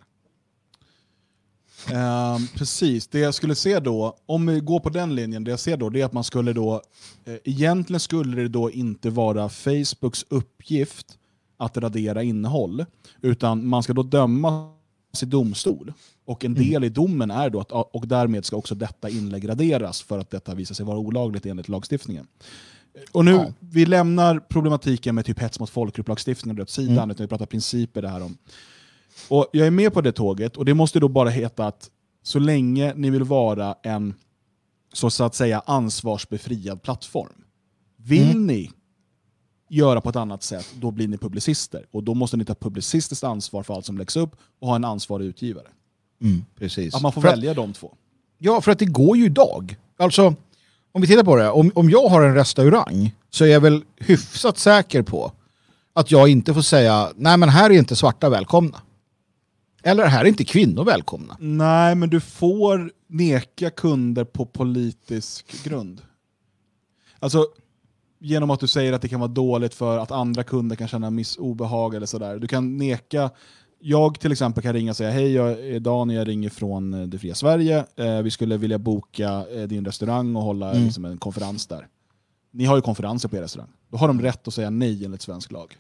Ehm, 1.93 2.47
precis, 2.55 3.07
det 3.07 3.19
jag 3.19 3.33
skulle 3.33 3.55
se 3.55 3.79
då, 3.79 4.17
om 4.25 4.45
vi 4.47 4.59
går 4.59 4.79
på 4.79 4.89
den 4.89 5.15
linjen, 5.15 5.43
det 5.43 5.51
jag 5.51 5.59
ser 5.59 5.77
då 5.77 5.89
det 5.89 6.01
är 6.01 6.05
att 6.05 6.13
man 6.13 6.23
skulle 6.23 6.53
då, 6.53 6.81
eh, 7.25 7.35
egentligen 7.43 7.99
skulle 7.99 8.41
det 8.41 8.47
då 8.47 8.71
inte 8.71 9.09
vara 9.09 9.49
Facebooks 9.49 10.25
uppgift 10.29 11.17
att 11.57 11.77
radera 11.77 12.23
innehåll, 12.23 12.85
utan 13.21 13.67
man 13.67 13.83
ska 13.83 13.93
då 13.93 14.03
dömas 14.03 14.73
i 15.21 15.25
domstol. 15.25 15.93
Och 16.25 16.45
en 16.45 16.53
del 16.53 16.83
i 16.83 16.89
domen 16.89 17.31
är 17.31 17.49
då 17.49 17.59
att, 17.59 17.71
och 17.71 18.07
därmed 18.07 18.45
ska 18.45 18.55
också 18.57 18.75
detta 18.75 19.09
inlägg 19.09 19.49
raderas 19.49 20.01
för 20.01 20.19
att 20.19 20.29
detta 20.29 20.55
visar 20.55 20.75
sig 20.75 20.85
vara 20.85 20.97
olagligt 20.97 21.45
enligt 21.45 21.69
lagstiftningen. 21.69 22.27
Och 23.11 23.25
nu, 23.25 23.31
Ja. 23.31 23.53
vi 23.59 23.85
lämnar 23.85 24.39
problematiken 24.39 25.15
med 25.15 25.25
typ 25.25 25.39
hets 25.39 25.59
mot 25.59 25.69
folkgrupp-lagstiftningen 25.69 26.61
åt 26.61 26.69
sidan, 26.69 27.11
utan 27.11 27.23
vi 27.23 27.27
pratar 27.27 27.45
principer 27.45 28.01
det 28.01 28.09
här 28.09 28.23
om. 28.23 28.37
Och 29.29 29.47
jag 29.51 29.67
är 29.67 29.71
med 29.71 29.93
på 29.93 30.01
det 30.01 30.11
tåget, 30.11 30.57
och 30.57 30.65
det 30.65 30.73
måste 30.73 30.99
då 30.99 31.07
bara 31.07 31.29
heta 31.29 31.67
att 31.67 31.89
så 32.23 32.39
länge 32.39 32.93
ni 32.95 33.09
vill 33.09 33.23
vara 33.23 33.75
en 33.83 34.13
så, 34.93 35.09
så 35.09 35.23
att 35.23 35.35
säga 35.35 35.61
ansvarsbefriad 35.65 36.81
plattform. 36.83 37.33
Vill 37.97 38.39
ni 38.39 38.71
göra 39.69 40.01
på 40.01 40.09
ett 40.09 40.15
annat 40.15 40.43
sätt, 40.43 40.67
då 40.75 40.91
blir 40.91 41.07
ni 41.07 41.17
publicister. 41.17 41.85
Och 41.91 42.03
då 42.03 42.13
måste 42.13 42.37
ni 42.37 42.45
ta 42.45 42.55
publicistiskt 42.55 43.23
ansvar 43.23 43.63
för 43.63 43.73
allt 43.73 43.85
som 43.85 43.97
läggs 43.97 44.15
upp 44.15 44.35
och 44.59 44.67
ha 44.67 44.75
en 44.75 44.85
ansvarig 44.85 45.25
utgivare. 45.25 45.67
precis. 46.59 46.95
Att 46.95 47.01
man 47.01 47.11
får 47.11 47.21
För 47.21 47.27
att- 47.27 47.33
välja 47.37 47.53
de 47.53 47.73
två. 47.73 47.93
Ja, 48.37 48.61
för 48.61 48.71
att 48.71 48.79
det 48.79 48.85
går 48.85 49.17
ju 49.17 49.25
idag. 49.25 49.75
Alltså, 49.97 50.35
om 50.91 51.01
vi 51.01 51.07
tittar 51.07 51.23
på 51.23 51.35
det. 51.35 51.49
Om, 51.51 51.71
om 51.75 51.89
jag 51.89 52.07
har 52.09 52.21
en 52.21 52.35
restaurang 52.35 53.15
så 53.29 53.43
är 53.45 53.47
jag 53.49 53.61
väl 53.61 53.83
hyfsat 53.97 54.57
säker 54.57 55.01
på 55.01 55.31
att 55.93 56.11
jag 56.11 56.29
inte 56.29 56.53
får 56.53 56.61
säga 56.61 57.11
nej 57.15 57.37
men 57.37 57.49
här 57.49 57.69
är 57.69 57.73
inte 57.77 57.95
svarta 57.95 58.29
välkomna. 58.29 58.81
Eller 59.87 60.05
här 60.05 60.21
är 60.21 60.25
inte 60.25 60.43
kvinnor 60.43 60.83
välkomna. 60.83 61.37
Nej, 61.39 61.95
men 61.95 62.09
du 62.09 62.19
får 62.19 62.91
neka 63.07 63.69
kunder 63.69 64.23
på 64.23 64.45
politisk 64.45 65.63
grund. 65.63 66.01
Alltså, 67.19 67.45
genom 68.19 68.51
att 68.51 68.59
du 68.59 68.67
säger 68.67 68.93
att 68.93 69.01
det 69.01 69.07
kan 69.07 69.19
vara 69.19 69.31
dåligt 69.31 69.73
för 69.73 69.97
att 69.97 70.11
andra 70.11 70.43
kunder 70.43 70.75
kan 70.75 70.87
känna 70.87 71.09
miss 71.09 71.37
obehag 71.37 71.95
eller 71.95 72.05
sådär. 72.05 72.39
Du 72.39 72.47
kan 72.47 72.77
neka. 72.77 73.29
Jag 73.79 74.19
till 74.19 74.31
exempel 74.31 74.63
kan 74.63 74.73
ringa 74.73 74.91
och 74.91 74.97
säga 74.97 75.11
hej, 75.11 75.33
jag 75.33 75.51
är 75.51 75.79
Daniel, 75.79 76.17
jag 76.17 76.27
ringer 76.27 76.49
från 76.49 76.93
eh, 76.93 77.07
Det 77.07 77.19
Fria 77.19 77.35
Sverige. 77.35 77.85
Eh, 77.95 78.21
vi 78.21 78.31
skulle 78.31 78.57
vilja 78.57 78.77
boka 78.77 79.45
eh, 79.55 79.63
din 79.63 79.85
restaurang 79.85 80.35
och 80.35 80.43
hålla 80.43 80.73
liksom, 80.73 81.05
en 81.05 81.17
konferens 81.17 81.67
där. 81.67 81.87
Ni 82.51 82.65
har 82.65 82.75
ju 82.75 82.81
konferenser 82.81 83.29
på 83.29 83.35
er 83.35 83.41
restaurang. 83.41 83.69
Då 83.89 83.97
har 83.97 84.07
de 84.07 84.21
rätt 84.21 84.47
att 84.47 84.53
säga 84.53 84.69
nej 84.69 85.05
enligt 85.05 85.21
svensk 85.21 85.51
lag. 85.51 85.77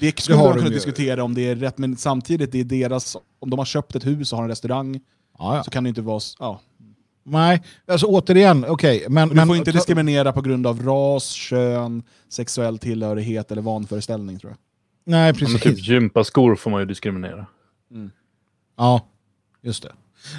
Det 0.00 0.20
skulle 0.20 0.36
har 0.38 0.44
man 0.44 0.52
de 0.52 0.58
kunna 0.58 0.68
ju. 0.70 0.74
diskutera 0.74 1.24
om 1.24 1.34
det 1.34 1.48
är 1.48 1.56
rätt, 1.56 1.78
men 1.78 1.96
samtidigt, 1.96 2.52
det 2.52 2.60
är 2.60 2.64
deras, 2.64 3.16
om 3.38 3.50
de 3.50 3.58
har 3.58 3.66
köpt 3.66 3.96
ett 3.96 4.06
hus 4.06 4.32
och 4.32 4.36
har 4.38 4.42
en 4.44 4.50
restaurang, 4.50 5.00
Ja, 5.38 5.56
ja. 5.56 5.64
så 5.64 5.70
kan 5.70 5.84
det 5.84 5.88
inte 5.88 6.02
vara... 6.02 6.20
Ja. 6.38 6.60
Nej, 7.24 7.62
alltså 7.86 8.06
återigen, 8.06 8.64
okej. 8.68 9.06
men, 9.08 9.22
Och 9.22 9.28
du 9.28 9.34
men, 9.34 9.46
får 9.46 9.56
inte 9.56 9.72
diskriminera 9.72 10.32
på 10.32 10.40
grund 10.40 10.66
av 10.66 10.82
ras, 10.82 11.30
kön, 11.30 12.02
sexuell 12.28 12.78
tillhörighet 12.78 13.52
eller 13.52 13.62
vanföreställning 13.62 14.38
tror 14.38 14.50
jag. 14.50 14.58
Nej, 15.12 15.32
precis. 15.32 15.64
men 15.64 15.74
typ 15.74 15.88
gympaskor 15.88 16.56
får 16.56 16.70
man 16.70 16.80
ju 16.80 16.86
diskriminera. 16.86 17.46
Ja, 18.76 19.06
just 19.62 19.82
det. 19.82 19.92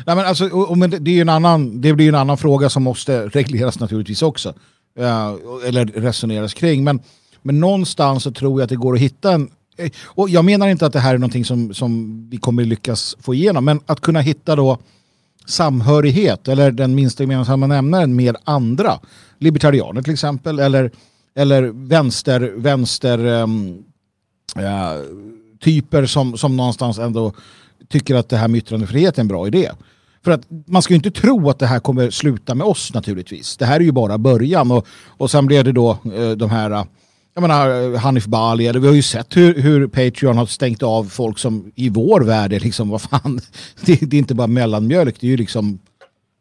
Nej, 0.06 0.16
men 0.16 0.26
alltså, 0.26 0.50
och, 0.50 0.70
och, 0.70 0.78
men 0.78 0.90
det, 0.90 1.00
det, 1.00 1.18
är 1.18 1.22
en 1.22 1.30
annan, 1.30 1.82
det 1.82 1.94
blir 1.94 2.06
ju 2.06 2.10
en 2.10 2.16
annan 2.16 2.38
fråga 2.38 2.70
som 2.70 2.84
måste 2.84 3.28
regleras 3.28 3.80
naturligtvis 3.80 4.22
också. 4.22 4.54
Eh, 5.00 5.36
eller 5.66 5.86
resoneras 5.86 6.54
kring. 6.54 6.84
Men, 6.84 7.00
men 7.44 7.60
någonstans 7.60 8.24
så 8.24 8.32
tror 8.32 8.60
jag 8.60 8.64
att 8.64 8.70
det 8.70 8.76
går 8.76 8.94
att 8.94 9.00
hitta 9.00 9.32
en... 9.32 9.50
Och 10.06 10.30
jag 10.30 10.46
menar 10.46 10.68
inte 10.68 10.86
att 10.86 10.94
det 10.94 11.00
här 11.00 11.14
är 11.14 11.18
någonting 11.18 11.46
som, 11.46 11.74
som 11.74 12.24
vi 12.30 12.38
kommer 12.38 12.66
lyckas 12.66 13.16
få 13.20 13.34
igenom. 13.34 13.66
Men 13.66 13.80
att 13.86 14.02
kunna 14.02 14.20
hitta 14.20 14.56
då 14.56 14.78
samhörighet 15.46 16.48
eller 16.48 16.72
den 16.72 16.96
minsta 16.96 17.24
gemensamma 17.24 17.68
nämnaren 17.68 18.16
med 18.16 18.36
andra. 18.44 19.00
Libertarianer 19.40 20.02
till 20.02 20.14
exempel. 20.14 20.60
Eller, 20.60 20.92
eller 21.36 21.64
vänster... 21.64 22.54
vänster 22.56 23.26
um, 23.26 23.84
ja, 24.56 25.02
typer 25.64 26.06
som, 26.06 26.38
som 26.38 26.58
någonstans 26.58 27.00
ändå 27.00 27.34
tycker 27.90 28.16
att 28.16 28.30
det 28.30 28.38
här 28.38 28.48
med 28.48 28.58
yttrandefrihet 28.58 29.18
är 29.18 29.22
en 29.22 29.28
bra 29.28 29.48
idé. 29.48 29.72
För 30.24 30.32
att 30.32 30.42
man 30.66 30.82
ska 30.82 30.94
ju 30.94 30.96
inte 30.96 31.12
tro 31.12 31.50
att 31.50 31.60
det 31.60 31.68
här 31.68 31.80
kommer 31.80 32.10
sluta 32.10 32.56
med 32.56 32.68
oss 32.68 32.94
naturligtvis. 32.94 33.58
Det 33.58 33.66
här 33.66 33.76
är 33.76 33.84
ju 33.84 33.92
bara 33.92 34.18
början 34.18 34.72
och, 34.72 34.88
och 35.08 35.32
sen 35.32 35.46
blev 35.46 35.64
det 35.64 35.72
då 35.72 35.98
eh, 36.16 36.32
de 36.32 36.50
här, 36.50 36.72
eh, 36.72 36.84
jag 37.34 37.42
menar 37.42 37.98
Hanif 37.98 38.26
Bali, 38.26 38.68
eller 38.68 38.80
vi 38.80 38.88
har 38.88 38.96
ju 38.96 39.02
sett 39.02 39.38
hur, 39.38 39.62
hur 39.62 39.88
Patreon 39.88 40.38
har 40.38 40.46
stängt 40.46 40.84
av 40.84 41.04
folk 41.04 41.38
som 41.38 41.72
i 41.76 41.90
vår 41.90 42.22
värld 42.22 42.54
är 42.54 42.60
liksom, 42.60 42.90
vad 42.90 43.02
fan, 43.02 43.40
det, 43.86 43.96
det 43.96 44.18
är 44.18 44.20
inte 44.20 44.36
bara 44.36 44.48
mellanmjölk, 44.48 45.16
det 45.20 45.28
är 45.28 45.32
ju 45.32 45.38
liksom, 45.38 45.80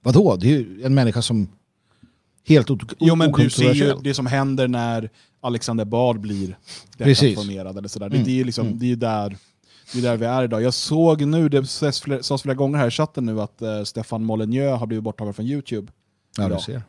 vadå, 0.02 0.36
det 0.36 0.46
är 0.46 0.50
ju 0.50 0.82
en 0.84 0.94
människa 0.94 1.22
som 1.22 1.48
helt 2.48 2.68
Jo 2.98 3.14
men 3.14 3.32
du 3.32 3.50
ser 3.50 3.74
ju 3.74 3.94
det 4.02 4.14
som 4.14 4.26
händer 4.26 4.68
när 4.68 5.10
Alexander 5.40 5.84
Bard 5.84 6.20
blir 6.20 6.56
deplattformerad 6.96 7.78
eller 7.78 7.88
sådär. 7.88 8.08
Det, 8.08 8.18
det, 8.18 8.40
är 8.40 8.44
liksom, 8.44 8.78
det 8.78 8.86
är 8.86 8.88
ju 8.88 8.96
där, 8.96 9.36
det 9.92 9.98
är 9.98 10.02
där 10.02 10.16
vi 10.16 10.26
är 10.26 10.44
idag. 10.44 10.62
Jag 10.62 10.74
såg 10.74 11.26
nu, 11.26 11.48
det 11.48 11.66
sades 11.66 12.00
flera, 12.00 12.38
flera 12.38 12.54
gånger 12.54 12.78
här 12.78 12.88
i 12.88 12.90
chatten 12.90 13.26
nu 13.26 13.40
att 13.40 13.62
eh, 13.62 13.82
Stefan 13.82 14.24
Molyneux 14.24 14.78
har 14.78 14.86
blivit 14.86 15.04
borttagen 15.04 15.34
från 15.34 15.46
Youtube. 15.46 15.92
Ja, 16.38 16.48
du 16.48 16.58
ser. 16.58 16.82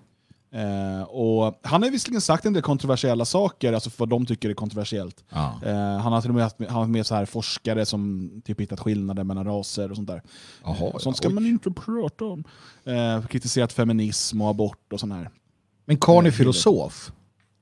Eh, 0.54 1.04
och 1.04 1.60
han 1.64 1.84
har 1.84 1.90
visserligen 1.90 2.22
sagt 2.22 2.46
en 2.46 2.54
del 2.54 2.62
kontroversiella 2.64 3.26
saker, 3.26 3.74
alltså 3.74 3.90
för 3.90 3.98
vad 4.00 4.10
de 4.10 4.26
tycker 4.26 4.50
är 4.50 4.54
kontroversiellt. 4.54 5.24
Ja. 5.30 5.60
Eh, 5.66 5.98
han 5.98 6.14
har 6.14 6.22
till 6.22 6.30
och 6.30 6.36
med 6.36 6.44
haft 6.44 6.60
med, 6.60 6.68
han 6.70 6.78
har 6.80 6.88
med 6.88 7.06
så 7.06 7.16
här 7.16 7.26
forskare 7.26 7.86
som 7.86 8.32
typ 8.46 8.62
hittat 8.62 8.80
skillnader 8.80 9.24
mellan 9.24 9.46
raser 9.46 9.90
och 9.90 9.96
sånt 9.96 10.08
där. 10.08 10.22
Jaha, 10.64 10.76
Eh, 10.88 10.98
sånt 10.98 11.18
ska 11.18 11.28
oj. 11.28 11.34
man 11.34 11.46
inte 11.46 11.72
prata 11.72 12.26
om. 12.26 12.44
Eh, 12.86 13.26
kritiserat 13.28 13.74
feminism 13.74 14.42
och 14.42 14.50
abort 14.50 14.94
och 14.94 15.00
sånt 15.00 15.14
här. 15.14 15.30
Men 15.86 15.98
Karn 15.98 16.26
är 16.26 16.32
filosof. 16.32 17.12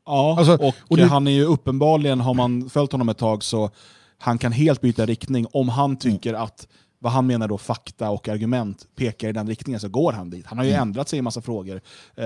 Ja, 0.05 0.35
Alltså, 0.37 0.53
och, 0.53 0.75
och 0.89 0.97
du- 0.97 1.05
han 1.05 1.27
är 1.27 1.31
ju 1.31 1.45
uppenbarligen, 1.45 2.21
har 2.21 2.33
man 2.33 2.69
följt 2.69 2.91
honom 2.91 3.09
ett 3.09 3.17
tag 3.17 3.43
så 3.43 3.69
han 4.17 4.37
kan 4.37 4.51
helt 4.51 4.81
byta 4.81 5.05
riktning 5.05 5.45
om 5.53 5.69
han 5.69 5.97
tycker 5.97 6.33
att 6.33 6.67
vad 7.03 7.13
han 7.13 7.27
menar 7.27 7.47
då 7.47 7.57
fakta 7.57 8.09
och 8.09 8.27
argument 8.27 8.87
pekar 8.95 9.29
i 9.29 9.31
den 9.31 9.47
riktningen 9.47 9.79
så 9.79 9.89
går 9.89 10.11
han 10.13 10.29
dit. 10.29 10.45
Han 10.45 10.57
har 10.57 10.65
ju 10.65 10.71
Mm. 10.71 10.81
ändrat 10.81 11.09
sig 11.09 11.19
i 11.19 11.21
massa 11.21 11.41
frågor. 11.41 11.81
Eh, 12.15 12.25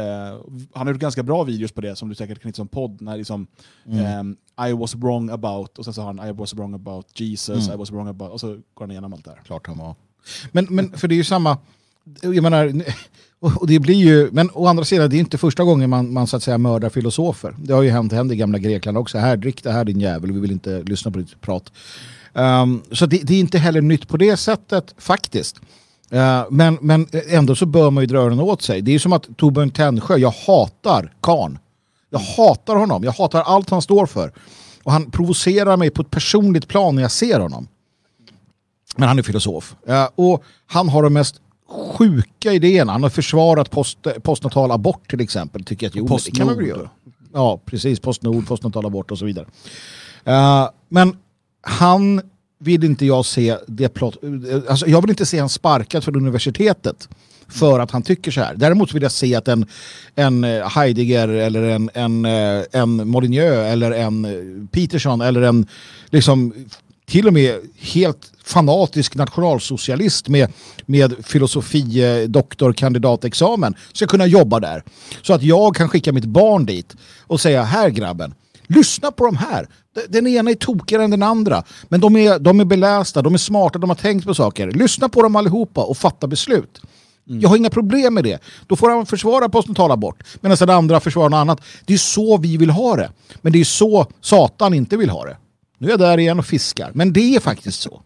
han 0.73 0.87
har 0.87 0.93
gjort 0.93 1.01
ganska 1.01 1.23
bra 1.23 1.43
videos 1.43 1.71
på 1.71 1.81
det 1.81 1.95
som 1.95 2.09
du 2.09 2.15
säkert 2.15 2.41
kan 2.41 2.49
hitta 2.49 2.55
som 2.55 2.67
podd. 2.67 3.01
När 3.01 3.17
liksom, 3.17 3.47
Mm. 3.85 4.05
ehm, 4.05 4.37
I 4.69 4.73
was 4.73 4.95
wrong 4.95 5.29
about, 5.29 5.77
och 5.77 5.85
sen 5.85 5.93
så 5.93 6.01
har 6.01 6.13
han 6.13 6.29
I 6.29 6.31
was 6.31 6.53
wrong 6.53 6.73
about 6.73 7.19
Jesus, 7.19 7.65
Mm. 7.67 7.75
I 7.75 7.77
was 7.79 7.91
wrong 7.91 8.07
about, 8.07 8.31
och 8.31 8.39
så 8.39 8.47
går 8.47 8.61
han 8.85 8.91
igenom 8.91 9.13
allt 9.13 9.25
det 9.25 9.31
här. 9.31 9.41
Klart 9.45 9.67
han 9.67 9.77
var. 9.77 9.95
Men, 10.51 10.67
men 10.69 10.97
för 10.97 11.07
det 11.07 11.15
är 11.15 11.17
ju 11.17 11.23
samma, 11.23 11.57
jag 12.21 12.43
menar, 12.43 12.73
och 13.39 13.67
det 13.67 13.79
blir 13.79 13.95
ju, 13.95 14.29
men 14.31 14.49
å 14.53 14.67
andra 14.67 14.83
sidan 14.83 15.09
det 15.09 15.15
är 15.15 15.19
inte 15.19 15.37
första 15.37 15.63
gången 15.63 15.89
man, 15.89 16.13
man 16.13 16.27
så 16.27 16.37
att 16.37 16.43
säga 16.43 16.57
mördar 16.57 16.89
filosofer. 16.89 17.55
Det 17.57 17.73
har 17.73 17.81
ju 17.81 17.89
hänt, 17.89 18.13
hänt 18.13 18.31
i 18.31 18.35
gamla 18.35 18.59
Grekland 18.59 18.97
också. 18.97 19.17
Här, 19.17 19.37
drick 19.37 19.63
det 19.63 19.71
här 19.71 19.85
din 19.85 19.99
jävel, 19.99 20.31
vi 20.31 20.39
vill 20.39 20.51
inte 20.51 20.83
lyssna 20.83 21.11
på 21.11 21.17
ditt 21.17 21.41
prat. 21.41 21.71
Um, 22.33 22.81
så 22.91 23.05
det, 23.05 23.17
det 23.23 23.33
är 23.33 23.39
inte 23.39 23.57
heller 23.57 23.81
nytt 23.81 24.07
på 24.07 24.17
det 24.17 24.37
sättet 24.37 24.95
faktiskt. 24.97 25.59
Uh, 26.13 26.43
men, 26.49 26.77
men 26.81 27.07
ändå 27.29 27.55
så 27.55 27.65
bör 27.65 27.91
man 27.91 28.03
ju 28.03 28.07
dra 28.07 28.17
öronen 28.17 28.39
åt 28.39 28.61
sig. 28.61 28.81
Det 28.81 28.95
är 28.95 28.99
som 28.99 29.13
att 29.13 29.37
Torbjörn 29.37 29.69
Tännsjö, 29.69 30.17
jag 30.17 30.33
hatar 30.47 31.13
Karn. 31.21 31.59
Jag 32.09 32.19
hatar 32.19 32.75
honom, 32.75 33.03
jag 33.03 33.11
hatar 33.11 33.41
allt 33.41 33.69
han 33.69 33.81
står 33.81 34.05
för. 34.05 34.31
Och 34.83 34.91
han 34.91 35.11
provocerar 35.11 35.77
mig 35.77 35.89
på 35.89 36.01
ett 36.01 36.11
personligt 36.11 36.67
plan 36.67 36.95
när 36.95 37.01
jag 37.01 37.11
ser 37.11 37.39
honom. 37.39 37.67
Men 38.95 39.07
han 39.07 39.19
är 39.19 39.23
filosof. 39.23 39.75
Uh, 39.89 40.07
och 40.15 40.43
han 40.65 40.89
har 40.89 41.03
de 41.03 41.13
mest 41.13 41.41
sjuka 41.69 42.53
idéerna. 42.53 42.91
Han 42.91 43.03
har 43.03 43.09
försvarat 43.09 43.71
post, 43.71 43.97
postnatal 44.23 44.71
abort 44.71 45.09
till 45.09 45.21
exempel. 45.21 45.63
Tycker 45.63 45.87
att 45.87 45.95
jo, 45.95 46.07
men 46.09 46.19
det 46.25 46.31
kan 46.31 46.45
man 46.47 46.55
väl 46.55 46.65
Postnord. 46.65 46.79
göra. 46.81 46.89
Ja, 47.33 47.59
precis. 47.65 47.99
Postnord, 47.99 48.47
postnatal 48.47 48.85
abort 48.85 49.11
och 49.11 49.17
så 49.17 49.25
vidare. 49.25 49.45
Eh, 50.23 50.69
men 50.89 51.17
han 51.61 52.21
vill 52.59 52.83
inte 52.83 53.05
jag 53.05 53.25
se 53.25 53.57
det 53.67 53.89
plott, 53.89 54.17
alltså 54.69 54.87
jag 54.87 55.01
vill 55.01 55.09
inte 55.09 55.25
se 55.25 55.39
han 55.39 55.49
sparkad 55.49 56.03
från 56.03 56.15
universitetet 56.15 57.09
för 57.47 57.79
att 57.79 57.91
han 57.91 58.03
tycker 58.03 58.31
så 58.31 58.41
här. 58.41 58.55
Däremot 58.55 58.93
vill 58.93 59.03
jag 59.03 59.11
se 59.11 59.35
att 59.35 59.47
en, 59.47 59.65
en 60.15 60.43
eh, 60.43 60.69
Heidegger 60.69 61.27
eller 61.27 61.61
en, 61.63 61.89
en, 61.93 62.25
eh, 62.25 62.63
en 62.71 63.07
Molyneux 63.07 63.71
eller 63.73 63.91
en 63.91 64.25
eh, 64.25 64.67
Peterson 64.71 65.21
eller 65.21 65.41
en 65.41 65.67
liksom 66.09 66.53
till 67.05 67.27
och 67.27 67.33
med 67.33 67.59
helt 67.79 68.31
fanatisk 68.43 69.15
nationalsocialist 69.15 70.27
med, 70.27 70.51
med 70.85 71.25
filosofi, 71.25 72.03
eh, 72.03 72.29
doktor, 72.29 72.73
kandidatexamen 72.73 73.75
ska 73.93 74.07
kunna 74.07 74.25
jobba 74.25 74.59
där. 74.59 74.83
Så 75.21 75.33
att 75.33 75.43
jag 75.43 75.75
kan 75.75 75.89
skicka 75.89 76.11
mitt 76.11 76.25
barn 76.25 76.65
dit 76.65 76.95
och 77.27 77.41
säga 77.41 77.63
här 77.63 77.89
grabben, 77.89 78.33
lyssna 78.67 79.11
på 79.11 79.25
de 79.25 79.37
här. 79.37 79.67
Den 80.09 80.27
ena 80.27 80.51
är 80.51 80.55
tokigare 80.55 81.03
än 81.03 81.11
den 81.11 81.23
andra. 81.23 81.63
Men 81.89 81.99
de 81.99 82.15
är, 82.15 82.39
de 82.39 82.59
är 82.59 82.65
belästa, 82.65 83.21
de 83.21 83.33
är 83.33 83.37
smarta, 83.37 83.79
de 83.79 83.89
har 83.89 83.97
tänkt 83.97 84.25
på 84.25 84.33
saker. 84.33 84.71
Lyssna 84.71 85.09
på 85.09 85.21
dem 85.21 85.35
allihopa 85.35 85.83
och 85.83 85.97
fatta 85.97 86.27
beslut. 86.27 86.81
Jag 87.27 87.49
har 87.49 87.57
inga 87.57 87.69
problem 87.69 88.13
med 88.13 88.23
det. 88.23 88.39
Då 88.67 88.75
får 88.75 88.89
han 88.89 89.05
försvara 89.05 89.49
postnatal 89.49 89.91
abort. 89.91 90.23
Medan 90.41 90.57
den 90.57 90.69
andra 90.69 90.99
försvarar 90.99 91.29
något 91.29 91.37
annat. 91.37 91.61
Det 91.85 91.93
är 91.93 91.97
så 91.97 92.37
vi 92.37 92.57
vill 92.57 92.69
ha 92.69 92.95
det. 92.95 93.11
Men 93.41 93.53
det 93.53 93.59
är 93.59 93.63
så 93.63 94.07
Satan 94.21 94.73
inte 94.73 94.97
vill 94.97 95.09
ha 95.09 95.25
det. 95.25 95.37
Nu 95.77 95.87
är 95.87 95.91
jag 95.91 95.99
där 95.99 96.17
igen 96.17 96.39
och 96.39 96.45
fiskar. 96.45 96.91
Men 96.93 97.13
det 97.13 97.35
är 97.35 97.39
faktiskt 97.39 97.81
så. 97.81 98.01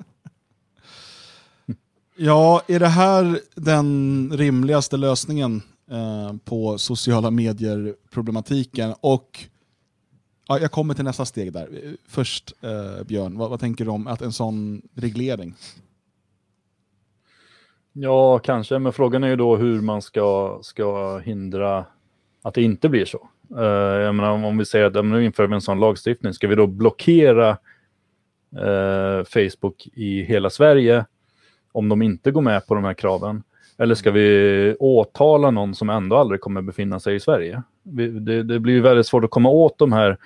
Ja, 2.15 2.61
är 2.67 2.79
det 2.79 2.87
här 2.87 3.39
den 3.55 4.29
rimligaste 4.33 4.97
lösningen 4.97 5.61
eh, 5.91 6.33
på 6.45 6.77
sociala 6.77 7.31
medier-problematiken? 7.31 8.93
Och 9.01 9.45
ja, 10.47 10.59
jag 10.59 10.71
kommer 10.71 10.93
till 10.93 11.03
nästa 11.03 11.25
steg 11.25 11.53
där. 11.53 11.95
Först, 12.07 12.53
eh, 12.61 13.03
Björn, 13.03 13.37
vad, 13.37 13.49
vad 13.49 13.59
tänker 13.59 13.85
du 13.85 13.91
om 13.91 14.07
att 14.07 14.21
en 14.21 14.33
sån 14.33 14.81
reglering? 14.93 15.55
Ja, 17.93 18.39
kanske, 18.39 18.79
men 18.79 18.93
frågan 18.93 19.23
är 19.23 19.27
ju 19.27 19.35
då 19.35 19.55
hur 19.55 19.81
man 19.81 20.01
ska, 20.01 20.59
ska 20.61 21.17
hindra 21.17 21.85
att 22.41 22.53
det 22.53 22.61
inte 22.61 22.89
blir 22.89 23.05
så. 23.05 23.29
Uh, 23.57 23.63
jag 24.01 24.15
menar, 24.15 24.31
om- 24.31 24.45
om 24.45 24.57
vi 24.57 24.65
säger 24.65 24.85
att 24.85 24.95
ja, 24.95 25.01
nu 25.01 25.26
inför 25.26 25.47
vi 25.47 25.53
en 25.55 25.61
sån 25.61 25.80
lagstiftning, 25.80 26.34
ska 26.34 26.47
vi 26.47 26.55
då 26.55 26.67
blockera 26.67 27.49
uh, 28.53 29.23
Facebook 29.23 29.88
i 29.93 30.21
hela 30.23 30.49
Sverige 30.49 31.05
om 31.71 31.89
de 31.89 32.01
inte 32.01 32.31
går 32.31 32.41
med 32.41 32.67
på 32.67 32.76
de 32.76 32.84
här 32.84 32.93
kraven? 32.93 33.43
Eller 33.77 33.95
ska 33.95 34.11
vi 34.11 34.76
åtala 34.80 35.51
någon 35.51 35.76
som 35.76 35.89
ändå 35.89 36.15
aldrig 36.15 36.41
kommer 36.41 36.61
befinna 36.61 36.99
sig 36.99 37.15
i 37.15 37.19
Sverige? 37.19 37.63
Vi, 37.84 38.07
det, 38.07 38.43
det 38.43 38.59
blir 38.59 38.73
ju 38.73 38.81
väldigt 38.81 39.05
svårt 39.07 39.23
att 39.23 39.30
komma 39.31 39.49
åt 39.49 39.77
de 39.77 39.91
här 39.93 40.17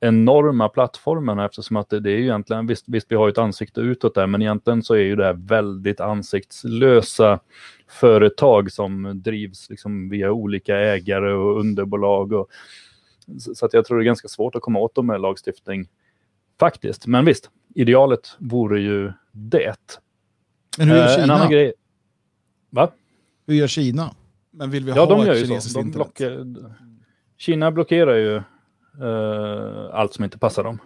enorma 0.00 0.68
plattformarna 0.68 1.44
eftersom 1.44 1.76
att 1.76 1.88
det, 1.90 2.00
det 2.00 2.10
är 2.10 2.16
ju 2.16 2.22
egentligen, 2.22 2.66
visst, 2.66 2.84
visst 2.88 3.06
vi 3.12 3.16
har 3.16 3.26
ju 3.26 3.30
ett 3.30 3.38
ansikte 3.38 3.80
utåt 3.80 4.14
där, 4.14 4.26
men 4.26 4.42
egentligen 4.42 4.82
så 4.82 4.94
är 4.94 4.98
ju 5.00 5.16
det 5.16 5.24
här 5.24 5.32
väldigt 5.32 6.00
ansiktslösa 6.00 7.40
företag 7.88 8.72
som 8.72 9.22
drivs 9.22 9.70
liksom 9.70 10.08
via 10.08 10.32
olika 10.32 10.76
ägare 10.78 11.32
och 11.32 11.60
underbolag. 11.60 12.32
Och, 12.32 12.48
så 13.38 13.54
så 13.54 13.66
att 13.66 13.72
jag 13.72 13.84
tror 13.84 13.98
det 13.98 14.02
är 14.02 14.06
ganska 14.06 14.28
svårt 14.28 14.54
att 14.54 14.62
komma 14.62 14.78
åt 14.78 14.94
dem 14.94 15.06
med 15.06 15.20
lagstiftning 15.20 15.88
faktiskt. 16.60 17.06
Men 17.06 17.24
visst, 17.24 17.50
idealet 17.74 18.28
vore 18.38 18.80
ju 18.80 19.12
det. 19.32 19.76
Men 20.78 20.88
hur 20.88 20.96
gör 20.96 21.04
Eh, 21.06 21.14
en 21.14 21.20
Kina? 21.20 21.34
annan 21.34 21.50
grej. 21.50 21.72
Va? 22.70 22.90
Hur 23.46 23.54
gör 23.54 23.66
Kina? 23.66 24.14
Men 24.50 24.70
vill 24.70 24.84
vi 24.84 24.90
Ja, 24.90 24.96
ha 25.04 25.06
de 25.06 25.20
ett 25.20 25.26
gör 25.26 25.34
ju 25.34 25.46
kinesiskt 25.46 25.72
så. 25.72 25.78
De 25.80 25.86
internet? 25.86 26.14
blockar, 26.18 26.74
Kina 27.38 27.70
blockerar 27.70 28.16
ju 28.16 28.42
allt 29.92 30.12
som 30.14 30.24
inte 30.24 30.38
passar 30.38 30.64
dem. 30.64 30.78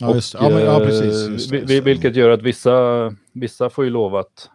Ja, 0.00 0.14
just, 0.14 0.34
ja, 0.34 0.40
men, 0.48 0.52
ja 0.64 0.80
eh, 0.80 0.86
precis. 0.86 1.28
Just, 1.28 1.52
vi- 1.52 1.60
det. 1.60 1.66
vi- 1.66 1.80
vilket 1.80 2.16
gör 2.16 2.30
att 2.30 2.42
vissa, 2.42 2.72
vissa 3.32 3.70
får 3.70 3.84
ju 3.84 3.90
lov 3.90 4.16
att 4.16 4.50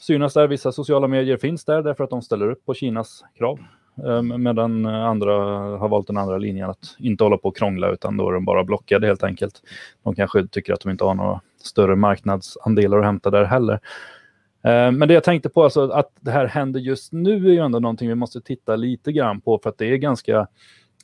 synas 0.00 0.34
där. 0.34 0.46
Vissa 0.48 0.72
sociala 0.72 1.08
medier 1.08 1.36
finns 1.36 1.64
där 1.64 1.82
därför 1.82 2.04
att 2.04 2.10
de 2.10 2.22
ställer 2.22 2.50
upp 2.50 2.66
på 2.66 2.74
Kinas 2.74 3.24
krav. 3.38 3.58
Eh, 4.06 4.22
medan 4.22 4.86
andra 4.86 5.32
har 5.78 5.88
valt 5.88 6.06
den 6.06 6.16
andra 6.16 6.38
linjen 6.38 6.70
att 6.70 6.96
inte 6.98 7.24
hålla 7.24 7.36
på 7.38 7.48
och 7.48 7.56
krångla 7.56 7.90
utan 7.90 8.16
då 8.16 8.28
är 8.28 8.32
de 8.32 8.44
bara 8.44 8.64
blockade 8.64 9.06
helt 9.06 9.22
enkelt. 9.22 9.62
De 10.02 10.14
kanske 10.14 10.46
tycker 10.46 10.72
att 10.72 10.80
de 10.80 10.90
inte 10.90 11.04
har 11.04 11.14
några 11.14 11.40
större 11.62 11.96
marknadsandelar 11.96 12.98
att 12.98 13.04
hämta 13.04 13.30
där 13.30 13.44
heller. 13.44 13.74
Eh, 14.64 14.90
Men 14.92 15.08
det 15.08 15.14
jag 15.14 15.24
tänkte 15.24 15.48
på, 15.48 15.64
alltså 15.64 15.88
att 15.90 16.10
det 16.20 16.30
här 16.30 16.46
händer 16.46 16.80
just 16.80 17.12
nu 17.12 17.34
är 17.48 17.52
ju 17.52 17.58
ändå 17.58 17.78
någonting 17.78 18.08
vi 18.08 18.14
måste 18.14 18.40
titta 18.40 18.76
lite 18.76 19.12
grann 19.12 19.40
på 19.40 19.58
för 19.58 19.70
att 19.70 19.78
det 19.78 19.86
är 19.86 19.96
ganska 19.96 20.36
eh, 20.38 20.46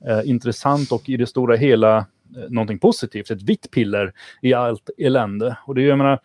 Eh, 0.09 0.21
intressant 0.31 0.93
och 0.93 1.09
i 1.09 1.17
det 1.17 1.27
stora 1.27 1.57
hela 1.57 1.97
eh, 1.97 2.05
någonting 2.49 2.79
positivt, 2.79 3.31
ett 3.31 3.43
vitt 3.43 3.71
piller 3.71 4.13
i 4.43 4.55
allt 4.55 4.91
elände. 4.99 5.57
Och 5.67 5.75
det 5.75 5.83
är, 5.83 5.87
jag 5.87 5.99
menar, 5.99 6.19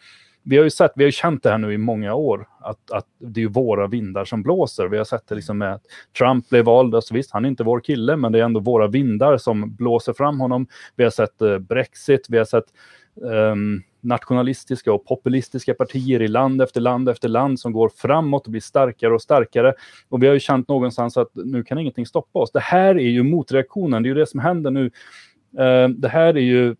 vi 0.44 0.58
har 0.58 0.64
ju 0.64 0.70
sett, 0.70 0.92
vi 0.96 1.04
har 1.04 1.08
ju 1.08 1.12
känt 1.12 1.44
det 1.44 1.50
här 1.50 1.58
nu 1.58 1.74
i 1.74 1.78
många 1.78 2.14
år, 2.14 2.48
att, 2.60 2.92
att 2.92 3.06
det 3.20 3.44
är 3.44 3.48
våra 3.48 3.88
vindar 3.88 4.26
som 4.26 4.44
blåser. 4.44 4.88
Vi 4.88 4.98
har 4.98 5.06
sett 5.06 5.28
det 5.28 5.36
liksom 5.36 5.58
med 5.58 5.74
att 5.74 5.84
Trump 6.18 6.50
blev 6.50 6.66
vald, 6.66 6.96
alltså 6.96 7.14
visst, 7.14 7.32
han 7.32 7.46
är 7.46 7.50
inte 7.50 7.64
vår 7.64 7.80
kille, 7.80 8.18
men 8.18 8.32
det 8.32 8.40
är 8.40 8.44
ändå 8.44 8.60
våra 8.60 8.88
vindar 8.88 9.38
som 9.38 9.76
blåser 9.76 10.14
fram 10.14 10.40
honom. 10.40 10.68
Vi 10.96 11.04
har 11.04 11.12
sett 11.12 11.42
eh, 11.42 11.58
Brexit, 11.58 12.26
vi 12.30 12.38
har 12.38 12.46
sett 12.46 12.66
ehm, 13.32 13.84
nationalistiska 14.08 14.94
och 14.94 15.06
populistiska 15.06 15.74
partier 15.74 16.22
i 16.22 16.28
land 16.28 16.62
efter 16.62 16.82
land 16.82 17.10
efter 17.10 17.30
land 17.30 17.60
som 17.60 17.72
går 17.72 17.92
framåt 17.96 18.46
och 18.46 18.52
blir 18.52 18.62
starkare 18.62 19.14
och 19.14 19.22
starkare. 19.22 19.74
Och 20.10 20.24
vi 20.24 20.28
har 20.28 20.34
ju 20.34 20.40
känt 20.40 20.68
någonstans 20.68 21.18
att 21.18 21.32
nu 21.34 21.64
kan 21.64 21.78
ingenting 21.78 22.06
stoppa 22.06 22.40
oss. 22.40 22.52
Det 22.52 22.60
här 22.60 22.96
är 22.96 23.10
ju 23.10 23.24
motreaktionen, 23.24 24.04
det 24.04 24.08
är 24.08 24.10
ju 24.10 24.20
det 24.20 24.28
som 24.28 24.40
händer 24.40 24.72
nu. 24.72 24.86
Eh, 25.58 25.90
det 25.90 26.10
här 26.10 26.38
är 26.38 26.42
ju 26.42 26.76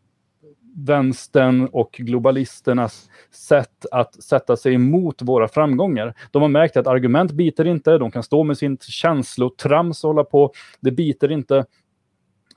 vänstern 0.78 1.70
och 1.72 1.92
globalisternas 1.92 3.10
sätt 3.32 3.86
att 3.92 4.24
sätta 4.24 4.58
sig 4.58 4.74
emot 4.74 5.22
våra 5.22 5.48
framgångar. 5.48 6.14
De 6.32 6.42
har 6.42 6.50
märkt 6.50 6.78
att 6.78 6.88
argument 6.88 7.32
biter 7.32 7.68
inte, 7.68 7.98
de 7.98 8.12
kan 8.12 8.24
stå 8.24 8.44
med 8.44 8.58
sin 8.58 8.78
känslotrams 8.82 10.04
och 10.04 10.10
hålla 10.10 10.24
på, 10.24 10.52
det 10.80 10.92
biter 10.92 11.32
inte. 11.32 11.66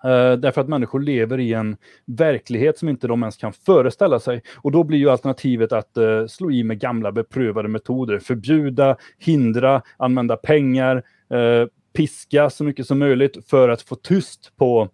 Eh, 0.04 0.32
därför 0.32 0.60
att 0.60 0.68
människor 0.68 1.00
lever 1.00 1.40
i 1.40 1.52
en 1.52 1.76
verklighet 2.06 2.78
som 2.78 2.88
inte 2.88 3.06
de 3.06 3.22
ens 3.22 3.36
kan 3.36 3.52
föreställa 3.52 4.20
sig. 4.20 4.42
Och 4.56 4.72
då 4.72 4.84
blir 4.84 4.98
ju 4.98 5.10
alternativet 5.10 5.72
att 5.72 5.96
eh, 5.96 6.26
slå 6.26 6.50
i 6.50 6.64
med 6.64 6.80
gamla 6.80 7.12
beprövade 7.12 7.68
metoder. 7.68 8.18
Förbjuda, 8.18 8.96
hindra, 9.18 9.82
använda 9.96 10.36
pengar, 10.36 11.02
eh, 11.30 11.66
piska 11.96 12.50
så 12.50 12.64
mycket 12.64 12.86
som 12.86 12.98
möjligt 12.98 13.50
för 13.50 13.68
att 13.68 13.82
få 13.82 13.94
tyst 13.94 14.52
på 14.56 14.88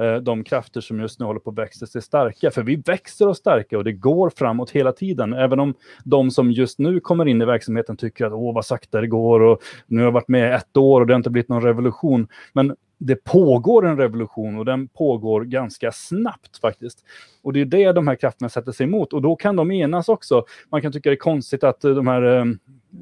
eh, 0.00 0.16
de 0.16 0.44
krafter 0.44 0.80
som 0.80 1.00
just 1.00 1.20
nu 1.20 1.26
håller 1.26 1.40
på 1.40 1.50
att 1.50 1.58
växa 1.58 1.86
sig 1.86 2.02
starka. 2.02 2.50
För 2.50 2.62
vi 2.62 2.76
växer 2.76 3.28
oss 3.28 3.38
starka 3.38 3.78
och 3.78 3.84
det 3.84 3.92
går 3.92 4.30
framåt 4.36 4.70
hela 4.70 4.92
tiden. 4.92 5.32
Även 5.32 5.60
om 5.60 5.74
de 6.04 6.30
som 6.30 6.50
just 6.50 6.78
nu 6.78 7.00
kommer 7.00 7.28
in 7.28 7.42
i 7.42 7.44
verksamheten 7.44 7.96
tycker 7.96 8.26
att 8.26 8.32
åh 8.32 8.54
vad 8.54 8.64
sakta 8.64 9.00
det 9.00 9.06
går 9.06 9.40
och 9.40 9.62
nu 9.86 10.00
har 10.00 10.04
jag 10.04 10.12
varit 10.12 10.28
med 10.28 10.54
ett 10.54 10.76
år 10.76 11.00
och 11.00 11.06
det 11.06 11.12
har 11.12 11.18
inte 11.18 11.30
blivit 11.30 11.48
någon 11.48 11.62
revolution. 11.62 12.28
Men 12.52 12.76
det 12.98 13.24
pågår 13.24 13.86
en 13.86 13.96
revolution 13.96 14.58
och 14.58 14.64
den 14.64 14.88
pågår 14.88 15.44
ganska 15.44 15.92
snabbt 15.92 16.58
faktiskt. 16.60 17.04
Och 17.42 17.52
det 17.52 17.60
är 17.60 17.64
det 17.64 17.92
de 17.92 18.08
här 18.08 18.14
krafterna 18.14 18.48
sätter 18.48 18.72
sig 18.72 18.84
emot 18.84 19.12
och 19.12 19.22
då 19.22 19.36
kan 19.36 19.56
de 19.56 19.70
enas 19.70 20.08
också. 20.08 20.44
Man 20.70 20.82
kan 20.82 20.92
tycka 20.92 21.10
det 21.10 21.14
är 21.14 21.16
konstigt 21.16 21.64
att 21.64 21.84
eh, 21.84 21.90
de 21.90 22.06
här 22.06 22.22
eh, 22.22 22.44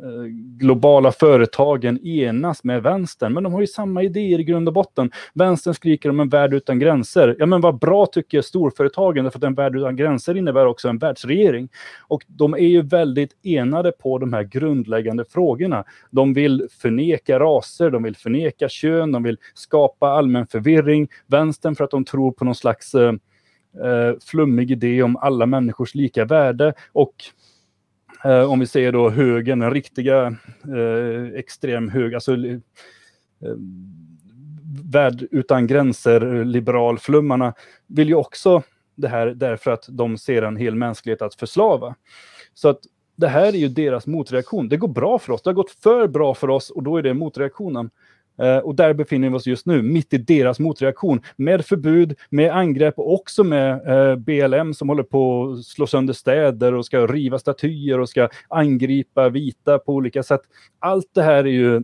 Eh, 0.03 0.27
globala 0.59 1.13
företagen 1.13 2.07
enas 2.07 2.65
med 2.65 2.83
vänstern, 2.83 3.33
men 3.33 3.43
de 3.45 3.53
har 3.53 3.61
ju 3.61 3.67
samma 3.67 4.03
idéer 4.03 4.41
i 4.41 4.45
grund 4.45 4.69
och 4.69 4.75
botten. 4.75 5.11
Vänstern 5.35 5.75
skriker 5.75 6.11
om 6.11 6.21
en 6.21 6.29
värld 6.29 6.55
utan 6.55 6.79
gränser. 6.79 7.37
Ja, 7.39 7.47
men 7.47 7.61
vad 7.61 7.79
bra 7.79 8.07
tycker 8.07 8.43
storföretagen, 8.43 9.25
därför 9.25 9.39
att 9.39 9.45
en 9.45 9.55
värld 9.55 9.77
utan 9.77 9.97
gränser 9.97 10.37
innebär 10.37 10.67
också 10.67 10.89
en 10.89 10.99
världsregering. 10.99 11.69
Och 12.09 12.23
de 12.27 12.55
är 12.55 12.59
ju 12.59 12.83
väldigt 12.83 13.31
enade 13.43 13.93
på 13.93 14.19
de 14.19 14.33
här 14.33 14.43
grundläggande 14.43 15.25
frågorna. 15.25 15.85
De 16.11 16.35
vill 16.35 16.69
förneka 16.71 17.39
raser, 17.39 17.91
de 17.91 18.03
vill 18.03 18.17
förneka 18.17 18.69
kön, 18.69 19.13
de 19.13 19.23
vill 19.23 19.39
skapa 19.55 20.09
allmän 20.09 20.47
förvirring. 20.47 21.09
Vänstern 21.27 21.75
för 21.75 21.85
att 21.85 21.91
de 21.91 22.05
tror 22.05 22.33
på 22.33 22.45
någon 22.45 22.55
slags 22.55 22.95
eh, 22.95 23.13
eh 23.85 24.15
flummig 24.25 24.71
idé 24.71 25.03
om 25.03 25.17
alla 25.17 25.47
människors 25.47 25.95
lika 25.95 26.25
värde 26.25 26.75
och 26.93 27.15
eh, 28.27 28.51
om 28.51 28.61
vi 28.61 28.67
säger 28.67 28.93
då 28.93 29.11
högern, 29.11 29.59
den 29.59 29.71
riktiga 29.71 30.27
eh, 30.77 31.39
extrem 31.39 31.89
hög, 31.89 32.15
alltså 32.15 32.37
eh, 32.37 32.59
värld 34.93 35.29
utan 35.31 35.67
gränser, 35.67 36.45
liberalflummarna, 36.45 37.55
vill 37.87 38.09
ju 38.09 38.15
också 38.15 38.63
det 38.95 39.09
här 39.09 39.27
därför 39.27 39.71
att 39.71 39.87
de 39.89 40.19
ser 40.19 40.43
en 40.43 40.57
hel 40.57 40.75
mänsklighet 40.75 41.23
att 41.23 41.35
förslava. 41.35 41.95
Så 42.55 42.69
att 42.69 42.81
det 43.17 43.29
här 43.29 43.47
är 43.47 43.53
ju 43.53 43.69
deras 43.69 44.07
motreaktion. 44.07 44.69
Det 44.69 44.77
går 44.77 44.89
bra 44.89 45.19
för 45.19 45.33
oss, 45.33 45.43
det 45.43 45.51
har 45.51 45.55
gått 45.55 45.71
för 45.71 46.09
bra 46.09 46.35
för 46.35 46.51
oss 46.51 46.71
och 46.71 46.83
då 46.83 46.97
är 46.97 47.03
det 47.03 47.15
motreaktionen. 47.15 47.91
Eh, 48.39 48.59
och 48.59 48.75
där 48.75 48.95
befinner 48.95 49.31
vi 49.31 49.37
oss 49.37 49.47
just 49.47 49.67
nu, 49.67 49.83
mitt 49.83 50.15
i 50.15 50.19
deras 50.19 50.59
motreaktion. 50.59 51.21
Med 51.37 51.67
förbud, 51.67 52.15
med 52.31 52.57
angrepp 52.57 52.99
och 52.99 53.15
också 53.15 53.45
med 53.45 53.89
eh, 53.89 54.17
BLM 54.17 54.75
som 54.75 54.89
håller 54.89 55.03
på 55.03 55.53
att 55.53 55.65
slå 55.65 55.87
sönder 55.87 56.15
städer 56.15 56.75
och 56.75 56.87
ska 56.87 57.07
riva 57.07 57.39
statyer 57.39 58.01
och 58.01 58.09
ska 58.09 58.29
angripa 58.49 59.29
vita 59.29 59.79
på 59.79 59.93
olika 59.93 60.23
sätt. 60.23 60.41
Allt 60.79 61.11
det 61.15 61.23
här 61.23 61.45
är 61.45 61.51
ju 61.51 61.83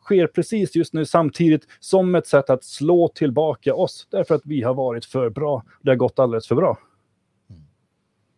sker 0.00 0.26
precis 0.26 0.76
just 0.76 0.92
nu 0.92 1.04
samtidigt 1.04 1.62
som 1.80 2.14
ett 2.14 2.26
sätt 2.26 2.50
att 2.50 2.64
slå 2.64 3.08
tillbaka 3.08 3.74
oss. 3.74 4.06
Därför 4.10 4.34
att 4.34 4.42
vi 4.44 4.62
har 4.62 4.74
varit 4.74 5.04
för 5.04 5.30
bra. 5.30 5.62
Det 5.82 5.90
har 5.90 5.96
gått 5.96 6.18
alldeles 6.18 6.48
för 6.48 6.54
bra. 6.54 6.78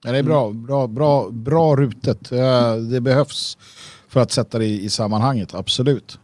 Ja, 0.04 0.12
det 0.12 0.18
är 0.18 0.22
bra, 0.22 0.50
bra, 0.50 0.86
bra, 0.86 1.30
bra 1.30 1.76
rutet. 1.76 2.32
Eh, 2.32 2.76
det 2.76 3.00
behövs 3.00 3.58
för 4.08 4.20
att 4.20 4.30
sätta 4.30 4.58
det 4.58 4.64
i, 4.64 4.84
i 4.84 4.88
sammanhanget, 4.88 5.54
absolut. 5.54 6.18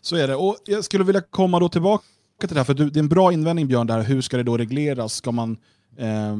Så 0.00 0.16
är 0.16 0.28
det. 0.28 0.36
Och 0.36 0.56
jag 0.64 0.84
skulle 0.84 1.04
vilja 1.04 1.20
komma 1.20 1.60
då 1.60 1.68
tillbaka 1.68 2.04
till 2.40 2.48
det 2.48 2.56
här, 2.60 2.64
för 2.64 2.74
det 2.74 2.96
är 2.96 2.98
en 2.98 3.08
bra 3.08 3.32
invändning 3.32 3.66
Björn, 3.68 3.86
där. 3.86 4.02
hur 4.02 4.20
ska 4.20 4.36
det 4.36 4.42
då 4.42 4.56
regleras? 4.56 5.14
Ska 5.14 5.32
man, 5.32 5.56
eh, 5.98 6.36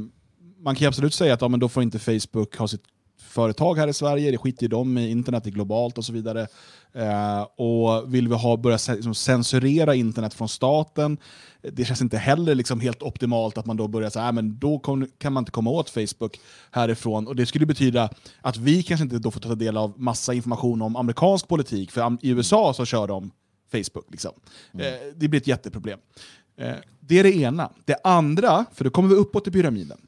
man 0.65 0.75
kan 0.75 0.81
ju 0.81 0.87
absolut 0.87 1.15
säga 1.15 1.35
att 1.35 1.41
ja, 1.41 1.49
men 1.49 1.61
då 1.61 1.69
får 1.69 1.83
inte 1.83 1.99
Facebook 1.99 2.57
ha 2.57 2.69
sitt 2.69 2.85
företag 3.33 3.75
här 3.75 3.89
i 3.89 3.93
Sverige, 3.93 4.31
det 4.31 4.39
skiter 4.39 4.63
ju 4.63 4.69
de 4.69 4.99
i, 4.99 5.11
internet 5.11 5.47
är 5.47 5.51
globalt 5.51 5.99
och 5.99 6.05
så 6.05 6.13
vidare. 6.13 6.47
Eh, 6.93 7.43
och 7.43 8.15
vill 8.15 8.29
vi 8.29 8.35
ha, 8.35 8.57
börja 8.57 8.79
liksom, 8.89 9.15
censurera 9.15 9.95
internet 9.95 10.35
från 10.35 10.49
staten, 10.49 11.19
det 11.63 11.85
känns 11.85 12.03
inte 12.03 12.19
heller 12.19 12.55
liksom 12.55 12.81
helt 12.81 13.03
optimalt 13.03 13.59
att 13.59 13.67
man 13.67 13.77
då 13.77 13.89
börjar 13.89 14.11
säga 14.11 14.33
men 14.33 14.59
då 14.59 14.79
kom, 14.79 15.07
kan 15.19 15.33
man 15.33 15.41
inte 15.41 15.51
komma 15.51 15.71
åt 15.71 15.91
Facebook 15.91 16.41
härifrån. 16.71 17.27
Och 17.27 17.37
det 17.37 17.47
skulle 17.47 17.67
betyda 17.67 18.11
att 18.41 18.57
vi 18.57 18.83
kanske 18.83 19.05
inte 19.05 19.19
då 19.19 19.31
får 19.31 19.41
ta 19.41 19.55
del 19.55 19.77
av 19.77 20.01
massa 20.01 20.35
information 20.35 20.83
om 20.83 20.97
amerikansk 20.97 21.49
politik, 21.49 21.91
för 21.91 22.19
i 22.21 22.31
USA 22.31 22.75
så 22.75 22.85
kör 22.85 23.07
de 23.07 23.31
Facebook. 23.73 24.07
Liksom. 24.11 24.33
Eh, 24.73 25.15
det 25.17 25.29
blir 25.29 25.41
ett 25.41 25.47
jätteproblem. 25.47 25.99
Eh, 26.57 26.75
det 27.01 27.19
är 27.19 27.23
det 27.23 27.37
ena. 27.37 27.71
Det 27.85 27.97
andra, 28.05 28.65
för 28.73 28.85
då 28.85 28.91
kommer 28.91 29.09
vi 29.09 29.15
uppåt 29.15 29.47
i 29.47 29.51
pyramiden. 29.51 29.99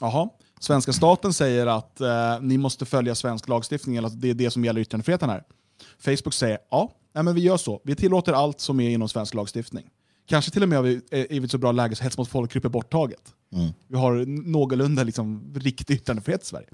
Jaha. 0.00 0.28
Svenska 0.64 0.92
staten 0.92 1.32
säger 1.32 1.66
att 1.66 2.00
eh, 2.00 2.40
ni 2.40 2.58
måste 2.58 2.84
följa 2.84 3.14
svensk 3.14 3.48
lagstiftning, 3.48 3.96
eller 3.96 4.08
att 4.08 4.20
det 4.20 4.30
är 4.30 4.34
det 4.34 4.50
som 4.50 4.64
gäller 4.64 4.80
yttrandefriheten 4.80 5.30
här. 5.30 5.44
Facebook 5.98 6.34
säger 6.34 6.58
ja, 6.70 6.92
nej, 7.14 7.24
men 7.24 7.34
vi 7.34 7.40
gör 7.40 7.56
så. 7.56 7.80
Vi 7.84 7.94
tillåter 7.94 8.32
allt 8.32 8.60
som 8.60 8.80
är 8.80 8.90
inom 8.90 9.08
svensk 9.08 9.34
lagstiftning. 9.34 9.90
Kanske 10.26 10.50
till 10.50 10.62
och 10.62 10.68
med 10.68 10.78
har 10.78 10.82
vi 10.82 11.00
eh, 11.10 11.20
i 11.20 11.44
ett 11.44 11.50
så 11.50 11.58
bra 11.58 11.72
läge 11.72 11.96
så 11.96 12.04
hets 12.04 12.18
mot 12.18 12.28
folkgrupp 12.28 12.64
är 12.64 12.68
borttaget. 12.68 13.34
Vi 13.86 13.96
har 13.96 14.26
någorlunda 14.26 15.02
liksom, 15.02 15.54
riktig 15.56 15.94
yttrandefrihet 15.94 16.42
i 16.42 16.46
Sverige. 16.46 16.68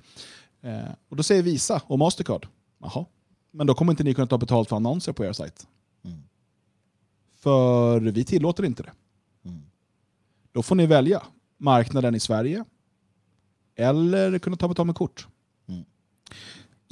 Eh, 0.62 0.90
och 1.08 1.16
då 1.16 1.22
säger 1.22 1.42
Visa 1.42 1.82
och 1.86 1.98
Mastercard, 1.98 2.46
jaha, 2.80 3.04
men 3.50 3.66
då 3.66 3.74
kommer 3.74 3.92
inte 3.92 4.04
ni 4.04 4.14
kunna 4.14 4.26
ta 4.26 4.38
betalt 4.38 4.68
för 4.68 4.76
annonser 4.76 5.12
på 5.12 5.24
er 5.24 5.32
sajt. 5.32 5.66
För 7.36 8.00
vi 8.00 8.24
tillåter 8.24 8.64
inte 8.64 8.82
det. 8.82 8.92
Då 10.52 10.62
får 10.62 10.74
ni 10.74 10.86
välja 10.86 11.22
marknaden 11.58 12.14
i 12.14 12.20
Sverige 12.20 12.64
eller 13.80 14.38
kunna 14.38 14.56
ta 14.56 14.68
betalt 14.68 14.86
med 14.86 14.94
kort. 14.96 15.26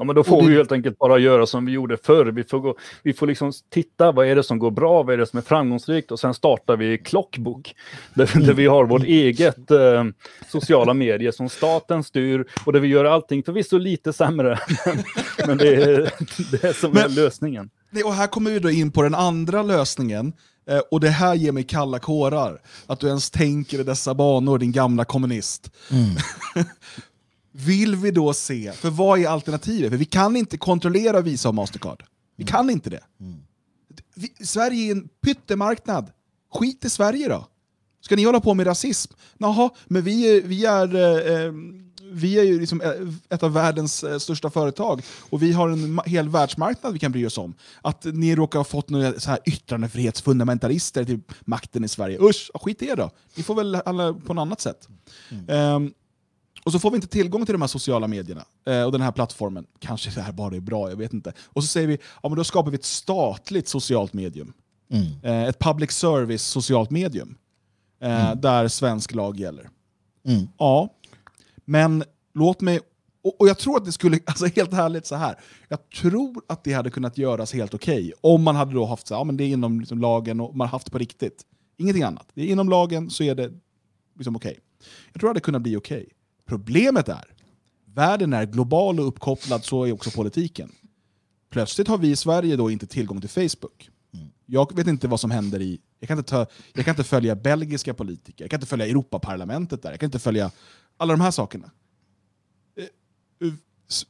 Ja, 0.01 0.05
men 0.05 0.15
då 0.16 0.24
får 0.24 0.43
det- 0.43 0.48
vi 0.48 0.55
helt 0.55 0.73
enkelt 0.73 0.98
bara 0.98 1.19
göra 1.19 1.47
som 1.47 1.66
vi 1.66 1.73
gjorde 1.73 1.97
förr. 1.97 2.27
Vi 2.27 2.44
får, 2.44 2.59
gå, 2.60 2.74
vi 3.02 3.12
får 3.12 3.27
liksom 3.27 3.52
titta, 3.70 4.12
vad 4.12 4.27
är 4.27 4.36
det 4.36 4.43
som 4.43 4.59
går 4.59 4.70
bra, 4.70 5.02
vad 5.02 5.12
är 5.15 5.19
det 5.19 5.27
som 5.27 5.36
är 5.39 5.43
framgångsrikt 5.43 6.10
och 6.12 6.20
sen 6.20 6.35
startar 6.35 6.77
vi 6.77 6.98
Clockbook. 6.98 7.74
Där, 8.15 8.40
där 8.47 8.52
vi 8.52 8.66
har 8.66 8.85
vårt 8.85 9.02
eget 9.05 9.70
eh, 9.70 10.05
sociala 10.48 10.94
medier 10.94 11.31
som 11.32 11.48
staten 11.48 12.05
styr 12.05 12.47
och 12.66 12.73
där 12.73 12.81
vi 12.81 12.89
gör 12.89 13.05
allting 13.05 13.43
förvisso 13.43 13.78
lite 13.78 14.12
sämre. 14.12 14.59
Men, 15.47 15.59
det 15.59 15.74
är 15.74 16.12
det 16.60 16.77
som 16.77 16.90
är 16.90 16.94
Men- 16.94 17.15
lösningen. 17.15 17.70
Nej, 17.90 18.02
Och 18.05 18.12
här 18.15 18.27
kommer 18.27 18.51
vi 18.51 18.59
då 18.59 18.70
in 18.70 18.90
på 18.93 19.02
den 19.02 19.15
andra 19.15 19.62
lösningen. 19.62 20.32
Eh, 20.68 20.78
och 20.90 21.00
det 21.00 21.10
här 21.10 21.34
ger 21.34 21.52
mig 21.52 21.64
kalla 21.64 21.98
kårar. 21.98 22.60
Att 22.86 23.00
du 23.00 23.06
ens 23.06 23.30
tänker 23.30 23.80
i 23.80 23.82
dessa 23.82 24.14
banor, 24.14 24.58
din 24.58 24.72
gamla 24.72 25.04
kommunist. 25.04 25.70
Vill 27.52 27.96
vi 27.96 28.10
då 28.10 28.34
se, 28.34 28.72
för 28.72 28.90
vad 28.90 29.20
är 29.20 29.28
alternativet? 29.28 29.90
För 29.90 29.96
vi 29.96 30.04
kan 30.04 30.36
inte 30.36 30.58
kontrollera 30.58 31.20
Visa 31.20 31.48
och 31.48 31.54
Mastercard. 31.54 32.04
Vi 32.36 32.44
kan 32.44 32.70
inte 32.70 32.90
det. 32.90 33.00
Vi, 34.14 34.46
Sverige 34.46 34.86
är 34.86 34.92
en 34.92 35.08
pyttemarknad. 35.24 36.10
Skit 36.54 36.84
i 36.84 36.90
Sverige 36.90 37.28
då. 37.28 37.46
Ska 38.00 38.16
ni 38.16 38.24
hålla 38.24 38.40
på 38.40 38.54
med 38.54 38.66
rasism? 38.66 39.12
Jaha, 39.38 39.70
men 39.86 40.02
vi 40.02 40.40
vi 40.40 40.64
är, 40.64 40.94
eh, 40.94 41.34
eh, 41.34 41.52
vi 42.10 42.39
är 42.39 42.43
ju 42.43 42.60
liksom 42.60 42.80
eh, 42.80 42.90
ett 43.28 43.43
av 43.43 43.52
världens 43.52 44.05
eh, 44.05 44.18
största 44.18 44.51
företag 44.51 45.02
och 45.30 45.43
vi 45.43 45.52
har 45.52 45.68
en 45.68 46.01
hel 46.06 46.28
världsmarknad 46.28 46.93
vi 46.93 46.98
kan 46.98 47.12
bry 47.12 47.26
oss 47.26 47.39
om. 47.39 47.55
Att 47.82 48.05
ni 48.05 48.35
råkar 48.36 48.59
ha 48.59 48.64
fått 48.64 48.89
några 48.90 49.20
så 49.20 49.30
här 49.30 49.39
yttrandefrihetsfundamentalister 49.44 51.05
till 51.05 51.20
makten 51.40 51.85
i 51.85 51.89
Sverige. 51.89 52.18
Usch, 52.20 52.51
skit 52.55 52.82
i 52.82 52.89
er 52.89 52.97
då. 52.97 53.10
Ni 53.35 53.43
får 53.43 53.55
väl 53.55 53.74
alla 53.74 54.14
på 54.14 54.35
något 54.35 54.43
annat 54.43 54.60
sätt. 54.60 54.89
Ehm, 55.48 55.93
och 56.64 56.72
så 56.72 56.78
får 56.78 56.90
vi 56.90 56.94
inte 56.94 57.09
tillgång 57.09 57.47
till 57.47 57.52
de 57.52 57.60
här 57.62 57.68
sociala 57.68 58.09
medierna 58.09 58.44
eh, 58.66 58.82
och 58.82 58.93
den 58.93 59.01
här 59.01 59.12
plattformen. 59.12 59.66
Kanske 59.78 60.10
det 60.10 60.20
här 60.20 60.32
bara 60.32 60.56
är 60.56 60.60
bra, 60.60 60.90
jag 60.90 60.97
vet 60.97 61.12
inte. 61.12 61.32
Och 61.47 61.62
så 61.64 61.68
säger 61.68 61.86
vi, 61.89 61.98
ja 62.22 62.28
men 62.28 62.39
då 62.39 62.44
skapar 62.44 62.70
vi 62.70 62.74
ett 62.74 62.85
statligt 62.85 63.68
socialt 63.68 64.12
medium. 64.12 64.52
Eh, 65.22 65.43
ett 65.44 65.59
public 65.59 65.90
service 65.90 66.43
socialt 66.43 66.90
medium. 66.90 67.35
Eh, 68.02 68.35
Där 68.35 68.68
svensk 68.68 69.14
lag 69.14 69.40
gäller. 69.40 69.68
Mm. 70.26 70.48
Ja, 70.59 70.89
men 71.68 72.04
låt 72.34 72.60
mig... 72.60 72.80
Och, 73.22 73.40
och 73.40 73.48
jag 73.48 73.58
tror 73.58 73.76
att 73.76 73.84
det 73.84 73.92
skulle, 73.92 74.18
alltså 74.26 74.46
helt 74.46 74.72
härligt 74.72 75.06
så 75.06 75.14
här. 75.14 75.36
jag 75.68 75.90
tror 75.90 76.42
att 76.46 76.64
det 76.64 76.72
hade 76.72 76.90
kunnat 76.90 77.18
göras 77.18 77.52
helt 77.52 77.74
okej 77.74 78.12
om 78.20 78.42
man 78.42 78.56
hade 78.56 78.74
då 78.74 78.86
haft 78.86 79.06
så 79.06 79.14
här, 79.14 79.20
ja, 79.20 79.24
men 79.24 79.36
det 79.36 79.44
är 79.44 79.48
inom 79.48 79.80
liksom 79.80 79.98
lagen 79.98 80.40
och 80.40 80.56
man 80.56 80.66
har 80.66 80.72
haft 80.72 80.86
det 80.86 80.90
på 80.90 80.98
riktigt. 80.98 81.42
Ingenting 81.76 82.02
annat. 82.02 82.28
Det 82.34 82.42
är 82.42 82.46
inom 82.46 82.68
lagen 82.68 83.10
så 83.10 83.22
är 83.22 83.34
det 83.34 83.52
liksom 84.16 84.36
okej. 84.36 84.58
Jag 85.12 85.20
tror 85.20 85.30
att 85.30 85.34
det 85.34 85.40
kunnat 85.40 85.62
bli 85.62 85.76
okej. 85.76 86.08
Problemet 86.46 87.08
är, 87.08 87.24
världen 87.84 88.32
är 88.32 88.46
global 88.46 89.00
och 89.00 89.08
uppkopplad, 89.08 89.64
så 89.64 89.84
är 89.84 89.92
också 89.92 90.10
politiken. 90.10 90.72
Plötsligt 91.50 91.88
har 91.88 91.98
vi 91.98 92.10
i 92.10 92.16
Sverige 92.16 92.56
då 92.56 92.70
inte 92.70 92.86
tillgång 92.86 93.20
till 93.20 93.30
Facebook. 93.30 93.90
Jag 94.46 94.76
vet 94.76 94.86
inte 94.86 95.08
vad 95.08 95.20
som 95.20 95.30
händer 95.30 95.60
i... 95.60 95.80
Jag 96.00 96.08
kan 96.08 96.18
inte, 96.18 96.30
ta, 96.30 96.46
jag 96.72 96.84
kan 96.84 96.92
inte 96.92 97.04
följa 97.04 97.36
belgiska 97.36 97.94
politiker, 97.94 98.44
jag 98.44 98.50
kan 98.50 98.56
inte 98.56 98.66
följa 98.66 98.86
Europaparlamentet 98.86 99.82
där, 99.82 99.90
jag 99.90 100.00
kan 100.00 100.06
inte 100.06 100.18
följa 100.18 100.50
alla 100.98 101.12
de 101.12 101.20
här 101.20 101.30
sakerna. 101.30 101.70
Eh, 102.78 102.84
eh, 103.48 103.54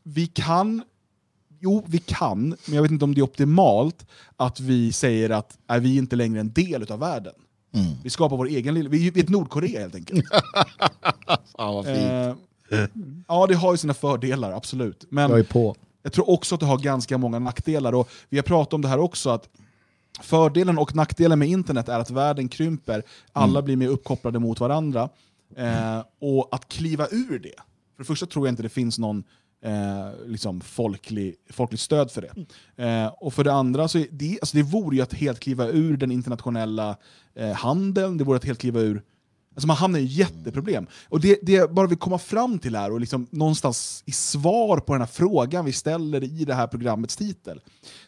Vi 0.03 0.27
kan... 0.27 0.83
Jo, 1.61 1.85
vi 1.87 1.99
kan, 1.99 2.49
men 2.49 2.75
jag 2.75 2.83
vet 2.83 2.91
inte 2.91 3.05
om 3.05 3.15
det 3.15 3.21
är 3.21 3.23
optimalt 3.23 4.07
att 4.37 4.61
vi 4.61 4.93
säger 4.93 5.31
att 5.31 5.59
är 5.67 5.81
vi 5.81 5.97
inte 5.97 6.17
längre 6.17 6.41
en 6.41 6.53
del 6.53 6.93
av 6.93 6.99
världen. 6.99 7.35
Vi 8.03 8.11
skapar 8.11 8.37
vår 8.37 8.47
egen 8.47 8.75
lilla... 8.75 8.89
Vi 8.89 9.09
är 9.09 9.19
ett 9.19 9.29
Nordkorea 9.29 9.81
helt 9.81 9.95
enkelt. 9.95 10.25
Ja, 11.59 11.73
vad 11.73 11.85
fint. 11.85 11.97
Eh, 12.71 12.85
ja, 13.29 13.47
det 13.47 13.55
har 13.55 13.73
ju 13.73 13.77
sina 13.79 13.95
fördelar, 13.95 14.53
absolut. 14.53 15.05
Men 15.11 15.31
Jag 15.31 15.39
är 15.39 15.45
på. 15.45 15.77
jag 16.03 16.13
tror 16.13 16.31
också 16.31 16.55
att 16.55 16.61
det 16.61 16.67
har 16.67 16.79
ganska 16.79 17.19
många 17.19 17.39
nackdelar. 17.39 17.95
Och 17.95 18.09
vi 18.29 18.37
har 18.39 18.43
pratat 18.43 18.75
om 18.75 18.83
det 18.83 18.89
här 18.89 18.99
också, 18.99 19.31
att 19.31 19.49
fördelen 20.21 20.79
och 20.79 20.95
nackdelen 20.95 21.39
med 21.39 21.49
internet 21.49 21.89
är 21.89 21.99
att 21.99 22.11
världen 22.11 22.49
krymper, 22.49 23.03
alla 23.33 23.63
blir 23.63 23.77
mer 23.77 23.89
uppkopplade 23.89 24.39
mot 24.39 24.61
varandra. 24.61 25.09
Eh, 25.57 26.03
och 26.21 26.49
att 26.55 26.69
kliva 26.69 27.07
ur 27.11 27.39
det, 27.39 27.55
för 27.97 28.03
det 28.03 28.05
första 28.05 28.27
tror 28.27 28.47
jag 28.47 28.53
inte 28.53 28.63
det 28.63 28.69
finns 28.69 28.99
någon 28.99 29.25
eh, 29.65 30.27
liksom 30.27 30.61
folklig, 30.61 31.35
folkligt 31.51 31.83
stöd 31.83 32.11
för 32.11 32.23
det. 32.23 32.47
Eh, 32.85 33.07
och 33.07 33.35
för 33.35 33.45
det 33.45 33.53
andra, 33.53 33.89
så 33.89 33.99
är 33.99 34.07
det, 34.11 34.39
alltså 34.43 34.57
det 34.57 34.63
vore 34.63 34.97
ju 34.97 35.03
att 35.03 35.13
helt 35.13 35.41
kliva 35.41 35.67
ur 35.67 35.97
den 35.97 36.11
internationella 36.11 36.97
eh, 37.35 37.53
handeln, 37.53 38.19
det 38.19 38.25
vore 38.25 38.37
att 38.37 38.45
helt 38.45 38.61
kliva 38.61 38.81
ur 38.81 39.03
Alltså 39.59 39.67
man 39.67 39.77
hamnar 39.77 39.99
i 39.99 40.05
jätteproblem. 40.05 40.87
Och 41.09 41.21
det, 41.21 41.39
det 41.43 41.53
jag 41.53 41.75
bara 41.75 41.87
vill 41.87 41.99
komma 41.99 42.19
fram 42.19 42.59
till 42.59 42.77
här, 42.77 42.93
och 42.93 43.01
liksom 43.01 43.27
någonstans 43.31 44.03
i 44.07 44.13
svar 44.13 44.79
på 44.79 44.93
den 44.93 45.03
här 45.03 45.09
frågan 45.09 45.65
vi 45.65 45.73
ställer 45.73 46.25
i 46.25 46.45
det 46.45 46.55
här 46.55 46.67
programmets 46.67 47.17
titel, 47.17 47.61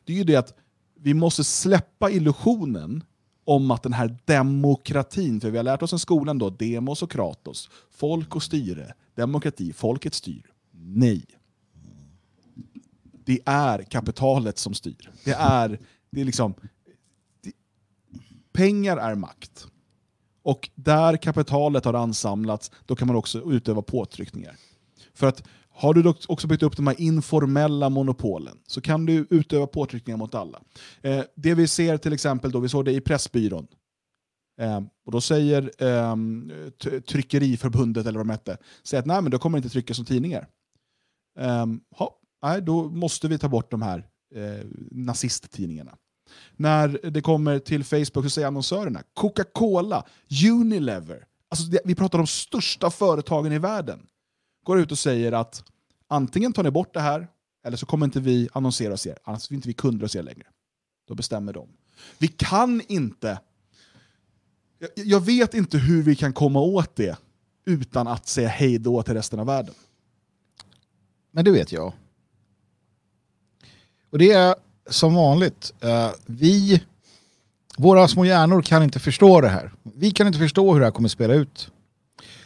det 0.05 0.13
är 0.13 0.17
ju 0.17 0.25
det 0.25 0.37
att 0.37 0.55
vi 1.01 1.15
måste 1.15 1.45
släppa 1.45 2.11
illusionen 2.11 3.05
om 3.51 3.71
att 3.71 3.83
den 3.83 3.93
här 3.93 4.19
demokratin, 4.25 5.41
för 5.41 5.51
vi 5.51 5.57
har 5.57 5.65
lärt 5.65 5.83
oss 5.83 5.93
i 5.93 5.99
skolan 5.99 6.39
då, 6.39 6.51
demos 6.51 7.03
och 7.03 7.11
kratos, 7.11 7.71
folk 7.91 8.37
och 8.37 8.43
styre, 8.43 8.95
demokrati, 9.15 9.73
folket 9.73 10.15
styr. 10.15 10.53
Nej. 10.71 11.25
Det 13.25 13.41
är 13.45 13.83
kapitalet 13.83 14.59
som 14.59 14.75
styr. 14.75 15.11
Det 15.25 15.33
är, 15.33 15.79
det 16.11 16.21
är 16.21 16.25
liksom... 16.25 16.55
Det, 17.43 17.53
pengar 18.53 18.97
är 18.97 19.15
makt. 19.15 19.67
Och 20.43 20.71
där 20.75 21.17
kapitalet 21.17 21.85
har 21.85 21.95
ansamlats, 21.95 22.71
då 22.87 22.97
kan 22.97 23.07
man 23.07 23.17
också 23.17 23.53
utöva 23.53 23.83
påtryckningar. 23.83 24.57
För 25.15 25.27
att 25.27 25.43
har 25.81 25.95
du 25.95 26.03
dock 26.03 26.25
också 26.29 26.47
byggt 26.47 26.63
upp 26.63 26.77
de 26.77 26.87
här 26.87 27.01
informella 27.01 27.89
monopolen 27.89 28.59
så 28.67 28.81
kan 28.81 29.07
du 29.07 29.27
utöva 29.31 29.67
påtryckningar 29.67 30.19
mot 30.19 30.35
alla. 30.35 30.63
Eh, 31.03 31.23
det 31.37 31.55
vi 31.55 31.69
ser 31.69 31.97
till 31.97 32.13
exempel, 32.13 32.51
då, 32.51 32.61
vi 32.61 32.69
såg 32.69 32.85
det 32.85 32.93
i 32.93 33.01
Pressbyrån. 33.01 33.67
Eh, 34.61 34.81
och 35.07 35.13
då 35.13 35.21
säger 35.21 35.71
eh, 35.79 36.17
Tryckeriförbundet, 37.01 38.07
eller 38.07 38.19
vad 38.19 38.27
de 38.27 38.31
hette, 38.31 38.57
säger 38.83 39.01
att 39.01 39.07
nej, 39.07 39.23
men 39.23 39.31
då 39.31 39.39
kommer 39.39 39.59
det 39.59 39.59
inte 39.59 39.73
tryckas 39.73 39.97
som 39.97 40.07
tidningar. 40.07 40.49
Eh, 41.39 41.67
ha, 41.97 42.19
nej, 42.43 42.63
då 42.63 42.89
måste 42.89 43.29
vi 43.29 43.39
ta 43.39 43.49
bort 43.49 43.71
de 43.71 43.83
här 43.83 44.07
eh, 44.35 44.67
nazisttidningarna. 44.91 45.97
När 46.57 47.11
det 47.11 47.21
kommer 47.21 47.59
till 47.59 47.85
Facebook 47.85 48.25
så 48.25 48.31
säger 48.31 48.49
annonsörerna 48.49 49.03
Coca-Cola, 49.15 50.07
Unilever, 50.51 51.25
alltså 51.51 51.65
det, 51.65 51.81
vi 51.85 51.95
pratar 51.95 52.19
om 52.19 52.25
de 52.25 52.27
största 52.27 52.91
företagen 52.91 53.53
i 53.53 53.59
världen, 53.59 54.07
går 54.71 54.81
ut 54.81 54.93
och 54.93 54.99
säger 54.99 55.33
att 55.33 55.65
antingen 56.09 56.53
tar 56.53 56.63
ni 56.63 56.71
bort 56.71 56.95
det 56.95 57.01
här, 57.01 57.29
eller 57.65 57.77
så 57.77 57.87
kommer 57.87 58.07
inte 58.07 58.21
vi 58.21 58.49
annonsera 58.53 58.93
hos 58.93 59.07
er, 59.07 59.19
annars 59.25 59.51
är 59.51 59.55
inte 59.55 59.69
vi 59.69 59.75
kunder 59.75 60.05
hos 60.05 60.17
er 60.17 60.23
längre. 60.23 60.47
Då 61.09 61.15
bestämmer 61.15 61.53
de. 61.53 61.69
Vi 62.19 62.29
kan 62.29 62.83
inte, 62.89 63.41
jag, 64.79 64.91
jag 64.95 65.21
vet 65.21 65.55
inte 65.55 65.79
hur 65.79 66.03
vi 66.03 66.17
kan 66.17 66.33
komma 66.33 66.61
åt 66.61 66.97
det 66.97 67.19
utan 67.65 68.09
att 68.09 68.29
säga 68.29 68.49
hej 68.49 68.79
då 68.79 69.03
till 69.03 69.15
resten 69.15 69.41
av 69.41 69.47
världen. 69.47 69.75
Men 71.31 71.45
det 71.45 71.51
vet 71.51 71.73
jag. 71.73 71.93
Och 74.11 74.19
det 74.19 74.33
är 74.33 74.55
som 74.91 75.15
vanligt, 75.15 75.73
eh, 75.81 76.11
vi, 76.27 76.83
våra 77.77 78.09
små 78.09 78.25
hjärnor 78.25 78.63
kan 78.63 78.83
inte 78.83 78.99
förstå 78.99 79.41
det 79.41 79.49
här. 79.49 79.73
Vi 79.83 80.11
kan 80.11 80.27
inte 80.27 80.39
förstå 80.39 80.73
hur 80.73 80.81
det 80.81 80.87
här 80.87 80.93
kommer 80.93 81.09
spela 81.09 81.35
ut. 81.35 81.71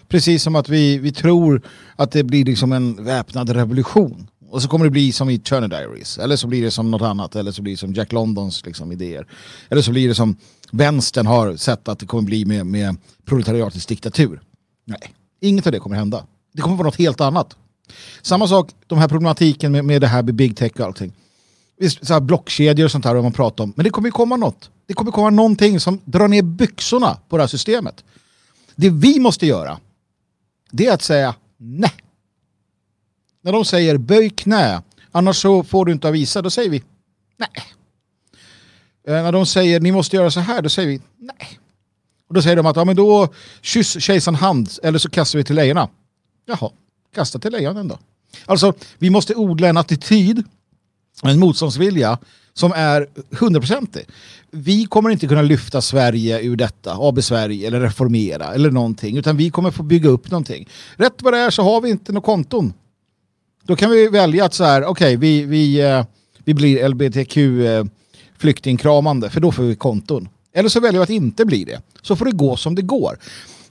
Precis 0.09 0.43
som 0.43 0.56
att 0.56 0.68
vi, 0.68 0.98
vi 0.98 1.12
tror 1.12 1.62
att 1.97 2.12
det 2.12 2.22
blir 2.22 2.44
liksom 2.44 2.72
en 2.72 3.05
väpnad 3.05 3.51
revolution. 3.51 4.26
Och 4.51 4.62
så 4.62 4.68
kommer 4.68 4.85
det 4.85 4.90
bli 4.90 5.12
som 5.12 5.31
i 5.31 5.39
Turner 5.39 5.68
Diaries. 5.68 6.18
Eller 6.18 6.36
så 6.36 6.47
blir 6.47 6.62
det 6.62 6.70
som 6.70 6.90
något 6.90 7.02
annat. 7.02 7.36
Eller 7.36 7.52
så 7.52 7.62
blir 7.62 7.72
det 7.72 7.78
som 7.78 7.93
Jack 7.94 8.12
Londons 8.12 8.66
liksom, 8.66 8.93
idéer. 8.93 9.26
Eller 9.68 9.82
så 9.82 9.90
blir 9.90 10.09
det 10.09 10.14
som 10.14 10.36
vänstern 10.70 11.26
har 11.26 11.56
sett 11.56 11.89
att 11.89 11.98
det 11.98 12.06
kommer 12.06 12.22
bli 12.22 12.44
med, 12.44 12.66
med 12.66 12.97
proletariatets 13.24 13.86
diktatur. 13.86 14.40
Nej, 14.85 15.14
inget 15.40 15.66
av 15.66 15.72
det 15.72 15.78
kommer 15.78 15.97
hända. 15.97 16.24
Det 16.52 16.62
kommer 16.62 16.76
vara 16.76 16.86
något 16.86 16.97
helt 16.97 17.20
annat. 17.20 17.56
Samma 18.22 18.48
sak, 18.48 18.70
de 18.86 18.98
här 18.98 19.09
problematiken 19.09 19.72
med, 19.72 19.85
med 19.85 20.01
det 20.01 20.06
här 20.06 20.22
med 20.22 20.35
big 20.35 20.56
tech 20.56 20.72
och 20.74 20.81
allting. 20.81 21.12
Visst, 21.78 22.06
så 22.06 22.12
här 22.12 22.20
blockkedjor 22.20 22.85
och 22.85 22.90
sånt 22.90 23.05
här 23.05 23.14
har 23.14 23.22
man 23.22 23.32
pratat 23.32 23.60
om. 23.60 23.72
Men 23.76 23.85
det 23.85 23.90
kommer 23.90 24.09
ju 24.09 24.12
komma 24.12 24.36
något. 24.36 24.70
Det 24.86 24.94
kommer 24.94 25.10
komma 25.10 25.31
någonting 25.31 25.81
som 25.81 26.01
drar 26.05 26.28
ner 26.28 26.43
byxorna 26.43 27.18
på 27.28 27.36
det 27.36 27.43
här 27.43 27.48
systemet. 27.48 28.05
Det 28.76 28.90
vi 28.90 29.18
måste 29.18 29.47
göra, 29.47 29.78
det 30.77 30.87
är 30.87 30.95
att 30.95 31.03
säga 31.03 31.35
nej. 31.57 31.95
När 33.43 33.53
de 33.53 33.65
säger 33.65 33.97
böj 33.97 34.31
knä, 34.31 34.83
annars 35.11 35.37
så 35.37 35.65
får 35.65 35.85
du 35.85 35.93
inte 35.93 36.11
visa, 36.11 36.43
då 36.43 36.51
säger 36.51 36.71
vi 36.71 36.83
nej. 37.37 37.49
Eh, 39.07 39.23
när 39.23 39.33
de 39.33 39.47
säger 39.47 39.81
ni 39.81 39.93
måste 39.93 40.17
göra 40.17 40.31
så 40.31 40.41
här, 40.41 40.63
då 40.63 40.69
säger 40.69 40.89
vi 40.89 41.01
nej. 41.19 41.59
Och 42.29 42.35
då 42.35 42.43
säger 42.43 42.57
de 42.57 42.67
att 42.67 42.77
ja, 42.77 42.85
men 42.85 42.97
då 42.97 43.29
kyss 43.63 44.03
kejsaren 44.03 44.35
hand 44.35 44.71
eller 44.83 44.99
så 44.99 45.11
kastar 45.11 45.39
vi 45.39 45.45
till 45.45 45.57
lejonen. 45.57 45.89
Jaha, 46.47 46.71
kasta 47.15 47.39
till 47.39 47.53
lejonen 47.53 47.89
då. 47.89 47.99
Alltså, 48.47 48.73
vi 48.99 49.11
måste 49.11 49.35
odla 49.35 49.69
en 49.69 49.77
attityd, 49.77 50.45
en 51.23 51.39
motståndsvilja 51.39 52.19
som 52.55 52.72
är 52.76 53.06
hundraprocentig. 53.31 54.06
Vi 54.51 54.85
kommer 54.85 55.10
inte 55.10 55.26
kunna 55.26 55.43
lyfta 55.43 55.81
Sverige 55.81 56.40
ur 56.40 56.56
detta, 56.56 56.97
AB 56.98 57.22
Sverige 57.22 57.66
eller 57.66 57.81
reformera 57.81 58.55
eller 58.55 58.70
någonting, 58.70 59.16
utan 59.16 59.36
vi 59.36 59.51
kommer 59.51 59.70
få 59.70 59.82
bygga 59.82 60.09
upp 60.09 60.31
någonting. 60.31 60.68
Rätt 60.97 61.22
vad 61.22 61.32
det 61.32 61.39
är 61.39 61.51
så 61.51 61.62
har 61.62 61.81
vi 61.81 61.90
inte 61.90 62.12
några 62.12 62.24
konton. 62.24 62.72
Då 63.64 63.76
kan 63.76 63.90
vi 63.90 64.09
välja 64.09 64.44
att 64.44 64.55
så 64.55 64.64
här, 64.64 64.85
okej, 64.85 64.90
okay, 64.90 65.16
vi, 65.16 65.44
vi, 65.44 65.81
eh, 65.81 66.05
vi 66.44 66.55
blir 66.55 66.89
LBTQ-flyktingkramande 66.89 69.31
för 69.31 69.40
då 69.40 69.52
får 69.52 69.62
vi 69.62 69.76
konton. 69.76 70.28
Eller 70.55 70.68
så 70.68 70.81
väljer 70.81 71.01
vi 71.01 71.02
att 71.02 71.10
inte 71.10 71.44
bli 71.44 71.64
det. 71.64 71.82
Så 72.02 72.16
får 72.16 72.24
det 72.24 72.32
gå 72.32 72.56
som 72.56 72.74
det 72.74 72.82
går. 72.82 73.18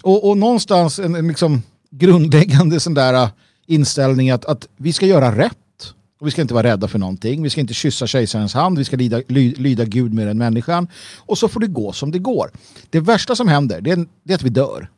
Och, 0.01 0.29
och 0.29 0.37
någonstans 0.37 0.99
en, 0.99 1.15
en 1.15 1.27
liksom 1.27 1.61
grundläggande 1.91 2.79
sån 2.79 2.93
där 2.93 3.13
eh, 3.13 3.29
inställning 3.67 4.31
att, 4.31 4.45
att 4.45 4.67
vi 4.77 4.93
ska 4.93 5.05
göra 5.05 5.37
rätt. 5.37 5.57
Och 6.23 6.27
vi 6.27 6.31
ska 6.31 6.41
inte 6.41 6.53
vara 6.53 6.67
rädda 6.67 6.87
för 6.87 6.99
någonting. 6.99 7.43
Vi 7.43 7.49
ska 7.49 7.61
inte 7.61 7.73
kyssa 7.73 8.07
kejsarens 8.07 8.53
hand. 8.53 8.77
Vi 8.77 8.85
ska 8.85 8.97
lyda, 8.97 9.21
ly, 9.27 9.53
lyda 9.53 9.85
Gud 9.85 10.13
mer 10.13 10.27
än 10.27 10.37
människan. 10.37 10.87
Och 11.17 11.37
så 11.37 11.47
får 11.47 11.59
det 11.59 11.67
gå 11.67 11.91
som 11.91 12.11
det 12.11 12.19
går. 12.19 12.51
Det 12.89 12.99
värsta 12.99 13.35
som 13.35 13.47
händer 13.47 13.81
det 13.81 13.91
är, 13.91 14.07
det 14.23 14.33
är 14.33 14.35
att 14.35 14.43
vi 14.43 14.49
dör. 14.49 14.89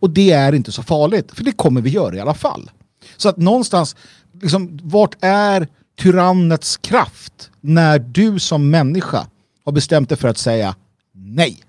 Och 0.00 0.10
det 0.10 0.30
är 0.30 0.52
inte 0.52 0.72
så 0.72 0.82
farligt. 0.82 1.32
För 1.32 1.44
det 1.44 1.52
kommer 1.52 1.80
vi 1.80 1.90
göra 1.90 2.16
i 2.16 2.20
alla 2.20 2.34
fall. 2.34 2.70
Så 3.16 3.28
att 3.28 3.36
någonstans, 3.36 3.96
liksom, 4.42 4.78
vart 4.82 5.16
är 5.20 5.68
tyrannets 5.98 6.76
kraft 6.76 7.50
när 7.60 7.98
du 7.98 8.38
som 8.38 8.70
människa 8.70 9.26
har 9.64 9.72
bestämt 9.72 10.08
dig 10.08 10.18
för 10.18 10.28
att 10.28 10.38
säga 10.38 10.76
nej? 11.12 11.62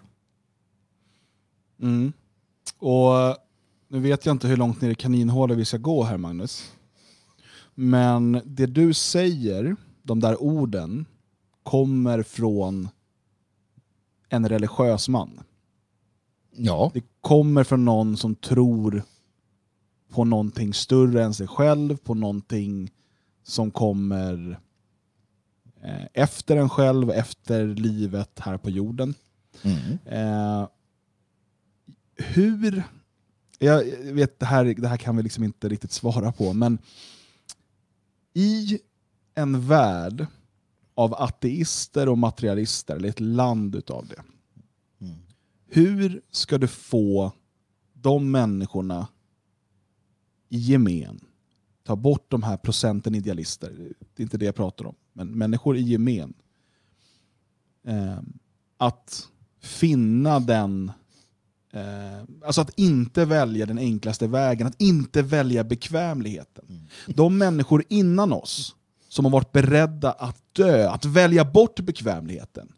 Mm. 1.81 2.13
Och 2.79 3.11
nu 3.89 3.99
vet 3.99 4.25
jag 4.25 4.33
inte 4.33 4.47
hur 4.47 4.57
långt 4.57 4.81
ner 4.81 4.89
i 4.89 4.95
kaninhålet 4.95 5.57
vi 5.57 5.65
ska 5.65 5.77
gå 5.77 6.03
här 6.03 6.17
Magnus. 6.17 6.74
Men 7.75 8.41
det 8.45 8.65
du 8.65 8.93
säger, 8.93 9.75
de 10.03 10.19
där 10.19 10.41
orden, 10.41 11.05
kommer 11.63 12.23
från 12.23 12.89
en 14.29 14.49
religiös 14.49 15.09
man. 15.09 15.39
Ja. 16.51 16.91
Det 16.93 17.03
kommer 17.21 17.63
från 17.63 17.85
någon 17.85 18.17
som 18.17 18.35
tror 18.35 19.03
på 20.09 20.23
någonting 20.23 20.73
större 20.73 21.23
än 21.23 21.33
sig 21.33 21.47
själv, 21.47 21.97
på 21.97 22.13
någonting 22.13 22.91
som 23.43 23.71
kommer 23.71 24.59
eh, 25.81 26.05
efter 26.13 26.57
en 26.57 26.69
själv, 26.69 27.09
efter 27.11 27.67
livet 27.67 28.39
här 28.39 28.57
på 28.57 28.69
jorden. 28.69 29.13
Mm. 29.63 29.97
Eh, 30.05 30.67
hur... 32.15 32.83
Jag 33.59 33.83
vet, 34.13 34.39
det 34.39 34.45
här, 34.45 34.65
det 34.65 34.87
här 34.87 34.97
kan 34.97 35.17
vi 35.17 35.23
liksom 35.23 35.43
inte 35.43 35.69
riktigt 35.69 35.91
svara 35.91 36.31
på, 36.31 36.53
men 36.53 36.77
i 38.37 38.79
en 39.35 39.67
värld 39.67 40.27
av 40.95 41.13
ateister 41.13 42.09
och 42.09 42.17
materialister, 42.17 42.95
eller 42.95 43.09
ett 43.09 43.19
land 43.19 43.75
utav 43.75 44.07
det, 44.07 44.23
Mm. 44.99 45.15
hur 45.67 46.21
ska 46.31 46.57
du 46.57 46.67
få 46.67 47.31
de 47.93 48.31
människorna 48.31 49.07
i 50.49 50.57
gemen, 50.57 51.19
ta 51.83 51.95
bort 51.95 52.31
de 52.31 52.43
här 52.43 52.57
procenten 52.57 53.15
idealister, 53.15 53.93
det 54.15 54.21
är 54.21 54.23
inte 54.23 54.37
det 54.37 54.45
jag 54.45 54.55
pratar 54.55 54.85
om, 54.85 54.95
men 55.13 55.27
människor 55.27 55.77
i 55.77 55.81
gemen, 55.81 56.33
eh, 57.83 58.19
att 58.77 59.29
finna 59.59 60.39
den 60.39 60.91
alltså 62.45 62.61
att 62.61 62.79
inte 62.79 63.25
välja 63.25 63.65
den 63.65 63.77
enklaste 63.77 64.27
vägen, 64.27 64.67
att 64.67 64.81
inte 64.81 65.21
välja 65.21 65.63
bekvämligheten. 65.63 66.87
De 67.07 67.37
människor 67.37 67.83
innan 67.89 68.33
oss 68.33 68.75
som 69.07 69.25
har 69.25 69.31
varit 69.31 69.51
beredda 69.51 70.11
att 70.11 70.37
dö, 70.51 70.89
att 70.89 71.05
välja 71.05 71.45
bort 71.45 71.79
bekvämligheten, 71.79 72.71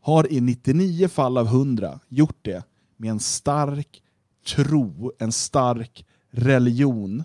har 0.00 0.32
i 0.32 0.40
99 0.40 1.08
fall 1.08 1.38
av 1.38 1.46
100 1.46 2.00
gjort 2.08 2.38
det 2.42 2.64
med 2.96 3.10
en 3.10 3.20
stark 3.20 4.02
tro, 4.46 5.12
en 5.18 5.32
stark 5.32 6.06
religion 6.30 7.24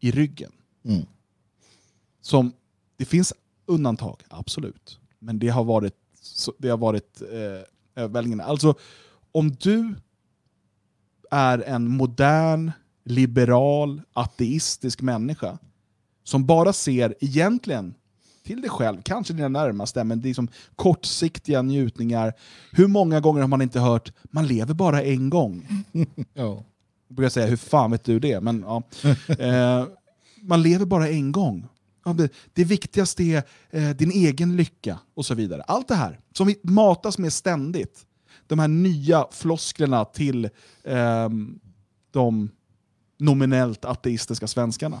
i 0.00 0.10
ryggen. 0.10 0.52
Mm. 0.84 1.06
Som, 2.20 2.52
det 2.96 3.04
finns 3.04 3.32
undantag, 3.66 4.22
absolut. 4.28 4.98
Men 5.18 5.38
det 5.38 5.48
har 5.48 5.64
varit, 5.64 5.94
det 6.58 6.68
har 6.68 6.78
varit 6.78 7.22
eh, 7.22 8.02
överväldigande. 8.02 8.44
Alltså, 8.44 8.74
om 9.34 9.50
du 9.50 9.94
är 11.30 11.58
en 11.58 11.90
modern, 11.90 12.72
liberal, 13.04 14.02
ateistisk 14.12 15.02
människa 15.02 15.58
som 16.24 16.46
bara 16.46 16.72
ser 16.72 17.14
egentligen 17.20 17.94
till 18.44 18.60
dig 18.60 18.70
själv, 18.70 19.02
kanske 19.02 19.34
dina 19.34 19.48
närmaste, 19.48 20.04
men 20.04 20.20
det 20.20 20.30
är 20.30 20.34
som 20.34 20.48
kortsiktiga 20.76 21.62
njutningar. 21.62 22.32
Hur 22.72 22.86
många 22.86 23.20
gånger 23.20 23.40
har 23.40 23.48
man 23.48 23.62
inte 23.62 23.80
hört 23.80 24.12
man 24.24 24.46
lever 24.46 24.74
bara 24.74 25.02
en 25.02 25.30
gång? 25.30 25.84
Ja. 26.34 26.64
Jag 27.08 27.16
brukar 27.16 27.30
säga, 27.30 27.46
hur 27.46 27.56
fan 27.56 27.90
vet 27.90 28.04
du 28.04 28.20
det? 28.20 28.40
Men, 28.40 28.64
ja. 28.66 28.82
eh, 29.38 29.86
man 30.40 30.62
lever 30.62 30.86
bara 30.86 31.08
en 31.08 31.32
gång. 31.32 31.66
Det 32.52 32.64
viktigaste 32.64 33.22
är 33.22 33.42
eh, 33.70 33.90
din 33.90 34.10
egen 34.10 34.56
lycka 34.56 34.98
och 35.14 35.26
så 35.26 35.34
vidare. 35.34 35.62
Allt 35.62 35.88
det 35.88 35.94
här 35.94 36.20
som 36.32 36.46
vi 36.46 36.60
matas 36.62 37.18
med 37.18 37.32
ständigt. 37.32 38.06
De 38.46 38.58
här 38.58 38.68
nya 38.68 39.26
flosklerna 39.30 40.04
till 40.04 40.48
ehm, 40.84 41.58
de 42.10 42.50
nominellt 43.18 43.84
ateistiska 43.84 44.46
svenskarna. 44.46 45.00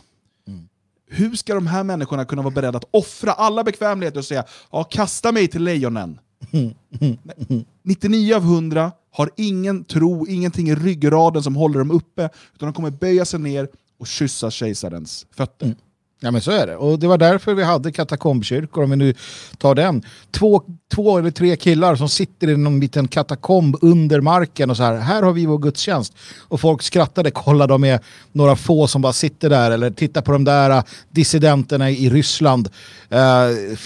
Hur 1.06 1.36
ska 1.36 1.54
de 1.54 1.66
här 1.66 1.84
människorna 1.84 2.24
kunna 2.24 2.42
vara 2.42 2.54
beredda 2.54 2.78
att 2.78 2.88
offra 2.90 3.32
alla 3.32 3.64
bekvämligheter 3.64 4.18
och 4.18 4.24
säga 4.24 4.44
ja, 4.70 4.84
kasta 4.84 5.32
mig 5.32 5.48
till 5.48 5.62
lejonen? 5.62 6.20
Nej. 6.90 7.66
99 7.82 8.34
av 8.34 8.42
100 8.42 8.92
har 9.10 9.30
ingen 9.36 9.84
tro, 9.84 10.26
ingenting 10.26 10.68
i 10.68 10.74
ryggraden 10.74 11.42
som 11.42 11.56
håller 11.56 11.78
dem 11.78 11.90
uppe, 11.90 12.30
utan 12.54 12.66
de 12.66 12.72
kommer 12.72 12.90
böja 12.90 13.24
sig 13.24 13.40
ner 13.40 13.68
och 13.98 14.06
kyssa 14.06 14.50
kejsarens 14.50 15.26
fötter. 15.30 15.74
Ja 16.24 16.30
men 16.30 16.40
så 16.40 16.50
är 16.50 16.66
det. 16.66 16.76
Och 16.76 16.98
det 16.98 17.06
var 17.06 17.18
därför 17.18 17.54
vi 17.54 17.62
hade 17.62 17.92
katakombkyrkor 17.92 18.84
om 18.84 18.90
vi 18.90 18.96
nu 18.96 19.14
tar 19.58 19.74
den. 19.74 20.02
Två, 20.30 20.62
två 20.94 21.18
eller 21.18 21.30
tre 21.30 21.56
killar 21.56 21.96
som 21.96 22.08
sitter 22.08 22.48
i 22.48 22.56
någon 22.56 22.80
liten 22.80 23.08
katakomb 23.08 23.76
under 23.80 24.20
marken 24.20 24.70
och 24.70 24.76
så 24.76 24.82
här. 24.82 24.96
Här 24.96 25.22
har 25.22 25.32
vi 25.32 25.46
vår 25.46 25.58
gudstjänst. 25.58 26.14
Och 26.48 26.60
folk 26.60 26.82
skrattade, 26.82 27.30
kolla 27.30 27.66
de 27.66 27.84
är 27.84 28.00
några 28.32 28.56
få 28.56 28.86
som 28.86 29.02
bara 29.02 29.12
sitter 29.12 29.50
där 29.50 29.70
eller 29.70 29.90
titta 29.90 30.22
på 30.22 30.32
de 30.32 30.44
där 30.44 30.70
äh, 30.70 30.82
dissidenterna 31.10 31.90
i 31.90 32.10
Ryssland. 32.10 32.68
eh, 33.08 33.76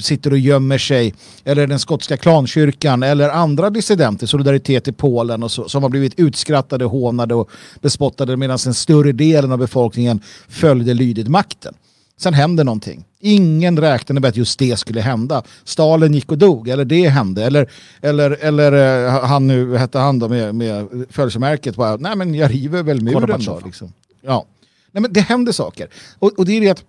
sitter 0.00 0.30
och 0.30 0.38
gömmer 0.38 0.78
sig. 0.78 1.14
Eller 1.44 1.66
den 1.66 1.78
skotska 1.78 2.16
klankyrkan 2.16 3.02
eller 3.02 3.28
andra 3.28 3.70
dissidenter, 3.70 4.26
Solidaritet 4.26 4.88
i 4.88 4.92
Polen 4.92 5.42
och 5.42 5.50
så, 5.50 5.68
som 5.68 5.82
har 5.82 5.90
blivit 5.90 6.14
utskrattade, 6.16 6.84
hånade 6.84 7.34
och 7.34 7.50
bespottade 7.80 8.36
medan 8.36 8.58
den 8.64 8.74
större 8.74 9.12
delen 9.12 9.52
av 9.52 9.58
befolkningen 9.58 10.20
följde 10.48 10.94
lydigt 10.94 11.28
makten. 11.28 11.74
Sen 12.22 12.34
händer 12.34 12.64
någonting. 12.64 13.04
Ingen 13.20 13.78
räknade 13.78 14.20
med 14.20 14.28
att 14.28 14.36
just 14.36 14.58
det 14.58 14.76
skulle 14.76 15.00
hända. 15.00 15.42
Stalin 15.64 16.14
gick 16.14 16.32
och 16.32 16.38
dog, 16.38 16.68
eller 16.68 16.84
det 16.84 17.08
hände. 17.08 17.44
Eller, 17.44 17.70
eller, 18.00 18.30
eller 18.30 19.06
eh, 19.06 19.24
han 19.24 19.46
nu, 19.46 19.76
hette 19.76 19.98
han 19.98 20.18
då 20.18 20.28
med, 20.28 20.54
med 20.54 21.06
födelsemärket? 21.10 21.76
Bara, 21.76 21.96
Nej 21.96 22.16
men 22.16 22.34
jag 22.34 22.50
river 22.50 22.82
väl 22.82 23.00
muren 23.00 23.44
då. 23.44 23.60
Liksom. 23.64 23.92
Ja. 24.20 24.46
Nej, 24.90 25.02
men 25.02 25.12
det 25.12 25.20
händer 25.20 25.52
saker. 25.52 25.88
Och, 26.18 26.38
och 26.38 26.46
det 26.46 26.52
är 26.52 26.60
det 26.60 26.70
att 26.70 26.84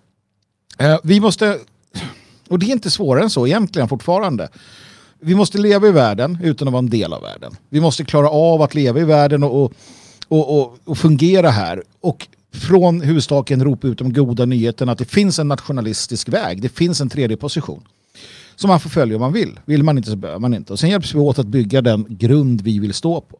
eh, 0.78 0.98
vi 1.02 1.20
måste, 1.20 1.58
och 2.48 2.58
det 2.58 2.66
är 2.66 2.72
inte 2.72 2.90
svårare 2.90 3.24
än 3.24 3.30
så 3.30 3.46
egentligen 3.46 3.88
fortfarande. 3.88 4.48
Vi 5.20 5.34
måste 5.34 5.58
leva 5.58 5.88
i 5.88 5.90
världen 5.90 6.38
utan 6.42 6.68
att 6.68 6.72
vara 6.72 6.82
en 6.82 6.90
del 6.90 7.12
av 7.12 7.22
världen. 7.22 7.56
Vi 7.68 7.80
måste 7.80 8.04
klara 8.04 8.28
av 8.28 8.62
att 8.62 8.74
leva 8.74 9.00
i 9.00 9.04
världen 9.04 9.44
och, 9.44 9.72
och, 10.28 10.58
och, 10.58 10.78
och 10.84 10.98
fungera 10.98 11.50
här. 11.50 11.82
Och 12.00 12.28
från 12.54 13.00
hustaken 13.00 13.64
ropa 13.64 13.86
ut 13.86 13.98
de 13.98 14.12
goda 14.12 14.44
nyheterna 14.44 14.92
att 14.92 14.98
det 14.98 15.04
finns 15.04 15.38
en 15.38 15.48
nationalistisk 15.48 16.28
väg. 16.28 16.62
Det 16.62 16.68
finns 16.68 17.00
en 17.00 17.08
tredje 17.08 17.36
position. 17.36 17.82
Som 18.56 18.68
man 18.68 18.80
får 18.80 18.90
följa 18.90 19.16
om 19.16 19.20
man 19.20 19.32
vill. 19.32 19.60
Vill 19.64 19.82
man 19.82 19.98
inte 19.98 20.10
så 20.10 20.16
behöver 20.16 20.40
man 20.40 20.54
inte. 20.54 20.72
Och 20.72 20.78
sen 20.78 20.90
hjälps 20.90 21.14
vi 21.14 21.18
åt 21.18 21.38
att 21.38 21.46
bygga 21.46 21.82
den 21.82 22.06
grund 22.08 22.60
vi 22.60 22.78
vill 22.78 22.94
stå 22.94 23.20
på. 23.20 23.38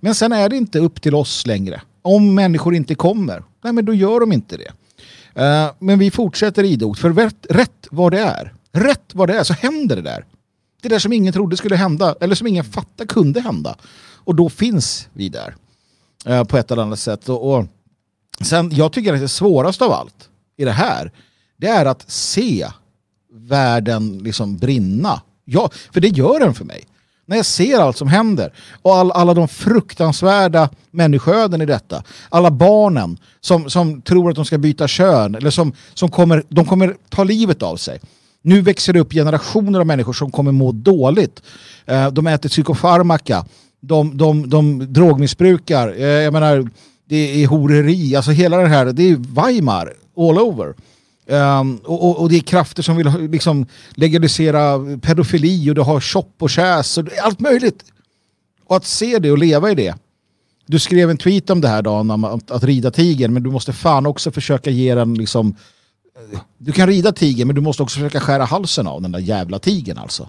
Men 0.00 0.14
sen 0.14 0.32
är 0.32 0.48
det 0.48 0.56
inte 0.56 0.78
upp 0.78 1.02
till 1.02 1.14
oss 1.14 1.46
längre. 1.46 1.82
Om 2.02 2.34
människor 2.34 2.74
inte 2.74 2.94
kommer, 2.94 3.42
nej 3.62 3.72
men 3.72 3.84
då 3.84 3.94
gör 3.94 4.20
de 4.20 4.32
inte 4.32 4.56
det. 4.56 4.72
Uh, 5.36 5.72
men 5.78 5.98
vi 5.98 6.10
fortsätter 6.10 6.64
idogt. 6.64 6.98
För 6.98 7.12
rätt, 7.12 7.46
rätt 7.50 7.86
vad 7.90 8.12
det 8.12 8.20
är, 8.20 8.54
rätt 8.72 9.14
vad 9.14 9.28
det 9.28 9.34
är 9.34 9.44
så 9.44 9.54
händer 9.54 9.96
det 9.96 10.02
där. 10.02 10.24
Det 10.82 10.88
där 10.88 10.98
som 10.98 11.12
ingen 11.12 11.32
trodde 11.32 11.56
skulle 11.56 11.76
hända, 11.76 12.14
eller 12.20 12.34
som 12.34 12.46
ingen 12.46 12.64
fattade 12.64 13.06
kunde 13.06 13.40
hända. 13.40 13.76
Och 14.24 14.34
då 14.34 14.48
finns 14.48 15.08
vi 15.12 15.28
där. 15.28 15.54
Uh, 16.28 16.44
på 16.44 16.56
ett 16.56 16.70
eller 16.70 16.82
annat 16.82 16.98
sätt. 16.98 17.28
och, 17.28 17.54
och 17.54 17.66
Sen, 18.44 18.70
jag 18.72 18.92
tycker 18.92 19.14
att 19.14 19.20
det 19.20 19.28
svåraste 19.28 19.84
av 19.84 19.92
allt 19.92 20.28
i 20.56 20.64
det 20.64 20.72
här, 20.72 21.12
det 21.56 21.66
är 21.66 21.86
att 21.86 22.10
se 22.10 22.66
världen 23.32 24.18
liksom 24.18 24.56
brinna. 24.56 25.20
Ja, 25.44 25.70
för 25.92 26.00
det 26.00 26.08
gör 26.08 26.40
den 26.40 26.54
för 26.54 26.64
mig. 26.64 26.84
När 27.26 27.36
jag 27.36 27.46
ser 27.46 27.78
allt 27.78 27.96
som 27.96 28.08
händer 28.08 28.52
och 28.82 28.94
all, 28.94 29.12
alla 29.12 29.34
de 29.34 29.48
fruktansvärda 29.48 30.68
människoöden 30.90 31.62
i 31.62 31.66
detta. 31.66 32.02
Alla 32.28 32.50
barnen 32.50 33.18
som, 33.40 33.70
som 33.70 34.02
tror 34.02 34.30
att 34.30 34.36
de 34.36 34.44
ska 34.44 34.58
byta 34.58 34.88
kön 34.88 35.34
eller 35.34 35.50
som, 35.50 35.72
som 35.94 36.10
kommer, 36.10 36.42
de 36.48 36.64
kommer 36.64 36.96
ta 37.08 37.24
livet 37.24 37.62
av 37.62 37.76
sig. 37.76 38.00
Nu 38.42 38.60
växer 38.60 38.92
det 38.92 39.00
upp 39.00 39.12
generationer 39.12 39.80
av 39.80 39.86
människor 39.86 40.12
som 40.12 40.30
kommer 40.30 40.52
må 40.52 40.72
dåligt. 40.72 41.42
Eh, 41.86 42.10
de 42.10 42.26
äter 42.26 42.48
psykofarmaka. 42.48 43.44
De, 43.80 44.16
de, 44.16 44.50
de 44.50 44.92
drogmissbrukar. 44.92 45.94
Eh, 45.96 46.04
jag 46.04 46.32
menar, 46.32 46.68
det 47.10 47.42
är 47.42 47.46
horeri, 47.46 48.16
alltså 48.16 48.30
hela 48.30 48.56
det 48.56 48.68
här, 48.68 48.92
det 48.92 49.10
är 49.10 49.16
Weimar 49.16 49.94
all 50.16 50.38
over. 50.38 50.74
Um, 51.26 51.76
och, 51.76 52.04
och, 52.04 52.20
och, 52.20 52.28
det 52.28 52.36
är 52.36 52.40
krafter 52.40 52.82
som 52.82 52.96
vill 52.96 53.30
liksom 53.30 53.66
legalisera 53.94 54.78
pedofili 55.02 55.70
och 55.70 55.74
du 55.74 55.80
har 55.80 56.00
shop 56.00 56.32
och 56.38 56.50
käs 56.50 56.98
och 56.98 57.04
allt 57.22 57.40
möjligt. 57.40 57.84
Och 58.66 58.76
att 58.76 58.84
se 58.84 59.18
det 59.18 59.30
och 59.30 59.38
leva 59.38 59.70
i 59.70 59.74
det. 59.74 59.94
Du 60.66 60.78
skrev 60.78 61.10
en 61.10 61.16
tweet 61.16 61.50
om 61.50 61.60
det 61.60 61.68
här 61.68 61.82
Dan, 61.82 62.10
om 62.10 62.24
att, 62.24 62.50
att 62.50 62.64
rida 62.64 62.90
tigern 62.90 63.32
men 63.32 63.42
du 63.42 63.50
måste 63.50 63.72
fan 63.72 64.06
också 64.06 64.30
försöka 64.30 64.70
ge 64.70 64.94
den 64.94 65.14
liksom 65.14 65.56
eh, 66.32 66.40
du 66.58 66.72
kan 66.72 66.86
rida 66.86 67.12
tigern 67.12 67.46
men 67.46 67.54
du 67.54 67.60
måste 67.60 67.82
också 67.82 67.94
försöka 67.94 68.20
skära 68.20 68.44
halsen 68.44 68.86
av 68.86 69.02
den 69.02 69.12
där 69.12 69.18
jävla 69.18 69.58
tigern 69.58 69.98
alltså. 69.98 70.28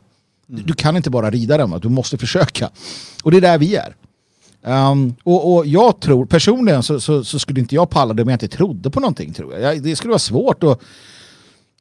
Mm. 0.50 0.64
Du 0.66 0.74
kan 0.74 0.98
inte 0.98 1.10
bara 1.10 1.30
rida 1.32 1.58
den, 1.58 1.80
du 1.80 1.90
måste 1.90 2.18
försöka. 2.18 2.70
Och 3.24 3.32
det 3.32 3.38
är 3.38 3.42
där 3.42 3.58
vi 3.58 3.76
är. 3.76 3.96
Um, 4.64 5.16
och, 5.24 5.54
och, 5.54 5.66
jag 5.66 6.00
tror, 6.00 6.26
personligen 6.26 6.84
så, 6.84 7.00
så, 7.00 7.24
så, 7.24 7.40
skulle 7.40 7.60
inte 7.60 7.76
jag 7.76 7.90
palla 7.90 8.14
det 8.14 8.22
om 8.22 8.30
jag 8.30 8.36
inte 8.36 8.48
trodde 8.48 8.90
på 8.90 9.00
någonting 9.00 9.34
tror 9.34 9.54
jag. 9.54 9.76
jag 9.76 9.84
det 9.84 9.96
skulle 9.96 10.12
vara 10.12 10.20
svårt 10.20 10.64
att 10.64 10.82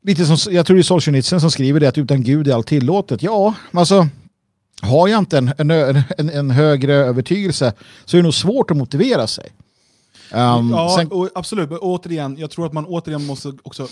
Lite 0.03 0.25
som, 0.37 0.53
jag 0.53 0.67
tror 0.67 0.77
det 0.77 0.81
är 0.81 0.83
Solzhenitsyn 0.83 1.41
som 1.41 1.51
skriver 1.51 1.81
det 1.81 1.89
att 1.89 1.99
utan 1.99 2.23
Gud 2.23 2.49
är 2.49 2.55
allt 2.55 2.67
tillåtet. 2.67 3.23
Ja, 3.23 3.55
alltså 3.73 4.09
har 4.83 5.09
jag 5.09 5.19
inte 5.19 5.39
en, 5.39 5.53
en, 5.59 5.71
en, 6.19 6.31
en 6.31 6.51
högre 6.51 6.95
övertygelse 6.95 7.73
så 8.05 8.17
är 8.17 8.19
det 8.19 8.23
nog 8.23 8.35
svårt 8.35 8.71
att 8.71 8.77
motivera 8.77 9.27
sig. 9.27 9.53
Um, 10.33 10.71
ja, 10.71 10.97
sen... 10.99 11.09
och 11.13 11.29
absolut. 11.35 11.71
Men 11.71 11.79
återigen, 11.79 12.37
jag 12.39 12.51
tror 12.51 12.67
att 12.67 12.73
man 12.73 12.87
återigen 12.87 13.27
måste 13.27 13.53
också... 13.63 13.89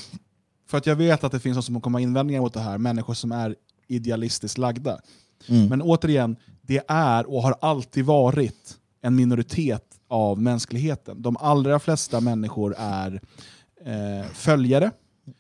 För 0.71 0.79
att 0.79 0.87
jag 0.87 0.97
vet 0.97 1.25
att 1.25 1.33
det 1.33 1.41
finns 1.41 1.57
de 1.57 1.63
som 1.63 1.81
kommer 1.81 1.99
invändningar 1.99 2.41
mot 2.41 2.55
det 2.55 2.61
här, 2.61 2.79
människor 2.79 3.15
som 3.15 3.33
är 3.33 3.55
idealistiskt 3.87 4.59
lagda. 4.59 4.99
Mm. 5.47 5.67
Men 5.67 5.83
återigen, 5.83 6.37
det 6.63 6.81
är 6.89 7.31
och 7.31 7.43
har 7.43 7.57
alltid 7.61 8.05
varit 8.05 8.78
en 9.01 9.17
minoritet 9.17 9.85
av 10.09 10.43
mänskligheten. 10.43 11.23
De 11.23 11.37
allra 11.37 11.79
flesta 11.79 12.21
människor 12.21 12.75
är 12.79 13.21
eh, 13.85 14.27
följare. 14.33 14.91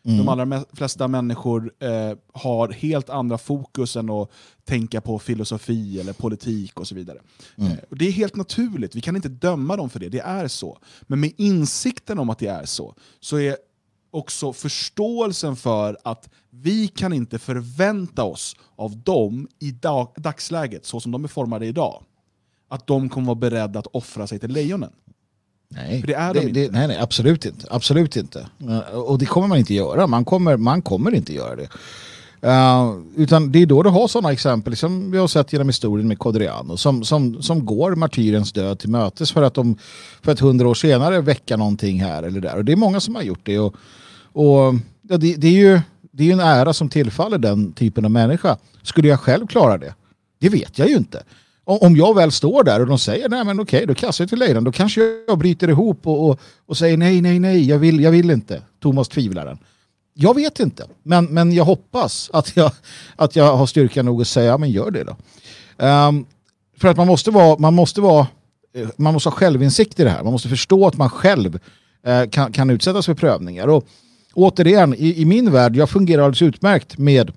Mm. 0.05 0.19
De 0.19 0.29
allra 0.29 0.65
flesta 0.73 1.09
människor 1.09 1.73
eh, 1.79 2.19
har 2.33 2.69
helt 2.69 3.11
andra 3.11 3.39
fokus 3.39 3.97
än 3.97 4.11
att 4.11 4.31
tänka 4.65 5.01
på 5.01 5.19
filosofi 5.19 6.01
eller 6.01 6.13
politik 6.13 6.81
och 6.81 6.89
så 6.89 6.95
vidare. 6.95 7.19
Mm. 7.57 7.73
Eh, 7.73 7.79
det 7.91 8.09
är 8.09 8.13
helt 8.13 8.37
naturligt, 8.37 8.97
vi 8.97 9.01
kan 9.01 9.17
inte 9.17 9.29
döma 9.29 9.77
dem 9.77 9.91
för 9.91 10.01
det, 10.01 10.09
det 10.09 10.21
är 10.21 10.49
så. 10.49 10.79
Men 11.03 11.21
med 11.21 11.33
insikten 11.37 12.19
om 12.19 12.31
att 12.31 12.39
det 12.39 12.47
är 12.47 12.65
så, 12.65 12.95
så 13.21 13.39
är 13.39 13.57
också 14.11 14.53
förståelsen 14.53 15.57
för 15.57 15.97
att 16.05 16.29
vi 16.51 16.89
kan 16.89 17.13
inte 17.13 17.39
förvänta 17.39 18.25
oss 18.25 18.57
av 18.77 18.97
dem 18.97 19.49
i 19.59 19.71
dag, 19.71 20.13
dagsläget, 20.17 20.87
så 20.87 21.01
som 21.01 21.13
de 21.13 21.25
är 21.25 21.29
formade 21.29 21.67
idag, 21.67 22.05
att 22.69 22.87
de 22.87 23.09
kommer 23.09 23.27
vara 23.27 23.35
beredda 23.35 23.79
att 23.79 23.87
offra 23.87 24.27
sig 24.27 24.39
till 24.39 24.51
lejonen. 24.51 24.91
Nej, 25.71 26.05
det 26.07 26.15
är 26.15 26.35
de 26.35 26.41
det, 26.41 26.53
det, 26.53 26.73
nej, 26.73 26.89
nej, 26.89 26.99
absolut 26.99 27.47
inte. 27.47 27.67
Absolut 27.71 28.17
inte. 28.17 28.47
Och 28.93 29.19
det 29.19 29.27
kommer 29.27 29.49
man 29.49 29.59
inte 29.59 29.75
göra. 29.75 30.07
Man 30.07 30.25
kommer, 30.25 30.57
man 30.57 30.83
kommer 30.83 31.15
inte 31.15 31.35
göra 31.35 31.57
det. 31.57 31.69
Uh, 32.47 32.97
utan 33.17 33.53
det 33.53 33.63
är 33.63 33.67
då 33.67 33.83
du 33.83 33.91
har 33.91 34.09
sådana 34.09 34.33
exempel 34.33 34.77
som 34.77 35.11
vi 35.11 35.19
har 35.19 35.29
sett 35.29 35.53
genom 35.53 35.69
historien 35.69 36.09
med 36.09 36.19
Kodriano 36.19 36.77
som, 36.77 37.05
som, 37.05 37.43
som 37.43 37.67
går 37.67 37.95
martyrens 37.95 38.53
död 38.53 38.79
till 38.79 38.91
mötes 38.91 39.33
för 39.33 39.43
att 39.43 39.55
de 39.55 39.79
för 40.23 40.33
att 40.33 40.41
hundra 40.41 40.69
år 40.69 40.75
senare 40.75 41.21
väcka 41.21 41.57
någonting 41.57 42.01
här 42.01 42.23
eller 42.23 42.41
där. 42.41 42.57
Och 42.57 42.65
det 42.65 42.73
är 42.73 42.77
många 42.77 43.01
som 43.01 43.15
har 43.15 43.23
gjort 43.23 43.41
det. 43.43 43.59
Och, 43.59 43.75
och 44.33 44.75
ja, 45.03 45.17
det, 45.17 45.35
det, 45.37 45.49
är 45.49 45.53
ju 45.53 45.81
det 46.13 46.29
är 46.29 46.33
en 46.33 46.41
ära 46.41 46.73
som 46.73 46.89
tillfaller 46.89 47.39
den 47.39 47.73
typen 47.73 48.05
av 48.05 48.11
människa. 48.11 48.59
Skulle 48.83 49.09
jag 49.09 49.21
själv 49.21 49.47
klara 49.47 49.79
det? 49.79 49.95
Det 50.39 50.49
vet 50.49 50.79
jag 50.79 50.89
ju 50.89 50.97
inte. 50.97 51.23
Om 51.71 51.97
jag 51.97 52.15
väl 52.15 52.33
står 52.33 52.65
där 52.65 52.81
och 52.81 52.87
de 52.87 52.99
säger 52.99 53.29
nej 53.29 53.45
men 53.45 53.61
okej, 53.61 53.87
då 53.87 53.95
kastar 53.95 54.23
jag 54.23 54.29
till 54.29 54.39
lejon. 54.39 54.65
Då 54.65 54.73
kanske 54.73 55.01
jag 55.29 55.39
bryter 55.39 55.69
ihop 55.69 56.07
och, 56.07 56.29
och, 56.31 56.41
och 56.67 56.77
säger 56.77 56.97
nej, 56.97 57.21
nej, 57.21 57.39
nej, 57.39 57.69
jag 57.69 57.79
vill, 57.79 58.01
jag 58.01 58.11
vill 58.11 58.31
inte. 58.31 58.63
Thomas 58.83 59.09
tvivlaren. 59.09 59.59
Jag 60.15 60.35
vet 60.35 60.61
inte, 60.61 60.87
men, 61.03 61.25
men 61.25 61.53
jag 61.53 61.65
hoppas 61.65 62.31
att 62.33 62.57
jag, 62.57 62.73
att 63.17 63.37
jag 63.37 63.57
har 63.57 63.67
styrka 63.67 64.03
nog 64.03 64.21
att 64.21 64.29
säga, 64.29 64.59
men 64.59 64.71
gör 64.71 64.91
det 64.91 65.05
då. 65.05 65.17
Um, 65.87 66.27
för 66.77 66.89
att 66.89 66.97
man 66.97 67.07
måste 67.07 67.31
vara, 67.31 67.59
man 67.59 67.75
måste 67.75 68.01
vara, 68.01 68.27
eh, 68.75 68.89
man 68.97 69.13
måste 69.13 69.29
ha 69.29 69.37
självinsikt 69.37 70.01
i 70.01 70.05
det 70.05 70.11
här. 70.11 70.23
Man 70.23 70.33
måste 70.33 70.49
förstå 70.49 70.87
att 70.87 70.97
man 70.97 71.11
själv 71.11 71.55
uh, 72.09 72.31
kan, 72.31 72.53
kan 72.53 72.71
utsättas 72.71 73.07
för 73.07 73.15
prövningar. 73.15 73.69
Och 73.69 73.87
återigen, 74.35 74.95
i, 74.95 75.23
i 75.23 75.25
min 75.25 75.53
värld, 75.53 75.77
jag 75.77 75.91
fungerar 75.91 76.23
alldeles 76.23 76.43
utmärkt 76.43 76.99
med 76.99 77.31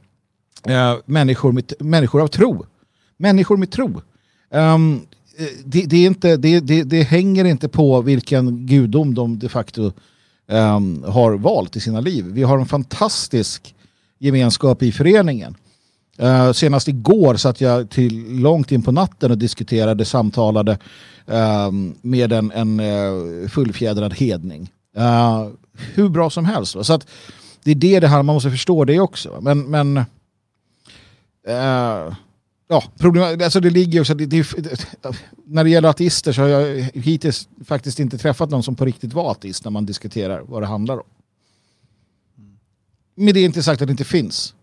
uh, 0.70 0.96
människor, 1.06 1.52
med, 1.52 1.74
människor 1.80 2.22
av 2.22 2.28
tro. 2.28 2.66
Människor 3.18 3.58
med 3.58 3.72
tro. 3.72 4.02
Um, 4.54 5.08
det, 5.66 5.86
det, 5.86 5.98
är 5.98 6.08
inte, 6.08 6.38
det, 6.38 6.60
det, 6.60 6.84
det 6.84 7.04
hänger 7.04 7.46
inte 7.46 7.70
på 7.70 8.02
vilken 8.02 8.66
gudom 8.66 9.14
de 9.14 9.40
de 9.40 9.50
facto 9.50 9.92
um, 10.48 11.04
har 11.08 11.34
valt 11.34 11.76
i 11.76 11.80
sina 11.80 12.00
liv. 12.00 12.26
Vi 12.26 12.44
har 12.44 12.60
en 12.60 12.66
fantastisk 12.66 13.76
gemenskap 14.20 14.84
i 14.84 14.92
föreningen. 14.92 15.56
Uh, 16.22 16.52
senast 16.52 16.88
igår 16.88 17.36
satt 17.36 17.62
jag 17.62 17.90
till 17.90 18.42
långt 18.42 18.72
in 18.72 18.82
på 18.82 18.92
natten 18.92 19.32
och 19.32 19.38
diskuterade, 19.38 20.06
samtalade 20.06 20.78
um, 21.26 21.96
med 22.02 22.34
en, 22.34 22.52
en 22.52 22.80
uh, 22.80 23.48
fullfjädrad 23.48 24.14
hedning. 24.14 24.72
Uh, 24.98 25.48
hur 25.94 26.10
bra 26.10 26.30
som 26.30 26.46
helst. 26.46 26.76
Va? 26.76 26.84
Så 26.84 26.94
att 26.94 27.08
det 27.64 27.72
är 27.72 27.76
det 27.76 28.00
det 28.00 28.08
här, 28.08 28.24
man 28.24 28.36
måste 28.36 28.52
förstå 28.52 28.86
det 28.86 29.00
också. 29.00 29.40
Men, 29.42 29.62
men 29.62 29.98
uh, 29.98 30.04
ja, 32.72 32.84
problem, 32.98 33.42
alltså 33.44 33.60
det 33.60 33.70
ligger 33.70 34.02
också, 34.02 34.14
det, 34.14 34.26
det, 34.26 34.56
när 35.46 35.64
det 35.64 35.70
gäller 35.70 35.90
ateister 35.90 36.34
så 36.34 36.42
har 36.42 36.48
jag 36.48 36.76
hittills 36.94 37.50
faktiskt 37.66 38.00
inte 38.00 38.18
träffat 38.18 38.50
någon 38.50 38.64
som 38.64 38.76
på 38.76 38.86
riktigt 38.86 39.14
var 39.14 39.32
ateist 39.32 39.64
när 39.64 39.72
man 39.72 39.86
diskuterar 39.86 40.42
vad 40.42 40.62
det 40.62 40.66
handlar 40.66 40.98
om. 40.98 41.06
med 43.16 43.34
det 43.34 43.42
inte 43.42 43.64
sagt 43.64 43.82
att 43.82 43.88
det 43.88 43.92
inte 43.92 44.04
finns. 44.04 44.56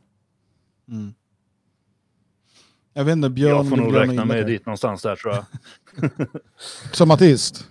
Jag 2.93 3.05
vet 3.05 3.12
inte, 3.12 3.30
Björn... 3.30 3.56
Jag 3.56 3.68
får 3.68 3.76
nog 3.76 3.97
räkna 3.97 4.24
mig 4.24 4.40
där. 4.40 4.48
dit 4.48 4.66
någonstans 4.66 5.02
där 5.02 5.16
tror 5.16 5.35
jag. 5.35 5.44
Som 6.93 7.10
ateist. 7.10 7.66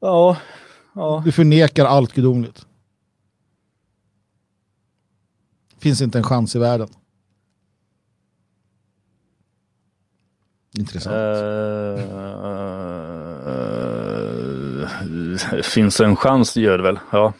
Ja, 0.00 0.36
ja. 0.94 1.22
Du 1.24 1.32
förnekar 1.32 1.84
allt 1.84 2.12
gudomligt. 2.12 2.66
Finns 5.78 6.02
inte 6.02 6.18
en 6.18 6.24
chans 6.24 6.56
i 6.56 6.58
världen. 6.58 6.88
Intressant. 10.78 11.14
Uh, 11.14 12.02
finns 15.62 16.00
en 16.00 16.16
chans, 16.16 16.54
det 16.54 16.60
gör 16.60 16.78
det 16.78 16.84
väl. 16.84 16.98
Ja. 17.12 17.32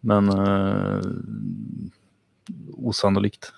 Men 0.00 0.28
uh, 0.28 1.02
osannolikt. 2.72 3.52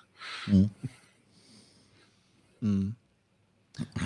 Mm. 2.61 2.95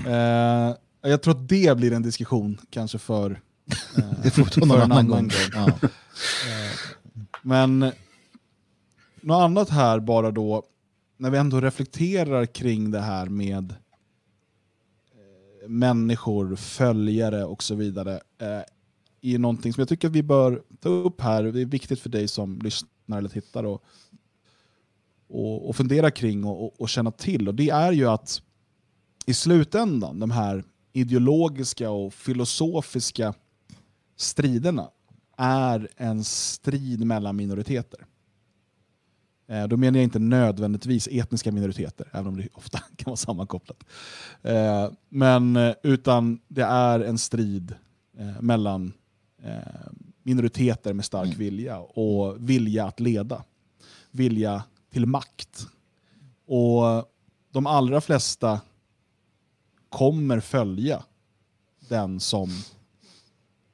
Eh, 0.05 0.75
jag 1.01 1.21
tror 1.21 1.33
att 1.33 1.49
det 1.49 1.77
blir 1.77 1.93
en 1.93 2.01
diskussion 2.01 2.61
kanske 2.69 2.97
för, 2.97 3.41
det 4.23 4.31
får 4.31 4.45
ta 4.45 4.59
någon 4.59 4.69
för 4.69 4.75
en 4.75 4.81
annan 4.91 4.97
annan 4.97 5.07
gång. 5.07 5.27
gång. 5.27 5.31
Ja. 5.53 5.79
Men 7.41 7.79
något 9.21 9.43
annat 9.43 9.69
här 9.69 9.99
bara 9.99 10.31
då, 10.31 10.63
när 11.17 11.29
vi 11.29 11.37
ändå 11.37 11.61
reflekterar 11.61 12.45
kring 12.45 12.91
det 12.91 13.01
här 13.01 13.25
med 13.25 13.75
människor, 15.67 16.55
följare 16.55 17.45
och 17.45 17.63
så 17.63 17.75
vidare, 17.75 18.13
eh, 18.37 18.61
är 19.21 19.39
någonting 19.39 19.73
som 19.73 19.81
jag 19.81 19.89
tycker 19.89 20.07
att 20.07 20.13
vi 20.13 20.23
bör 20.23 20.63
ta 20.79 20.89
upp 20.89 21.21
här. 21.21 21.43
Det 21.43 21.61
är 21.61 21.65
viktigt 21.65 21.99
för 21.99 22.09
dig 22.09 22.27
som 22.27 22.59
lyssnar 22.59 23.17
eller 23.17 23.29
tittar 23.29 23.63
och, 23.63 23.83
och, 25.27 25.69
och 25.69 25.75
fundera 25.75 26.11
kring 26.11 26.43
och, 26.43 26.65
och, 26.65 26.81
och 26.81 26.89
känna 26.89 27.11
till. 27.11 27.47
Och 27.47 27.55
det 27.55 27.69
är 27.69 27.91
ju 27.91 28.05
att 28.09 28.41
i 29.25 29.33
slutändan, 29.33 30.19
de 30.19 30.31
här 30.31 30.63
ideologiska 30.93 31.89
och 31.89 32.13
filosofiska 32.13 33.33
striderna 34.15 34.89
är 35.37 35.89
en 35.97 36.23
strid 36.23 37.05
mellan 37.05 37.35
minoriteter. 37.35 38.05
Eh, 39.47 39.67
Då 39.67 39.77
menar 39.77 39.99
jag 39.99 40.03
inte 40.03 40.19
nödvändigtvis 40.19 41.07
etniska 41.11 41.51
minoriteter, 41.51 42.09
även 42.13 42.27
om 42.27 42.37
det 42.37 42.47
ofta 42.53 42.77
kan 42.77 43.05
vara 43.05 43.15
sammankopplat. 43.15 43.83
Eh, 44.41 44.91
Men 45.09 45.55
eh, 45.55 45.75
utan 45.83 46.39
det 46.47 46.63
är 46.63 46.99
en 46.99 47.17
strid 47.17 47.75
mellan 48.39 48.93
minoriteter 50.23 50.93
med 50.93 51.05
stark 51.05 51.37
vilja 51.37 51.79
och 51.79 52.49
vilja 52.49 52.85
att 52.85 52.99
leda. 52.99 53.43
Vilja 54.11 54.63
till 54.91 55.05
makt. 55.05 55.67
Och 56.45 57.11
de 57.51 57.67
allra 57.67 58.01
flesta 58.01 58.61
kommer 59.89 60.39
följa 60.39 61.03
den 61.89 62.19
som 62.19 62.49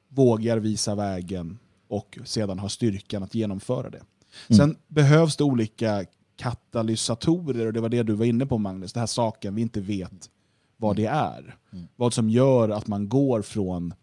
vågar 0.08 0.58
visa 0.58 0.94
vägen 0.94 1.58
och 1.88 2.18
sedan 2.24 2.58
har 2.58 2.68
styrkan 2.68 3.22
att 3.22 3.34
genomföra 3.34 3.90
det. 3.90 4.02
Sen 4.48 4.76
behövs 4.88 5.36
det 5.36 5.44
olika 5.44 6.04
katalysatorer 6.36 7.66
och 7.66 7.72
det 7.72 7.80
var 7.80 7.88
det 7.88 8.02
du 8.02 8.12
var 8.12 8.24
inne 8.24 8.46
på 8.46 8.58
Magnus, 8.58 8.92
den 8.92 9.00
här 9.00 9.06
saken 9.06 9.54
vi 9.54 9.62
inte 9.62 9.80
vet 9.80 10.30
vad 10.76 10.96
det 10.96 11.06
är. 11.06 11.56
Vad 11.96 12.14
som 12.14 12.30
gör 12.30 12.68
att 12.68 12.86
man 12.86 13.08
går 13.08 13.42
från 13.42 13.94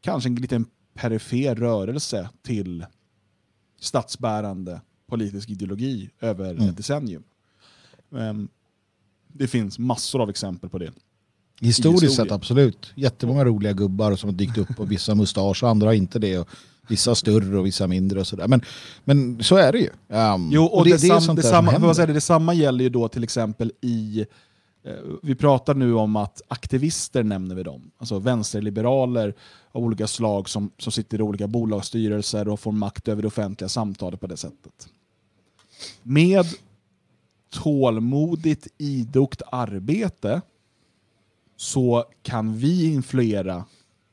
kanske 0.00 0.28
en 0.28 0.34
liten 0.34 0.66
perifer 0.94 1.54
rörelse 1.54 2.28
till 2.42 2.86
statsbärande 3.80 4.80
politisk 5.06 5.50
ideologi 5.50 6.10
över 6.20 6.68
ett 6.68 6.76
decennium. 6.76 7.22
Ehm, 8.16 8.48
det 9.28 9.48
finns 9.48 9.78
massor 9.78 10.22
av 10.22 10.30
exempel 10.30 10.70
på 10.70 10.78
det. 10.78 10.92
Historiskt 11.60 12.14
sett 12.14 12.32
absolut. 12.32 12.92
Jättemånga 12.94 13.44
roliga 13.44 13.72
gubbar 13.72 14.16
som 14.16 14.30
har 14.30 14.34
dykt 14.34 14.58
upp 14.58 14.80
och 14.80 14.90
vissa 14.90 15.14
mustasch 15.14 15.62
och 15.62 15.70
andra 15.70 15.88
har 15.88 15.94
inte 15.94 16.18
det. 16.18 16.38
Och 16.38 16.48
vissa 16.88 17.14
större 17.14 17.58
och 17.58 17.66
vissa 17.66 17.86
mindre 17.86 18.20
och 18.20 18.26
sådär. 18.26 18.48
Men, 18.48 18.60
men 19.04 19.42
så 19.42 19.56
är 19.56 19.72
det 19.72 19.78
ju. 19.78 19.90
Um, 20.08 20.48
Jo, 20.52 20.64
och, 20.64 20.84
det, 20.84 20.98
sam, 20.98 21.20
samma, 21.20 21.36
får 21.36 21.72
händer. 21.72 21.88
jag 21.88 21.96
säga 21.96 22.06
det, 22.06 22.12
det 22.12 22.20
samma 22.20 22.54
gäller 22.54 22.84
ju 22.84 22.90
då 22.90 23.08
till 23.08 23.24
exempel 23.24 23.72
i... 23.80 24.26
Eh, 24.84 24.92
vi 25.22 25.34
pratar 25.34 25.74
nu 25.74 25.94
om 25.94 26.16
att 26.16 26.42
aktivister 26.48 27.22
nämner 27.22 27.54
vi 27.54 27.62
dem. 27.62 27.90
Alltså 27.98 28.18
vänsterliberaler 28.18 29.34
av 29.72 29.84
olika 29.84 30.06
slag 30.06 30.48
som, 30.48 30.70
som 30.78 30.92
sitter 30.92 31.18
i 31.18 31.22
olika 31.22 31.46
bolagsstyrelser 31.46 32.48
och 32.48 32.60
får 32.60 32.72
makt 32.72 33.08
över 33.08 33.22
det 33.22 33.28
offentliga 33.28 33.68
samtalet 33.68 34.20
på 34.20 34.26
det 34.26 34.36
sättet. 34.36 34.88
Med 36.02 36.46
tålmodigt, 37.50 38.68
idogt 38.78 39.42
arbete 39.46 40.42
så 41.56 42.04
kan 42.22 42.56
vi 42.58 42.92
influera 42.92 43.64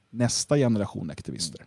nästa 0.09 0.57
generation 0.57 1.11
aktivister 1.11 1.65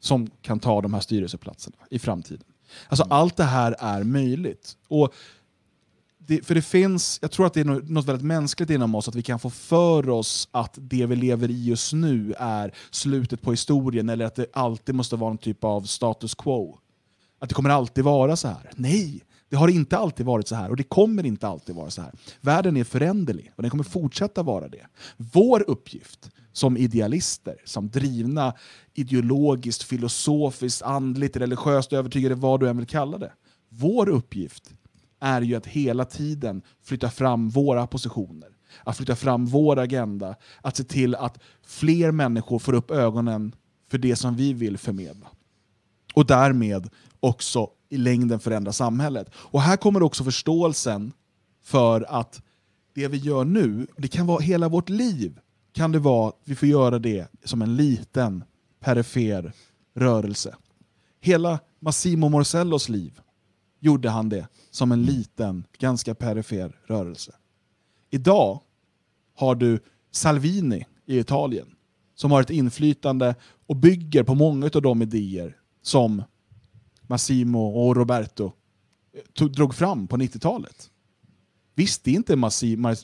som 0.00 0.30
kan 0.42 0.60
ta 0.60 0.80
de 0.80 0.94
här 0.94 1.00
styrelseplatserna 1.00 1.76
i 1.90 1.98
framtiden. 1.98 2.44
Alltså 2.88 3.06
allt 3.10 3.36
det 3.36 3.44
här 3.44 3.76
är 3.78 4.04
möjligt. 4.04 4.76
Och 4.88 5.14
det, 6.18 6.46
för 6.46 6.54
det 6.54 6.62
finns, 6.62 7.18
jag 7.22 7.30
tror 7.30 7.46
att 7.46 7.54
det 7.54 7.60
är 7.60 7.64
nå- 7.64 7.80
något 7.84 8.04
väldigt 8.06 8.26
mänskligt 8.26 8.70
inom 8.70 8.94
oss, 8.94 9.08
att 9.08 9.14
vi 9.14 9.22
kan 9.22 9.38
få 9.38 9.50
för 9.50 10.08
oss 10.08 10.48
att 10.50 10.74
det 10.76 11.06
vi 11.06 11.16
lever 11.16 11.50
i 11.50 11.64
just 11.64 11.92
nu 11.92 12.34
är 12.38 12.74
slutet 12.90 13.42
på 13.42 13.50
historien, 13.50 14.08
eller 14.08 14.24
att 14.24 14.34
det 14.34 14.46
alltid 14.52 14.94
måste 14.94 15.16
vara 15.16 15.30
en 15.30 15.38
typ 15.38 15.64
av 15.64 15.82
status 15.82 16.34
quo. 16.34 16.78
Att 17.38 17.48
det 17.48 17.54
kommer 17.54 17.70
alltid 17.70 18.04
vara 18.04 18.36
så 18.36 18.48
här. 18.48 18.70
Nej, 18.74 19.24
det 19.48 19.56
har 19.56 19.68
inte 19.68 19.98
alltid 19.98 20.26
varit 20.26 20.48
så 20.48 20.54
här 20.54 20.70
och 20.70 20.76
det 20.76 20.82
kommer 20.82 21.26
inte 21.26 21.48
alltid 21.48 21.74
vara 21.74 21.90
så 21.90 22.02
här. 22.02 22.12
Världen 22.40 22.76
är 22.76 22.84
föränderlig 22.84 23.52
och 23.56 23.62
den 23.62 23.70
kommer 23.70 23.84
fortsätta 23.84 24.42
vara 24.42 24.68
det. 24.68 24.86
Vår 25.16 25.64
uppgift 25.70 26.30
som 26.58 26.76
idealister, 26.76 27.56
som 27.64 27.88
drivna 27.88 28.54
ideologiskt, 28.94 29.82
filosofiskt, 29.82 30.82
andligt, 30.82 31.36
religiöst 31.36 31.92
övertygade, 31.92 32.34
vad 32.34 32.60
du 32.60 32.68
än 32.68 32.76
vill 32.76 32.86
kalla 32.86 33.18
det. 33.18 33.32
Vår 33.68 34.08
uppgift 34.08 34.70
är 35.20 35.40
ju 35.40 35.54
att 35.54 35.66
hela 35.66 36.04
tiden 36.04 36.62
flytta 36.84 37.10
fram 37.10 37.48
våra 37.48 37.86
positioner, 37.86 38.48
att 38.84 38.96
flytta 38.96 39.16
fram 39.16 39.46
vår 39.46 39.78
agenda, 39.78 40.34
att 40.62 40.76
se 40.76 40.84
till 40.84 41.14
att 41.14 41.38
fler 41.66 42.10
människor 42.10 42.58
får 42.58 42.72
upp 42.72 42.90
ögonen 42.90 43.54
för 43.90 43.98
det 43.98 44.16
som 44.16 44.36
vi 44.36 44.52
vill 44.52 44.78
förmedla 44.78 45.26
och 46.14 46.26
därmed 46.26 46.88
också 47.20 47.68
i 47.88 47.96
längden 47.96 48.40
förändra 48.40 48.72
samhället. 48.72 49.30
Och 49.34 49.62
här 49.62 49.76
kommer 49.76 50.02
också 50.02 50.24
förståelsen 50.24 51.12
för 51.62 52.06
att 52.08 52.42
det 52.94 53.08
vi 53.08 53.16
gör 53.16 53.44
nu, 53.44 53.86
det 53.96 54.08
kan 54.08 54.26
vara 54.26 54.40
hela 54.40 54.68
vårt 54.68 54.88
liv, 54.88 55.38
kan 55.78 55.92
det 55.92 55.98
vara 55.98 56.28
att 56.28 56.40
vi 56.44 56.54
får 56.54 56.68
göra 56.68 56.98
det 56.98 57.28
som 57.44 57.62
en 57.62 57.76
liten 57.76 58.44
perifer 58.80 59.52
rörelse. 59.94 60.56
Hela 61.20 61.58
Massimo 61.80 62.28
Morsellos 62.28 62.88
liv 62.88 63.20
gjorde 63.80 64.10
han 64.10 64.28
det 64.28 64.48
som 64.70 64.92
en 64.92 65.02
liten, 65.02 65.64
ganska 65.78 66.14
perifer 66.14 66.80
rörelse. 66.86 67.34
Idag 68.10 68.60
har 69.34 69.54
du 69.54 69.80
Salvini 70.10 70.86
i 71.06 71.18
Italien 71.18 71.66
som 72.14 72.30
har 72.30 72.40
ett 72.40 72.50
inflytande 72.50 73.34
och 73.66 73.76
bygger 73.76 74.22
på 74.22 74.34
många 74.34 74.70
av 74.74 74.82
de 74.82 75.02
idéer 75.02 75.56
som 75.82 76.22
Massimo 77.02 77.66
och 77.66 77.96
Roberto 77.96 78.52
eh, 79.12 79.20
tog, 79.32 79.52
drog 79.52 79.74
fram 79.74 80.08
på 80.08 80.16
90-talet. 80.16 80.90
Visst, 81.74 82.04
det 82.04 82.10
är 82.10 82.14
inte 82.14 82.36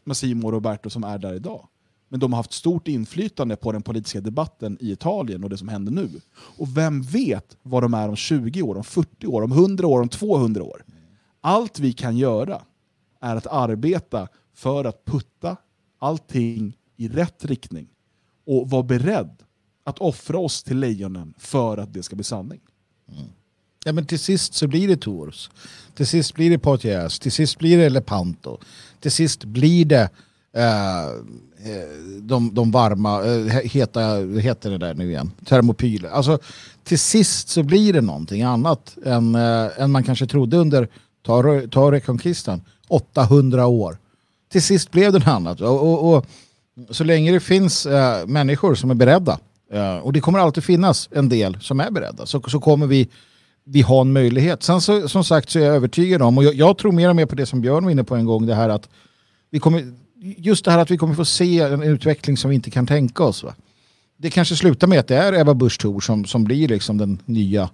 Massimo 0.04 0.46
och 0.46 0.52
Roberto 0.52 0.90
som 0.90 1.04
är 1.04 1.18
där 1.18 1.34
idag. 1.34 1.68
Men 2.14 2.20
de 2.20 2.32
har 2.32 2.36
haft 2.36 2.52
stort 2.52 2.88
inflytande 2.88 3.56
på 3.56 3.72
den 3.72 3.82
politiska 3.82 4.20
debatten 4.20 4.78
i 4.80 4.92
Italien 4.92 5.44
och 5.44 5.50
det 5.50 5.58
som 5.58 5.68
händer 5.68 5.92
nu. 5.92 6.10
Och 6.34 6.76
vem 6.76 7.02
vet 7.02 7.56
vad 7.62 7.82
de 7.82 7.94
är 7.94 8.08
om 8.08 8.16
20 8.16 8.62
år, 8.62 8.76
om 8.76 8.84
40 8.84 9.26
år, 9.26 9.42
om 9.42 9.52
100 9.52 9.86
år, 9.86 10.00
om 10.00 10.08
200 10.08 10.62
år. 10.62 10.84
Allt 11.40 11.78
vi 11.78 11.92
kan 11.92 12.16
göra 12.16 12.62
är 13.20 13.36
att 13.36 13.46
arbeta 13.46 14.28
för 14.54 14.84
att 14.84 15.04
putta 15.04 15.56
allting 15.98 16.76
i 16.96 17.08
rätt 17.08 17.44
riktning 17.44 17.88
och 18.46 18.70
vara 18.70 18.82
beredd 18.82 19.42
att 19.84 19.98
offra 19.98 20.38
oss 20.38 20.62
till 20.62 20.78
lejonen 20.78 21.34
för 21.38 21.78
att 21.78 21.94
det 21.94 22.02
ska 22.02 22.16
bli 22.16 22.24
sanning. 22.24 22.60
Mm. 23.08 23.24
Ja, 23.84 23.92
men 23.92 24.06
till 24.06 24.18
sist 24.18 24.54
så 24.54 24.68
blir 24.68 24.88
det 24.88 24.96
Tours. 24.96 25.50
Till 25.94 26.06
sist 26.06 26.34
blir 26.34 26.50
det 26.50 26.58
Poitiers. 26.58 27.18
Till 27.18 27.32
sist 27.32 27.58
blir 27.58 27.78
det 27.78 27.88
Lepanto. 27.88 28.58
Till 29.00 29.12
sist 29.12 29.44
blir 29.44 29.84
det 29.84 30.10
Eh, 30.56 31.04
eh, 31.04 31.88
de, 32.20 32.54
de 32.54 32.70
varma, 32.70 33.24
eh, 33.24 33.46
heta, 33.46 34.20
vad 34.20 34.40
heter 34.40 34.70
det 34.70 34.78
där 34.78 34.94
nu 34.94 35.10
igen? 35.10 35.30
Termopyler. 35.44 36.08
Alltså 36.08 36.38
till 36.84 36.98
sist 36.98 37.48
så 37.48 37.62
blir 37.62 37.92
det 37.92 38.00
någonting 38.00 38.42
annat 38.42 38.96
än, 39.04 39.34
än 39.34 39.90
man 39.90 40.02
kanske 40.02 40.26
trodde 40.26 40.56
under 40.56 40.88
ta, 41.22 41.60
ta 41.70 41.92
Reconquistan. 41.92 42.60
800 42.88 43.66
år. 43.66 43.98
Till 44.52 44.62
sist 44.62 44.90
blev 44.90 45.12
det 45.12 45.18
något 45.18 45.28
annat. 45.28 45.60
Och, 45.60 45.82
och, 45.82 46.14
och 46.14 46.26
så 46.90 47.04
länge 47.04 47.32
det 47.32 47.40
finns 47.40 47.86
äh, 47.86 48.26
människor 48.26 48.74
som 48.74 48.90
är 48.90 48.94
beredda, 48.94 49.38
äh, 49.72 49.96
och 49.96 50.12
det 50.12 50.20
kommer 50.20 50.38
alltid 50.38 50.64
finnas 50.64 51.08
en 51.12 51.28
del 51.28 51.56
som 51.60 51.80
är 51.80 51.90
beredda, 51.90 52.26
så, 52.26 52.42
så 52.42 52.60
kommer 52.60 52.86
vi 52.86 53.08
vi 53.66 53.82
har 53.82 54.00
en 54.00 54.12
möjlighet. 54.12 54.62
Sen 54.62 54.80
så, 54.80 55.08
som 55.08 55.24
sagt 55.24 55.50
så 55.50 55.58
är 55.58 55.62
jag 55.62 55.76
övertygad 55.76 56.22
om, 56.22 56.38
och 56.38 56.44
jag, 56.44 56.54
jag 56.54 56.78
tror 56.78 56.92
mer 56.92 57.08
och 57.08 57.16
mer 57.16 57.26
på 57.26 57.34
det 57.34 57.46
som 57.46 57.60
Björn 57.60 57.84
var 57.84 57.90
inne 57.90 58.04
på 58.04 58.16
en 58.16 58.26
gång, 58.26 58.46
det 58.46 58.54
här 58.54 58.68
att 58.68 58.88
vi 59.50 59.60
kommer, 59.60 59.92
just 60.24 60.64
det 60.64 60.70
här 60.70 60.78
att 60.78 60.90
vi 60.90 60.96
kommer 60.96 61.14
få 61.14 61.24
se 61.24 61.60
en 61.60 61.82
utveckling 61.82 62.36
som 62.36 62.48
vi 62.48 62.54
inte 62.54 62.70
kan 62.70 62.86
tänka 62.86 63.24
oss. 63.24 63.42
Va? 63.42 63.54
Det 64.16 64.30
kanske 64.30 64.56
slutar 64.56 64.86
med 64.86 65.00
att 65.00 65.08
det 65.08 65.16
är 65.16 65.40
Ebba 65.40 65.54
Busch 65.54 65.80
Thor 65.80 66.00
som, 66.00 66.24
som 66.24 66.44
blir 66.44 66.68
liksom 66.68 66.98
den 66.98 67.18
nya, 67.24 67.70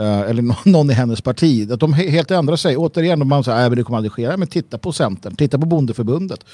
Uh, 0.00 0.20
eller 0.20 0.68
någon 0.70 0.90
i 0.90 0.92
hennes 0.92 1.20
parti. 1.20 1.70
Att 1.70 1.80
de 1.80 1.92
helt 1.92 2.30
ändrar 2.30 2.56
sig. 2.56 2.76
Återigen, 2.76 3.22
om 3.22 3.28
man 3.28 3.44
säger 3.44 3.66
att 3.66 3.76
det 3.76 3.82
kommer 3.82 3.96
aldrig 3.96 4.12
ske. 4.12 4.36
Men 4.36 4.48
titta 4.48 4.78
på 4.78 4.92
Centern, 4.92 5.36
titta 5.36 5.58
på 5.58 5.66
Bondeförbundet. 5.66 6.44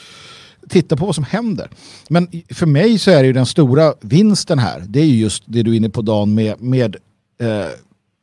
Titta 0.69 0.97
på 0.97 1.07
vad 1.07 1.15
som 1.15 1.25
händer. 1.25 1.71
Men 2.09 2.29
för 2.51 2.67
mig 2.67 2.99
så 2.99 3.11
är 3.11 3.21
det 3.23 3.27
ju 3.27 3.33
den 3.33 3.47
stora 3.47 3.95
vinsten 4.01 4.59
här. 4.59 4.85
Det 4.89 5.01
är 5.01 5.05
ju 5.05 5.17
just 5.17 5.43
det 5.47 5.63
du 5.63 5.73
är 5.73 5.77
inne 5.77 5.89
på 5.89 6.03
Dan 6.03 6.35
med, 6.35 6.63
med 6.63 6.97
uh, 7.43 7.67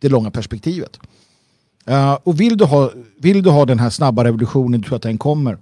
det 0.01 0.09
långa 0.09 0.31
perspektivet. 0.31 0.99
Uh, 1.89 2.13
och 2.13 2.39
vill 2.39 2.57
du, 2.57 2.65
ha, 2.65 2.91
vill 3.19 3.43
du 3.43 3.49
ha 3.49 3.65
den 3.65 3.79
här 3.79 3.89
snabba 3.89 4.23
revolutionen, 4.23 4.81
du 4.81 4.87
tror 4.87 4.95
att 4.95 5.01
den 5.01 5.17
kommer, 5.17 5.57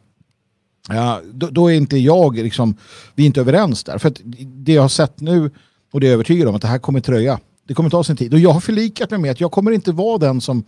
Ja, 0.90 1.22
då, 1.34 1.48
då 1.48 1.72
är 1.72 1.76
inte 1.76 1.98
jag, 1.98 2.38
liksom, 2.38 2.76
vi 3.16 3.24
är 3.24 3.28
inte 3.28 3.42
överens 3.42 3.84
där. 3.84 3.98
För 3.98 4.10
att 4.10 4.22
det 4.46 4.74
jag 4.74 4.82
har 4.82 4.90
sett 4.90 5.20
nu, 5.20 5.52
och 5.92 6.00
det 6.00 6.06
är 6.06 6.10
jag 6.10 6.14
övertygad 6.14 6.48
om, 6.48 6.56
att 6.56 6.62
det 6.62 6.68
här 6.68 6.80
kommer 6.80 7.00
tröja. 7.00 7.40
Det 7.68 7.74
kommer 7.74 7.90
ta 7.90 8.04
sin 8.04 8.18
tid. 8.18 8.34
Och 8.34 8.40
jag 8.40 8.50
har 8.50 8.60
förlikat 8.60 9.10
mig 9.12 9.20
med 9.20 9.32
att 9.32 9.42
jag 9.42 9.52
kommer 9.52 9.72
inte 9.72 9.92
vara 9.92 10.18
den 10.18 10.42
som, 10.42 10.64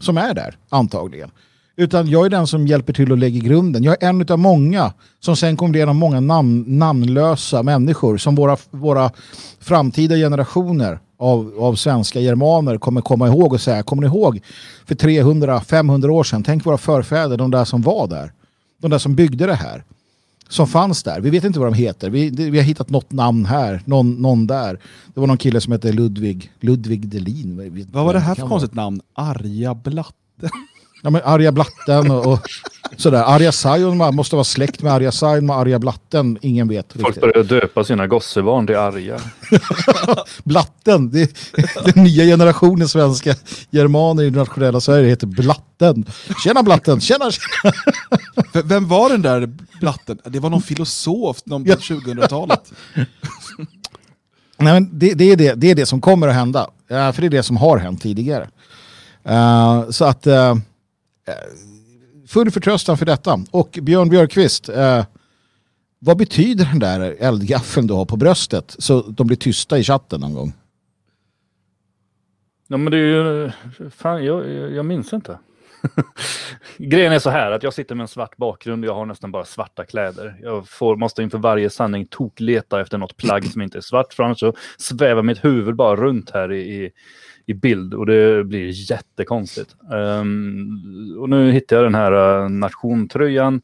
som 0.00 0.18
är 0.18 0.34
där, 0.34 0.56
antagligen. 0.68 1.30
Utan 1.76 2.10
jag 2.10 2.26
är 2.26 2.30
den 2.30 2.46
som 2.46 2.66
hjälper 2.66 2.92
till 2.92 3.12
och 3.12 3.18
lägger 3.18 3.40
grunden. 3.40 3.84
Jag 3.84 4.02
är 4.02 4.08
en 4.08 4.26
av 4.28 4.38
många 4.38 4.92
som 5.20 5.36
sen 5.36 5.56
kommer 5.56 5.70
bli 5.70 5.80
en 5.80 5.88
av 5.88 5.94
många 5.94 6.20
namn, 6.20 6.64
namnlösa 6.66 7.62
människor 7.62 8.16
som 8.16 8.34
våra, 8.34 8.56
våra 8.70 9.10
framtida 9.60 10.14
generationer 10.14 10.98
av, 11.18 11.54
av 11.58 11.74
svenska 11.74 12.20
germaner 12.20 12.78
kommer 12.78 13.00
komma 13.00 13.26
ihåg 13.26 13.52
och 13.52 13.60
säga, 13.60 13.82
kommer 13.82 14.02
ni 14.02 14.06
ihåg 14.06 14.40
för 14.86 14.94
300-500 14.94 16.08
år 16.08 16.24
sedan, 16.24 16.42
tänk 16.42 16.66
våra 16.66 16.78
förfäder, 16.78 17.36
de 17.36 17.50
där 17.50 17.64
som 17.64 17.82
var 17.82 18.06
där 18.06 18.32
de 18.78 18.90
där 18.90 18.98
som 18.98 19.14
byggde 19.14 19.46
det 19.46 19.54
här. 19.54 19.84
Som 20.48 20.66
fanns 20.66 21.02
där. 21.02 21.20
Vi 21.20 21.30
vet 21.30 21.44
inte 21.44 21.58
vad 21.58 21.68
de 21.68 21.74
heter. 21.74 22.10
Vi, 22.10 22.30
vi 22.30 22.58
har 22.58 22.64
hittat 22.64 22.90
något 22.90 23.12
namn 23.12 23.46
här, 23.46 23.82
någon, 23.84 24.14
någon 24.14 24.46
där. 24.46 24.80
Det 25.14 25.20
var 25.20 25.26
någon 25.26 25.38
kille 25.38 25.60
som 25.60 25.72
hette 25.72 25.92
Ludvig, 25.92 26.52
Ludvig 26.60 27.08
Delin. 27.08 27.88
Vad 27.92 28.04
var 28.04 28.12
det 28.14 28.20
här 28.20 28.34
för 28.34 28.46
konstigt 28.46 28.74
namn? 28.74 29.00
Arja 29.14 29.74
Blatte? 29.74 30.50
Ja, 31.06 31.10
men 31.10 31.22
Arja 31.24 31.52
Blatten 31.52 32.10
och, 32.10 32.26
och 32.32 32.40
sådär. 32.96 33.22
Arja 33.26 33.52
Saijonmaa 33.52 34.10
måste 34.12 34.36
vara 34.36 34.44
släkt 34.44 34.82
med 34.82 34.92
Arja 34.92 35.12
Saijonmaa, 35.12 35.56
Arja 35.56 35.78
Blatten. 35.78 36.38
Ingen 36.42 36.68
vet 36.68 36.92
Folk 36.92 37.06
riktigt. 37.06 37.20
börjar 37.20 37.44
döpa 37.44 37.84
sina 37.84 38.06
gossebarn 38.06 38.66
till 38.66 38.76
arga. 38.76 39.20
Blatten, 40.44 41.10
det, 41.10 41.30
den 41.84 42.04
nya 42.04 42.24
generationen 42.24 42.88
svenska 42.88 43.34
germaner 43.70 44.22
i 44.22 44.30
nationella 44.30 44.80
Sverige 44.80 45.08
heter 45.08 45.26
Blatten. 45.26 46.06
Tjena 46.44 46.62
Blatten, 46.62 47.00
tjena 47.00 47.30
tjena. 47.30 47.74
Vem 48.64 48.88
var 48.88 49.10
den 49.10 49.22
där 49.22 49.54
Blatten? 49.80 50.18
Det 50.24 50.40
var 50.40 50.50
någon 50.50 50.62
filosof 50.62 51.36
någon 51.44 51.64
på 51.64 51.70
Ja. 51.70 51.76
2000-talet. 51.76 52.72
Nej, 54.58 54.72
men 54.72 54.98
det, 54.98 55.14
det, 55.14 55.32
är 55.32 55.36
det, 55.36 55.54
det 55.54 55.70
är 55.70 55.74
det 55.74 55.86
som 55.86 56.00
kommer 56.00 56.28
att 56.28 56.34
hända. 56.34 56.70
För 56.88 57.20
det 57.20 57.26
är 57.26 57.30
det 57.30 57.42
som 57.42 57.56
har 57.56 57.78
hänt 57.78 58.02
tidigare. 58.02 58.48
Eh, 59.24 59.90
så 59.90 60.04
att 60.04 60.26
eh, 60.26 60.54
Eh, 61.26 61.34
full 62.28 62.50
förtröstan 62.50 62.98
för 62.98 63.06
detta. 63.06 63.40
Och 63.50 63.78
Björn 63.82 64.08
Björkqvist, 64.08 64.68
eh, 64.68 65.04
vad 65.98 66.16
betyder 66.16 66.64
den 66.64 66.78
där 66.78 67.16
eldgaffeln 67.18 67.86
du 67.86 67.94
har 67.94 68.04
på 68.04 68.16
bröstet? 68.16 68.76
Så 68.78 69.00
de 69.02 69.26
blir 69.26 69.36
tysta 69.36 69.78
i 69.78 69.82
chatten 69.82 70.20
någon 70.20 70.34
gång. 70.34 70.52
Ja 72.68 72.76
men 72.76 72.90
det 72.90 72.98
är 72.98 73.00
ju, 73.00 73.50
fan 73.90 74.24
jag, 74.24 74.50
jag 74.72 74.84
minns 74.84 75.12
inte. 75.12 75.38
Grejen 76.78 77.12
är 77.12 77.18
så 77.18 77.30
här 77.30 77.50
att 77.50 77.62
jag 77.62 77.74
sitter 77.74 77.94
med 77.94 78.04
en 78.04 78.08
svart 78.08 78.36
bakgrund 78.36 78.84
och 78.84 78.88
jag 78.88 78.94
har 78.94 79.06
nästan 79.06 79.32
bara 79.32 79.44
svarta 79.44 79.84
kläder. 79.84 80.36
Jag 80.42 80.68
får, 80.68 80.96
måste 80.96 81.22
inför 81.22 81.38
varje 81.38 81.70
sanning 81.70 82.06
tokleta 82.06 82.80
efter 82.80 82.98
något 82.98 83.16
plagg 83.16 83.44
som 83.44 83.62
inte 83.62 83.78
är 83.78 83.82
svart 83.82 84.14
för 84.14 84.22
annars 84.22 84.38
så 84.38 84.54
svävar 84.78 85.22
mitt 85.22 85.44
huvud 85.44 85.76
bara 85.76 85.96
runt 85.96 86.30
här 86.30 86.52
i, 86.52 86.84
i, 86.84 86.90
i 87.46 87.54
bild 87.54 87.94
och 87.94 88.06
det 88.06 88.44
blir 88.44 88.90
jättekonstigt. 88.90 89.76
Ehm, 89.92 91.18
och 91.18 91.28
nu 91.28 91.50
hittar 91.50 91.76
jag 91.76 91.84
den 91.84 91.94
här 91.94 92.42
uh, 92.42 92.48
nationtröjan. 92.48 93.62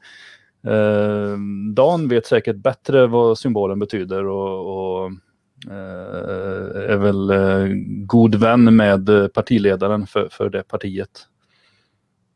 Ehm, 0.66 1.74
Dan 1.74 2.08
vet 2.08 2.26
säkert 2.26 2.56
bättre 2.56 3.06
vad 3.06 3.38
symbolen 3.38 3.78
betyder 3.78 4.26
och, 4.26 5.02
och 5.02 5.10
eh, 5.70 6.92
är 6.92 6.96
väl 6.96 7.30
eh, 7.30 7.76
god 8.06 8.34
vän 8.34 8.76
med 8.76 9.08
eh, 9.08 9.28
partiledaren 9.28 10.06
för, 10.06 10.28
för 10.30 10.50
det 10.50 10.62
partiet. 10.62 11.28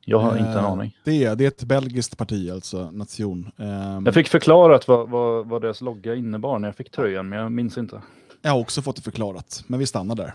Jag 0.08 0.18
har 0.18 0.36
inte 0.36 0.50
en 0.50 0.56
Eh, 0.56 0.64
aning. 0.64 0.96
Det 1.04 1.24
är, 1.24 1.36
det 1.36 1.44
är 1.44 1.48
ett 1.48 1.64
belgiskt 1.64 2.18
parti, 2.18 2.50
alltså 2.50 2.90
nation. 2.90 3.50
Ehm, 3.58 4.04
Jag 4.04 4.14
fick 4.14 4.28
förklarat 4.28 4.88
vad, 4.88 5.08
vad, 5.10 5.48
vad 5.48 5.62
deras 5.62 5.80
logga 5.80 6.14
innebar 6.14 6.58
när 6.58 6.68
jag 6.68 6.76
fick 6.76 6.90
tröjan, 6.90 7.28
men 7.28 7.38
jag 7.38 7.52
minns 7.52 7.78
inte. 7.78 8.00
Jag 8.46 8.52
har 8.52 8.60
också 8.60 8.82
fått 8.82 8.96
det 8.96 9.02
förklarat, 9.02 9.64
men 9.66 9.80
vi 9.80 9.86
stannar 9.86 10.14
där. 10.14 10.34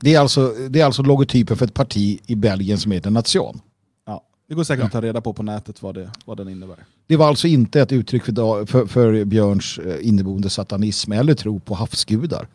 Det 0.00 0.14
är, 0.14 0.20
alltså, 0.20 0.54
det 0.68 0.80
är 0.80 0.84
alltså 0.84 1.02
logotypen 1.02 1.56
för 1.56 1.66
ett 1.66 1.74
parti 1.74 2.20
i 2.26 2.34
Belgien 2.34 2.78
som 2.78 2.92
heter 2.92 3.10
Nation. 3.10 3.60
Ja, 4.06 4.24
det 4.48 4.54
går 4.54 4.64
säkert 4.64 4.84
att 4.84 4.92
ta 4.92 5.00
reda 5.00 5.20
på 5.20 5.32
på 5.32 5.42
nätet 5.42 5.82
vad, 5.82 5.94
det, 5.94 6.10
vad 6.24 6.36
den 6.36 6.48
innebär. 6.48 6.84
Det 7.06 7.16
var 7.16 7.28
alltså 7.28 7.46
inte 7.46 7.80
ett 7.80 7.92
uttryck 7.92 8.24
för, 8.24 8.66
för, 8.66 8.86
för 8.86 9.24
Björns 9.24 9.78
eh, 9.78 10.08
inneboende 10.08 10.50
satanism 10.50 11.12
eller 11.12 11.34
tro 11.34 11.60
på 11.60 11.74
havsgudar. 11.74 12.48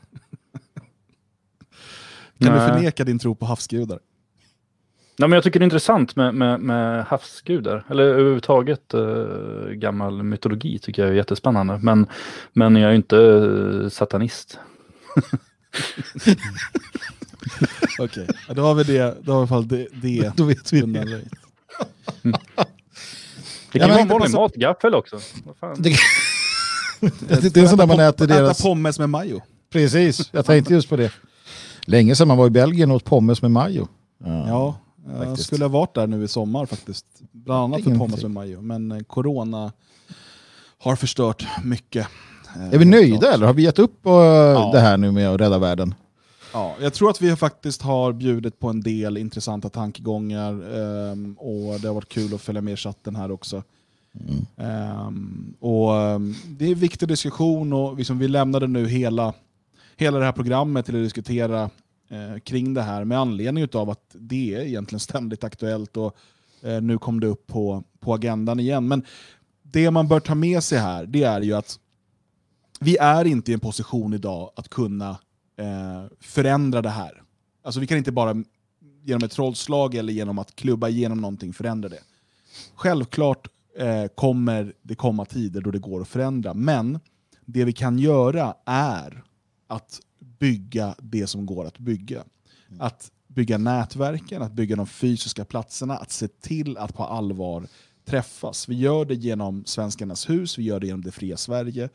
Kan 2.39 2.53
Nej. 2.53 2.67
du 2.67 2.73
förneka 2.73 3.03
din 3.03 3.19
tro 3.19 3.35
på 3.35 3.45
havsgudar? 3.45 3.99
Nej, 5.19 5.29
men 5.29 5.37
jag 5.37 5.43
tycker 5.43 5.59
det 5.59 5.63
är 5.63 5.65
intressant 5.65 6.15
med, 6.15 6.35
med, 6.35 6.59
med 6.59 7.05
havsgudar, 7.05 7.85
eller 7.89 8.03
överhuvudtaget 8.03 8.93
eh, 8.93 9.71
gammal 9.71 10.23
mytologi 10.23 10.79
tycker 10.79 11.01
jag 11.01 11.11
är 11.11 11.15
jättespännande. 11.15 11.79
Men, 11.81 12.07
men 12.53 12.75
jag 12.75 12.91
är 12.91 12.95
inte 12.95 13.17
eh, 13.17 13.89
satanist. 13.89 14.59
Okej, 17.99 18.27
ja, 18.47 18.53
då 18.53 18.61
har 18.61 18.75
vi 18.75 18.83
det. 18.83 19.17
Då 19.21 19.31
har 19.31 19.39
vi 19.39 19.45
i 19.45 19.47
alla 19.47 19.47
fall 19.47 19.67
det, 19.67 19.87
det 20.01 20.31
Då 20.37 20.43
vet 20.43 20.73
vi 20.73 20.77
det. 20.79 20.83
undanröjt. 20.83 21.27
Det 23.71 23.79
Ja, 23.79 23.87
kan 23.87 23.99
ju 23.99 24.05
vara 24.05 24.19
med 24.19 24.31
matgaffel 24.31 24.95
också. 24.95 25.19
Vad 25.45 25.57
fan? 25.57 25.75
Det, 25.79 25.95
det, 27.19 27.53
det 27.53 27.57
är 27.57 27.63
en 27.63 27.69
sån 27.69 27.77
där 27.77 27.87
man 27.87 27.99
äter 27.99 28.25
Äta 28.25 28.41
deras... 28.41 28.61
pommes 28.61 28.99
med 28.99 29.09
majo. 29.09 29.41
Precis, 29.71 30.29
jag 30.33 30.45
tänkte 30.45 30.73
just 30.73 30.89
på 30.89 30.95
det. 30.95 31.11
Länge 31.85 32.15
sedan 32.15 32.27
man 32.27 32.37
var 32.37 32.47
i 32.47 32.49
Belgien 32.49 32.91
och 32.91 32.95
åt 32.95 33.05
pommes 33.05 33.41
med 33.41 33.51
majo. 33.51 33.87
Ja, 34.23 34.79
jag 35.17 35.25
faktiskt. 35.27 35.47
skulle 35.47 35.63
ha 35.63 35.69
varit 35.69 35.93
där 35.93 36.07
nu 36.07 36.23
i 36.23 36.27
sommar 36.27 36.65
faktiskt. 36.65 37.05
Bland 37.31 37.63
annat 37.63 37.83
för 37.83 38.07
tid. 38.07 38.21
med 38.23 38.31
majo. 38.31 38.61
Men 38.61 38.91
eh, 38.91 38.99
corona 38.99 39.71
har 40.77 40.95
förstört 40.95 41.47
mycket. 41.63 42.07
eh, 42.55 42.61
Är 42.63 42.69
vi 42.71 42.77
helt 42.77 42.87
nöjda 42.87 43.17
klart. 43.19 43.33
eller 43.33 43.45
har 43.47 43.53
vi 43.53 43.63
gett 43.63 43.79
upp 43.79 44.05
uh, 44.05 44.71
det 44.71 44.79
här 44.79 44.97
nu 44.97 45.11
med 45.11 45.29
att 45.29 45.41
rädda 45.41 45.57
världen? 45.59 45.93
Ja, 46.53 46.75
jag 46.81 46.93
tror 46.93 47.09
att 47.09 47.21
vi 47.21 47.35
faktiskt 47.35 47.81
har 47.81 48.13
bjudit 48.13 48.59
på 48.59 48.69
en 48.69 48.81
del 48.81 49.17
intressanta 49.17 49.69
tankegångar 49.69 50.51
ehm, 50.51 51.33
och 51.39 51.79
det 51.79 51.87
har 51.87 51.93
varit 51.95 52.09
kul 52.09 52.33
att 52.33 52.41
följa 52.41 52.61
med 52.61 52.73
i 52.73 52.77
chatten 52.77 53.15
här 53.15 53.31
också. 53.31 53.63
Ehm, 54.57 55.53
och 55.59 55.95
ehm, 55.97 56.35
Det 56.47 56.65
är 56.65 56.69
en 56.71 56.79
viktig 56.79 57.07
diskussion 57.07 57.73
och 57.73 57.97
liksom 57.97 58.19
vi 58.19 58.27
lämnade 58.27 58.67
nu 58.67 58.87
hela, 58.87 59.33
hela 59.97 60.19
det 60.19 60.25
här 60.25 60.31
programmet 60.31 60.85
till 60.85 60.95
att 60.95 61.03
diskutera 61.03 61.69
eh, 62.09 62.39
kring 62.39 62.73
det 62.73 62.81
här 62.81 63.05
med 63.05 63.19
anledning 63.19 63.67
av 63.73 63.89
att 63.89 64.15
det 64.19 64.55
är 64.55 64.61
egentligen 64.61 64.99
ständigt 64.99 65.43
aktuellt 65.43 65.97
och 65.97 66.15
eh, 66.63 66.81
nu 66.81 66.97
kom 66.97 67.19
det 67.19 67.27
upp 67.27 67.47
på, 67.47 67.83
på 67.99 68.13
agendan 68.13 68.59
igen. 68.59 68.87
Men 68.87 69.05
det 69.61 69.91
man 69.91 70.07
bör 70.07 70.19
ta 70.19 70.35
med 70.35 70.63
sig 70.63 70.79
här 70.79 71.05
det 71.05 71.23
är 71.23 71.41
ju 71.41 71.53
att 71.53 71.79
vi 72.79 72.97
är 72.97 73.25
inte 73.25 73.51
i 73.51 73.53
en 73.53 73.59
position 73.59 74.13
idag 74.13 74.51
att 74.55 74.69
kunna 74.69 75.09
eh, 75.57 76.05
förändra 76.19 76.81
det 76.81 76.89
här. 76.89 77.21
Alltså 77.63 77.79
vi 77.79 77.87
kan 77.87 77.97
inte 77.97 78.11
bara 78.11 78.43
genom 79.03 79.23
ett 79.23 79.31
trollslag 79.31 79.95
eller 79.95 80.13
genom 80.13 80.39
att 80.39 80.55
klubba 80.55 80.89
igenom 80.89 81.21
någonting 81.21 81.53
förändra 81.53 81.89
det. 81.89 81.99
Självklart 82.75 83.47
eh, 83.77 84.05
kommer 84.15 84.73
det 84.81 84.95
komma 84.95 85.25
tider 85.25 85.61
då 85.61 85.71
det 85.71 85.79
går 85.79 86.01
att 86.01 86.07
förändra, 86.07 86.53
men 86.53 86.99
det 87.45 87.65
vi 87.65 87.73
kan 87.73 87.99
göra 87.99 88.55
är 88.65 89.23
att 89.67 89.99
bygga 90.39 90.95
det 90.99 91.27
som 91.27 91.45
går 91.45 91.65
att 91.65 91.77
bygga. 91.77 92.23
Att 92.79 93.11
bygga 93.27 93.57
nätverken, 93.57 94.41
att 94.41 94.53
bygga 94.53 94.75
de 94.75 94.87
fysiska 94.87 95.45
platserna, 95.45 95.97
att 95.97 96.11
se 96.11 96.27
till 96.27 96.77
att 96.77 96.93
på 96.93 97.03
allvar 97.03 97.67
träffas. 98.05 98.69
Vi 98.69 98.75
gör 98.75 99.05
det 99.05 99.15
genom 99.15 99.65
Svenskarnas 99.65 100.29
hus, 100.29 100.57
vi 100.57 100.63
gör 100.63 100.79
det 100.79 100.87
genom 100.87 101.03
Det 101.03 101.11
fria 101.11 101.37
Sverige. 101.37 101.89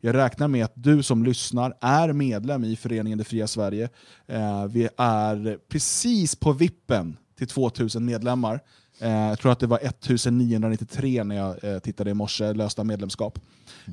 Jag 0.00 0.14
räknar 0.14 0.48
med 0.48 0.64
att 0.64 0.72
du 0.74 1.02
som 1.02 1.24
lyssnar 1.24 1.76
är 1.80 2.12
medlem 2.12 2.64
i 2.64 2.76
föreningen 2.76 3.18
Det 3.18 3.24
fria 3.24 3.46
Sverige. 3.46 3.88
Eh, 4.26 4.66
vi 4.66 4.88
är 4.96 5.58
precis 5.68 6.36
på 6.36 6.52
vippen 6.52 7.16
till 7.38 7.48
2000 7.48 8.04
medlemmar. 8.04 8.60
Eh, 9.00 9.10
jag 9.10 9.38
tror 9.38 9.52
att 9.52 9.60
det 9.60 9.66
var 9.66 9.78
1993 9.78 11.24
när 11.24 11.36
jag 11.36 11.64
eh, 11.64 11.78
tittade 11.78 12.10
i 12.10 12.14
morse, 12.14 12.52
lösta 12.52 12.84
medlemskap. 12.84 13.38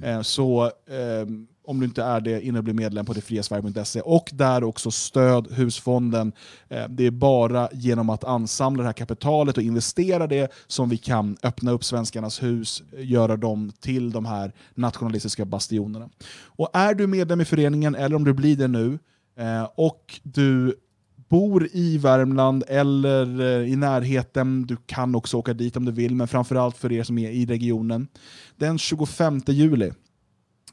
Eh, 0.03 0.21
så 0.21 0.65
eh, 0.65 1.27
om 1.65 1.79
du 1.79 1.85
inte 1.85 2.03
är 2.03 2.21
det 2.21 2.41
innan 2.41 2.55
du 2.55 2.61
blir 2.61 2.73
medlem 2.73 3.05
på 3.05 3.13
detfriasverige.se. 3.13 4.01
Och 4.01 4.29
där 4.33 4.63
också 4.63 4.91
stöd 4.91 5.47
husfonden. 5.51 6.31
Eh, 6.69 6.87
det 6.89 7.05
är 7.05 7.11
bara 7.11 7.69
genom 7.73 8.09
att 8.09 8.23
ansamla 8.23 8.83
det 8.83 8.87
här 8.87 8.93
kapitalet 8.93 9.57
och 9.57 9.63
investera 9.63 10.27
det 10.27 10.51
som 10.67 10.89
vi 10.89 10.97
kan 10.97 11.37
öppna 11.43 11.71
upp 11.71 11.83
Svenskarnas 11.83 12.43
hus, 12.43 12.83
göra 12.97 13.37
dem 13.37 13.71
till 13.79 14.11
de 14.11 14.25
här 14.25 14.51
nationalistiska 14.73 15.45
bastionerna. 15.45 16.09
Och 16.45 16.69
är 16.73 16.93
du 16.93 17.07
medlem 17.07 17.41
i 17.41 17.45
föreningen, 17.45 17.95
eller 17.95 18.15
om 18.15 18.23
du 18.23 18.33
blir 18.33 18.55
det 18.55 18.67
nu, 18.67 18.99
eh, 19.37 19.69
och 19.75 20.19
du 20.23 20.75
bor 21.29 21.69
i 21.71 21.97
Värmland 21.97 22.63
eller 22.67 23.41
eh, 23.41 23.71
i 23.71 23.75
närheten, 23.75 24.65
du 24.65 24.77
kan 24.85 25.15
också 25.15 25.37
åka 25.37 25.53
dit 25.53 25.77
om 25.77 25.85
du 25.85 25.91
vill, 25.91 26.15
men 26.15 26.27
framförallt 26.27 26.77
för 26.77 26.91
er 26.91 27.03
som 27.03 27.17
är 27.17 27.29
i 27.29 27.45
regionen. 27.45 28.07
Den 28.57 28.77
25 28.77 29.41
juli 29.47 29.91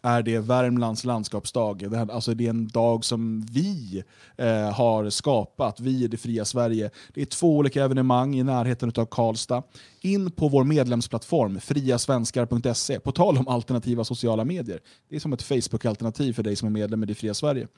är 0.03 0.23
det 0.23 0.39
Värmlands 0.39 1.05
landskapsdag. 1.05 1.91
Det, 1.91 1.97
här, 1.97 2.11
alltså 2.11 2.35
det 2.35 2.47
är 2.47 2.51
en 2.51 2.69
dag 2.69 3.05
som 3.05 3.47
vi 3.53 4.03
eh, 4.37 4.73
har 4.73 5.11
skapat, 5.11 5.81
vi 5.81 6.05
i 6.05 6.09
det 6.09 6.17
fria 6.17 6.45
Sverige. 6.45 6.91
Det 7.15 7.23
är 7.23 7.27
två 7.27 7.57
olika 7.57 7.85
evenemang 7.85 8.35
i 8.37 8.43
närheten 8.43 8.93
av 8.97 9.07
Karlstad. 9.07 9.63
In 10.01 10.31
på 10.31 10.49
vår 10.49 10.65
medlemsplattform, 10.65 11.61
friasvenskar.se, 11.61 13.01
på 13.01 13.13
tal 13.13 13.39
om 13.39 13.49
alternativa 13.49 14.05
sociala 14.05 14.45
medier. 14.45 14.81
Det 15.09 15.17
är 15.17 15.21
som 15.21 15.33
ett 15.33 15.43
Facebook-alternativ 15.43 16.33
för 16.33 16.43
dig 16.43 16.57
som 16.57 16.67
är 16.67 16.73
medlem 16.73 17.03
i 17.03 17.07
det 17.07 17.15
fria 17.15 17.35
Sverige. 17.35 17.69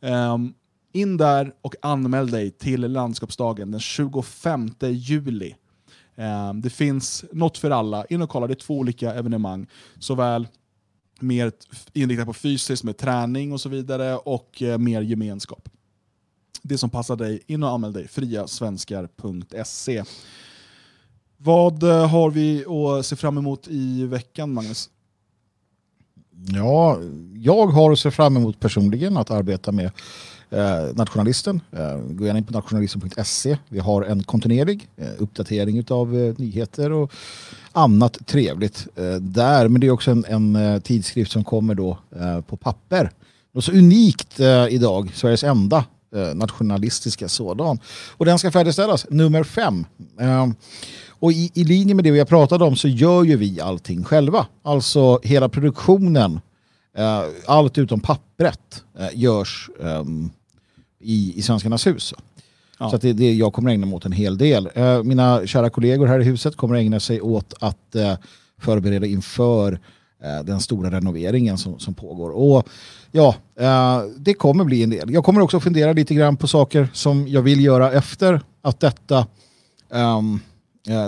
Um, 0.00 0.54
in 0.92 1.16
där 1.16 1.52
och 1.62 1.74
anmäl 1.82 2.30
dig 2.30 2.50
till 2.50 2.80
landskapsdagen 2.80 3.70
den 3.70 3.80
25 3.80 4.70
juli. 4.80 5.54
Um, 6.16 6.60
det 6.60 6.70
finns 6.70 7.24
något 7.32 7.58
för 7.58 7.70
alla. 7.70 8.04
In 8.04 8.22
och 8.22 8.30
kolla, 8.30 8.46
det 8.46 8.52
är 8.52 8.54
två 8.54 8.78
olika 8.78 9.14
evenemang. 9.14 9.66
Såväl 9.98 10.48
mer 11.22 11.52
inriktat 11.92 12.26
på 12.26 12.32
fysiskt 12.32 12.84
med 12.84 12.96
träning 12.96 13.52
och 13.52 13.60
så 13.60 13.68
vidare 13.68 14.16
och 14.16 14.62
eh, 14.62 14.78
mer 14.78 15.00
gemenskap. 15.00 15.68
Det 16.62 16.78
som 16.78 16.90
passar 16.90 17.16
dig, 17.16 17.42
in 17.46 17.62
och 17.62 17.70
anmäl 17.70 17.92
dig, 17.92 18.08
friasvenskar.se. 18.08 20.04
Vad 21.36 21.82
eh, 21.82 22.08
har 22.08 22.30
vi 22.30 22.64
att 22.66 23.06
se 23.06 23.16
fram 23.16 23.38
emot 23.38 23.68
i 23.68 24.06
veckan, 24.06 24.52
Magnus? 24.52 24.90
Ja, 26.46 26.98
jag 27.34 27.66
har 27.66 27.92
att 27.92 27.98
se 27.98 28.10
fram 28.10 28.36
emot 28.36 28.60
personligen 28.60 29.16
att 29.16 29.30
arbeta 29.30 29.72
med 29.72 29.90
eh, 30.50 30.94
Nationalisten. 30.94 31.60
Eh, 31.72 31.96
gå 31.96 32.26
gärna 32.26 32.38
in 32.38 32.44
på 32.44 32.52
nationalisten.se. 32.52 33.58
Vi 33.68 33.78
har 33.78 34.02
en 34.02 34.22
kontinuerlig 34.22 34.88
eh, 34.96 35.08
uppdatering 35.18 35.84
av 35.90 36.16
eh, 36.16 36.34
nyheter 36.38 36.92
och 36.92 37.12
annat 37.72 38.26
trevligt 38.26 38.86
eh, 38.96 39.14
där. 39.14 39.68
Men 39.68 39.80
det 39.80 39.86
är 39.86 39.90
också 39.90 40.10
en, 40.10 40.24
en 40.28 40.56
eh, 40.56 40.80
tidskrift 40.80 41.32
som 41.32 41.44
kommer 41.44 41.74
då 41.74 41.98
eh, 42.20 42.40
på 42.40 42.56
papper. 42.56 43.10
Något 43.52 43.64
så 43.64 43.72
unikt 43.72 44.40
eh, 44.40 44.66
idag, 44.68 45.10
Sveriges 45.14 45.44
enda 45.44 45.84
eh, 46.14 46.34
nationalistiska 46.34 47.28
sådan. 47.28 47.78
Och 48.16 48.24
den 48.24 48.38
ska 48.38 48.50
färdigställas, 48.50 49.06
nummer 49.10 49.44
fem. 49.44 49.84
Eh, 50.20 50.46
och 51.08 51.32
i, 51.32 51.50
i 51.54 51.64
linje 51.64 51.94
med 51.94 52.04
det 52.04 52.10
vi 52.10 52.18
har 52.18 52.26
pratat 52.26 52.62
om 52.62 52.76
så 52.76 52.88
gör 52.88 53.24
ju 53.24 53.36
vi 53.36 53.60
allting 53.60 54.04
själva. 54.04 54.46
Alltså 54.62 55.20
hela 55.22 55.48
produktionen, 55.48 56.40
allt 57.46 57.78
utom 57.78 58.00
pappret 58.00 58.84
görs 59.12 59.70
ehm, 59.82 60.30
i, 61.00 61.32
i 61.36 61.42
Svenskarnas 61.42 61.86
hus. 61.86 62.14
Ja. 62.78 62.90
Så 62.90 62.96
det 62.96 63.12
det 63.12 63.32
jag 63.32 63.52
kommer 63.52 63.70
ägna 63.70 63.86
mig 63.86 63.96
åt 63.96 64.04
en 64.04 64.12
hel 64.12 64.38
del. 64.38 64.68
Eh, 64.74 65.02
mina 65.02 65.46
kära 65.46 65.70
kollegor 65.70 66.06
här 66.06 66.20
i 66.20 66.24
huset 66.24 66.56
kommer 66.56 66.74
ägna 66.74 67.00
sig 67.00 67.20
åt 67.20 67.54
att 67.60 67.94
eh, 67.94 68.14
förbereda 68.58 69.06
inför 69.06 69.72
eh, 70.22 70.44
den 70.44 70.60
stora 70.60 70.90
renoveringen 70.90 71.58
som, 71.58 71.78
som 71.78 71.94
pågår. 71.94 72.30
Och 72.30 72.68
ja, 73.12 73.34
det 74.16 74.34
kommer 74.34 74.64
bli 74.64 74.82
en 74.82 74.90
del. 74.90 75.12
Jag 75.12 75.24
kommer 75.24 75.40
också 75.40 75.60
fundera 75.60 75.92
lite 75.92 76.14
grann 76.14 76.36
på 76.36 76.46
saker 76.46 76.88
som 76.92 77.28
jag 77.28 77.42
vill 77.42 77.64
göra 77.64 77.92
efter 77.92 78.40
att 78.62 78.80
detta 78.80 79.26
um, 79.88 80.40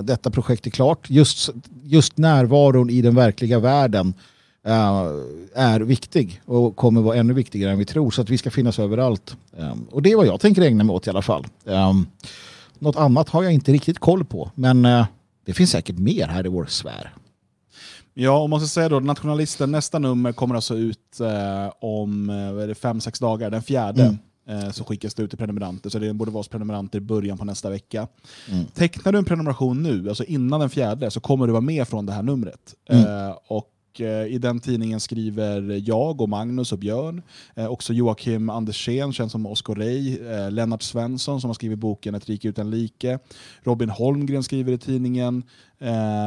detta 0.02 0.30
projekt 0.30 0.66
är 0.66 0.70
klart. 0.70 1.10
Just, 1.10 1.50
just 1.84 2.18
närvaron 2.18 2.90
i 2.90 3.02
den 3.02 3.14
verkliga 3.14 3.58
världen 3.58 4.14
är 4.64 5.80
viktig 5.80 6.42
och 6.44 6.76
kommer 6.76 7.00
vara 7.00 7.16
ännu 7.16 7.32
viktigare 7.32 7.72
än 7.72 7.78
vi 7.78 7.84
tror. 7.84 8.10
Så 8.10 8.22
att 8.22 8.30
vi 8.30 8.38
ska 8.38 8.50
finnas 8.50 8.78
överallt. 8.78 9.36
Um, 9.56 9.86
och 9.90 10.02
det 10.02 10.12
är 10.12 10.16
vad 10.16 10.26
jag 10.26 10.40
tänker 10.40 10.62
ägna 10.62 10.84
mig 10.84 10.94
åt 10.94 11.06
i 11.06 11.10
alla 11.10 11.22
fall. 11.22 11.46
Um, 11.64 12.06
något 12.78 12.96
annat 12.96 13.28
har 13.28 13.42
jag 13.42 13.52
inte 13.52 13.72
riktigt 13.72 13.98
koll 13.98 14.24
på. 14.24 14.50
Men 14.54 14.82
det 15.46 15.52
finns 15.52 15.70
säkert 15.70 15.98
mer 15.98 16.26
här 16.28 16.46
i 16.46 16.48
vår 16.48 16.66
sfär. 16.66 17.14
Ja, 18.14 18.38
om 18.38 18.50
man 18.50 18.60
ska 18.60 18.68
säga 18.68 18.88
då, 18.88 19.00
Nationalisten, 19.00 19.70
nästa 19.70 19.98
nummer 19.98 20.32
kommer 20.32 20.54
alltså 20.54 20.76
ut 20.76 21.20
eh, 21.20 21.72
om 21.80 22.30
eh, 22.30 22.74
fem, 22.74 23.00
sex 23.00 23.18
dagar, 23.18 23.50
den 23.50 23.62
fjärde. 23.62 24.02
Mm 24.02 24.18
så 24.72 24.84
skickas 24.84 25.14
det 25.14 25.22
ut 25.22 25.30
till 25.30 25.38
prenumeranter. 25.38 25.90
Så 25.90 25.98
det 25.98 26.12
borde 26.12 26.30
vara 26.30 26.38
hos 26.38 26.48
prenumeranter 26.48 26.98
i 26.98 27.00
början 27.00 27.38
på 27.38 27.44
nästa 27.44 27.70
vecka. 27.70 28.08
Mm. 28.50 28.64
Tecknar 28.66 29.12
du 29.12 29.18
en 29.18 29.24
prenumeration 29.24 29.82
nu, 29.82 30.08
alltså 30.08 30.24
innan 30.24 30.60
den 30.60 30.70
fjärde, 30.70 31.10
så 31.10 31.20
kommer 31.20 31.46
du 31.46 31.52
vara 31.52 31.60
med 31.60 31.88
från 31.88 32.06
det 32.06 32.12
här 32.12 32.22
numret. 32.22 32.74
Mm. 32.88 33.06
Eh, 33.06 33.36
och 33.46 33.71
Eh, 33.71 33.71
I 34.00 34.38
den 34.38 34.60
tidningen 34.60 35.00
skriver 35.00 35.82
jag 35.84 36.20
och 36.20 36.28
Magnus 36.28 36.72
och 36.72 36.78
Björn. 36.78 37.22
Eh, 37.54 37.66
också 37.66 37.92
Joakim 37.92 38.50
Andersén, 38.50 39.12
känd 39.12 39.30
som 39.30 39.46
Oskar 39.46 39.74
Rey. 39.74 40.18
Eh, 40.18 40.50
Lennart 40.50 40.82
Svensson 40.82 41.40
som 41.40 41.50
har 41.50 41.54
skrivit 41.54 41.78
boken 41.78 42.14
Ett 42.14 42.28
rike 42.28 42.48
utan 42.48 42.70
like. 42.70 43.18
Robin 43.62 43.90
Holmgren 43.90 44.42
skriver 44.42 44.72
i 44.72 44.78
tidningen. 44.78 45.42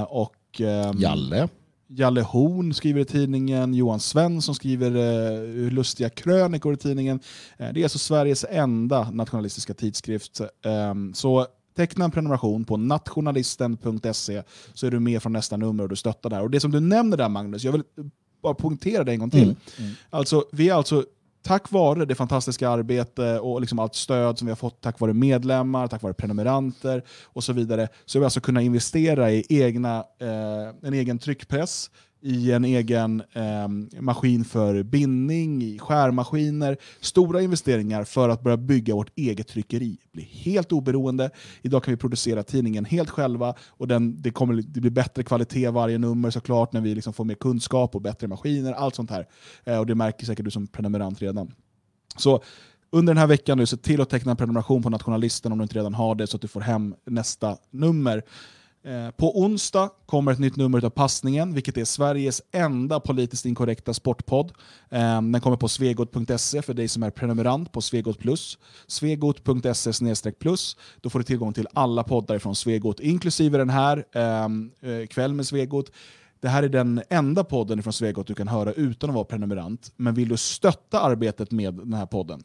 och 0.07 0.61
ehm, 0.61 0.97
Jalle. 0.99 1.49
Jalle 1.87 2.21
Horn 2.21 2.73
skriver 2.73 3.01
i 3.01 3.05
tidningen, 3.05 3.73
Johan 3.73 3.99
Svensson 3.99 4.55
skriver 4.55 4.95
eh, 4.95 5.71
lustiga 5.71 6.09
krönikor 6.09 6.73
i 6.73 6.77
tidningen. 6.77 7.19
Eh, 7.57 7.73
det 7.73 7.79
är 7.79 7.83
alltså 7.83 7.99
Sveriges 7.99 8.45
enda 8.49 9.11
nationalistiska 9.11 9.73
tidskrift. 9.73 10.41
Eh, 10.41 10.93
så 11.13 11.47
Teckna 11.75 12.05
en 12.05 12.11
prenumeration 12.11 12.65
på 12.65 12.77
nationalisten.se 12.77 14.43
så 14.73 14.87
är 14.87 14.91
du 14.91 14.99
med 14.99 15.21
från 15.21 15.33
nästa 15.33 15.57
nummer 15.57 15.83
och 15.83 15.89
du 15.89 15.95
stöttar 15.95 16.29
där. 16.29 16.41
Och 16.41 16.49
det 16.49 16.59
som 16.59 16.71
du 16.71 16.79
nämner 16.79 17.17
där 17.17 17.29
Magnus, 17.29 17.63
jag 17.63 17.71
vill 17.71 17.83
bara 18.43 18.53
poängtera 18.53 19.03
det 19.03 19.11
en 19.11 19.19
gång 19.19 19.29
till. 19.29 19.43
Mm. 19.43 19.55
Mm. 19.77 19.91
Alltså, 20.09 20.45
vi 20.51 20.69
är 20.69 20.73
alltså 20.73 21.05
tack 21.45 21.71
vare 21.71 22.05
det 22.05 22.15
fantastiska 22.15 22.69
arbete 22.69 23.39
och 23.39 23.61
liksom 23.61 23.79
allt 23.79 23.95
stöd 23.95 24.37
som 24.37 24.45
vi 24.45 24.51
har 24.51 24.55
fått 24.55 24.81
tack 24.81 24.99
vare 24.99 25.13
medlemmar, 25.13 25.87
tack 25.87 26.01
vare 26.01 26.13
prenumeranter 26.13 27.03
och 27.23 27.43
så 27.43 27.53
vidare, 27.53 27.87
så 28.05 28.17
har 28.17 28.21
vi 28.21 28.25
alltså 28.25 28.41
kunnat 28.41 28.63
investera 28.63 29.31
i 29.31 29.45
egna, 29.49 29.97
eh, 30.19 30.87
en 30.87 30.93
egen 30.93 31.19
tryckpress, 31.19 31.89
i 32.25 32.51
en 32.51 32.65
egen 32.65 33.23
eh, 33.33 34.01
maskin 34.01 34.45
för 34.45 34.83
bindning, 34.83 35.63
i 35.63 35.79
skärmaskiner. 35.79 36.77
Stora 36.99 37.41
investeringar 37.41 38.03
för 38.03 38.29
att 38.29 38.41
börja 38.41 38.57
bygga 38.57 38.95
vårt 38.95 39.11
eget 39.15 39.47
tryckeri. 39.47 39.97
Bli 40.11 40.23
helt 40.23 40.71
oberoende. 40.71 41.29
Idag 41.61 41.83
kan 41.83 41.91
vi 41.91 41.97
producera 41.97 42.43
tidningen 42.43 42.85
helt 42.85 43.09
själva 43.09 43.53
och 43.67 43.87
den, 43.87 44.21
det 44.21 44.31
kommer 44.31 44.53
det 44.53 44.81
blir 44.81 44.91
bättre 44.91 45.23
kvalitet 45.23 45.69
varje 45.69 45.97
nummer 45.97 46.29
såklart 46.29 46.73
när 46.73 46.81
vi 46.81 46.95
liksom 46.95 47.13
får 47.13 47.25
mer 47.25 47.35
kunskap 47.35 47.95
och 47.95 48.01
bättre 48.01 48.27
maskiner. 48.27 48.73
Allt 48.73 48.95
sånt 48.95 49.11
här. 49.11 49.27
Eh, 49.63 49.79
och 49.79 49.85
Det 49.85 49.95
märker 49.95 50.25
säkert 50.25 50.45
du 50.45 50.51
som 50.51 50.67
prenumerant 50.67 51.21
redan. 51.21 51.51
Så 52.17 52.43
under 52.89 53.13
den 53.13 53.19
här 53.19 53.27
veckan, 53.27 53.57
nu, 53.57 53.65
se 53.65 53.77
till 53.77 54.01
att 54.01 54.09
teckna 54.09 54.31
en 54.31 54.37
prenumeration 54.37 54.83
på 54.83 54.89
Nationalisten 54.89 55.51
om 55.51 55.57
du 55.57 55.63
inte 55.63 55.75
redan 55.75 55.93
har 55.93 56.15
det 56.15 56.27
så 56.27 56.37
att 56.37 56.41
du 56.41 56.47
får 56.47 56.61
hem 56.61 56.95
nästa 57.05 57.57
nummer. 57.71 58.23
Eh, 58.85 59.11
på 59.11 59.41
onsdag 59.41 59.89
kommer 60.05 60.31
ett 60.31 60.39
nytt 60.39 60.55
nummer 60.55 60.85
av 60.85 60.89
Passningen, 60.89 61.53
vilket 61.53 61.77
är 61.77 61.85
Sveriges 61.85 62.41
enda 62.51 62.99
politiskt 62.99 63.45
inkorrekta 63.45 63.93
sportpodd. 63.93 64.51
Eh, 64.89 65.21
den 65.21 65.41
kommer 65.41 65.57
på 65.57 65.67
svegot.se 65.67 66.61
för 66.61 66.73
dig 66.73 66.87
som 66.87 67.03
är 67.03 67.09
prenumerant 67.09 67.71
på 67.71 67.81
Svegot 67.81 68.19
Plus. 68.19 68.57
Svegot.se 68.87 70.31
plus. 70.31 70.77
Då 71.01 71.09
får 71.09 71.19
du 71.19 71.25
tillgång 71.25 71.53
till 71.53 71.67
alla 71.73 72.03
poddar 72.03 72.39
från 72.39 72.55
Svegot, 72.55 72.99
inklusive 72.99 73.57
den 73.57 73.69
här, 73.69 74.05
ehm, 74.13 74.71
eh, 74.81 75.07
Kväll 75.07 75.33
med 75.33 75.47
Svegot. 75.47 75.91
Det 76.39 76.49
här 76.49 76.63
är 76.63 76.69
den 76.69 77.01
enda 77.09 77.43
podden 77.43 77.83
från 77.83 77.93
Svegot 77.93 78.27
du 78.27 78.35
kan 78.35 78.47
höra 78.47 78.73
utan 78.73 79.09
att 79.09 79.13
vara 79.13 79.25
prenumerant. 79.25 79.91
Men 79.95 80.13
vill 80.13 80.29
du 80.29 80.37
stötta 80.37 80.99
arbetet 80.99 81.51
med 81.51 81.73
den 81.73 81.93
här 81.93 82.05
podden 82.05 82.43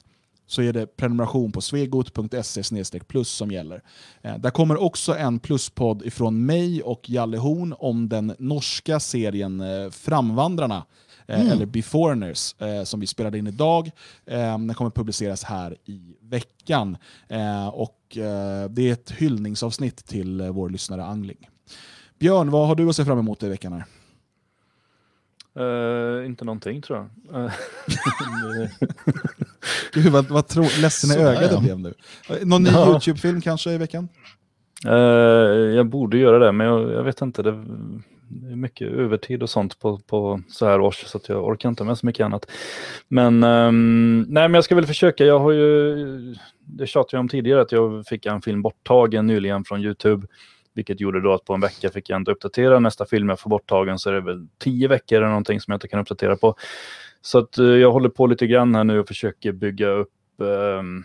så 0.51 0.63
är 0.63 0.73
det 0.73 0.97
prenumeration 0.97 1.53
på 1.53 1.61
svegot.se 1.61 3.01
plus 3.01 3.29
som 3.29 3.51
gäller. 3.51 3.83
Eh, 4.23 4.39
där 4.39 4.51
kommer 4.51 4.83
också 4.83 5.17
en 5.17 5.39
pluspodd 5.39 6.03
ifrån 6.03 6.47
mig 6.47 6.83
och 6.83 7.11
Jalle 7.11 7.39
Horn 7.39 7.75
om 7.79 8.09
den 8.09 8.35
norska 8.39 9.01
serien 9.01 9.61
eh, 9.61 9.91
Framvandrarna. 9.91 10.87
Eh, 11.27 11.41
mm. 11.41 11.53
Eller 11.53 11.67
Beforeigners 11.67 12.55
eh, 12.61 12.85
som 12.85 13.01
vi 13.01 13.07
spelade 13.07 13.39
in 13.39 13.47
idag. 13.47 13.91
Eh, 14.27 14.59
den 14.59 14.75
kommer 14.75 14.91
publiceras 14.91 15.45
här 15.45 15.77
i 15.85 16.17
veckan. 16.21 16.97
Eh, 17.29 17.69
och 17.69 17.97
Det 18.71 18.89
är 18.89 18.93
ett 18.93 19.11
hyllningsavsnitt 19.11 20.07
till 20.07 20.43
vår 20.43 20.71
lyssnare 20.71 21.05
Angling. 21.05 21.49
Björn, 22.19 22.51
vad 22.51 22.69
har 22.69 22.75
du 22.75 22.89
att 22.89 22.97
se 22.97 23.05
fram 23.05 23.19
emot 23.19 23.43
i 23.43 23.49
veckan? 23.49 23.73
här? 23.73 23.85
Uh, 25.57 26.27
inte 26.27 26.45
någonting 26.45 26.83
tror 26.83 26.99
jag. 26.99 27.51
Gud 29.93 30.13
vad, 30.13 30.29
vad 30.29 30.49
tro, 30.49 30.63
ledsen 30.63 31.21
i 31.21 31.23
ögat 31.25 31.53
jag 31.53 31.63
blev 31.63 31.79
nu. 31.79 31.95
Någon 32.43 32.63
ny 32.63 32.71
ja. 32.71 32.89
YouTube-film 32.89 33.41
kanske 33.41 33.71
i 33.71 33.79
veckan? 33.79 34.09
Uh, 34.87 34.95
jag 35.77 35.87
borde 35.87 36.19
göra 36.19 36.39
det, 36.39 36.53
men 36.53 36.67
jag, 36.67 36.93
jag 36.93 37.03
vet 37.03 37.21
inte. 37.21 37.43
Det, 37.43 37.65
det 38.29 38.53
är 38.53 38.57
mycket 38.57 38.93
övertid 38.93 39.43
och 39.43 39.51
sånt 39.51 39.79
på, 39.79 39.99
på 39.99 40.41
så 40.49 40.67
här 40.67 40.81
års 40.81 41.05
så 41.07 41.19
att 41.19 41.29
jag 41.29 41.45
orkar 41.45 41.69
inte 41.69 41.85
med 41.85 41.99
så 41.99 42.07
mycket 42.07 42.25
annat. 42.25 42.51
Men, 43.09 43.45
um, 43.45 44.21
nej, 44.21 44.49
men 44.49 44.55
jag 44.55 44.65
ska 44.65 44.75
väl 44.75 44.87
försöka. 44.87 45.25
Jag 45.25 45.39
har 45.39 45.53
ju, 45.53 46.35
det 46.61 46.87
tjatade 46.87 47.17
jag 47.17 47.21
om 47.21 47.29
tidigare, 47.29 47.61
att 47.61 47.73
jag 47.73 48.07
fick 48.07 48.27
en 48.27 48.43
film 48.43 48.63
borttagen 48.63 49.27
nyligen 49.27 49.65
från 49.65 49.81
YouTube. 49.81 50.27
Vilket 50.75 51.01
gjorde 51.01 51.21
då 51.21 51.33
att 51.35 51.45
på 51.45 51.55
en 51.55 51.61
vecka 51.61 51.91
fick 51.91 52.11
jag 52.11 52.17
inte 52.17 52.31
uppdatera. 52.31 52.79
Nästa 52.79 53.07
film 53.07 53.29
jag 53.29 53.41
får 53.41 53.51
borttagen 53.51 53.99
så 53.99 54.11
är 54.11 54.15
det 54.15 54.21
väl 54.21 54.47
tio 54.59 54.89
veckor 54.89 55.19
eller 55.19 55.29
någonting 55.29 55.61
som 55.61 55.73
jag 55.73 55.77
inte 55.77 55.89
kan 55.89 56.01
uppdatera 56.01 56.37
på. 56.37 56.55
Så 57.23 57.39
att 57.39 57.59
eh, 57.59 57.65
jag 57.67 57.93
håller 57.93 58.09
på 58.09 58.27
lite 58.27 58.47
grann 58.47 58.75
här 58.75 58.85
nu 58.85 59.01
och 59.01 59.09
försöker 59.09 59.53
bygga 59.53 59.89
upp 59.89 60.41
ehm, 60.41 61.05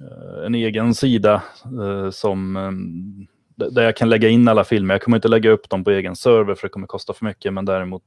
eh, 0.00 0.46
en 0.46 0.54
egen 0.54 0.94
sida 0.94 1.42
eh, 1.64 2.10
som 2.10 2.56
ehm, 2.56 3.26
där 3.70 3.82
jag 3.82 3.96
kan 3.96 4.08
lägga 4.08 4.28
in 4.28 4.48
alla 4.48 4.64
filmer. 4.64 4.94
Jag 4.94 5.02
kommer 5.02 5.16
inte 5.16 5.28
lägga 5.28 5.50
upp 5.50 5.68
dem 5.68 5.84
på 5.84 5.90
egen 5.90 6.16
server 6.16 6.54
för 6.54 6.68
det 6.68 6.72
kommer 6.72 6.86
kosta 6.86 7.12
för 7.12 7.24
mycket, 7.24 7.52
men 7.52 7.64
däremot 7.64 8.02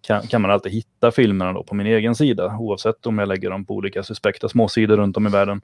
kan, 0.00 0.26
kan 0.26 0.42
man 0.42 0.50
alltid 0.50 0.72
hitta 0.72 1.10
filmerna 1.10 1.52
då 1.52 1.64
på 1.64 1.74
min 1.74 1.86
egen 1.86 2.14
sida, 2.14 2.56
oavsett 2.58 3.06
om 3.06 3.18
jag 3.18 3.28
lägger 3.28 3.50
dem 3.50 3.64
på 3.64 3.74
olika 3.74 4.02
suspekta 4.02 4.48
småsidor 4.48 4.96
runt 4.96 5.16
om 5.16 5.26
i 5.26 5.30
världen. 5.30 5.60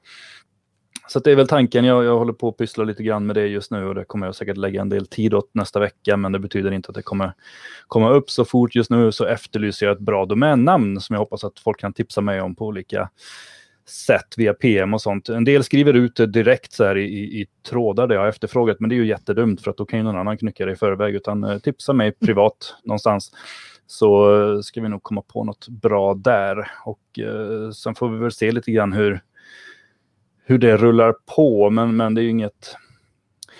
Så 1.07 1.19
det 1.19 1.31
är 1.31 1.35
väl 1.35 1.47
tanken. 1.47 1.85
Jag, 1.85 2.03
jag 2.03 2.17
håller 2.17 2.33
på 2.33 2.47
att 2.47 2.57
pyssla 2.57 2.83
lite 2.83 3.03
grann 3.03 3.25
med 3.25 3.35
det 3.35 3.47
just 3.47 3.71
nu 3.71 3.85
och 3.85 3.95
det 3.95 4.05
kommer 4.05 4.25
jag 4.25 4.35
säkert 4.35 4.57
lägga 4.57 4.81
en 4.81 4.89
del 4.89 5.07
tid 5.07 5.33
åt 5.33 5.49
nästa 5.53 5.79
vecka, 5.79 6.17
men 6.17 6.31
det 6.31 6.39
betyder 6.39 6.71
inte 6.71 6.89
att 6.89 6.95
det 6.95 7.01
kommer 7.01 7.33
komma 7.87 8.09
upp 8.09 8.29
så 8.29 8.45
fort. 8.45 8.75
Just 8.75 8.89
nu 8.89 9.11
så 9.11 9.25
efterlyser 9.25 9.85
jag 9.85 9.93
ett 9.93 10.01
bra 10.01 10.25
domännamn 10.25 11.01
som 11.01 11.13
jag 11.13 11.19
hoppas 11.19 11.43
att 11.43 11.59
folk 11.59 11.79
kan 11.79 11.93
tipsa 11.93 12.21
mig 12.21 12.41
om 12.41 12.55
på 12.55 12.65
olika 12.65 13.09
sätt 13.89 14.33
via 14.37 14.53
PM 14.53 14.93
och 14.93 15.01
sånt. 15.01 15.29
En 15.29 15.43
del 15.43 15.63
skriver 15.63 15.93
ut 15.93 16.15
det 16.15 16.25
direkt 16.25 16.73
så 16.73 16.83
här 16.83 16.97
i, 16.97 17.03
i, 17.03 17.41
i 17.41 17.47
trådar 17.69 18.07
där 18.07 18.15
jag 18.15 18.21
har 18.21 18.29
efterfrågat, 18.29 18.79
men 18.79 18.89
det 18.89 18.95
är 18.95 18.97
ju 18.97 19.07
jättedumt 19.07 19.61
för 19.61 19.71
att 19.71 19.77
då 19.77 19.85
kan 19.85 19.99
ju 19.99 20.03
någon 20.03 20.17
annan 20.17 20.37
knycka 20.37 20.65
det 20.65 20.71
i 20.71 20.75
förväg, 20.75 21.15
utan 21.15 21.43
eh, 21.43 21.59
tipsa 21.59 21.93
mig 21.93 22.11
privat 22.11 22.75
någonstans 22.83 23.31
så 23.87 24.41
eh, 24.41 24.61
ska 24.61 24.81
vi 24.81 24.89
nog 24.89 25.03
komma 25.03 25.21
på 25.21 25.43
något 25.43 25.67
bra 25.67 26.13
där. 26.13 26.71
Och 26.85 27.19
eh, 27.19 27.71
sen 27.71 27.95
får 27.95 28.09
vi 28.09 28.17
väl 28.17 28.31
se 28.31 28.51
lite 28.51 28.71
grann 28.71 28.93
hur, 28.93 29.21
hur 30.47 30.57
det 30.57 30.77
rullar 30.77 31.13
på, 31.35 31.69
men, 31.69 31.95
men 31.95 32.13
det 32.13 32.21
är 32.21 32.23
ju 32.23 32.29
inget 32.29 32.75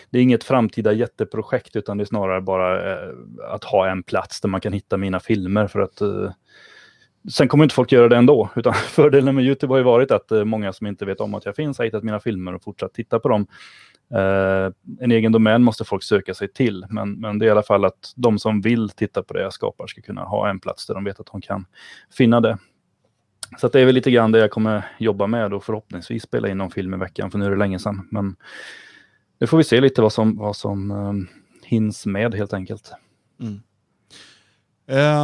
det 0.10 0.18
är 0.18 0.24
inget 0.24 0.44
framtida 0.44 0.94
jätteprojekt 0.94 1.76
utan 1.76 1.98
det 1.98 2.04
är 2.04 2.06
snarare 2.06 2.42
bara 2.42 2.94
eh, 2.94 3.10
att 3.50 3.64
ha 3.64 3.90
en 3.90 4.04
plats 4.04 4.42
där 4.42 4.50
man 4.50 4.62
kan 4.62 4.74
hitta 4.74 4.98
mina 4.98 5.20
filmer 5.20 5.68
för 5.68 5.80
att 5.80 6.02
eh, 6.02 6.32
Sen 7.32 7.48
kommer 7.48 7.64
inte 7.64 7.76
folk 7.76 7.92
göra 7.92 8.10
det 8.10 8.18
ändå, 8.18 8.50
utan 8.56 8.74
fördelen 8.90 9.36
med 9.36 9.46
YouTube 9.46 9.74
har 9.74 9.78
ju 9.78 9.84
varit 9.84 10.12
att 10.12 10.32
eh, 10.32 10.44
många 10.44 10.74
som 10.74 10.88
inte 10.88 11.06
vet 11.06 11.22
om 11.22 11.34
att 11.34 11.46
jag 11.46 11.56
finns 11.56 11.78
har 11.78 11.86
hittat 11.86 12.04
mina 12.04 12.20
filmer 12.20 12.56
och 12.56 12.64
fortsatt 12.64 12.94
titta 12.94 13.20
på 13.20 13.30
dem. 13.30 13.48
Eh, 14.14 14.72
en 15.00 15.12
egen 15.12 15.32
domän 15.32 15.64
måste 15.64 15.86
folk 15.86 16.04
söka 16.04 16.34
sig 16.34 16.54
till, 16.54 16.86
men, 16.90 17.20
men 17.20 17.40
det 17.40 17.46
är 17.46 17.48
i 17.48 17.52
alla 17.52 17.64
fall 17.64 17.86
att 17.86 18.14
de 18.16 18.40
som 18.40 18.62
vill 18.62 18.90
titta 18.90 19.24
på 19.24 19.34
det 19.34 19.42
jag 19.42 19.54
skapar 19.54 19.88
ska 19.88 20.02
kunna 20.02 20.22
ha 20.22 20.50
en 20.50 20.60
plats 20.60 20.88
där 20.88 20.94
de 20.94 21.04
vet 21.04 21.20
att 21.20 21.26
de 21.32 21.42
kan 21.42 21.66
finna 22.18 22.42
det. 22.42 22.58
Så 23.58 23.68
det 23.68 23.82
är 23.82 23.86
väl 23.86 23.96
lite 23.96 24.12
grann 24.12 24.32
det 24.32 24.40
jag 24.40 24.52
kommer 24.52 24.92
jobba 25.00 25.28
med 25.28 25.54
och 25.54 25.64
förhoppningsvis 25.64 26.24
spela 26.24 26.50
in 26.50 26.58
någon 26.58 26.72
film 26.72 26.94
i 26.94 26.98
veckan, 26.98 27.32
för 27.32 27.40
nu 27.40 27.46
är 27.46 27.50
det 27.50 27.58
länge 27.58 27.80
sedan. 27.80 28.08
Men 28.12 28.36
nu 29.40 29.48
får 29.48 29.58
vi 29.58 29.64
se 29.64 29.82
lite 29.82 30.02
vad 30.02 30.14
som, 30.14 30.38
vad 30.38 30.56
som 30.56 30.92
um, 30.92 31.28
hinns 31.64 32.06
med 32.06 32.36
helt 32.36 32.54
enkelt. 32.54 32.92
Mm. 33.40 33.62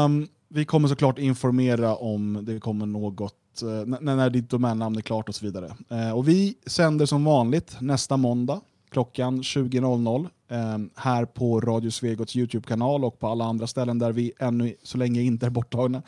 Um, 0.05 0.27
vi 0.47 0.65
kommer 0.65 0.87
såklart 0.87 1.19
informera 1.19 1.95
om 1.95 2.39
det 2.41 2.59
kommer 2.59 2.85
något, 2.85 3.61
eh, 3.61 3.85
när, 3.85 4.15
när 4.15 4.29
ditt 4.29 4.49
domännamn 4.49 4.97
är 4.97 5.01
klart 5.01 5.29
och 5.29 5.35
så 5.35 5.45
vidare. 5.45 5.75
Eh, 5.89 6.17
och 6.17 6.27
vi 6.27 6.55
sänder 6.65 7.05
som 7.05 7.23
vanligt 7.23 7.77
nästa 7.81 8.17
måndag 8.17 8.61
klockan 8.93 9.41
20.00 9.41 10.29
eh, 10.49 10.77
här 10.95 11.25
på 11.25 11.61
Radio 11.61 11.91
Svegots 11.91 12.35
YouTube-kanal 12.35 13.05
och 13.05 13.19
på 13.19 13.27
alla 13.27 13.45
andra 13.45 13.67
ställen 13.67 13.99
där 13.99 14.11
vi 14.11 14.31
ännu 14.39 14.75
så 14.83 14.97
länge 14.97 15.21
inte 15.21 15.45
är 15.45 15.49
borttagna. 15.49 16.01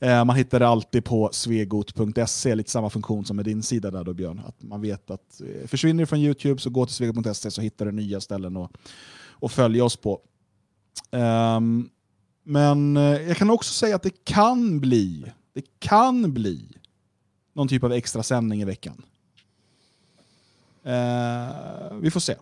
Mm. 0.00 0.26
man 0.26 0.36
hittar 0.36 0.60
det 0.60 0.68
alltid 0.68 1.04
på 1.04 1.30
svegot.se, 1.32 2.54
lite 2.54 2.70
samma 2.70 2.90
funktion 2.90 3.24
som 3.24 3.36
med 3.36 3.44
din 3.44 3.62
sida 3.62 3.90
där 3.90 4.04
då 4.04 4.12
Björn. 4.12 4.40
Att 4.46 4.62
man 4.62 4.80
vet 4.80 5.10
att 5.10 5.40
eh, 5.40 5.66
försvinner 5.66 6.02
du 6.02 6.06
från 6.06 6.18
YouTube 6.18 6.60
så 6.60 6.70
gå 6.70 6.86
till 6.86 6.94
svegot.se 6.94 7.50
så 7.50 7.60
hittar 7.60 7.86
du 7.86 7.92
nya 7.92 8.20
ställen 8.20 8.56
och, 8.56 8.72
och 9.30 9.52
följa 9.52 9.84
oss 9.84 9.96
på. 9.96 10.20
Um, 11.10 11.90
men 12.44 12.96
jag 12.96 13.36
kan 13.36 13.50
också 13.50 13.72
säga 13.72 13.96
att 13.96 14.02
det 14.02 14.24
kan 14.24 14.80
bli, 14.80 15.32
det 15.54 15.64
kan 15.78 16.34
bli 16.34 16.68
någon 17.52 17.68
typ 17.68 17.84
av 17.84 17.92
extra 17.92 18.22
sändning 18.22 18.60
i 18.60 18.64
veckan. 18.64 19.02
Eh, 20.86 21.96
vi 22.00 22.10
får 22.10 22.20
se. 22.20 22.34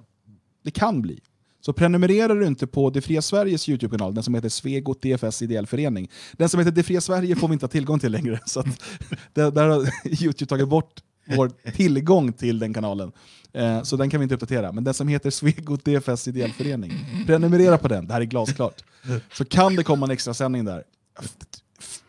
Det 0.65 0.71
kan 0.71 1.03
bli. 1.03 1.21
Så 1.61 1.73
prenumererar 1.73 2.35
du 2.35 2.47
inte 2.47 2.67
på 2.67 2.91
Det 2.91 3.01
Fria 3.01 3.23
Sveriges 3.23 3.69
YouTube-kanal, 3.69 4.15
den 4.15 4.25
som 4.25 4.35
heter 4.35 4.49
Svegot 4.49 5.03
DFS 5.03 5.43
Ideell 5.43 5.67
Förening. 5.67 6.11
Den 6.33 6.49
som 6.49 6.61
heter 6.61 6.73
Det 6.73 6.83
Fria 6.83 7.01
Sverige 7.01 7.37
får 7.37 7.49
vi 7.49 7.53
inte 7.53 7.65
ha 7.65 7.71
tillgång 7.71 7.99
till 7.99 8.13
längre. 8.13 8.41
Så 8.47 8.61
att, 8.61 8.67
där, 9.33 9.51
där 9.51 9.69
har 9.69 9.89
YouTube 10.23 10.49
tagit 10.49 10.69
bort 10.69 11.03
vår 11.37 11.71
tillgång 11.71 12.33
till 12.33 12.59
den 12.59 12.75
kanalen. 12.75 13.13
Eh, 13.53 13.83
så 13.83 13.97
den 13.97 14.11
kan 14.11 14.21
vi 14.21 14.23
inte 14.23 14.35
uppdatera. 14.35 14.73
Men 14.73 14.85
den 14.85 14.95
som 14.95 15.09
heter 15.09 15.31
Svegot 15.31 15.85
DFS 15.85 16.29
Ideell 16.29 16.53
Förening, 16.53 16.93
prenumerera 17.27 17.79
på 17.79 17.89
den, 17.89 18.07
det 18.07 18.13
här 18.13 18.21
är 18.21 18.25
glasklart. 18.25 18.85
Så 19.33 19.45
kan 19.45 19.77
det 19.77 19.85
komma 19.85 20.07
en 20.07 20.13
extra 20.13 20.35
sändning 20.35 20.65
där. 20.65 20.83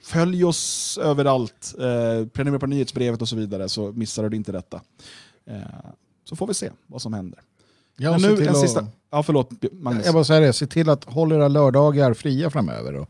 Följ 0.03 0.45
oss 0.45 0.98
överallt, 1.02 1.76
eh, 1.80 2.28
prenumerera 2.28 2.60
på 2.60 2.68
nyhetsbrevet 2.68 3.22
och 3.22 3.30
så 3.30 3.36
vidare 3.36 3.70
så 3.70 3.91
missar 3.91 4.30
du 4.30 4.38
inte 4.38 4.52
detta. 4.52 4.82
Eh, 5.48 5.57
så 6.26 6.36
får 6.36 6.48
vi 6.48 6.54
se 6.54 6.70
vad 6.88 7.02
som 7.02 7.14
händer. 7.14 7.40
Ja, 7.98 8.12
Men 8.12 8.22
nu 8.22 8.48
en 8.48 8.56
sista... 8.56 8.88
Ja, 9.12 9.24
förlåt 9.24 9.50
Magnus. 9.72 10.06
Jag 10.06 10.14
bara 10.14 10.24
säger 10.24 10.42
det, 10.42 10.54
se 10.54 10.68
till 10.68 10.90
att 10.90 11.04
hålla 11.04 11.36
era 11.36 11.48
lördagar 11.48 12.14
fria 12.14 12.50
framöver. 12.50 12.94
Då. 12.94 13.08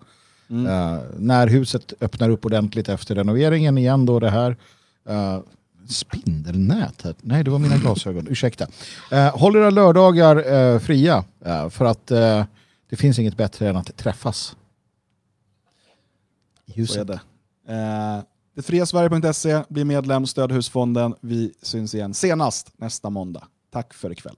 Mm. 0.50 0.66
Uh, 0.66 1.02
när 1.18 1.48
huset 1.48 1.94
öppnar 2.02 2.30
upp 2.30 2.46
ordentligt 2.46 2.90
efter 2.90 3.16
renoveringen 3.16 3.78
igen 3.78 4.06
då 4.06 4.20
det 4.20 4.30
här. 4.30 4.58
Uh, 5.10 5.40
spindelnät 5.88 7.02
här. 7.02 7.16
Nej, 7.22 7.44
det 7.44 7.52
var 7.52 7.60
mina 7.60 7.78
glasögon. 7.78 8.28
Ursäkta. 8.28 8.68
Uh, 9.14 9.38
håll 9.38 9.56
era 9.56 9.70
lördagar 9.70 10.54
uh, 10.54 10.80
fria 10.80 11.24
uh, 11.46 11.70
för 11.70 11.86
att 11.86 12.12
uh, 12.12 12.44
det 12.90 12.96
finns 12.96 13.20
inget 13.20 13.38
bättre 13.38 13.70
än 13.70 13.76
att 13.76 13.98
träffas. 13.98 14.56
I 16.66 16.72
huset. 16.72 17.08
det. 17.08 17.20
Detfriasverige.se, 18.56 19.64
bli 19.70 19.84
medlem, 19.84 20.26
stöd 20.26 20.52
husfonden. 20.52 21.16
Vi 21.22 21.54
syns 21.62 21.96
igen 21.96 22.14
senast 22.14 22.72
nästa 22.78 23.10
måndag. 23.10 23.48
Tack 23.72 23.94
för 23.94 24.12
ikväll. 24.12 24.36